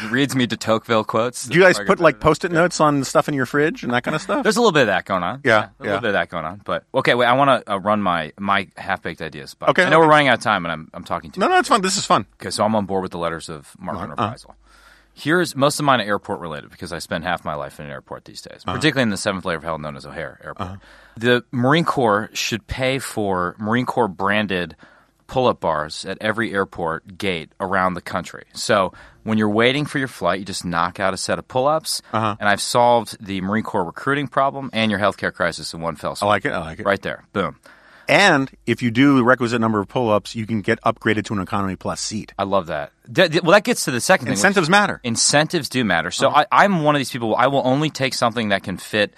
he 0.00 0.08
reads 0.08 0.34
me 0.34 0.46
de 0.46 0.56
Tocqueville 0.56 1.04
quotes. 1.04 1.46
Do 1.46 1.54
you 1.58 1.62
guys 1.64 1.78
put 1.78 2.00
like 2.00 2.20
post-it 2.20 2.50
notes 2.52 2.80
on 2.80 3.04
stuff 3.04 3.28
in 3.28 3.34
your 3.34 3.46
fridge 3.46 3.82
and 3.82 3.92
that 3.92 4.02
kind 4.04 4.14
of 4.14 4.22
stuff? 4.22 4.42
There's 4.42 4.56
a 4.56 4.60
little 4.60 4.72
bit 4.72 4.82
of 4.82 4.86
that 4.88 5.04
going 5.04 5.22
on. 5.22 5.40
Yeah, 5.44 5.68
a 5.78 5.82
little 5.82 6.00
bit 6.00 6.08
of 6.08 6.14
that 6.14 6.28
going 6.28 6.44
on. 6.44 6.60
But 6.64 6.84
okay, 6.94 7.14
wait. 7.14 7.26
I 7.26 7.32
want 7.34 7.64
to 7.66 7.72
uh, 7.72 7.76
run 7.78 8.02
my 8.02 8.32
my 8.38 8.68
half 8.76 9.02
baked 9.02 9.22
ideas. 9.22 9.54
But 9.54 9.70
Okay, 9.70 9.84
I 9.84 9.90
know 9.90 9.98
okay. 9.98 10.06
we're 10.06 10.10
running 10.10 10.28
out 10.28 10.38
of 10.38 10.44
time, 10.44 10.64
and 10.64 10.72
I'm 10.72 10.90
I'm 10.94 11.04
talking 11.04 11.30
to 11.30 11.36
you. 11.38 11.40
no, 11.40 11.48
no, 11.48 11.58
it's 11.58 11.68
fun. 11.68 11.82
This 11.82 11.96
is 11.96 12.04
fun. 12.04 12.26
Okay, 12.40 12.50
so 12.50 12.64
I'm 12.64 12.74
on 12.74 12.86
board 12.86 13.02
with 13.02 13.12
the 13.12 13.18
letters 13.18 13.48
of 13.48 13.74
marque 13.78 13.98
Hunter 13.98 14.14
uh. 14.18 14.34
Here's 15.18 15.56
most 15.56 15.78
of 15.78 15.86
mine 15.86 16.00
are 16.00 16.04
airport 16.04 16.40
related 16.40 16.70
because 16.70 16.92
I 16.92 16.98
spend 16.98 17.24
half 17.24 17.42
my 17.42 17.54
life 17.54 17.80
in 17.80 17.86
an 17.86 17.90
airport 17.90 18.26
these 18.26 18.42
days, 18.42 18.62
Uh-huh. 18.66 18.76
particularly 18.76 19.04
in 19.04 19.08
the 19.10 19.16
seventh 19.16 19.46
layer 19.46 19.56
of 19.56 19.62
hell 19.62 19.78
known 19.78 19.96
as 19.96 20.04
O'Hare 20.04 20.38
Airport. 20.44 20.78
The 21.16 21.42
Marine 21.50 21.86
Corps 21.86 22.28
should 22.34 22.66
pay 22.66 22.98
for 22.98 23.56
Marine 23.58 23.86
Corps 23.86 24.08
branded 24.08 24.76
pull 25.26 25.46
up 25.48 25.58
bars 25.58 26.04
at 26.04 26.18
every 26.20 26.52
airport 26.52 27.16
gate 27.18 27.50
around 27.58 27.94
the 27.94 28.00
country. 28.02 28.44
So 28.52 28.92
when 29.24 29.38
you're 29.38 29.48
waiting 29.48 29.84
for 29.86 29.98
your 29.98 30.06
flight, 30.06 30.38
you 30.38 30.44
just 30.44 30.64
knock 30.66 31.00
out 31.00 31.14
a 31.14 31.16
set 31.16 31.38
of 31.38 31.48
pull 31.48 31.66
ups, 31.66 32.00
Uh-huh. 32.12 32.36
and 32.38 32.48
I've 32.48 32.60
solved 32.60 33.16
the 33.24 33.40
Marine 33.40 33.64
Corps 33.64 33.84
recruiting 33.84 34.28
problem 34.28 34.68
and 34.74 34.90
your 34.90 35.00
healthcare 35.00 35.32
crisis 35.32 35.72
in 35.74 35.80
one 35.80 35.96
fell 35.96 36.14
swoop. 36.14 36.26
I 36.26 36.28
like 36.28 36.44
it. 36.44 36.52
I 36.52 36.58
like 36.58 36.78
it. 36.80 36.86
Right 36.86 37.00
there. 37.02 37.24
Boom. 37.32 37.56
And 38.08 38.50
if 38.66 38.82
you 38.82 38.90
do 38.90 39.16
the 39.16 39.24
requisite 39.24 39.60
number 39.60 39.80
of 39.80 39.88
pull-ups, 39.88 40.34
you 40.34 40.46
can 40.46 40.60
get 40.60 40.80
upgraded 40.82 41.24
to 41.26 41.34
an 41.34 41.40
economy 41.40 41.76
plus 41.76 42.00
seat. 42.00 42.32
I 42.38 42.44
love 42.44 42.66
that. 42.68 42.92
Th- 43.12 43.30
th- 43.30 43.42
well, 43.42 43.52
that 43.52 43.64
gets 43.64 43.84
to 43.86 43.90
the 43.90 44.00
second 44.00 44.26
thing. 44.26 44.32
Incentives 44.32 44.68
matter. 44.70 45.00
Incentives 45.04 45.68
do 45.68 45.84
matter. 45.84 46.10
So 46.10 46.28
Uh-huh. 46.28 46.44
I, 46.50 46.64
I'm 46.64 46.82
one 46.82 46.94
of 46.94 47.00
these 47.00 47.10
people. 47.10 47.34
I 47.36 47.46
will 47.48 47.62
only 47.64 47.90
take 47.90 48.14
something 48.14 48.50
that 48.50 48.62
can 48.62 48.76
fit 48.76 49.14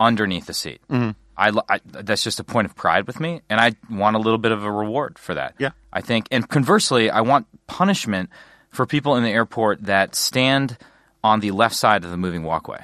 underneath 0.00 0.46
the 0.46 0.54
seat. 0.54 0.80
Mm-hmm. 0.90 1.10
I, 1.36 1.52
I- 1.68 1.80
that's 1.84 2.22
just 2.22 2.40
a 2.40 2.44
point 2.44 2.66
of 2.66 2.74
pride 2.76 3.06
with 3.06 3.20
me, 3.20 3.40
and 3.50 3.60
I 3.60 3.72
want 3.90 4.16
a 4.16 4.18
little 4.18 4.38
bit 4.38 4.52
of 4.52 4.64
a 4.64 4.70
reward 4.70 5.18
for 5.18 5.34
that. 5.34 5.54
Yeah. 5.58 5.70
I 5.92 6.00
think. 6.00 6.26
And 6.30 6.48
conversely, 6.48 7.10
I 7.10 7.20
want 7.22 7.46
punishment 7.66 8.30
for 8.70 8.86
people 8.86 9.16
in 9.16 9.22
the 9.24 9.30
airport 9.30 9.82
that 9.84 10.14
stand 10.14 10.76
on 11.22 11.40
the 11.40 11.50
left 11.52 11.74
side 11.74 12.04
of 12.04 12.10
the 12.10 12.16
moving 12.16 12.42
walkway 12.42 12.80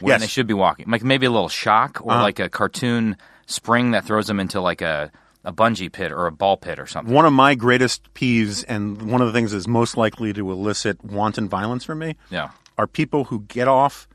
when 0.00 0.10
Yes. 0.10 0.14
Uh-huh. 0.16 0.18
they 0.18 0.26
should 0.28 0.46
be 0.46 0.54
walking. 0.54 0.90
Like 0.90 1.02
maybe 1.02 1.26
a 1.26 1.30
little 1.30 1.48
shock 1.48 2.00
or 2.02 2.12
like 2.14 2.38
a 2.38 2.48
cartoon 2.48 3.16
spring 3.48 3.90
that 3.90 4.04
throws 4.04 4.28
them 4.28 4.38
into 4.38 4.60
like 4.60 4.80
a 4.82 5.10
a 5.44 5.52
bungee 5.52 5.90
pit 5.90 6.12
or 6.12 6.26
a 6.26 6.32
ball 6.32 6.56
pit 6.56 6.78
or 6.78 6.86
something. 6.86 7.12
One 7.14 7.24
of 7.24 7.32
my 7.32 7.54
greatest 7.54 8.12
peeves, 8.14 8.64
and 8.68 9.10
one 9.10 9.20
of 9.20 9.26
the 9.26 9.32
things 9.32 9.50
that's 9.52 9.66
most 9.66 9.96
likely 9.96 10.32
to 10.34 10.50
elicit 10.52 11.02
wanton 11.04 11.48
violence 11.48 11.84
from 11.84 11.98
me, 12.00 12.16
Yeah. 12.30 12.50
are 12.76 12.86
people 12.86 13.24
who 13.24 13.40
get 13.48 13.66
off 13.66 14.06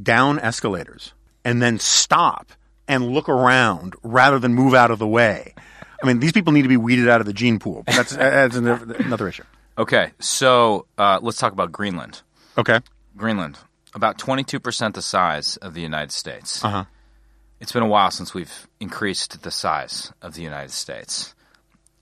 down 0.00 0.38
escalators 0.38 1.12
and 1.44 1.60
then 1.60 1.78
stop 1.78 2.52
and 2.88 3.08
look 3.10 3.28
around 3.28 3.94
rather 4.02 4.38
than 4.38 4.54
move 4.54 4.74
out 4.74 4.90
of 4.90 4.98
the 4.98 5.06
way. 5.06 5.54
I 6.02 6.06
mean, 6.06 6.20
these 6.20 6.32
people 6.32 6.52
need 6.52 6.62
to 6.62 6.68
be 6.68 6.76
weeded 6.76 7.08
out 7.08 7.20
of 7.20 7.26
the 7.26 7.32
gene 7.32 7.58
pool. 7.58 7.82
But 7.86 7.94
that's, 7.96 8.16
that's 8.16 8.56
another 8.56 8.94
another 8.96 9.28
issue. 9.28 9.44
Okay, 9.78 10.10
so 10.20 10.86
uh, 10.98 11.18
let's 11.22 11.38
talk 11.38 11.52
about 11.52 11.72
Greenland. 11.72 12.22
Okay. 12.58 12.80
Greenland, 13.16 13.58
about 13.94 14.18
22% 14.18 14.94
the 14.94 15.02
size 15.02 15.56
of 15.58 15.74
the 15.74 15.80
United 15.80 16.12
States. 16.12 16.62
Uh-huh. 16.64 16.84
It's 17.62 17.70
been 17.70 17.84
a 17.84 17.86
while 17.86 18.10
since 18.10 18.34
we've 18.34 18.66
increased 18.80 19.42
the 19.44 19.52
size 19.52 20.12
of 20.20 20.34
the 20.34 20.42
United 20.42 20.72
States. 20.72 21.32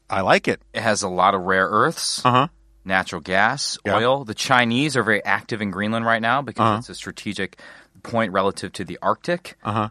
I 0.08 0.22
like 0.22 0.48
it. 0.48 0.62
It 0.72 0.80
has 0.80 1.02
a 1.02 1.08
lot 1.08 1.34
of 1.34 1.42
rare 1.42 1.68
earths, 1.68 2.24
Uh 2.24 2.30
huh. 2.30 2.48
natural 2.82 3.20
gas, 3.20 3.76
Yeah. 3.84 3.96
oil. 3.96 4.24
The 4.24 4.32
Chinese 4.34 4.96
are 4.96 5.02
very 5.02 5.22
active 5.22 5.60
in 5.60 5.70
Greenland 5.70 6.06
right 6.06 6.22
now 6.22 6.40
because 6.40 6.64
Uh-huh. 6.66 6.78
it's 6.78 6.88
a 6.88 6.94
strategic 6.94 7.58
point 8.02 8.32
relative 8.32 8.72
to 8.72 8.84
the 8.84 8.98
Arctic. 9.02 9.58
Uh 9.62 9.72
huh. 9.72 9.88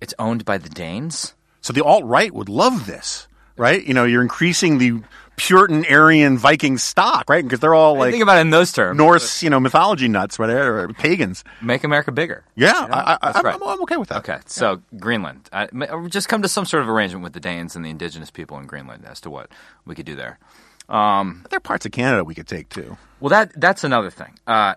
It's 0.00 0.12
owned 0.18 0.44
by 0.44 0.58
the 0.58 0.68
Danes. 0.68 1.34
So 1.60 1.72
the 1.72 1.84
alt 1.84 2.04
right 2.04 2.34
would 2.34 2.48
love 2.48 2.86
this, 2.86 3.28
right? 3.56 3.80
You 3.86 3.94
know, 3.94 4.04
you're 4.04 4.22
increasing 4.22 4.78
the 4.78 5.02
Puritan, 5.36 5.84
Aryan, 5.90 6.38
Viking 6.38 6.78
stock, 6.78 7.28
right? 7.28 7.42
Because 7.42 7.60
they're 7.60 7.74
all 7.74 7.96
like 7.96 8.12
Think 8.12 8.22
about 8.22 8.38
it 8.38 8.42
in 8.42 8.50
those 8.50 8.72
terms. 8.72 8.96
Norse, 8.96 9.42
you 9.42 9.50
know, 9.50 9.58
mythology 9.58 10.08
nuts, 10.08 10.38
whatever, 10.38 10.88
pagans. 10.88 11.42
Make 11.60 11.84
America 11.84 12.12
bigger. 12.12 12.44
Yeah, 12.54 12.86
I, 12.90 13.12
I, 13.14 13.18
that's 13.22 13.38
I'm, 13.38 13.44
right. 13.44 13.54
I'm, 13.54 13.62
I'm 13.62 13.82
okay 13.82 13.96
with 13.96 14.10
that. 14.10 14.18
Okay, 14.18 14.38
so 14.46 14.82
Greenland. 14.98 15.48
I, 15.52 15.68
just 16.08 16.28
come 16.28 16.42
to 16.42 16.48
some 16.48 16.64
sort 16.64 16.82
of 16.82 16.88
arrangement 16.88 17.24
with 17.24 17.32
the 17.32 17.40
Danes 17.40 17.76
and 17.76 17.84
the 17.84 17.90
indigenous 17.90 18.30
people 18.30 18.58
in 18.58 18.66
Greenland 18.66 19.04
as 19.06 19.20
to 19.22 19.30
what 19.30 19.50
we 19.84 19.94
could 19.94 20.06
do 20.06 20.14
there. 20.14 20.38
There 20.88 20.96
are 20.96 21.60
parts 21.62 21.86
of 21.86 21.92
Canada 21.92 22.24
we 22.24 22.34
could 22.34 22.48
take 22.48 22.68
too. 22.68 22.96
Well, 23.20 23.30
that 23.30 23.52
that's 23.58 23.84
another 23.84 24.10
thing. 24.10 24.38
Uh, 24.46 24.74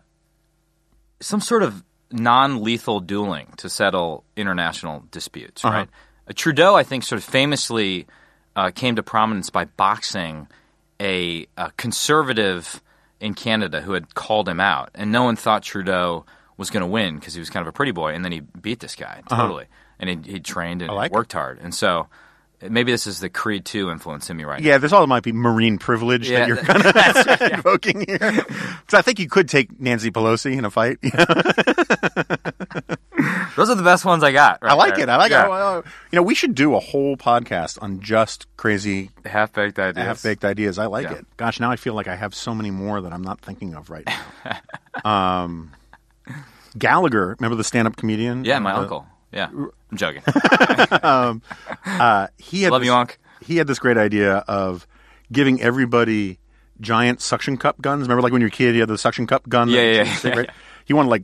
some 1.19 1.41
sort 1.41 1.63
of 1.63 1.83
non-lethal 2.11 3.01
dueling 3.01 3.47
to 3.57 3.69
settle 3.69 4.23
international 4.37 5.03
disputes, 5.11 5.63
right? 5.63 5.89
Uh, 6.27 6.33
Trudeau, 6.33 6.75
I 6.75 6.83
think, 6.83 7.03
sort 7.03 7.17
of 7.17 7.25
famously 7.25 8.07
uh, 8.55 8.71
came 8.71 8.95
to 8.95 9.03
prominence 9.03 9.49
by 9.49 9.65
boxing 9.65 10.47
a, 11.01 11.45
a 11.57 11.71
conservative 11.77 12.81
in 13.19 13.33
Canada 13.33 13.81
who 13.81 13.93
had 13.93 14.13
called 14.15 14.47
him 14.47 14.59
out, 14.59 14.89
and 14.95 15.11
no 15.11 15.23
one 15.23 15.35
thought 15.35 15.63
Trudeau 15.63 16.25
was 16.57 16.69
going 16.69 16.81
to 16.81 16.87
win 16.87 17.15
because 17.15 17.33
he 17.33 17.39
was 17.39 17.49
kind 17.49 17.61
of 17.61 17.67
a 17.67 17.73
pretty 17.73 17.91
boy, 17.91 18.13
and 18.13 18.23
then 18.23 18.31
he 18.31 18.39
beat 18.39 18.79
this 18.79 18.95
guy 18.95 19.21
totally, 19.29 19.65
and 19.99 20.09
he, 20.25 20.33
he 20.33 20.39
trained 20.39 20.81
and 20.81 20.93
like 20.93 21.11
it. 21.11 21.15
worked 21.15 21.33
hard, 21.33 21.59
and 21.61 21.73
so. 21.73 22.07
Maybe 22.61 22.93
this 22.93 23.05
is 23.05 23.19
the 23.19 23.29
Creed 23.29 23.65
2 23.65 23.91
influence 23.91 24.29
in 24.29 24.37
me 24.37 24.45
right 24.45 24.61
now. 24.61 24.67
Yeah, 24.67 24.77
this 24.77 24.93
all 24.93 25.05
might 25.07 25.23
be 25.23 25.33
marine 25.33 25.77
privilege 25.77 26.29
Yeah, 26.29 26.39
that 26.39 26.47
you're 26.47 26.57
kind 26.57 26.85
of 26.85 27.51
invoking 27.51 28.05
here. 28.07 28.17
Because 28.17 28.93
I 28.93 29.01
think 29.01 29.19
you 29.19 29.27
could 29.27 29.49
take 29.49 29.77
Nancy 29.79 30.09
Pelosi 30.09 30.57
in 30.57 30.63
a 30.63 30.71
fight. 30.71 30.97
Those 33.55 33.69
are 33.69 33.75
the 33.75 33.83
best 33.83 34.03
ones 34.05 34.23
I 34.23 34.31
got. 34.31 34.59
I 34.61 34.73
like 34.73 34.97
it. 34.99 35.07
I 35.09 35.15
like 35.17 35.31
Yeah. 35.31 35.45
it. 35.45 35.51
Uh, 35.51 35.81
You 36.11 36.15
know, 36.17 36.23
we 36.23 36.35
should 36.35 36.55
do 36.55 36.75
a 36.75 36.79
whole 36.79 37.15
podcast 37.17 37.81
on 37.81 37.99
just 38.01 38.47
crazy 38.57 39.11
half 39.25 39.53
baked 39.53 39.79
ideas. 39.79 40.05
half 40.05 40.23
baked 40.23 40.43
ideas. 40.45 40.77
I 40.77 40.85
like 40.87 41.05
Yeah. 41.09 41.13
it. 41.19 41.25
Gosh, 41.37 41.59
now 41.59 41.71
I 41.71 41.75
feel 41.77 41.93
like 41.93 42.07
I 42.07 42.15
have 42.15 42.35
so 42.35 42.53
many 42.53 42.71
more 42.71 43.01
that 43.01 43.13
I'm 43.13 43.21
not 43.23 43.39
thinking 43.41 43.73
of 43.75 43.89
right 43.89 44.05
now. 44.05 44.19
um, 45.09 45.71
Gallagher, 46.77 47.35
remember 47.39 47.55
the 47.55 47.63
stand 47.63 47.87
up 47.87 47.95
comedian? 47.95 48.43
Yeah, 48.43 48.59
my 48.59 48.73
Uh, 48.73 48.81
uncle. 48.81 49.07
Yeah, 49.31 49.47
I'm 49.51 49.97
joking. 49.97 50.21
He 52.37 52.61
had 52.63 52.71
Love 52.71 52.81
this, 52.81 52.85
you, 52.87 52.93
Unc. 52.93 53.17
He 53.41 53.57
had 53.57 53.67
this 53.67 53.79
great 53.79 53.97
idea 53.97 54.37
of 54.47 54.87
giving 55.31 55.61
everybody 55.61 56.39
giant 56.81 57.21
suction 57.21 57.57
cup 57.57 57.79
guns. 57.81 58.03
Remember, 58.03 58.21
like 58.21 58.31
when 58.31 58.41
you 58.41 58.45
were 58.45 58.49
a 58.49 58.51
kid, 58.51 58.75
you 58.75 58.81
had 58.81 58.89
the 58.89 58.97
suction 58.97 59.27
cup 59.27 59.47
gun. 59.47 59.69
Yeah, 59.69 59.81
that 59.81 60.07
yeah, 60.07 60.15
stick, 60.15 60.35
yeah. 60.35 60.43
He 60.85 60.93
wanted 60.93 61.09
like 61.09 61.23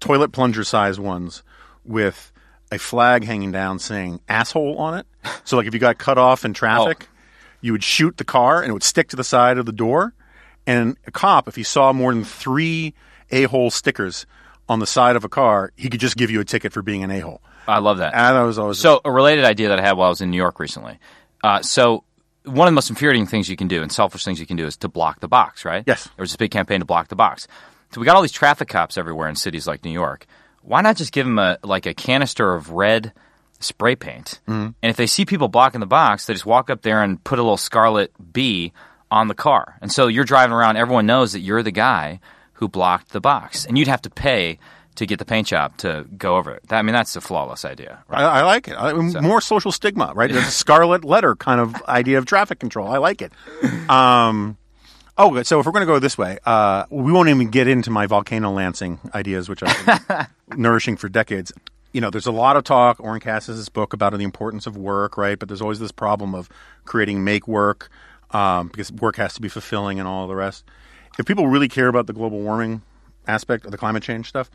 toilet 0.00 0.32
plunger 0.32 0.64
size 0.64 0.98
ones 1.00 1.42
with 1.88 2.32
a 2.72 2.78
flag 2.78 3.24
hanging 3.24 3.52
down 3.52 3.78
saying 3.78 4.20
"asshole" 4.28 4.78
on 4.78 4.98
it. 4.98 5.06
So, 5.44 5.56
like 5.56 5.66
if 5.66 5.74
you 5.74 5.80
got 5.80 5.98
cut 5.98 6.18
off 6.18 6.44
in 6.44 6.52
traffic, 6.54 7.08
Oh. 7.08 7.16
you 7.60 7.72
would 7.72 7.84
shoot 7.84 8.16
the 8.16 8.24
car 8.24 8.60
and 8.62 8.70
it 8.70 8.72
would 8.72 8.82
stick 8.82 9.08
to 9.08 9.16
the 9.16 9.24
side 9.24 9.58
of 9.58 9.66
the 9.66 9.72
door. 9.72 10.14
And 10.66 10.96
a 11.06 11.10
cop, 11.12 11.46
if 11.48 11.54
he 11.56 11.62
saw 11.62 11.92
more 11.92 12.12
than 12.12 12.24
three 12.24 12.92
a 13.30 13.44
hole 13.44 13.70
stickers 13.70 14.26
on 14.68 14.80
the 14.80 14.86
side 14.86 15.14
of 15.16 15.24
a 15.24 15.28
car, 15.28 15.72
he 15.76 15.88
could 15.88 16.00
just 16.00 16.16
give 16.16 16.30
you 16.30 16.40
a 16.40 16.44
ticket 16.44 16.72
for 16.72 16.82
being 16.82 17.04
an 17.04 17.10
a 17.12 17.20
hole. 17.20 17.40
I 17.68 17.78
love 17.78 17.98
that. 17.98 18.14
And 18.14 18.36
that 18.36 18.42
was 18.42 18.58
always 18.58 18.78
So, 18.78 19.00
a 19.04 19.10
related 19.12 19.44
idea 19.44 19.68
that 19.68 19.78
I 19.78 19.82
had 19.82 19.96
while 19.96 20.06
I 20.06 20.10
was 20.10 20.20
in 20.20 20.30
New 20.30 20.36
York 20.36 20.58
recently. 20.60 20.98
Uh, 21.44 21.62
so, 21.62 22.02
one 22.44 22.66
of 22.68 22.72
the 22.72 22.76
most 22.76 22.90
infuriating 22.90 23.26
things 23.26 23.48
you 23.48 23.56
can 23.56 23.66
do 23.68 23.82
and 23.82 23.90
selfish 23.90 24.24
things 24.24 24.38
you 24.40 24.46
can 24.46 24.56
do 24.56 24.66
is 24.66 24.76
to 24.78 24.88
block 24.88 25.18
the 25.20 25.26
box, 25.28 25.64
right? 25.64 25.82
Yes. 25.86 26.04
There 26.04 26.22
was 26.22 26.30
this 26.30 26.36
big 26.36 26.50
campaign 26.52 26.78
to 26.80 26.86
block 26.86 27.08
the 27.08 27.16
box. 27.16 27.46
So, 27.92 28.00
we 28.00 28.04
got 28.04 28.14
all 28.16 28.22
these 28.22 28.32
traffic 28.32 28.68
cops 28.68 28.96
everywhere 28.98 29.28
in 29.28 29.34
cities 29.36 29.66
like 29.66 29.84
New 29.84 29.90
York. 29.92 30.26
Why 30.66 30.82
not 30.82 30.96
just 30.96 31.12
give 31.12 31.26
them 31.26 31.38
a 31.38 31.58
like 31.62 31.86
a 31.86 31.94
canister 31.94 32.54
of 32.54 32.70
red 32.70 33.12
spray 33.60 33.96
paint? 33.96 34.40
Mm-hmm. 34.48 34.70
And 34.82 34.90
if 34.90 34.96
they 34.96 35.06
see 35.06 35.24
people 35.24 35.48
blocking 35.48 35.80
the 35.80 35.86
box, 35.86 36.26
they 36.26 36.34
just 36.34 36.46
walk 36.46 36.70
up 36.70 36.82
there 36.82 37.02
and 37.02 37.22
put 37.22 37.38
a 37.38 37.42
little 37.42 37.56
scarlet 37.56 38.12
B 38.32 38.72
on 39.10 39.28
the 39.28 39.34
car. 39.34 39.78
And 39.80 39.92
so 39.92 40.08
you're 40.08 40.24
driving 40.24 40.54
around, 40.54 40.76
everyone 40.76 41.06
knows 41.06 41.32
that 41.32 41.40
you're 41.40 41.62
the 41.62 41.70
guy 41.70 42.20
who 42.54 42.68
blocked 42.68 43.10
the 43.12 43.20
box. 43.20 43.64
And 43.64 43.78
you'd 43.78 43.88
have 43.88 44.02
to 44.02 44.10
pay 44.10 44.58
to 44.96 45.06
get 45.06 45.18
the 45.18 45.24
paint 45.24 45.46
shop 45.48 45.76
to 45.78 46.06
go 46.16 46.36
over 46.36 46.52
it. 46.52 46.66
That, 46.68 46.78
I 46.78 46.82
mean, 46.82 46.94
that's 46.94 47.14
a 47.16 47.20
flawless 47.20 47.64
idea. 47.64 48.02
Right? 48.08 48.22
I, 48.22 48.40
I 48.40 48.42
like 48.42 48.68
it. 48.68 48.74
I, 48.74 48.92
More 48.92 49.40
social 49.40 49.70
stigma, 49.70 50.12
right? 50.14 50.32
There's 50.32 50.48
a 50.48 50.50
scarlet 50.64 51.04
letter 51.04 51.36
kind 51.36 51.60
of 51.60 51.80
idea 51.84 52.18
of 52.18 52.26
traffic 52.26 52.58
control. 52.58 52.88
I 52.88 52.98
like 52.98 53.22
it. 53.22 53.32
Um, 53.86 54.56
oh, 55.18 55.30
good. 55.30 55.46
so 55.46 55.60
if 55.60 55.66
we're 55.66 55.72
going 55.72 55.86
to 55.86 55.92
go 55.92 55.98
this 55.98 56.18
way, 56.18 56.38
uh, 56.44 56.84
we 56.90 57.12
won't 57.12 57.28
even 57.28 57.48
get 57.48 57.68
into 57.68 57.90
my 57.90 58.06
volcano 58.06 58.50
lancing 58.50 58.98
ideas, 59.14 59.48
which 59.48 59.62
I've 59.62 60.06
been 60.08 60.26
nourishing 60.62 60.96
for 60.96 61.08
decades. 61.08 61.52
You 61.92 62.00
know, 62.00 62.10
there's 62.10 62.26
a 62.26 62.32
lot 62.32 62.56
of 62.56 62.64
talk. 62.64 63.00
Has 63.24 63.46
this 63.46 63.68
book 63.68 63.92
about 63.92 64.12
the 64.12 64.24
importance 64.24 64.66
of 64.66 64.76
work, 64.76 65.16
right? 65.16 65.38
But 65.38 65.48
there's 65.48 65.62
always 65.62 65.78
this 65.78 65.92
problem 65.92 66.34
of 66.34 66.48
creating 66.84 67.24
make 67.24 67.48
work 67.48 67.90
um, 68.30 68.68
because 68.68 68.92
work 68.92 69.16
has 69.16 69.34
to 69.34 69.40
be 69.40 69.48
fulfilling 69.48 69.98
and 69.98 70.06
all 70.08 70.26
the 70.26 70.34
rest. 70.34 70.64
If 71.18 71.26
people 71.26 71.46
really 71.46 71.68
care 71.68 71.88
about 71.88 72.06
the 72.06 72.12
global 72.12 72.40
warming 72.40 72.82
aspect 73.26 73.64
of 73.64 73.70
the 73.70 73.78
climate 73.78 74.02
change 74.02 74.28
stuff, 74.28 74.50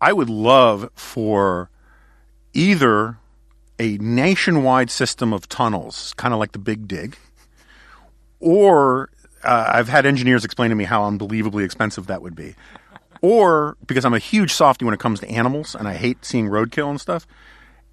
I 0.00 0.12
would 0.12 0.28
love 0.28 0.90
for 0.94 1.70
either 2.52 3.18
a 3.78 3.96
nationwide 3.98 4.90
system 4.90 5.32
of 5.32 5.48
tunnels, 5.48 6.12
kind 6.16 6.34
of 6.34 6.40
like 6.40 6.52
the 6.52 6.58
Big 6.58 6.88
Dig, 6.88 7.16
or 8.40 9.10
uh, 9.42 9.70
I've 9.74 9.88
had 9.88 10.06
engineers 10.06 10.44
explain 10.44 10.70
to 10.70 10.76
me 10.76 10.84
how 10.84 11.04
unbelievably 11.04 11.64
expensive 11.64 12.06
that 12.06 12.22
would 12.22 12.34
be. 12.34 12.54
Or 13.20 13.76
because 13.86 14.04
I'm 14.04 14.14
a 14.14 14.18
huge 14.18 14.52
softy 14.52 14.84
when 14.84 14.94
it 14.94 15.00
comes 15.00 15.20
to 15.20 15.28
animals 15.28 15.74
and 15.74 15.88
I 15.88 15.94
hate 15.94 16.24
seeing 16.24 16.46
roadkill 16.48 16.90
and 16.90 17.00
stuff, 17.00 17.26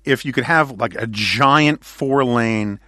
if 0.03 0.23
you 0.23 0.31
could 0.31 0.43
have 0.43 0.71
like 0.79 0.95
a 0.95 1.07
giant 1.07 1.83
four 1.83 2.23
lane 2.23 2.79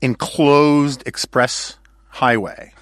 enclosed 0.00 1.02
express 1.06 1.78
highway, 2.08 2.72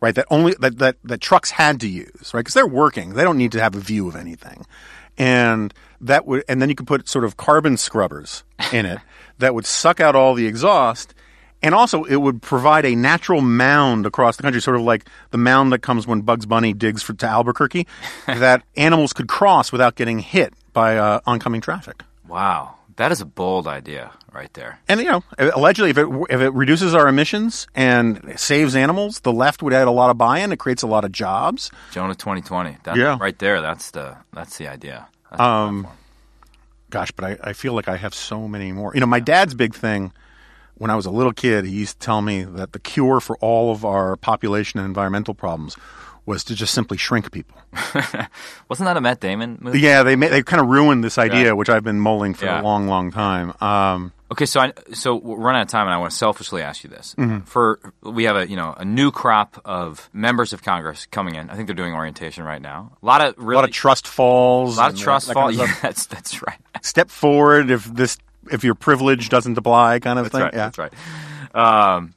right? 0.00 0.14
That 0.14 0.26
only 0.30 0.54
that, 0.60 0.78
that 0.78 0.96
that 1.04 1.20
trucks 1.20 1.50
had 1.50 1.80
to 1.80 1.88
use, 1.88 2.32
right? 2.32 2.40
Because 2.40 2.54
they're 2.54 2.66
working, 2.66 3.14
they 3.14 3.24
don't 3.24 3.38
need 3.38 3.52
to 3.52 3.60
have 3.60 3.74
a 3.74 3.80
view 3.80 4.08
of 4.08 4.16
anything, 4.16 4.64
and 5.18 5.74
that 6.00 6.26
would 6.26 6.44
and 6.48 6.62
then 6.62 6.68
you 6.68 6.74
could 6.74 6.86
put 6.86 7.08
sort 7.08 7.24
of 7.24 7.36
carbon 7.36 7.76
scrubbers 7.76 8.44
in 8.72 8.86
it 8.86 9.00
that 9.38 9.54
would 9.54 9.66
suck 9.66 10.00
out 10.00 10.16
all 10.16 10.34
the 10.34 10.46
exhaust. 10.46 11.14
And 11.62 11.74
also, 11.74 12.04
it 12.04 12.16
would 12.16 12.40
provide 12.40 12.86
a 12.86 12.94
natural 12.94 13.40
mound 13.40 14.06
across 14.06 14.36
the 14.36 14.42
country, 14.42 14.62
sort 14.62 14.76
of 14.76 14.82
like 14.82 15.06
the 15.30 15.38
mound 15.38 15.72
that 15.72 15.80
comes 15.80 16.06
when 16.06 16.22
Bugs 16.22 16.46
Bunny 16.46 16.72
digs 16.72 17.02
for, 17.02 17.12
to 17.14 17.26
Albuquerque, 17.26 17.86
that 18.26 18.62
animals 18.76 19.12
could 19.12 19.28
cross 19.28 19.70
without 19.70 19.94
getting 19.94 20.20
hit 20.20 20.54
by 20.72 20.96
uh, 20.96 21.20
oncoming 21.26 21.60
traffic. 21.60 22.02
Wow. 22.26 22.76
That 22.96 23.12
is 23.12 23.22
a 23.22 23.24
bold 23.24 23.66
idea 23.66 24.12
right 24.30 24.52
there. 24.52 24.78
And 24.86 25.00
you 25.00 25.06
know, 25.06 25.24
allegedly, 25.38 25.88
if 25.88 25.96
it 25.96 26.06
if 26.28 26.40
it 26.42 26.50
reduces 26.50 26.94
our 26.94 27.08
emissions 27.08 27.66
and 27.74 28.34
saves 28.38 28.76
animals, 28.76 29.20
the 29.20 29.32
left 29.32 29.62
would 29.62 29.72
add 29.72 29.88
a 29.88 29.90
lot 29.90 30.10
of 30.10 30.18
buy-in. 30.18 30.52
It 30.52 30.58
creates 30.58 30.82
a 30.82 30.86
lot 30.86 31.06
of 31.06 31.12
jobs. 31.12 31.70
Jonah 31.92 32.14
2020. 32.14 32.76
That, 32.84 32.96
Yeah. 32.96 33.16
Right 33.18 33.38
there. 33.38 33.62
That's 33.62 33.90
the 33.92 34.18
that's 34.34 34.58
the 34.58 34.68
idea. 34.68 35.08
That's 35.30 35.40
Um, 35.40 35.86
gosh, 36.90 37.10
but 37.12 37.24
I, 37.24 37.38
I 37.42 37.52
feel 37.54 37.72
like 37.72 37.88
I 37.88 37.96
have 37.96 38.14
so 38.14 38.46
many 38.46 38.70
more. 38.70 38.92
You 38.92 39.00
know, 39.00 39.06
my 39.06 39.20
dad's 39.20 39.54
big 39.54 39.74
thing 39.74 40.12
when 40.80 40.90
I 40.90 40.96
was 40.96 41.04
a 41.06 41.10
little 41.10 41.32
kid, 41.32 41.64
he 41.66 41.70
used 41.72 42.00
to 42.00 42.04
tell 42.06 42.22
me 42.22 42.42
that 42.42 42.72
the 42.72 42.78
cure 42.78 43.20
for 43.20 43.36
all 43.38 43.70
of 43.70 43.84
our 43.84 44.16
population 44.16 44.80
and 44.80 44.86
environmental 44.86 45.34
problems 45.34 45.76
was 46.26 46.42
to 46.44 46.54
just 46.54 46.72
simply 46.74 46.96
shrink 46.96 47.30
people. 47.32 47.56
Wasn't 48.68 48.86
that 48.86 48.96
a 48.96 49.00
Matt 49.00 49.20
Damon 49.20 49.58
movie? 49.60 49.80
Yeah, 49.80 50.02
they 50.02 50.14
they 50.14 50.42
kind 50.42 50.60
of 50.62 50.68
ruined 50.68 51.02
this 51.04 51.18
idea, 51.18 51.46
Yeah. 51.46 51.52
which 51.52 51.68
I've 51.68 51.84
been 51.84 52.00
mulling 52.00 52.34
for 52.34 52.46
Yeah. 52.46 52.60
a 52.60 52.62
long, 52.62 52.86
long 52.88 53.10
time. 53.10 53.52
Um, 53.60 54.12
Okay, 54.32 54.46
so 54.46 54.60
I, 54.60 54.72
so 54.92 55.16
we're 55.16 55.38
running 55.38 55.58
out 55.58 55.62
of 55.62 55.68
time, 55.72 55.86
and 55.88 55.94
I 55.94 55.98
want 55.98 56.12
to 56.12 56.16
selfishly 56.16 56.62
ask 56.62 56.84
you 56.84 56.90
this: 56.90 57.16
Mm-hmm. 57.18 57.40
for 57.46 57.80
we 58.02 58.24
have 58.24 58.36
a 58.36 58.48
you 58.48 58.54
know 58.54 58.74
a 58.76 58.84
new 58.84 59.10
crop 59.10 59.60
of 59.64 60.08
members 60.12 60.52
of 60.52 60.62
Congress 60.62 61.06
coming 61.10 61.34
in. 61.34 61.50
I 61.50 61.56
think 61.56 61.66
they're 61.66 61.74
doing 61.74 61.94
orientation 61.94 62.44
right 62.44 62.62
now. 62.62 62.92
A 63.02 63.06
lot 63.06 63.20
of 63.22 63.36
a 63.38 63.42
lot 63.42 63.64
of 63.64 63.72
trust 63.72 64.06
falls. 64.06 64.76
a 64.78 64.80
lot 64.80 64.92
of 64.92 64.98
trust 65.00 65.26
that 65.26 65.34
fall. 65.34 65.48
kind 65.48 65.60
of 65.60 65.68
yeah, 65.68 65.74
that's 65.82 66.06
that's 66.06 66.42
right. 66.46 66.58
Step 66.82 67.10
forward 67.10 67.70
if 67.70 67.84
this 67.86 68.18
if 68.52 68.64
your 68.64 68.74
privilege 68.74 69.28
doesn't 69.28 69.56
apply, 69.58 69.98
kind 70.00 70.18
of 70.18 70.26
That's 70.26 70.32
thing. 70.32 70.42
right. 70.42 70.54
yeah. 70.54 70.70
That's 70.70 70.78
right. 70.78 70.92
Um, 71.54 72.14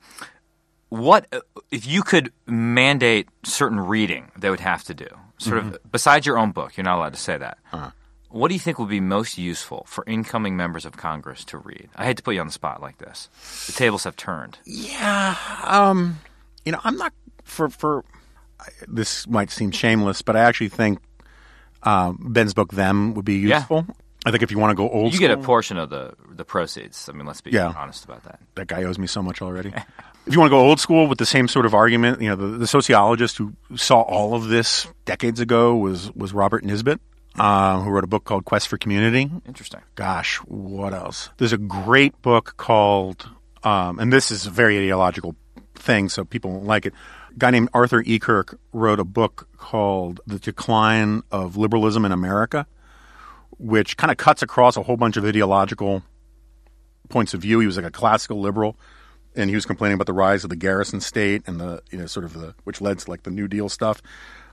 what 0.89 1.27
if 1.71 1.87
you 1.87 2.03
could 2.03 2.31
mandate 2.45 3.27
certain 3.43 3.79
reading 3.79 4.31
they 4.37 4.49
would 4.49 4.59
have 4.59 4.83
to 4.85 4.93
do? 4.93 5.07
Sort 5.39 5.57
Mm-hmm. 5.63 5.69
of 5.75 5.91
besides 5.91 6.25
your 6.25 6.37
own 6.37 6.51
book, 6.51 6.77
you're 6.77 6.83
not 6.83 6.97
allowed 6.97 7.13
to 7.13 7.19
say 7.19 7.37
that. 7.37 7.57
Uh-huh. 7.71 7.89
What 8.29 8.47
do 8.47 8.53
you 8.55 8.59
think 8.59 8.79
would 8.79 8.89
be 8.89 8.99
most 8.99 9.37
useful 9.37 9.85
for 9.87 10.03
incoming 10.07 10.55
members 10.57 10.85
of 10.85 10.97
Congress 10.97 11.43
to 11.45 11.57
read? 11.57 11.89
I 11.95 12.05
hate 12.05 12.17
to 12.17 12.23
put 12.23 12.33
you 12.33 12.41
on 12.41 12.47
the 12.47 12.53
spot 12.53 12.81
like 12.81 12.97
this. 12.97 13.29
The 13.67 13.73
tables 13.73 14.03
have 14.05 14.15
turned. 14.15 14.57
Yeah, 14.65 15.35
um, 15.63 16.19
you 16.65 16.71
know, 16.71 16.79
I'm 16.83 16.97
not 16.97 17.13
for 17.43 17.69
for. 17.69 18.03
This 18.87 19.27
might 19.27 19.51
seem 19.51 19.71
shameless, 19.71 20.21
but 20.21 20.35
I 20.35 20.39
actually 20.41 20.69
think 20.69 20.99
um, 21.83 22.17
Ben's 22.31 22.53
book 22.53 22.71
"Them" 22.71 23.13
would 23.15 23.25
be 23.25 23.35
Yeah. 23.39 23.57
useful. 23.59 23.85
I 24.25 24.31
think 24.31 24.41
if 24.43 24.51
you 24.51 24.57
want 24.59 24.71
to 24.71 24.75
go 24.75 24.89
old, 24.89 25.13
You 25.13 25.19
get 25.19 25.31
a 25.31 25.37
portion 25.37 25.77
of 25.77 25.89
the 25.89 26.13
the 26.31 26.45
proceeds. 26.45 27.09
I 27.09 27.11
mean, 27.13 27.25
let's 27.25 27.41
be 27.41 27.51
Yeah. 27.51 27.73
honest 27.77 28.05
about 28.05 28.23
that. 28.23 28.39
that 28.55 28.67
guy 28.67 28.83
owes 28.83 28.97
me 28.97 29.07
so 29.07 29.21
much 29.21 29.41
already. 29.41 29.69
if 30.25 30.33
you 30.33 30.39
want 30.39 30.49
to 30.49 30.55
go 30.55 30.59
old 30.59 30.79
school 30.79 31.07
with 31.07 31.17
the 31.17 31.25
same 31.25 31.47
sort 31.47 31.65
of 31.65 31.73
argument, 31.73 32.21
you 32.21 32.29
know, 32.29 32.35
the, 32.35 32.57
the 32.57 32.67
sociologist 32.67 33.37
who 33.37 33.53
saw 33.75 34.01
all 34.01 34.33
of 34.35 34.47
this 34.47 34.87
decades 35.05 35.39
ago 35.39 35.75
was 35.75 36.11
was 36.15 36.33
Robert 36.33 36.63
Nisbet, 36.63 36.99
uh, 37.37 37.81
who 37.81 37.89
wrote 37.89 38.03
a 38.05 38.07
book 38.07 38.23
called 38.23 38.45
Quest 38.45 38.67
for 38.69 38.77
Community. 38.77 39.29
Interesting. 39.45 39.81
Gosh, 39.95 40.37
what 40.45 40.93
else? 40.93 41.29
There's 41.37 41.53
a 41.53 41.57
great 41.57 42.19
book 42.21 42.55
called, 42.57 43.29
um, 43.63 43.99
and 43.99 44.11
this 44.13 44.31
is 44.31 44.45
a 44.45 44.49
very 44.51 44.77
ideological 44.77 45.35
thing, 45.75 46.07
so 46.07 46.23
people 46.23 46.51
won't 46.51 46.65
like 46.65 46.85
it. 46.85 46.93
A 47.35 47.37
guy 47.37 47.51
named 47.51 47.69
Arthur 47.73 48.01
E. 48.05 48.19
Kirk 48.19 48.57
wrote 48.71 48.99
a 48.99 49.03
book 49.03 49.47
called 49.57 50.21
The 50.27 50.39
Decline 50.39 51.23
of 51.31 51.57
Liberalism 51.57 52.05
in 52.05 52.11
America, 52.11 52.67
which 53.59 53.97
kind 53.97 54.11
of 54.11 54.17
cuts 54.17 54.41
across 54.41 54.77
a 54.77 54.83
whole 54.83 54.97
bunch 54.97 55.17
of 55.17 55.25
ideological 55.25 56.03
points 57.09 57.33
of 57.33 57.41
view. 57.41 57.59
He 57.59 57.65
was 57.65 57.77
like 57.77 57.85
a 57.85 57.91
classical 57.91 58.39
liberal, 58.39 58.77
and 59.35 59.49
he 59.49 59.55
was 59.55 59.65
complaining 59.65 59.95
about 59.95 60.07
the 60.07 60.13
rise 60.13 60.43
of 60.43 60.49
the 60.49 60.55
garrison 60.55 61.01
state 61.01 61.43
and 61.47 61.59
the 61.59 61.81
you 61.91 61.97
know 61.97 62.05
sort 62.05 62.25
of 62.25 62.33
the 62.33 62.55
which 62.63 62.81
led 62.81 62.99
to 62.99 63.09
like 63.09 63.23
the 63.23 63.31
New 63.31 63.47
Deal 63.47 63.69
stuff. 63.69 64.01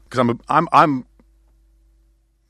Because 0.04 0.18
I'm 0.18 0.30
a, 0.30 0.34
I'm 0.48 0.68
I'm 0.72 1.06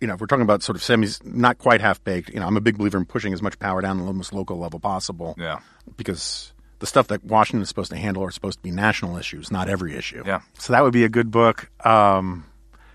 you 0.01 0.07
know 0.07 0.15
if 0.15 0.21
we're 0.21 0.27
talking 0.27 0.43
about 0.43 0.63
sort 0.63 0.77
of 0.77 0.83
semis 0.83 1.25
not 1.25 1.59
quite 1.59 1.81
half 1.81 2.03
baked. 2.05 2.31
You 2.31 2.41
know 2.41 2.47
I'm 2.47 2.57
a 2.57 2.61
big 2.61 2.79
believer 2.79 2.99
in 2.99 3.05
pushing 3.05 3.33
as 3.33 3.43
much 3.43 3.59
power 3.59 3.81
down 3.81 3.99
to 3.99 4.05
the 4.05 4.13
most 4.13 4.33
local 4.33 4.59
level 4.59 4.81
possible. 4.81 5.35
Yeah. 5.39 5.61
Because 5.97 6.53
the 6.81 6.87
stuff 6.87 7.09
that 7.09 7.23
Washington 7.25 7.63
is 7.63 7.69
supposed 7.69 7.91
to 7.91 7.97
handle 7.97 8.25
are 8.25 8.31
supposed 8.31 8.59
to 8.59 8.63
be 8.63 8.71
national 8.71 9.17
issues, 9.17 9.51
not 9.51 9.69
every 9.69 9.95
issue. 9.95 10.23
Yeah. 10.27 10.41
So 10.59 10.73
that 10.73 10.83
would 10.83 10.93
be 10.93 11.05
a 11.05 11.09
good 11.09 11.31
book. 11.31 11.71
Um, 11.85 12.47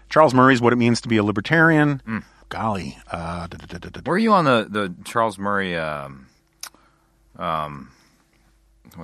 Charles 0.09 0.33
Murray's 0.33 0.59
What 0.61 0.73
It 0.73 0.77
Means 0.77 1.01
to 1.01 1.07
Be 1.07 1.17
a 1.17 1.23
Libertarian. 1.23 2.01
Hmm. 2.05 2.19
Golly. 2.49 2.97
Uh, 3.11 3.47
da- 3.47 3.57
da- 3.77 3.89
da- 3.89 4.01
Were 4.05 4.17
you 4.17 4.31
on 4.33 4.45
the 4.45 4.67
the 4.69 4.93
Charles 5.03 5.37
Murray? 5.37 5.77
Um, 5.77 6.27
um, 7.37 7.89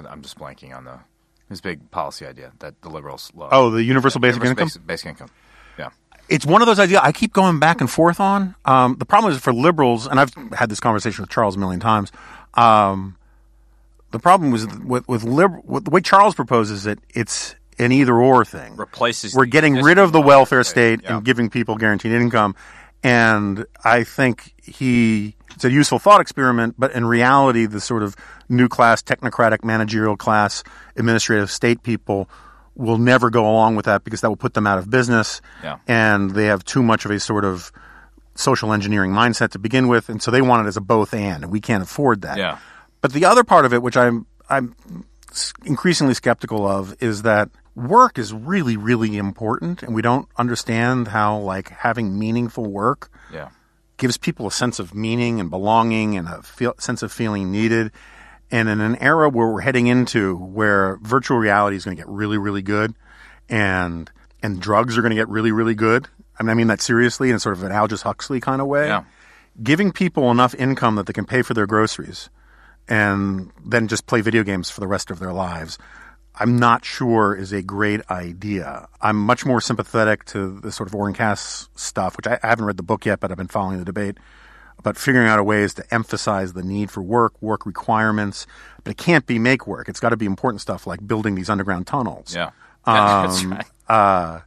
I'm 0.07 0.21
just 0.21 0.37
blanking 0.37 0.75
on 0.75 0.85
the 0.85 0.99
his 1.49 1.59
big 1.59 1.91
policy 1.91 2.25
idea 2.25 2.51
that 2.59 2.81
the 2.81 2.89
liberals 2.89 3.31
love. 3.35 3.49
Oh, 3.51 3.69
the 3.71 3.83
universal 3.83 4.21
basic 4.21 4.41
Universal 4.41 4.51
income. 4.51 4.65
Basic, 4.67 4.87
basic 4.87 5.07
income. 5.07 5.29
Yeah. 5.77 5.89
it's 6.29 6.45
one 6.45 6.61
of 6.61 6.65
those 6.67 6.79
ideas 6.79 7.01
I 7.03 7.11
keep 7.11 7.33
going 7.33 7.59
back 7.59 7.81
and 7.81 7.89
forth 7.89 8.19
on. 8.21 8.55
Um, 8.63 8.95
the 8.97 9.05
problem 9.05 9.33
is 9.33 9.39
for 9.39 9.51
liberals, 9.53 10.07
and 10.07 10.19
I've 10.19 10.33
had 10.53 10.69
this 10.69 10.79
conversation 10.79 11.23
with 11.23 11.29
Charles 11.29 11.55
a 11.57 11.59
million 11.59 11.79
times. 11.81 12.11
Um, 12.53 13.17
the 14.11 14.19
problem 14.19 14.51
was 14.51 14.65
with 14.67 15.07
with, 15.09 15.23
liber- 15.23 15.61
with 15.65 15.85
the 15.85 15.89
way 15.91 15.99
Charles 16.01 16.35
proposes 16.35 16.85
it, 16.85 16.99
it's 17.13 17.55
an 17.79 17.91
either 17.91 18.13
or 18.15 18.45
thing. 18.45 18.75
Replaces 18.77 19.33
We're 19.33 19.45
getting 19.45 19.75
rid 19.81 19.97
of 19.97 20.11
the 20.11 20.19
welfare 20.21 20.37
welfare 20.59 20.63
state. 20.63 20.99
state 20.99 21.09
Yeah. 21.09 21.17
and 21.17 21.25
giving 21.25 21.49
people 21.49 21.75
guaranteed 21.77 22.11
income, 22.13 22.55
and 23.03 23.65
I 23.83 24.03
think 24.03 24.53
he 24.61 25.35
it's 25.55 25.65
a 25.65 25.71
useful 25.71 25.99
thought 25.99 26.21
experiment. 26.21 26.75
But 26.77 26.93
in 26.93 27.05
reality, 27.05 27.65
the 27.65 27.81
sort 27.81 28.03
of 28.03 28.15
new 28.49 28.67
class, 28.67 29.01
technocratic, 29.01 29.63
managerial 29.63 30.15
class, 30.17 30.63
administrative 30.95 31.51
state 31.51 31.83
people 31.83 32.29
will 32.75 32.97
never 32.97 33.29
go 33.29 33.43
along 33.49 33.75
with 33.75 33.85
that 33.85 34.03
because 34.03 34.21
that 34.21 34.29
will 34.29 34.37
put 34.37 34.53
them 34.53 34.65
out 34.65 34.77
of 34.77 34.89
business 34.89 35.41
Yeah. 35.61 35.77
and 35.87 36.31
they 36.31 36.45
have 36.45 36.63
too 36.63 36.81
much 36.81 37.03
of 37.05 37.11
a 37.11 37.19
sort 37.19 37.43
of 37.43 37.71
social 38.35 38.71
engineering 38.71 39.11
mindset 39.11 39.51
to 39.51 39.59
begin 39.59 39.89
with, 39.89 40.07
and 40.07 40.21
so 40.23 40.31
they 40.31 40.41
want 40.41 40.65
it 40.65 40.69
as 40.69 40.77
a 40.77 40.81
both 40.81 41.13
and, 41.13 41.43
and 41.43 41.51
we 41.51 41.59
can't 41.59 41.83
afford 41.83 42.21
that. 42.21 42.37
Yeah. 42.37 42.59
But 43.01 43.11
the 43.11 43.25
other 43.25 43.43
part 43.43 43.65
of 43.65 43.73
it, 43.73 43.81
which 43.83 43.97
I'm 43.97 44.25
I'm 44.49 44.73
increasingly 45.65 46.13
skeptical 46.13 46.67
of, 46.67 46.95
is 47.01 47.23
that 47.23 47.49
work 47.75 48.17
is 48.19 48.33
really, 48.33 48.77
really 48.77 49.17
important, 49.17 49.81
and 49.83 49.95
we 49.95 50.01
don't 50.01 50.27
understand 50.37 51.09
how 51.09 51.37
like 51.37 51.69
having 51.69 52.17
meaningful 52.19 52.65
work 52.65 53.09
Yeah. 53.31 53.49
gives 53.97 54.17
people 54.17 54.47
a 54.47 54.51
sense 54.51 54.79
of 54.79 54.93
meaning 54.95 55.39
and 55.39 55.49
belonging 55.49 56.17
and 56.17 56.27
a 56.27 56.41
feel, 56.41 56.73
sense 56.79 57.01
of 57.03 57.11
feeling 57.11 57.51
needed. 57.51 57.91
And 58.49 58.67
in 58.67 58.81
an 58.81 58.97
era 58.97 59.29
where 59.29 59.47
we're 59.47 59.61
heading 59.61 59.87
into 59.87 60.35
where 60.35 60.97
virtual 61.01 61.37
reality 61.37 61.77
is 61.77 61.85
going 61.85 61.95
to 61.95 62.01
get 62.03 62.09
really, 62.09 62.37
really 62.37 62.61
good 62.61 62.93
and 63.47 64.09
and 64.43 64.59
drugs 64.59 64.97
are 64.97 65.01
going 65.01 65.11
to 65.11 65.15
get 65.15 65.29
really, 65.29 65.51
really 65.51 65.75
good. 65.75 66.07
I 66.39 66.43
mean, 66.43 66.49
I 66.49 66.53
mean 66.55 66.67
that 66.67 66.81
seriously 66.81 67.29
in 67.29 67.39
sort 67.39 67.55
of 67.55 67.63
an 67.63 67.71
Aldous 67.71 68.01
Huxley 68.01 68.39
kind 68.41 68.59
of 68.59 68.67
way. 68.67 68.87
Yeah. 68.87 69.03
Giving 69.61 69.91
people 69.91 70.31
enough 70.31 70.55
income 70.55 70.95
that 70.95 71.05
they 71.05 71.13
can 71.13 71.25
pay 71.25 71.43
for 71.43 71.53
their 71.53 71.67
groceries 71.67 72.29
and 72.87 73.51
then 73.63 73.87
just 73.87 74.07
play 74.07 74.21
video 74.21 74.43
games 74.43 74.69
for 74.69 74.79
the 74.79 74.87
rest 74.87 75.11
of 75.11 75.19
their 75.19 75.31
lives. 75.33 75.77
I'm 76.35 76.57
not 76.57 76.85
sure 76.85 77.35
is 77.35 77.51
a 77.51 77.61
great 77.61 78.01
idea. 78.09 78.87
I'm 79.01 79.17
much 79.17 79.45
more 79.45 79.61
sympathetic 79.61 80.25
to 80.25 80.59
the 80.59 80.71
sort 80.71 80.87
of 80.89 80.95
Oren 80.95 81.13
Cass 81.13 81.67
stuff, 81.75 82.17
which 82.17 82.25
I, 82.27 82.39
I 82.41 82.47
haven't 82.47 82.65
read 82.65 82.77
the 82.77 82.83
book 82.83 83.05
yet, 83.05 83.19
but 83.19 83.31
I've 83.31 83.37
been 83.37 83.47
following 83.47 83.77
the 83.79 83.85
debate 83.85 84.17
about 84.79 84.97
figuring 84.97 85.27
out 85.27 85.37
a 85.37 85.43
ways 85.43 85.73
to 85.75 85.93
emphasize 85.93 86.53
the 86.53 86.63
need 86.63 86.89
for 86.89 87.01
work, 87.03 87.39
work 87.41 87.65
requirements. 87.65 88.47
But 88.83 88.91
it 88.91 88.97
can't 88.97 89.27
be 89.27 89.37
make 89.37 89.67
work. 89.67 89.87
It's 89.89 89.99
got 89.99 90.09
to 90.09 90.17
be 90.17 90.25
important 90.25 90.61
stuff 90.61 90.87
like 90.87 91.05
building 91.05 91.35
these 91.35 91.49
underground 91.49 91.85
tunnels. 91.85 92.33
Yeah. 92.33 92.49
That's 92.85 93.43
Um, 93.43 93.51
right. 93.51 94.41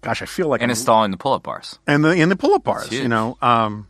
Gosh, 0.00 0.22
I 0.22 0.26
feel 0.26 0.46
like 0.48 0.60
And 0.60 0.70
I'm- 0.70 0.76
installing 0.78 1.10
the 1.10 1.16
pull-up 1.16 1.42
bars. 1.42 1.78
and 1.86 2.04
the 2.04 2.10
in 2.10 2.28
the 2.28 2.36
pull-up 2.36 2.62
bars, 2.62 2.92
you 2.92 3.08
know. 3.08 3.36
Um, 3.42 3.87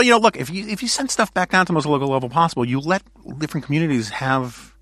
but 0.00 0.06
you 0.06 0.12
know, 0.12 0.18
look, 0.18 0.38
if 0.38 0.48
you 0.48 0.66
if 0.66 0.80
you 0.80 0.88
send 0.88 1.10
stuff 1.10 1.34
back 1.34 1.50
down 1.50 1.66
to 1.66 1.68
the 1.68 1.74
most 1.74 1.84
local 1.84 2.08
level 2.08 2.30
possible, 2.30 2.64
you 2.64 2.80
let 2.80 3.02
different 3.38 3.66
communities 3.66 4.08
have 4.08 4.74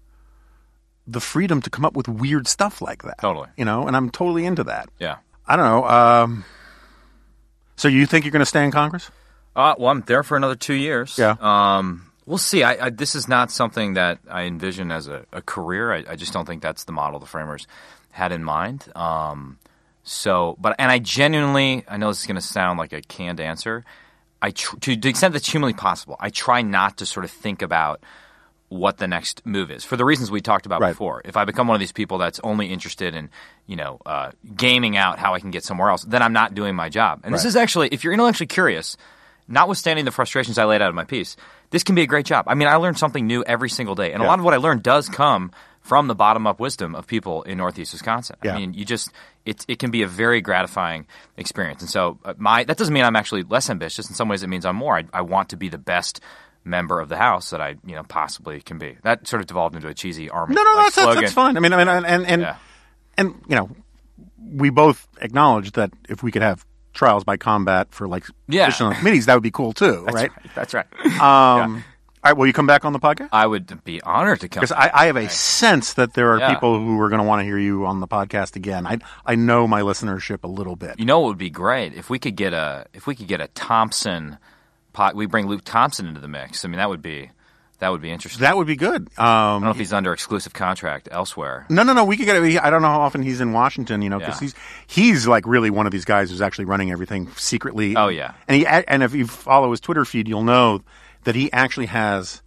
the 1.09 1.19
freedom 1.19 1.61
to 1.61 1.70
come 1.70 1.85
up 1.85 1.97
with 1.97 2.07
weird 2.07 2.47
stuff 2.47 2.81
like 2.81 3.03
that. 3.03 3.19
Totally. 3.19 3.49
you 3.57 3.65
know, 3.65 3.89
and 3.89 3.97
I'm 3.97 4.11
totally 4.11 4.47
into 4.47 4.62
that. 4.62 4.89
Yeah. 5.01 5.16
I 5.45 5.57
don't 5.57 5.65
know. 5.65 5.89
Um, 5.89 6.45
so 7.74 7.89
you 7.89 8.07
think 8.07 8.27
you're 8.27 8.31
going 8.31 8.43
to 8.43 8.47
stay 8.47 8.62
in 8.62 8.70
Congress? 8.70 9.11
Uh, 9.57 9.74
well, 9.77 9.90
I'm 9.90 10.03
there 10.03 10.23
for 10.23 10.36
another 10.36 10.55
two 10.55 10.74
years. 10.74 11.19
Yeah. 11.19 11.35
Um, 11.40 12.12
we'll 12.24 12.39
see. 12.39 12.62
I, 12.62 12.86
I, 12.86 12.90
this 12.90 13.16
is 13.16 13.27
not 13.27 13.51
something 13.51 13.95
that 13.95 14.20
I 14.31 14.43
envision 14.43 14.93
as 14.93 15.09
a, 15.09 15.27
a 15.32 15.43
career. 15.43 15.93
I, 15.93 16.05
I 16.11 16.15
just 16.15 16.32
don't 16.32 16.47
think 16.47 16.62
that's 16.62 16.85
the 16.85 16.93
model 16.93 17.19
the 17.19 17.27
framers 17.27 17.66
had 18.12 18.31
in 18.31 18.45
mind. 18.45 18.85
Um, 18.95 19.59
so, 20.05 20.57
but 20.61 20.77
and 20.78 20.93
I 20.93 21.01
genuinely, 21.01 21.85
I 21.89 21.97
know 21.97 22.07
this 22.07 22.20
is 22.20 22.27
going 22.27 22.36
to 22.36 22.40
sound 22.40 22.78
like 22.78 22.93
a 22.93 23.03
canned 23.03 23.40
answer. 23.40 23.85
I 24.40 24.51
tr- 24.52 24.77
to 24.77 24.97
the 24.97 25.09
extent 25.09 25.32
that's 25.32 25.51
humanly 25.51 25.74
possible, 25.74 26.16
I 26.20 26.31
try 26.31 26.62
not 26.62 26.98
to 26.98 27.06
sort 27.06 27.24
of 27.24 27.31
think 27.31 27.62
about 27.62 28.01
what 28.69 28.98
the 28.98 29.09
next 29.09 29.44
move 29.47 29.70
is 29.70 29.82
for 29.82 29.97
the 29.97 30.05
reasons 30.05 30.31
we 30.31 30.43
talked 30.43 30.66
about 30.66 30.81
Right. 30.82 30.90
before. 30.90 31.23
If 31.24 31.36
I 31.39 31.44
become 31.47 31.66
one 31.69 31.74
of 31.74 31.81
these 31.81 31.93
people 31.93 32.19
that's 32.19 32.39
only 32.44 32.66
interested 32.66 33.15
in, 33.15 33.31
you 33.66 33.77
know, 33.77 33.98
uh, 34.05 34.32
gaming 34.55 34.97
out 34.97 35.19
how 35.19 35.32
I 35.35 35.40
can 35.40 35.51
get 35.51 35.65
somewhere 35.65 35.89
else, 35.89 36.05
then 36.05 36.23
I'm 36.23 36.35
not 36.35 36.55
doing 36.55 36.74
my 36.77 36.89
job. 36.90 37.20
And 37.24 37.35
this 37.35 37.47
is 37.47 37.56
actually, 37.56 37.89
if 37.89 38.05
you're 38.05 38.12
intellectually 38.12 38.47
curious, 38.47 38.97
notwithstanding 39.48 40.05
the 40.05 40.10
frustrations 40.10 40.59
I 40.59 40.65
laid 40.65 40.82
out 40.82 40.90
in 40.90 40.94
my 40.94 41.05
piece, 41.05 41.36
this 41.70 41.82
can 41.82 41.94
be 41.94 42.02
a 42.02 42.06
great 42.06 42.27
job. 42.27 42.44
I 42.47 42.55
mean, 42.55 42.69
I 42.69 42.77
learn 42.77 42.94
something 42.94 43.27
new 43.27 43.43
every 43.44 43.70
single 43.70 43.94
day, 43.94 44.12
and 44.12 44.23
a 44.23 44.27
lot 44.27 44.39
of 44.39 44.44
what 44.44 44.55
I 44.55 44.59
learn 44.59 44.81
does 44.81 45.09
come 45.09 45.51
from 45.81 46.06
the 46.06 46.15
bottom 46.15 46.47
up 46.47 46.60
wisdom 46.60 46.94
of 46.94 47.06
people 47.06 47.43
in 47.44 47.56
Northeast 47.56 47.94
Wisconsin. 47.94 48.36
Yeah. 48.44 48.55
I 48.55 48.59
mean, 48.59 48.74
you 48.74 48.85
just 48.85 49.10
it 49.49 49.65
it 49.69 49.79
can 49.79 49.91
be 49.91 50.03
a 50.03 50.07
very 50.09 50.41
gratifying 50.41 51.07
experience, 51.37 51.81
and 51.83 51.91
so 51.91 52.19
uh, 52.25 52.35
my 52.39 52.65
that 52.65 52.77
doesn't 52.77 52.93
mean 52.95 53.05
I'm 53.05 53.16
actually 53.16 53.43
less 53.43 53.70
ambitious. 53.70 54.09
In 54.09 54.15
some 54.15 54.29
ways, 54.29 54.43
it 54.43 54.49
means 54.49 54.65
I'm 54.66 54.77
more. 54.77 54.97
I, 54.99 55.05
I 55.12 55.23
want 55.23 55.49
to 55.51 55.57
be 55.57 55.69
the 55.69 55.79
best 55.79 56.20
member 56.65 57.01
of 57.01 57.09
the 57.09 57.16
House 57.16 57.51
that 57.51 57.61
I 57.61 57.77
you 57.87 57.95
know 57.95 58.03
possibly 58.03 58.61
can 58.61 58.79
be. 58.79 58.97
That 59.03 59.27
sort 59.27 59.41
of 59.41 59.47
devolved 59.47 59.75
into 59.77 59.89
a 59.89 59.95
cheesy 59.95 60.29
army 60.31 60.55
No, 60.55 60.62
no, 60.62 60.70
like 60.75 60.85
that's, 60.87 60.97
that's 60.97 61.05
slogan. 61.05 61.23
that's 61.23 61.33
fine. 61.35 61.57
I 61.57 61.61
mean, 61.61 61.73
I 61.73 61.77
mean, 61.79 61.89
and 61.89 62.07
and 62.07 62.27
and, 62.27 62.43
Yeah. 62.43 62.57
and 63.16 63.35
you 63.49 63.57
know, 63.57 63.70
we 64.53 64.70
both 64.70 65.07
acknowledge 65.20 65.73
that 65.73 65.91
if 66.09 66.23
we 66.23 66.31
could 66.31 66.43
have 66.43 66.65
trials 66.93 67.25
by 67.25 67.37
combat 67.37 67.89
for 67.91 68.09
like 68.09 68.25
Yeah. 68.49 68.65
additional 68.65 68.93
committees, 68.95 69.27
that 69.27 69.35
would 69.35 69.43
be 69.43 69.51
cool 69.51 69.73
too, 69.73 70.03
That's 70.07 70.15
right? 70.15 70.31
That's 70.55 70.75
right. 70.75 70.87
Um, 71.20 71.85
All 72.29 72.33
right, 72.35 72.39
will 72.39 72.47
you 72.47 72.53
come 72.53 72.67
back 72.67 72.85
on 72.85 72.93
the 72.93 72.99
podcast? 72.99 73.31
I 73.33 73.47
would 73.47 73.83
be 73.85 74.03
honored 74.03 74.41
to 74.41 74.51
come. 74.51 74.61
Because 74.61 74.73
I, 74.73 74.91
I 74.93 75.07
have 75.07 75.17
a 75.17 75.31
sense 75.31 75.95
that 75.95 76.13
there 76.13 76.35
are 76.35 76.39
Yeah. 76.41 76.53
people 76.53 76.79
who 76.79 77.01
are 77.01 77.09
going 77.09 77.23
to 77.23 77.27
want 77.27 77.41
to 77.41 77.45
hear 77.45 77.57
you 77.57 77.87
on 77.87 78.01
the 78.01 78.07
podcast 78.07 78.55
again. 78.55 78.87
I 78.87 78.99
I 79.25 79.35
know 79.35 79.67
my 79.67 79.81
listenership 79.81 80.45
a 80.45 80.47
little 80.47 80.77
bit. 80.77 80.99
You 80.99 81.07
know 81.07 81.23
it 81.25 81.29
would 81.29 81.39
be 81.39 81.49
great 81.49 81.95
if 81.95 82.11
we 82.11 82.19
could 82.19 82.37
get 82.37 82.53
a 82.53 82.85
if 82.93 83.07
we 83.07 83.15
could 83.15 83.29
get 83.29 83.41
a 83.41 83.47
Thompson 83.49 84.37
pot. 84.93 85.17
We 85.17 85.25
bring 85.25 85.47
Luke 85.47 85.63
Thompson 85.65 86.05
into 86.07 86.21
the 86.21 86.29
mix. 86.29 86.67
I 86.67 86.69
mean, 86.69 86.77
that 86.77 86.91
would 86.91 87.01
be 87.01 87.31
that 87.79 87.89
would 87.93 88.03
be 88.03 88.11
interesting. 88.11 88.43
That 88.43 88.59
would 88.59 88.67
be 88.67 88.77
good. 88.77 89.09
I 89.17 89.53
don't 89.53 89.63
know 89.63 89.69
Um, 89.69 89.71
if 89.73 89.79
he's 89.79 89.95
under 89.95 90.13
exclusive 90.13 90.53
contract 90.53 91.09
elsewhere. 91.11 91.65
no, 91.71 91.83
no, 91.83 91.95
no. 91.95 92.05
We 92.05 92.19
could 92.19 92.27
get. 92.27 92.37
it. 92.37 92.63
I 92.63 92.69
don't 92.69 92.83
know 92.83 92.89
how 92.89 93.01
often 93.01 93.23
he's 93.23 93.41
in 93.41 93.53
Washington. 93.55 94.03
You 94.03 94.11
know, 94.11 94.19
because 94.19 94.35
Yeah. 94.43 94.49
he's 94.87 95.15
he's 95.15 95.27
like 95.27 95.47
really 95.47 95.71
one 95.71 95.87
of 95.87 95.93
these 95.93 96.05
guys 96.05 96.29
who's 96.29 96.43
actually 96.43 96.67
running 96.67 96.91
everything 96.91 97.31
secretly. 97.39 97.97
Oh, 97.97 98.09
yeah. 98.09 98.33
and 98.49 98.55
he 98.59 98.67
and 98.67 99.03
if 99.03 99.15
you 99.15 99.27
follow 99.27 99.71
his 99.71 99.81
Twitter 99.81 100.05
feed, 100.05 100.29
you'll 100.29 100.45
know 100.45 100.83
that 101.24 101.35
he 101.35 101.53
actually 101.53 101.86
has. 101.86 102.43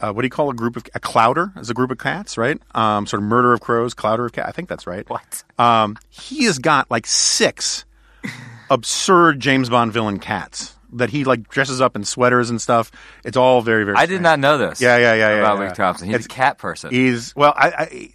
Uh, 0.00 0.12
what 0.12 0.22
do 0.22 0.26
you 0.26 0.30
call 0.30 0.48
a 0.48 0.54
group 0.54 0.76
of 0.76 0.84
a 0.94 1.00
clouder? 1.00 1.52
As 1.56 1.70
a 1.70 1.74
group 1.74 1.90
of 1.90 1.98
cats, 1.98 2.38
right? 2.38 2.56
Um, 2.74 3.04
sort 3.06 3.20
of 3.22 3.28
murder 3.28 3.52
of 3.52 3.60
crows, 3.60 3.94
clouder 3.94 4.26
of 4.26 4.32
cats. 4.32 4.48
I 4.48 4.52
think 4.52 4.68
that's 4.68 4.86
right. 4.86 5.08
What? 5.10 5.42
Um, 5.58 5.96
he 6.08 6.44
has 6.44 6.58
got 6.60 6.88
like 6.90 7.04
six 7.06 7.84
absurd 8.70 9.40
James 9.40 9.68
Bond 9.68 9.92
villain 9.92 10.18
cats 10.18 10.74
that 10.92 11.10
he 11.10 11.24
like 11.24 11.48
dresses 11.48 11.80
up 11.80 11.96
in 11.96 12.04
sweaters 12.04 12.48
and 12.50 12.60
stuff. 12.62 12.90
It's 13.24 13.36
all 13.36 13.60
very, 13.60 13.84
very. 13.84 13.96
I 13.96 14.06
did 14.06 14.22
not 14.22 14.38
know 14.38 14.56
this. 14.56 14.80
Yeah, 14.80 14.96
yeah, 14.98 15.14
yeah, 15.14 15.28
yeah, 15.30 15.34
About 15.40 15.58
yeah. 15.58 15.64
Luke 15.66 15.74
Thompson. 15.74 16.06
He's 16.06 16.14
It's- 16.14 16.26
a 16.26 16.28
cat 16.28 16.58
person. 16.58 16.90
He's 16.90 17.34
well, 17.36 17.52
I, 17.56 17.68
I, 17.70 18.10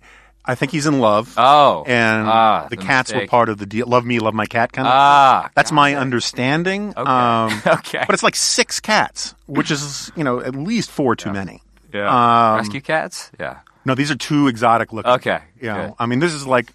I 0.45 0.55
think 0.55 0.71
he's 0.71 0.85
in 0.87 0.99
love. 0.99 1.33
Oh. 1.37 1.83
and 1.87 2.27
Ah, 2.27 2.67
the 2.69 2.75
the 2.75 2.81
cats 2.83 3.13
were 3.13 3.25
part 3.27 3.47
of 3.49 3.57
the 3.57 3.65
deal. 3.65 3.87
Love 3.87 4.05
me, 4.05 4.19
love 4.19 4.33
my 4.33 4.45
cat 4.45 4.71
kind 4.73 4.87
of. 4.87 4.93
Ah, 4.93 5.49
that's 5.55 5.71
my 5.71 5.89
it. 5.91 5.95
understanding. 5.95 6.89
Okay. 6.95 7.09
Um, 7.09 7.61
Okay. 7.79 8.03
but 8.05 8.13
it's 8.13 8.23
like 8.23 8.35
six 8.35 8.79
cats, 8.79 9.35
which 9.45 9.71
is 9.71 10.11
you 10.15 10.23
know 10.23 10.39
at 10.41 10.55
least 10.55 10.91
four 10.91 11.15
too 11.15 11.31
many. 11.31 11.61
yeah. 11.93 12.51
um, 12.51 12.57
Rescue 12.57 12.81
cats. 12.81 13.31
Yeah. 13.39 13.59
No, 13.85 13.95
these 13.95 14.11
are 14.11 14.15
too 14.15 14.47
exotic 14.47 14.93
looking. 14.93 15.11
Okay, 15.13 15.39
You 15.59 15.67
know. 15.67 15.95
I 15.99 16.05
mean, 16.05 16.19
this 16.19 16.33
is 16.33 16.47
like 16.47 16.71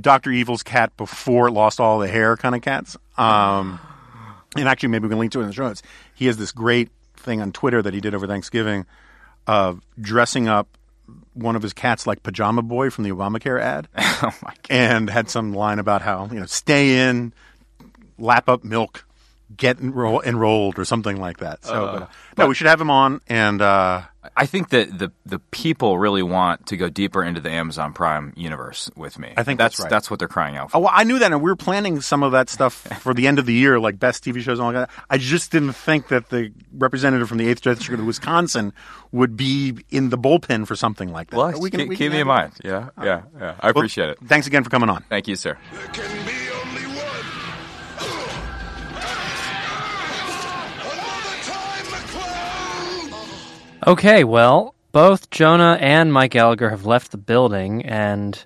Doctor 0.00 0.30
Evil's 0.30 0.62
cat 0.62 0.96
before 0.96 1.48
it 1.48 1.52
lost 1.52 1.78
all 1.78 1.98
the 1.98 2.08
hair 2.08 2.36
kind 2.38 2.54
of 2.54 2.62
cats. 2.62 2.96
Um, 3.18 3.78
and 4.56 4.66
actually, 4.66 4.88
maybe 4.88 5.02
we 5.04 5.08
can 5.10 5.18
link 5.18 5.32
to 5.32 5.40
it 5.40 5.42
in 5.42 5.48
the 5.48 5.54
show 5.54 5.66
notes. 5.68 5.82
He 6.14 6.24
has 6.26 6.38
this 6.38 6.52
great 6.52 6.88
thing 7.16 7.42
on 7.42 7.52
Twitter 7.52 7.82
that 7.82 7.92
he 7.92 8.00
did 8.00 8.14
over 8.14 8.26
Thanksgiving 8.26 8.86
of 9.46 9.82
dressing 10.00 10.48
up 10.48 10.68
one 11.38 11.56
of 11.56 11.62
his 11.62 11.72
cats 11.72 12.06
like 12.06 12.22
Pajama 12.22 12.62
Boy 12.62 12.90
from 12.90 13.04
the 13.04 13.10
Obamacare 13.10 13.60
ad, 13.60 13.88
Oh 13.98 14.34
my 14.42 14.52
god. 14.54 14.70
and 14.70 15.10
had 15.10 15.30
some 15.30 15.52
line 15.52 15.78
about 15.78 16.02
how 16.02 16.26
you 16.32 16.38
know 16.40 16.46
stay 16.46 17.08
in, 17.08 17.32
lap 18.18 18.48
up 18.48 18.64
milk, 18.64 19.04
get 19.56 19.78
enroll- 19.80 20.22
enrolled 20.22 20.78
or 20.78 20.84
something 20.84 21.18
like 21.20 21.38
that. 21.38 21.64
So, 21.64 21.72
but, 21.86 22.02
uh, 22.02 22.06
no, 22.36 22.46
we 22.48 22.54
should 22.54 22.66
have 22.66 22.80
him 22.80 22.90
on 22.90 23.20
and. 23.28 23.60
uh 23.62 24.02
I 24.36 24.44
think 24.44 24.68
that 24.70 24.98
the 24.98 25.10
the 25.24 25.38
people 25.38 25.98
really 25.98 26.22
want 26.22 26.66
to 26.66 26.76
go 26.76 26.90
deeper 26.90 27.24
into 27.24 27.40
the 27.40 27.48
Amazon 27.48 27.94
Prime 27.94 28.34
universe 28.36 28.90
with 28.94 29.18
me. 29.18 29.32
I 29.38 29.42
think 29.42 29.58
that's 29.58 29.80
right. 29.80 29.88
That's 29.88 30.10
what 30.10 30.18
they're 30.18 30.28
crying 30.28 30.54
out 30.56 30.66
Oh, 30.66 30.68
for. 30.68 30.78
well, 30.82 30.90
I 30.92 31.04
knew 31.04 31.18
that, 31.18 31.32
and 31.32 31.40
we 31.40 31.50
were 31.50 31.56
planning 31.56 32.02
some 32.02 32.22
of 32.22 32.32
that 32.32 32.50
stuff 32.50 32.74
for 33.00 33.14
the 33.14 33.26
end 33.26 33.38
of 33.38 33.46
the 33.46 33.54
year, 33.54 33.80
like 33.80 33.98
best 33.98 34.22
TV 34.22 34.40
shows 34.42 34.58
and 34.58 34.66
all 34.66 34.72
that. 34.74 34.90
I 35.08 35.16
just 35.16 35.50
didn't 35.50 35.72
think 35.72 36.08
that 36.08 36.28
the 36.28 36.52
representative 36.76 37.26
from 37.26 37.38
the 37.38 37.48
Eighth 37.48 37.62
District 37.62 37.98
of 37.98 38.06
Wisconsin 38.06 38.74
would 39.12 39.34
be 39.34 39.78
in 39.88 40.10
the 40.10 40.18
bullpen 40.18 40.66
for 40.66 40.76
something 40.76 41.10
like 41.10 41.30
that. 41.30 41.36
Well, 41.36 41.58
we 41.58 41.70
can- 41.70 41.80
keep, 41.80 41.88
we 41.88 41.96
keep 41.96 42.12
me 42.12 42.20
in 42.20 42.26
mind. 42.26 42.52
Yeah, 42.62 42.90
yeah, 43.02 43.22
yeah. 43.40 43.54
I 43.60 43.70
appreciate 43.70 44.10
it. 44.10 44.18
Thanks 44.26 44.46
again 44.46 44.62
for 44.62 44.68
coming 44.68 44.90
on. 44.90 45.04
Thank 45.08 45.26
you, 45.26 45.36
sir. 45.36 45.56
Okay, 53.88 54.22
well, 54.22 54.74
both 54.92 55.30
Jonah 55.30 55.78
and 55.80 56.12
Mike 56.12 56.32
Gallagher 56.32 56.68
have 56.68 56.84
left 56.84 57.10
the 57.10 57.16
building, 57.16 57.86
and 57.86 58.44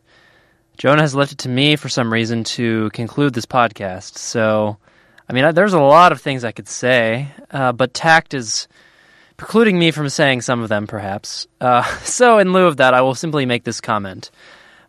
Jonah 0.79 1.03
has 1.03 1.17
left 1.17 1.33
it 1.33 1.39
to 1.39 1.49
me 1.49 1.75
for 1.75 1.89
some 1.89 2.13
reason 2.13 2.45
to 2.45 2.91
conclude 2.91 3.35
this 3.35 3.45
podcast. 3.45 4.19
So, 4.19 4.77
I 5.29 5.33
mean, 5.33 5.43
I, 5.43 5.51
there's 5.51 5.73
a 5.73 5.81
lot 5.81 6.13
of 6.13 6.21
things 6.21 6.45
I 6.45 6.53
could 6.53 6.69
say, 6.69 7.27
uh, 7.51 7.73
but 7.73 7.93
tact 7.93 8.35
is 8.35 8.69
precluding 9.37 9.81
me 9.81 9.91
from 9.91 10.09
saying 10.09 10.43
some 10.43 10.63
of 10.63 10.69
them, 10.69 10.87
perhaps. 10.87 11.49
Uh, 11.61 11.83
so, 12.05 12.39
in 12.39 12.53
lieu 12.53 12.67
of 12.67 12.77
that, 12.77 12.95
I 12.95 13.01
will 13.01 13.17
simply 13.17 13.45
make 13.45 13.65
this 13.65 13.81
comment. 13.81 14.31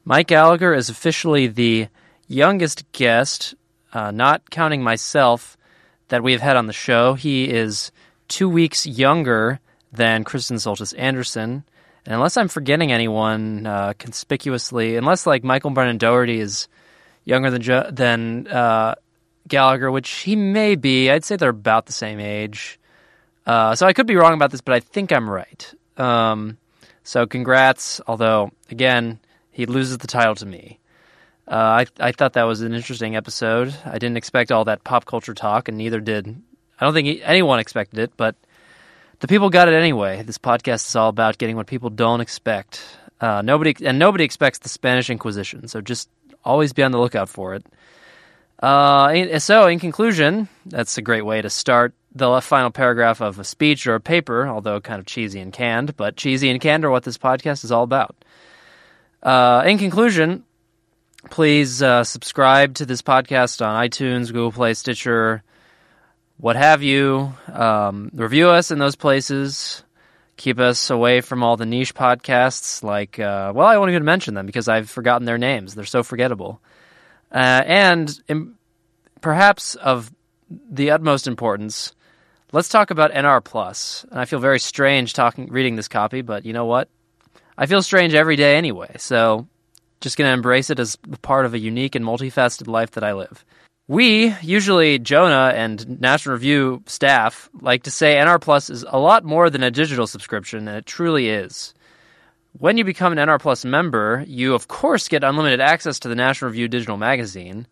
Mike 0.06 0.28
Gallagher 0.28 0.76
is 0.76 0.88
officially 0.88 1.48
the 1.48 1.88
youngest 2.28 2.92
guest, 2.92 3.56
uh, 3.92 4.12
not 4.12 4.52
counting 4.52 4.84
myself, 4.84 5.58
that 6.10 6.22
we 6.22 6.32
have 6.32 6.42
had 6.42 6.58
on 6.58 6.68
the 6.68 6.74
show. 6.74 7.16
He 7.16 7.50
is 7.50 7.92
two 8.28 8.48
weeks 8.48 8.86
younger 8.86 9.60
than 9.94 10.24
Kristen 10.24 10.58
Soltis 10.58 10.94
Anderson. 10.98 11.64
And 12.06 12.14
unless 12.14 12.36
I'm 12.36 12.50
forgetting 12.50 12.92
anyone 12.92 13.66
uh, 13.66 13.94
conspicuously, 13.98 14.98
unless 14.98 15.26
like 15.26 15.44
Michael 15.44 15.70
Brendan 15.70 15.98
Dougherty 15.98 16.40
is 16.40 16.68
younger 17.24 17.50
than 17.50 17.62
jo- 17.62 17.90
than 17.90 18.48
uh, 18.48 18.96
Gallagher, 19.48 19.90
which 19.90 20.10
he 20.10 20.36
may 20.36 20.76
be, 20.76 21.10
I'd 21.10 21.24
say 21.24 21.38
they're 21.38 21.50
about 21.50 21.86
the 21.86 21.94
same 21.94 22.20
age. 22.20 22.80
Uh, 23.46 23.76
so 23.76 23.88
I 23.88 23.94
could 23.94 24.08
be 24.08 24.16
wrong 24.16 24.34
about 24.34 24.52
this, 24.52 24.62
but 24.62 24.74
I 24.74 24.80
think 24.80 25.12
I'm 25.12 25.30
right. 25.30 25.74
Um, 25.98 26.58
so 27.04 27.26
congrats. 27.26 28.02
Although 28.08 28.52
Again, 28.74 29.20
he 29.52 29.68
loses 29.68 30.00
the 30.00 30.08
title 30.08 30.34
to 30.34 30.48
me. 30.48 30.80
Uh, 31.48 31.86
I 31.86 31.86
I 32.00 32.12
thought 32.12 32.34
that 32.34 32.46
was 32.46 32.62
an 32.62 32.74
interesting 32.74 33.16
episode. 33.16 33.72
I 33.86 34.00
didn't 34.00 34.18
expect 34.18 34.52
all 34.52 34.66
that 34.66 34.84
pop 34.84 35.06
culture 35.06 35.36
talk, 35.36 35.68
and 35.68 35.78
neither 35.78 36.00
did 36.00 36.36
I 36.80 36.86
don't 36.86 36.96
think 36.96 37.22
anyone 37.24 37.60
expected 37.60 38.00
it. 38.00 38.14
But 38.18 38.36
the 39.24 39.28
people 39.30 39.50
got 39.50 39.70
it 39.70 39.74
anyway. 39.74 40.22
This 40.22 40.38
podcast 40.38 40.86
is 40.86 40.98
all 40.98 41.08
about 41.08 41.38
getting 41.38 41.56
what 41.56 41.66
people 41.66 41.90
don't 41.90 42.20
expect. 42.20 42.84
Uh, 43.22 43.42
nobody 43.42 43.74
and 43.86 43.98
nobody 43.98 44.26
expects 44.26 44.60
the 44.60 44.68
Spanish 44.68 45.10
Inquisition, 45.10 45.70
so 45.70 45.80
just 45.80 46.10
always 46.44 46.74
be 46.74 46.84
on 46.84 46.92
the 46.92 47.00
lookout 47.00 47.30
for 47.30 47.56
it. 47.56 47.66
Uh, 48.60 49.40
so, 49.40 49.68
in 49.68 49.80
conclusion, 49.80 50.50
that's 50.66 50.98
a 50.98 51.02
great 51.02 51.22
way 51.22 51.42
to 51.42 51.50
start 51.50 51.94
the 52.14 52.42
final 52.42 52.70
paragraph 52.70 53.22
of 53.22 53.40
a 53.40 53.46
speech 53.46 53.88
or 53.88 53.96
a 53.96 54.02
paper, 54.02 54.46
although 54.46 54.82
kind 54.82 55.00
of 55.00 55.06
cheesy 55.06 55.40
and 55.40 55.54
canned, 55.54 55.96
but 55.96 56.18
cheesy 56.18 56.50
and 56.50 56.60
canned 56.60 56.84
are 56.84 56.92
what 56.92 57.04
this 57.04 57.18
podcast 57.18 57.64
is 57.64 57.72
all 57.72 57.84
about. 57.84 58.26
Uh, 59.22 59.64
in 59.66 59.78
conclusion, 59.78 60.44
please 61.30 61.82
uh, 61.82 62.04
subscribe 62.04 62.74
to 62.74 62.86
this 62.86 63.02
podcast 63.02 63.66
on 63.66 63.88
iTunes, 63.88 64.34
Google 64.34 64.52
Play, 64.52 64.74
Stitcher, 64.74 65.44
what 66.44 66.58
have 66.58 66.84
you. 66.84 67.34
Um, 67.54 68.12
review 68.14 68.50
us 68.50 68.70
in 68.70 68.78
those 68.78 68.98
places. 68.98 69.82
Keep 70.36 70.60
us 70.60 70.90
away 70.90 71.22
from 71.22 71.42
all 71.42 71.56
the 71.56 71.66
niche 71.66 71.96
podcasts 71.96 72.84
like, 72.84 73.18
uh, 73.18 73.54
well, 73.56 73.66
I 73.66 73.78
won't 73.78 73.92
even 73.92 74.04
mention 74.04 74.34
them 74.34 74.46
because 74.46 74.68
I've 74.68 74.90
forgotten 74.90 75.24
their 75.24 75.38
names. 75.38 75.74
They're 75.74 75.86
so 75.86 76.04
forgettable. 76.04 76.60
Uh, 77.32 77.64
and 77.66 78.22
im- 78.28 78.58
perhaps 79.22 79.76
of 79.76 80.14
the 80.50 80.92
utmost 80.92 81.28
importance, 81.28 81.94
let's 82.52 82.68
talk 82.68 82.92
about 82.92 83.14
NR 83.14 83.42
Plus. 83.42 84.06
And 84.12 84.20
I 84.20 84.26
feel 84.26 84.40
very 84.40 84.60
strange 84.60 85.14
talking, 85.14 85.48
reading 85.48 85.78
this 85.78 85.88
copy, 85.88 86.24
but 86.24 86.46
you 86.46 86.52
know 86.52 86.66
what? 86.66 86.90
I 87.58 87.68
feel 87.68 87.82
strange 87.82 88.16
every 88.16 88.36
day 88.36 88.58
anyway. 88.58 88.94
So 88.98 89.48
just 90.02 90.18
going 90.18 90.28
to 90.28 90.34
embrace 90.34 90.70
it 90.70 90.80
as 90.80 90.98
part 91.22 91.46
of 91.46 91.54
a 91.54 91.60
unique 91.60 91.96
and 91.96 92.04
multifaceted 92.04 92.68
life 92.68 92.92
that 92.92 93.04
I 93.06 93.14
live. 93.14 93.46
We, 93.90 94.34
usually 94.42 94.98
Jonah 94.98 95.52
and 95.54 96.00
National 96.00 96.34
Review 96.34 96.84
staff, 96.86 97.50
like 97.60 97.84
to 97.84 97.92
say 97.92 98.16
NR 98.16 98.40
Plus 98.40 98.70
is 98.70 98.86
a 98.88 98.98
lot 98.98 99.26
more 99.26 99.50
than 99.50 99.62
a 99.62 99.72
digital 99.72 100.08
subscription, 100.08 100.70
and 100.70 100.78
it 100.78 100.86
truly 100.86 101.28
is. 101.28 101.74
When 102.58 102.78
you 102.78 102.86
become 102.86 103.12
an 103.12 103.18
NR 103.18 103.42
Plus 103.42 103.66
member, 103.66 104.24
you 104.26 104.54
of 104.54 104.70
course 104.70 105.10
get 105.10 105.26
unlimited 105.26 105.60
access 105.60 106.00
to 106.00 106.08
the 106.08 106.16
National 106.16 106.50
Review 106.50 106.70
digital 106.70 106.96
magazine. 106.96 107.68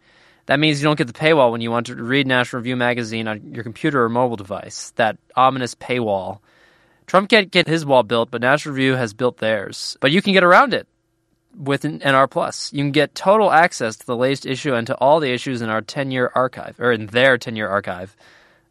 That 0.47 0.59
means 0.59 0.81
you 0.81 0.83
don't 0.83 0.97
get 0.97 1.07
the 1.07 1.13
paywall 1.13 1.51
when 1.53 1.61
you 1.61 1.71
want 1.71 1.85
to 1.85 1.95
read 1.95 2.27
National 2.27 2.59
Review 2.59 2.75
magazine 2.75 3.29
on 3.29 3.53
your 3.53 3.63
computer 3.63 4.03
or 4.03 4.09
mobile 4.09 4.35
device. 4.35 4.91
That 4.97 5.17
ominous 5.37 5.75
paywall. 5.75 6.39
Trump 7.07 7.29
can't 7.29 7.51
get 7.51 7.67
his 7.67 7.85
wall 7.85 8.03
built, 8.03 8.31
but 8.31 8.41
National 8.41 8.75
Review 8.75 8.95
has 8.95 9.13
built 9.13 9.37
theirs. 9.37 9.95
But 10.01 10.11
you 10.11 10.21
can 10.21 10.33
get 10.33 10.43
around 10.43 10.73
it 10.73 10.89
with 11.57 11.85
an 11.85 11.99
NR 11.99 12.29
Plus. 12.29 12.71
You 12.73 12.83
can 12.83 12.91
get 12.91 13.15
total 13.15 13.51
access 13.51 13.97
to 13.97 14.05
the 14.05 14.15
latest 14.15 14.45
issue 14.45 14.73
and 14.73 14.87
to 14.87 14.95
all 14.95 15.19
the 15.19 15.31
issues 15.31 15.61
in 15.61 15.69
our 15.69 15.81
10-year 15.81 16.31
archive, 16.33 16.79
or 16.79 16.91
in 16.91 17.07
their 17.07 17.37
10-year 17.37 17.67
archive, 17.67 18.15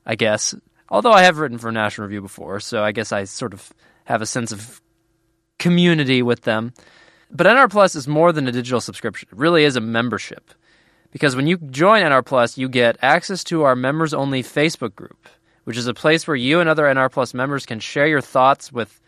I 0.06 0.14
guess. 0.14 0.54
Although 0.88 1.12
I 1.12 1.22
have 1.22 1.38
written 1.38 1.58
for 1.58 1.70
National 1.70 2.06
Review 2.06 2.22
before, 2.22 2.60
so 2.60 2.82
I 2.82 2.92
guess 2.92 3.12
I 3.12 3.24
sort 3.24 3.52
of 3.52 3.72
have 4.04 4.22
a 4.22 4.26
sense 4.26 4.50
of 4.50 4.80
community 5.58 6.22
with 6.22 6.42
them. 6.42 6.72
But 7.30 7.46
NR 7.46 7.70
Plus 7.70 7.94
is 7.94 8.08
more 8.08 8.32
than 8.32 8.48
a 8.48 8.52
digital 8.52 8.80
subscription. 8.80 9.28
It 9.30 9.38
really 9.38 9.64
is 9.64 9.76
a 9.76 9.80
membership. 9.80 10.50
Because 11.12 11.36
when 11.36 11.46
you 11.46 11.58
join 11.58 12.02
NR 12.02 12.24
Plus, 12.24 12.58
you 12.58 12.68
get 12.68 12.96
access 13.02 13.44
to 13.44 13.62
our 13.62 13.76
members 13.76 14.14
only 14.14 14.42
Facebook 14.42 14.94
group, 14.96 15.28
which 15.64 15.76
is 15.76 15.86
a 15.86 15.94
place 15.94 16.26
where 16.26 16.36
you 16.36 16.60
and 16.60 16.68
other 16.68 16.84
NR 16.84 17.10
Plus 17.10 17.34
members 17.34 17.66
can 17.66 17.78
share 17.78 18.06
your 18.06 18.20
thoughts 18.20 18.72
with 18.72 19.00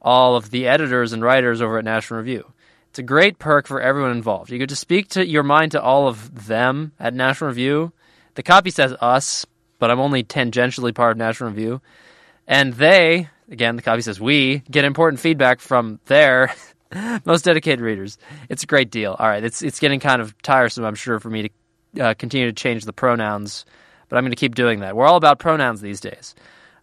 all 0.00 0.34
of 0.36 0.50
the 0.50 0.66
editors 0.66 1.12
and 1.12 1.22
writers 1.22 1.62
over 1.62 1.78
at 1.78 1.84
National 1.84 2.18
Review. 2.18 2.52
It's 2.92 2.98
a 2.98 3.02
great 3.02 3.38
perk 3.38 3.66
for 3.66 3.80
everyone 3.80 4.10
involved. 4.10 4.50
You 4.50 4.58
get 4.58 4.68
to 4.68 4.76
speak 4.76 5.08
to 5.12 5.26
your 5.26 5.44
mind 5.44 5.72
to 5.72 5.80
all 5.80 6.08
of 6.08 6.46
them 6.46 6.92
at 7.00 7.14
National 7.14 7.48
Review. 7.48 7.90
The 8.34 8.42
copy 8.42 8.68
says 8.68 8.94
us, 9.00 9.46
but 9.78 9.90
I'm 9.90 9.98
only 9.98 10.22
tangentially 10.22 10.94
part 10.94 11.12
of 11.12 11.16
National 11.16 11.48
Review. 11.48 11.80
And 12.46 12.74
they, 12.74 13.30
again, 13.50 13.76
the 13.76 13.82
copy 13.82 14.02
says 14.02 14.20
we, 14.20 14.58
get 14.70 14.84
important 14.84 15.20
feedback 15.20 15.60
from 15.60 16.00
their 16.04 16.54
most 17.24 17.46
dedicated 17.46 17.80
readers. 17.80 18.18
It's 18.50 18.64
a 18.64 18.66
great 18.66 18.90
deal. 18.90 19.16
All 19.18 19.26
right, 19.26 19.42
it's 19.42 19.62
it's 19.62 19.80
getting 19.80 19.98
kind 19.98 20.20
of 20.20 20.36
tiresome, 20.42 20.84
I'm 20.84 20.94
sure, 20.94 21.18
for 21.18 21.30
me 21.30 21.48
to 21.94 22.04
uh, 22.04 22.12
continue 22.12 22.48
to 22.48 22.52
change 22.52 22.84
the 22.84 22.92
pronouns, 22.92 23.64
but 24.10 24.18
I'm 24.18 24.22
going 24.22 24.32
to 24.32 24.36
keep 24.36 24.54
doing 24.54 24.80
that. 24.80 24.94
We're 24.96 25.06
all 25.06 25.16
about 25.16 25.38
pronouns 25.38 25.80
these 25.80 26.00
days. 26.00 26.34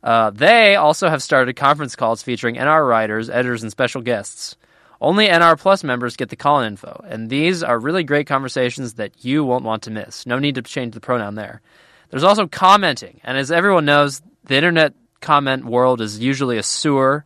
Uh, 0.01 0.31
they 0.31 0.75
also 0.75 1.07
have 1.07 1.21
started 1.21 1.55
conference 1.55 1.95
calls 1.95 2.23
featuring 2.23 2.55
NR 2.55 2.89
writers, 2.89 3.29
editors, 3.29 3.61
and 3.61 3.71
special 3.71 4.01
guests. 4.01 4.55
Only 5.01 5.27
NR 5.27 5.57
Plus 5.57 5.83
members 5.83 6.17
get 6.17 6.29
the 6.29 6.35
call 6.35 6.59
in 6.59 6.67
info, 6.73 7.05
and 7.07 7.29
these 7.29 7.63
are 7.63 7.79
really 7.79 8.03
great 8.03 8.27
conversations 8.27 8.95
that 8.95 9.23
you 9.23 9.45
won't 9.45 9.63
want 9.63 9.83
to 9.83 9.91
miss. 9.91 10.25
No 10.25 10.39
need 10.39 10.55
to 10.55 10.61
change 10.61 10.93
the 10.93 10.99
pronoun 10.99 11.35
there. 11.35 11.61
There's 12.09 12.23
also 12.23 12.47
commenting, 12.47 13.21
and 13.23 13.37
as 13.37 13.49
everyone 13.51 13.85
knows, 13.85 14.21
the 14.43 14.55
internet 14.55 14.93
comment 15.21 15.65
world 15.65 16.01
is 16.01 16.19
usually 16.19 16.57
a 16.57 16.63
sewer, 16.63 17.23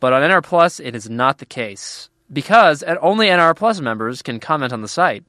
but 0.00 0.14
on 0.14 0.22
NR 0.22 0.42
Plus, 0.42 0.80
it 0.80 0.94
is 0.94 1.10
not 1.10 1.36
the 1.38 1.46
case 1.46 2.08
because 2.32 2.82
only 2.82 3.26
NR 3.26 3.54
Plus 3.54 3.80
members 3.80 4.22
can 4.22 4.40
comment 4.40 4.72
on 4.72 4.80
the 4.80 4.88
site, 4.88 5.24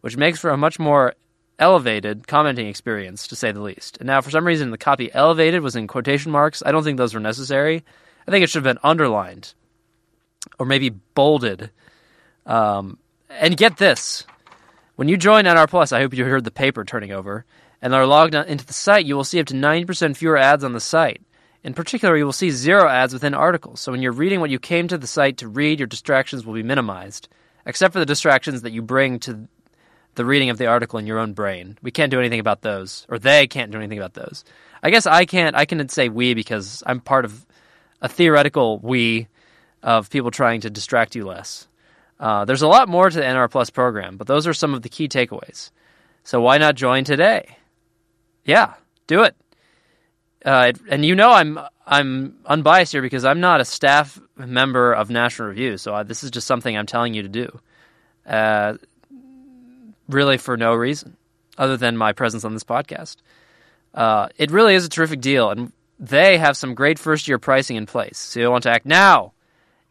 which 0.00 0.16
makes 0.16 0.38
for 0.38 0.50
a 0.50 0.56
much 0.56 0.78
more 0.78 1.14
elevated 1.58 2.26
commenting 2.26 2.66
experience, 2.66 3.26
to 3.26 3.36
say 3.36 3.52
the 3.52 3.60
least. 3.60 3.98
And 3.98 4.06
now, 4.06 4.22
for 4.22 4.30
some 4.30 4.46
reason, 4.46 4.70
the 4.70 4.78
copy 4.78 5.12
elevated 5.12 5.62
was 5.62 5.76
in 5.76 5.86
quotation 5.86 6.32
marks. 6.32 6.62
I 6.64 6.72
don't 6.72 6.82
think 6.82 6.96
those 6.96 7.12
were 7.12 7.20
necessary. 7.20 7.84
I 8.26 8.30
think 8.30 8.42
it 8.42 8.48
should 8.48 8.64
have 8.64 8.74
been 8.74 8.82
underlined 8.82 9.52
or 10.58 10.66
maybe 10.66 10.90
bolded. 10.90 11.70
Um, 12.46 12.98
and 13.28 13.56
get 13.56 13.76
this 13.76 14.24
when 15.00 15.08
you 15.08 15.16
join 15.16 15.46
NR 15.46 15.66
Plus, 15.66 15.92
I 15.92 16.00
hope 16.00 16.12
you 16.12 16.26
heard 16.26 16.44
the 16.44 16.50
paper 16.50 16.84
turning 16.84 17.10
over, 17.10 17.46
and 17.80 17.94
are 17.94 18.04
logged 18.04 18.34
into 18.34 18.66
the 18.66 18.74
site, 18.74 19.06
you 19.06 19.16
will 19.16 19.24
see 19.24 19.40
up 19.40 19.46
to 19.46 19.54
90% 19.54 20.14
fewer 20.14 20.36
ads 20.36 20.62
on 20.62 20.74
the 20.74 20.78
site. 20.78 21.22
In 21.64 21.72
particular, 21.72 22.18
you 22.18 22.26
will 22.26 22.34
see 22.34 22.50
zero 22.50 22.86
ads 22.86 23.14
within 23.14 23.32
articles. 23.32 23.80
So 23.80 23.92
when 23.92 24.02
you're 24.02 24.12
reading 24.12 24.40
what 24.40 24.50
you 24.50 24.58
came 24.58 24.88
to 24.88 24.98
the 24.98 25.06
site 25.06 25.38
to 25.38 25.48
read, 25.48 25.80
your 25.80 25.86
distractions 25.86 26.44
will 26.44 26.52
be 26.52 26.62
minimized, 26.62 27.30
except 27.64 27.94
for 27.94 27.98
the 27.98 28.04
distractions 28.04 28.60
that 28.60 28.72
you 28.72 28.82
bring 28.82 29.18
to 29.20 29.48
the 30.16 30.24
reading 30.26 30.50
of 30.50 30.58
the 30.58 30.66
article 30.66 30.98
in 30.98 31.06
your 31.06 31.18
own 31.18 31.32
brain. 31.32 31.78
We 31.80 31.90
can't 31.90 32.10
do 32.10 32.18
anything 32.18 32.38
about 32.38 32.60
those, 32.60 33.06
or 33.08 33.18
they 33.18 33.46
can't 33.46 33.72
do 33.72 33.78
anything 33.78 33.96
about 33.96 34.12
those. 34.12 34.44
I 34.82 34.90
guess 34.90 35.06
I 35.06 35.24
can't. 35.24 35.56
I 35.56 35.64
can 35.64 35.88
say 35.88 36.10
we 36.10 36.34
because 36.34 36.82
I'm 36.84 37.00
part 37.00 37.24
of 37.24 37.46
a 38.02 38.08
theoretical 38.10 38.80
we 38.80 39.28
of 39.82 40.10
people 40.10 40.30
trying 40.30 40.60
to 40.62 40.70
distract 40.70 41.14
you 41.16 41.26
less. 41.26 41.66
Uh, 42.18 42.44
there's 42.44 42.62
a 42.62 42.68
lot 42.68 42.88
more 42.88 43.08
to 43.08 43.16
the 43.16 43.24
NR 43.24 43.50
Plus 43.50 43.70
program, 43.70 44.16
but 44.16 44.26
those 44.26 44.46
are 44.46 44.52
some 44.52 44.74
of 44.74 44.82
the 44.82 44.88
key 44.88 45.08
takeaways. 45.08 45.70
So 46.22 46.40
why 46.40 46.58
not 46.58 46.74
join 46.74 47.04
today? 47.04 47.56
Yeah, 48.44 48.74
do 49.06 49.22
it. 49.22 49.34
Uh, 50.44 50.72
and 50.90 51.04
you 51.04 51.14
know 51.14 51.30
I'm 51.30 51.58
I'm 51.86 52.36
unbiased 52.46 52.92
here 52.92 53.02
because 53.02 53.24
I'm 53.24 53.40
not 53.40 53.60
a 53.60 53.64
staff 53.64 54.20
member 54.36 54.92
of 54.92 55.10
National 55.10 55.48
Review, 55.48 55.76
so 55.76 55.94
I, 55.94 56.02
this 56.02 56.22
is 56.22 56.30
just 56.30 56.46
something 56.46 56.76
I'm 56.76 56.86
telling 56.86 57.14
you 57.14 57.22
to 57.22 57.28
do. 57.28 57.60
Uh, 58.26 58.74
really, 60.08 60.38
for 60.38 60.56
no 60.56 60.74
reason 60.74 61.16
other 61.58 61.76
than 61.76 61.96
my 61.96 62.12
presence 62.12 62.44
on 62.44 62.54
this 62.54 62.64
podcast. 62.64 63.16
Uh, 63.92 64.28
it 64.38 64.50
really 64.50 64.74
is 64.74 64.86
a 64.86 64.88
terrific 64.88 65.20
deal, 65.20 65.50
and 65.50 65.72
they 65.98 66.38
have 66.38 66.56
some 66.56 66.74
great 66.74 66.98
first 66.98 67.28
year 67.28 67.38
pricing 67.38 67.76
in 67.76 67.86
place. 67.86 68.18
So 68.18 68.40
you 68.40 68.50
want 68.50 68.62
to 68.62 68.70
act 68.70 68.86
now. 68.86 69.32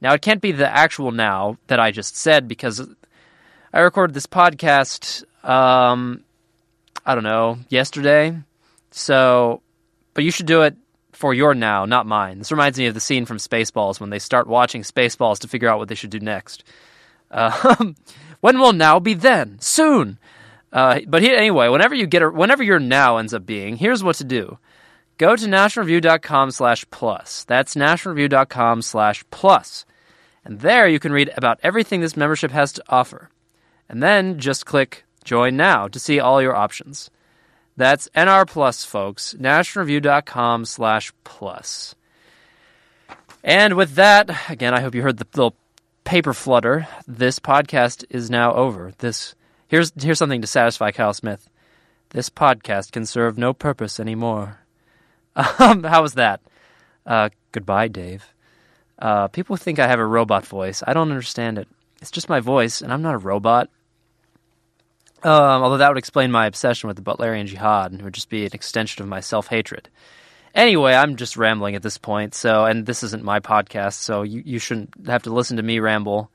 Now 0.01 0.13
it 0.13 0.21
can't 0.21 0.41
be 0.41 0.51
the 0.51 0.67
actual 0.67 1.11
now 1.11 1.57
that 1.67 1.79
I 1.79 1.91
just 1.91 2.15
said 2.15 2.47
because 2.47 2.87
I 3.73 3.79
recorded 3.79 4.13
this 4.13 4.25
podcast. 4.25 5.23
Um, 5.47 6.23
I 7.05 7.15
don't 7.15 7.23
know 7.23 7.59
yesterday. 7.69 8.37
So, 8.91 9.61
but 10.13 10.23
you 10.23 10.31
should 10.31 10.45
do 10.47 10.63
it 10.63 10.75
for 11.11 11.33
your 11.33 11.53
now, 11.53 11.85
not 11.85 12.05
mine. 12.05 12.39
This 12.39 12.51
reminds 12.51 12.77
me 12.77 12.85
of 12.87 12.93
the 12.93 12.99
scene 12.99 13.25
from 13.25 13.37
Spaceballs 13.37 13.99
when 13.99 14.09
they 14.09 14.19
start 14.19 14.47
watching 14.47 14.83
Spaceballs 14.83 15.39
to 15.39 15.47
figure 15.47 15.67
out 15.67 15.77
what 15.77 15.89
they 15.89 15.95
should 15.95 16.09
do 16.09 16.19
next. 16.19 16.63
Um, 17.29 17.95
when 18.39 18.59
will 18.59 18.73
now 18.73 18.99
be 18.99 19.13
then? 19.13 19.59
Soon. 19.59 20.17
Uh, 20.71 20.99
but 21.07 21.21
he, 21.21 21.29
anyway, 21.35 21.67
whenever 21.67 21.95
you 21.95 22.07
get, 22.07 22.21
a, 22.21 22.29
whenever 22.29 22.63
your 22.63 22.79
now 22.79 23.17
ends 23.17 23.33
up 23.33 23.45
being, 23.45 23.77
here's 23.77 24.03
what 24.03 24.15
to 24.15 24.23
do. 24.23 24.59
Go 25.19 25.35
to 25.35 25.45
nationalreview.com 25.45 26.51
slash 26.51 26.85
plus. 26.91 27.43
That's 27.43 27.75
nationalreview.com 27.75 28.81
slash 28.81 29.25
plus. 29.31 29.85
And 30.45 30.61
there 30.61 30.87
you 30.87 30.97
can 30.97 31.11
read 31.11 31.29
about 31.35 31.59
everything 31.61 31.99
this 31.99 32.15
membership 32.15 32.51
has 32.51 32.71
to 32.73 32.83
offer. 32.87 33.29
And 33.89 34.01
then 34.01 34.39
just 34.39 34.65
click 34.65 35.03
join 35.25 35.57
now 35.57 35.89
to 35.89 35.99
see 35.99 36.21
all 36.21 36.41
your 36.41 36.55
options. 36.55 37.11
That's 37.75 38.07
NR 38.15 38.47
Plus, 38.47 38.85
folks. 38.85 39.35
Nationalreview.com 39.37 40.63
slash 40.63 41.11
plus. 41.25 41.95
And 43.43 43.75
with 43.75 43.95
that, 43.95 44.49
again, 44.49 44.73
I 44.73 44.79
hope 44.79 44.95
you 44.95 45.01
heard 45.01 45.17
the 45.17 45.27
little 45.35 45.55
paper 46.05 46.33
flutter. 46.33 46.87
This 47.05 47.39
podcast 47.39 48.05
is 48.09 48.29
now 48.29 48.53
over. 48.53 48.93
This 48.99 49.35
here's 49.67 49.91
here's 50.01 50.17
something 50.17 50.41
to 50.41 50.47
satisfy 50.47 50.91
Kyle 50.91 51.13
Smith. 51.13 51.49
This 52.11 52.29
podcast 52.29 52.93
can 52.93 53.05
serve 53.05 53.37
no 53.37 53.53
purpose 53.53 53.99
anymore. 53.99 54.59
Um, 55.35 55.83
how 55.83 56.01
was 56.01 56.13
that? 56.15 56.41
Uh, 57.05 57.29
goodbye, 57.51 57.87
Dave. 57.87 58.33
Uh, 58.97 59.27
people 59.29 59.55
think 59.55 59.79
I 59.79 59.87
have 59.87 59.99
a 59.99 60.05
robot 60.05 60.45
voice. 60.45 60.83
I 60.85 60.93
don't 60.93 61.09
understand 61.09 61.57
it. 61.57 61.67
It's 62.01 62.11
just 62.11 62.29
my 62.29 62.39
voice, 62.39 62.81
and 62.81 62.91
I'm 62.91 63.01
not 63.01 63.15
a 63.15 63.19
robot. 63.19 63.69
Um, 65.23 65.63
although 65.63 65.77
that 65.77 65.89
would 65.89 65.97
explain 65.97 66.31
my 66.31 66.45
obsession 66.45 66.87
with 66.87 66.95
the 66.95 67.03
Butlerian 67.03 67.45
Jihad, 67.45 67.91
and 67.91 67.99
it 67.99 68.03
would 68.03 68.13
just 68.13 68.29
be 68.29 68.45
an 68.45 68.51
extension 68.53 69.03
of 69.03 69.09
my 69.09 69.19
self 69.19 69.47
hatred. 69.47 69.89
Anyway, 70.55 70.93
I'm 70.93 71.15
just 71.15 71.37
rambling 71.37 71.75
at 71.75 71.83
this 71.83 71.97
point, 71.97 72.33
so 72.33 72.65
and 72.65 72.85
this 72.85 73.03
isn't 73.03 73.23
my 73.23 73.39
podcast, 73.39 73.93
so 73.93 74.23
you, 74.23 74.41
you 74.45 74.59
shouldn't 74.59 75.07
have 75.07 75.23
to 75.23 75.33
listen 75.33 75.57
to 75.57 75.63
me 75.63 75.79
ramble. 75.79 76.31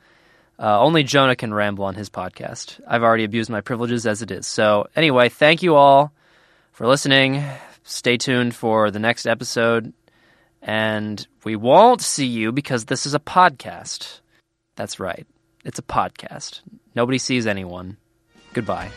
Uh, 0.58 0.80
only 0.80 1.02
Jonah 1.02 1.34
can 1.34 1.52
ramble 1.52 1.84
on 1.84 1.94
his 1.94 2.10
podcast. 2.10 2.80
I've 2.86 3.02
already 3.02 3.24
abused 3.24 3.50
my 3.50 3.60
privileges 3.60 4.06
as 4.06 4.22
it 4.22 4.30
is. 4.30 4.46
So, 4.46 4.86
anyway, 4.94 5.28
thank 5.28 5.62
you 5.62 5.74
all 5.74 6.12
for 6.72 6.86
listening. 6.86 7.42
Stay 7.85 8.16
tuned 8.16 8.55
for 8.55 8.90
the 8.90 8.98
next 8.98 9.27
episode. 9.27 9.93
And 10.61 11.27
we 11.44 11.56
won't 11.56 12.01
see 12.01 12.27
you 12.27 12.51
because 12.51 12.86
this 12.86 13.06
is 13.06 13.15
a 13.15 13.19
podcast. 13.19 14.20
That's 14.77 14.98
right. 14.98 15.27
It's 15.65 15.78
a 15.78 15.82
podcast. 15.82 16.62
Nobody 16.94 17.19
sees 17.19 17.47
anyone. 17.47 17.98
Goodbye. 18.55 18.90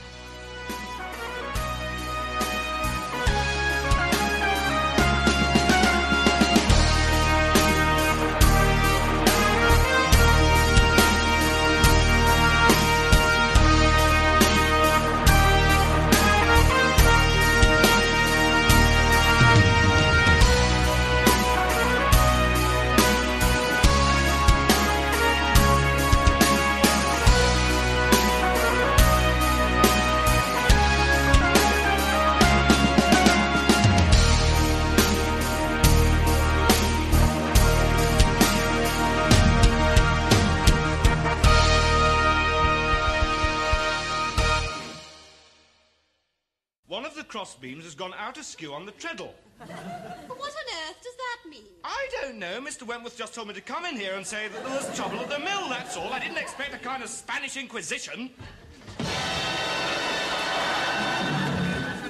Crossbeams 47.37 47.83
has 47.83 47.93
gone 47.93 48.15
out 48.17 48.35
askew 48.39 48.73
on 48.73 48.87
the 48.87 48.91
treadle. 48.93 49.31
But 49.59 50.39
what 50.39 50.49
on 50.49 50.89
earth 50.89 50.97
does 51.03 51.15
that 51.15 51.49
mean? 51.49 51.65
I 51.83 52.07
don't 52.19 52.39
know. 52.39 52.59
Mr. 52.59 52.81
Wentworth 52.81 53.15
just 53.15 53.35
told 53.35 53.47
me 53.47 53.53
to 53.53 53.61
come 53.61 53.85
in 53.85 53.95
here 53.95 54.15
and 54.15 54.25
say 54.25 54.47
that 54.47 54.63
there 54.63 54.73
was 54.73 54.95
trouble 54.95 55.19
at 55.19 55.29
the 55.29 55.37
mill, 55.37 55.69
that's 55.69 55.95
all. 55.97 56.11
I 56.11 56.17
didn't 56.19 56.39
expect 56.39 56.73
a 56.73 56.79
kind 56.79 57.03
of 57.03 57.09
Spanish 57.09 57.55
Inquisition. 57.55 58.31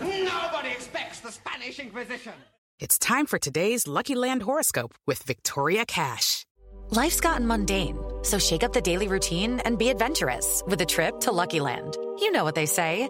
Nobody 0.02 0.70
expects 0.70 1.20
the 1.20 1.32
Spanish 1.32 1.80
Inquisition. 1.80 2.34
It's 2.80 2.98
time 2.98 3.26
for 3.26 3.38
today's 3.38 3.86
Lucky 3.86 4.16
Land 4.16 4.44
horoscope 4.44 4.94
with 5.06 5.24
Victoria 5.24 5.86
Cash. 5.86 6.46
Life's 6.92 7.20
gotten 7.20 7.46
mundane, 7.46 7.98
so 8.22 8.40
shake 8.40 8.64
up 8.64 8.72
the 8.72 8.80
daily 8.80 9.10
routine 9.10 9.60
and 9.66 9.78
be 9.78 9.90
adventurous 9.90 10.64
with 10.68 10.80
a 10.82 10.86
trip 10.86 11.20
to 11.22 11.34
Lucky 11.34 11.60
Land. 11.60 11.98
You 12.20 12.32
know 12.32 12.46
what 12.46 12.56
they 12.56 12.66
say. 12.66 13.10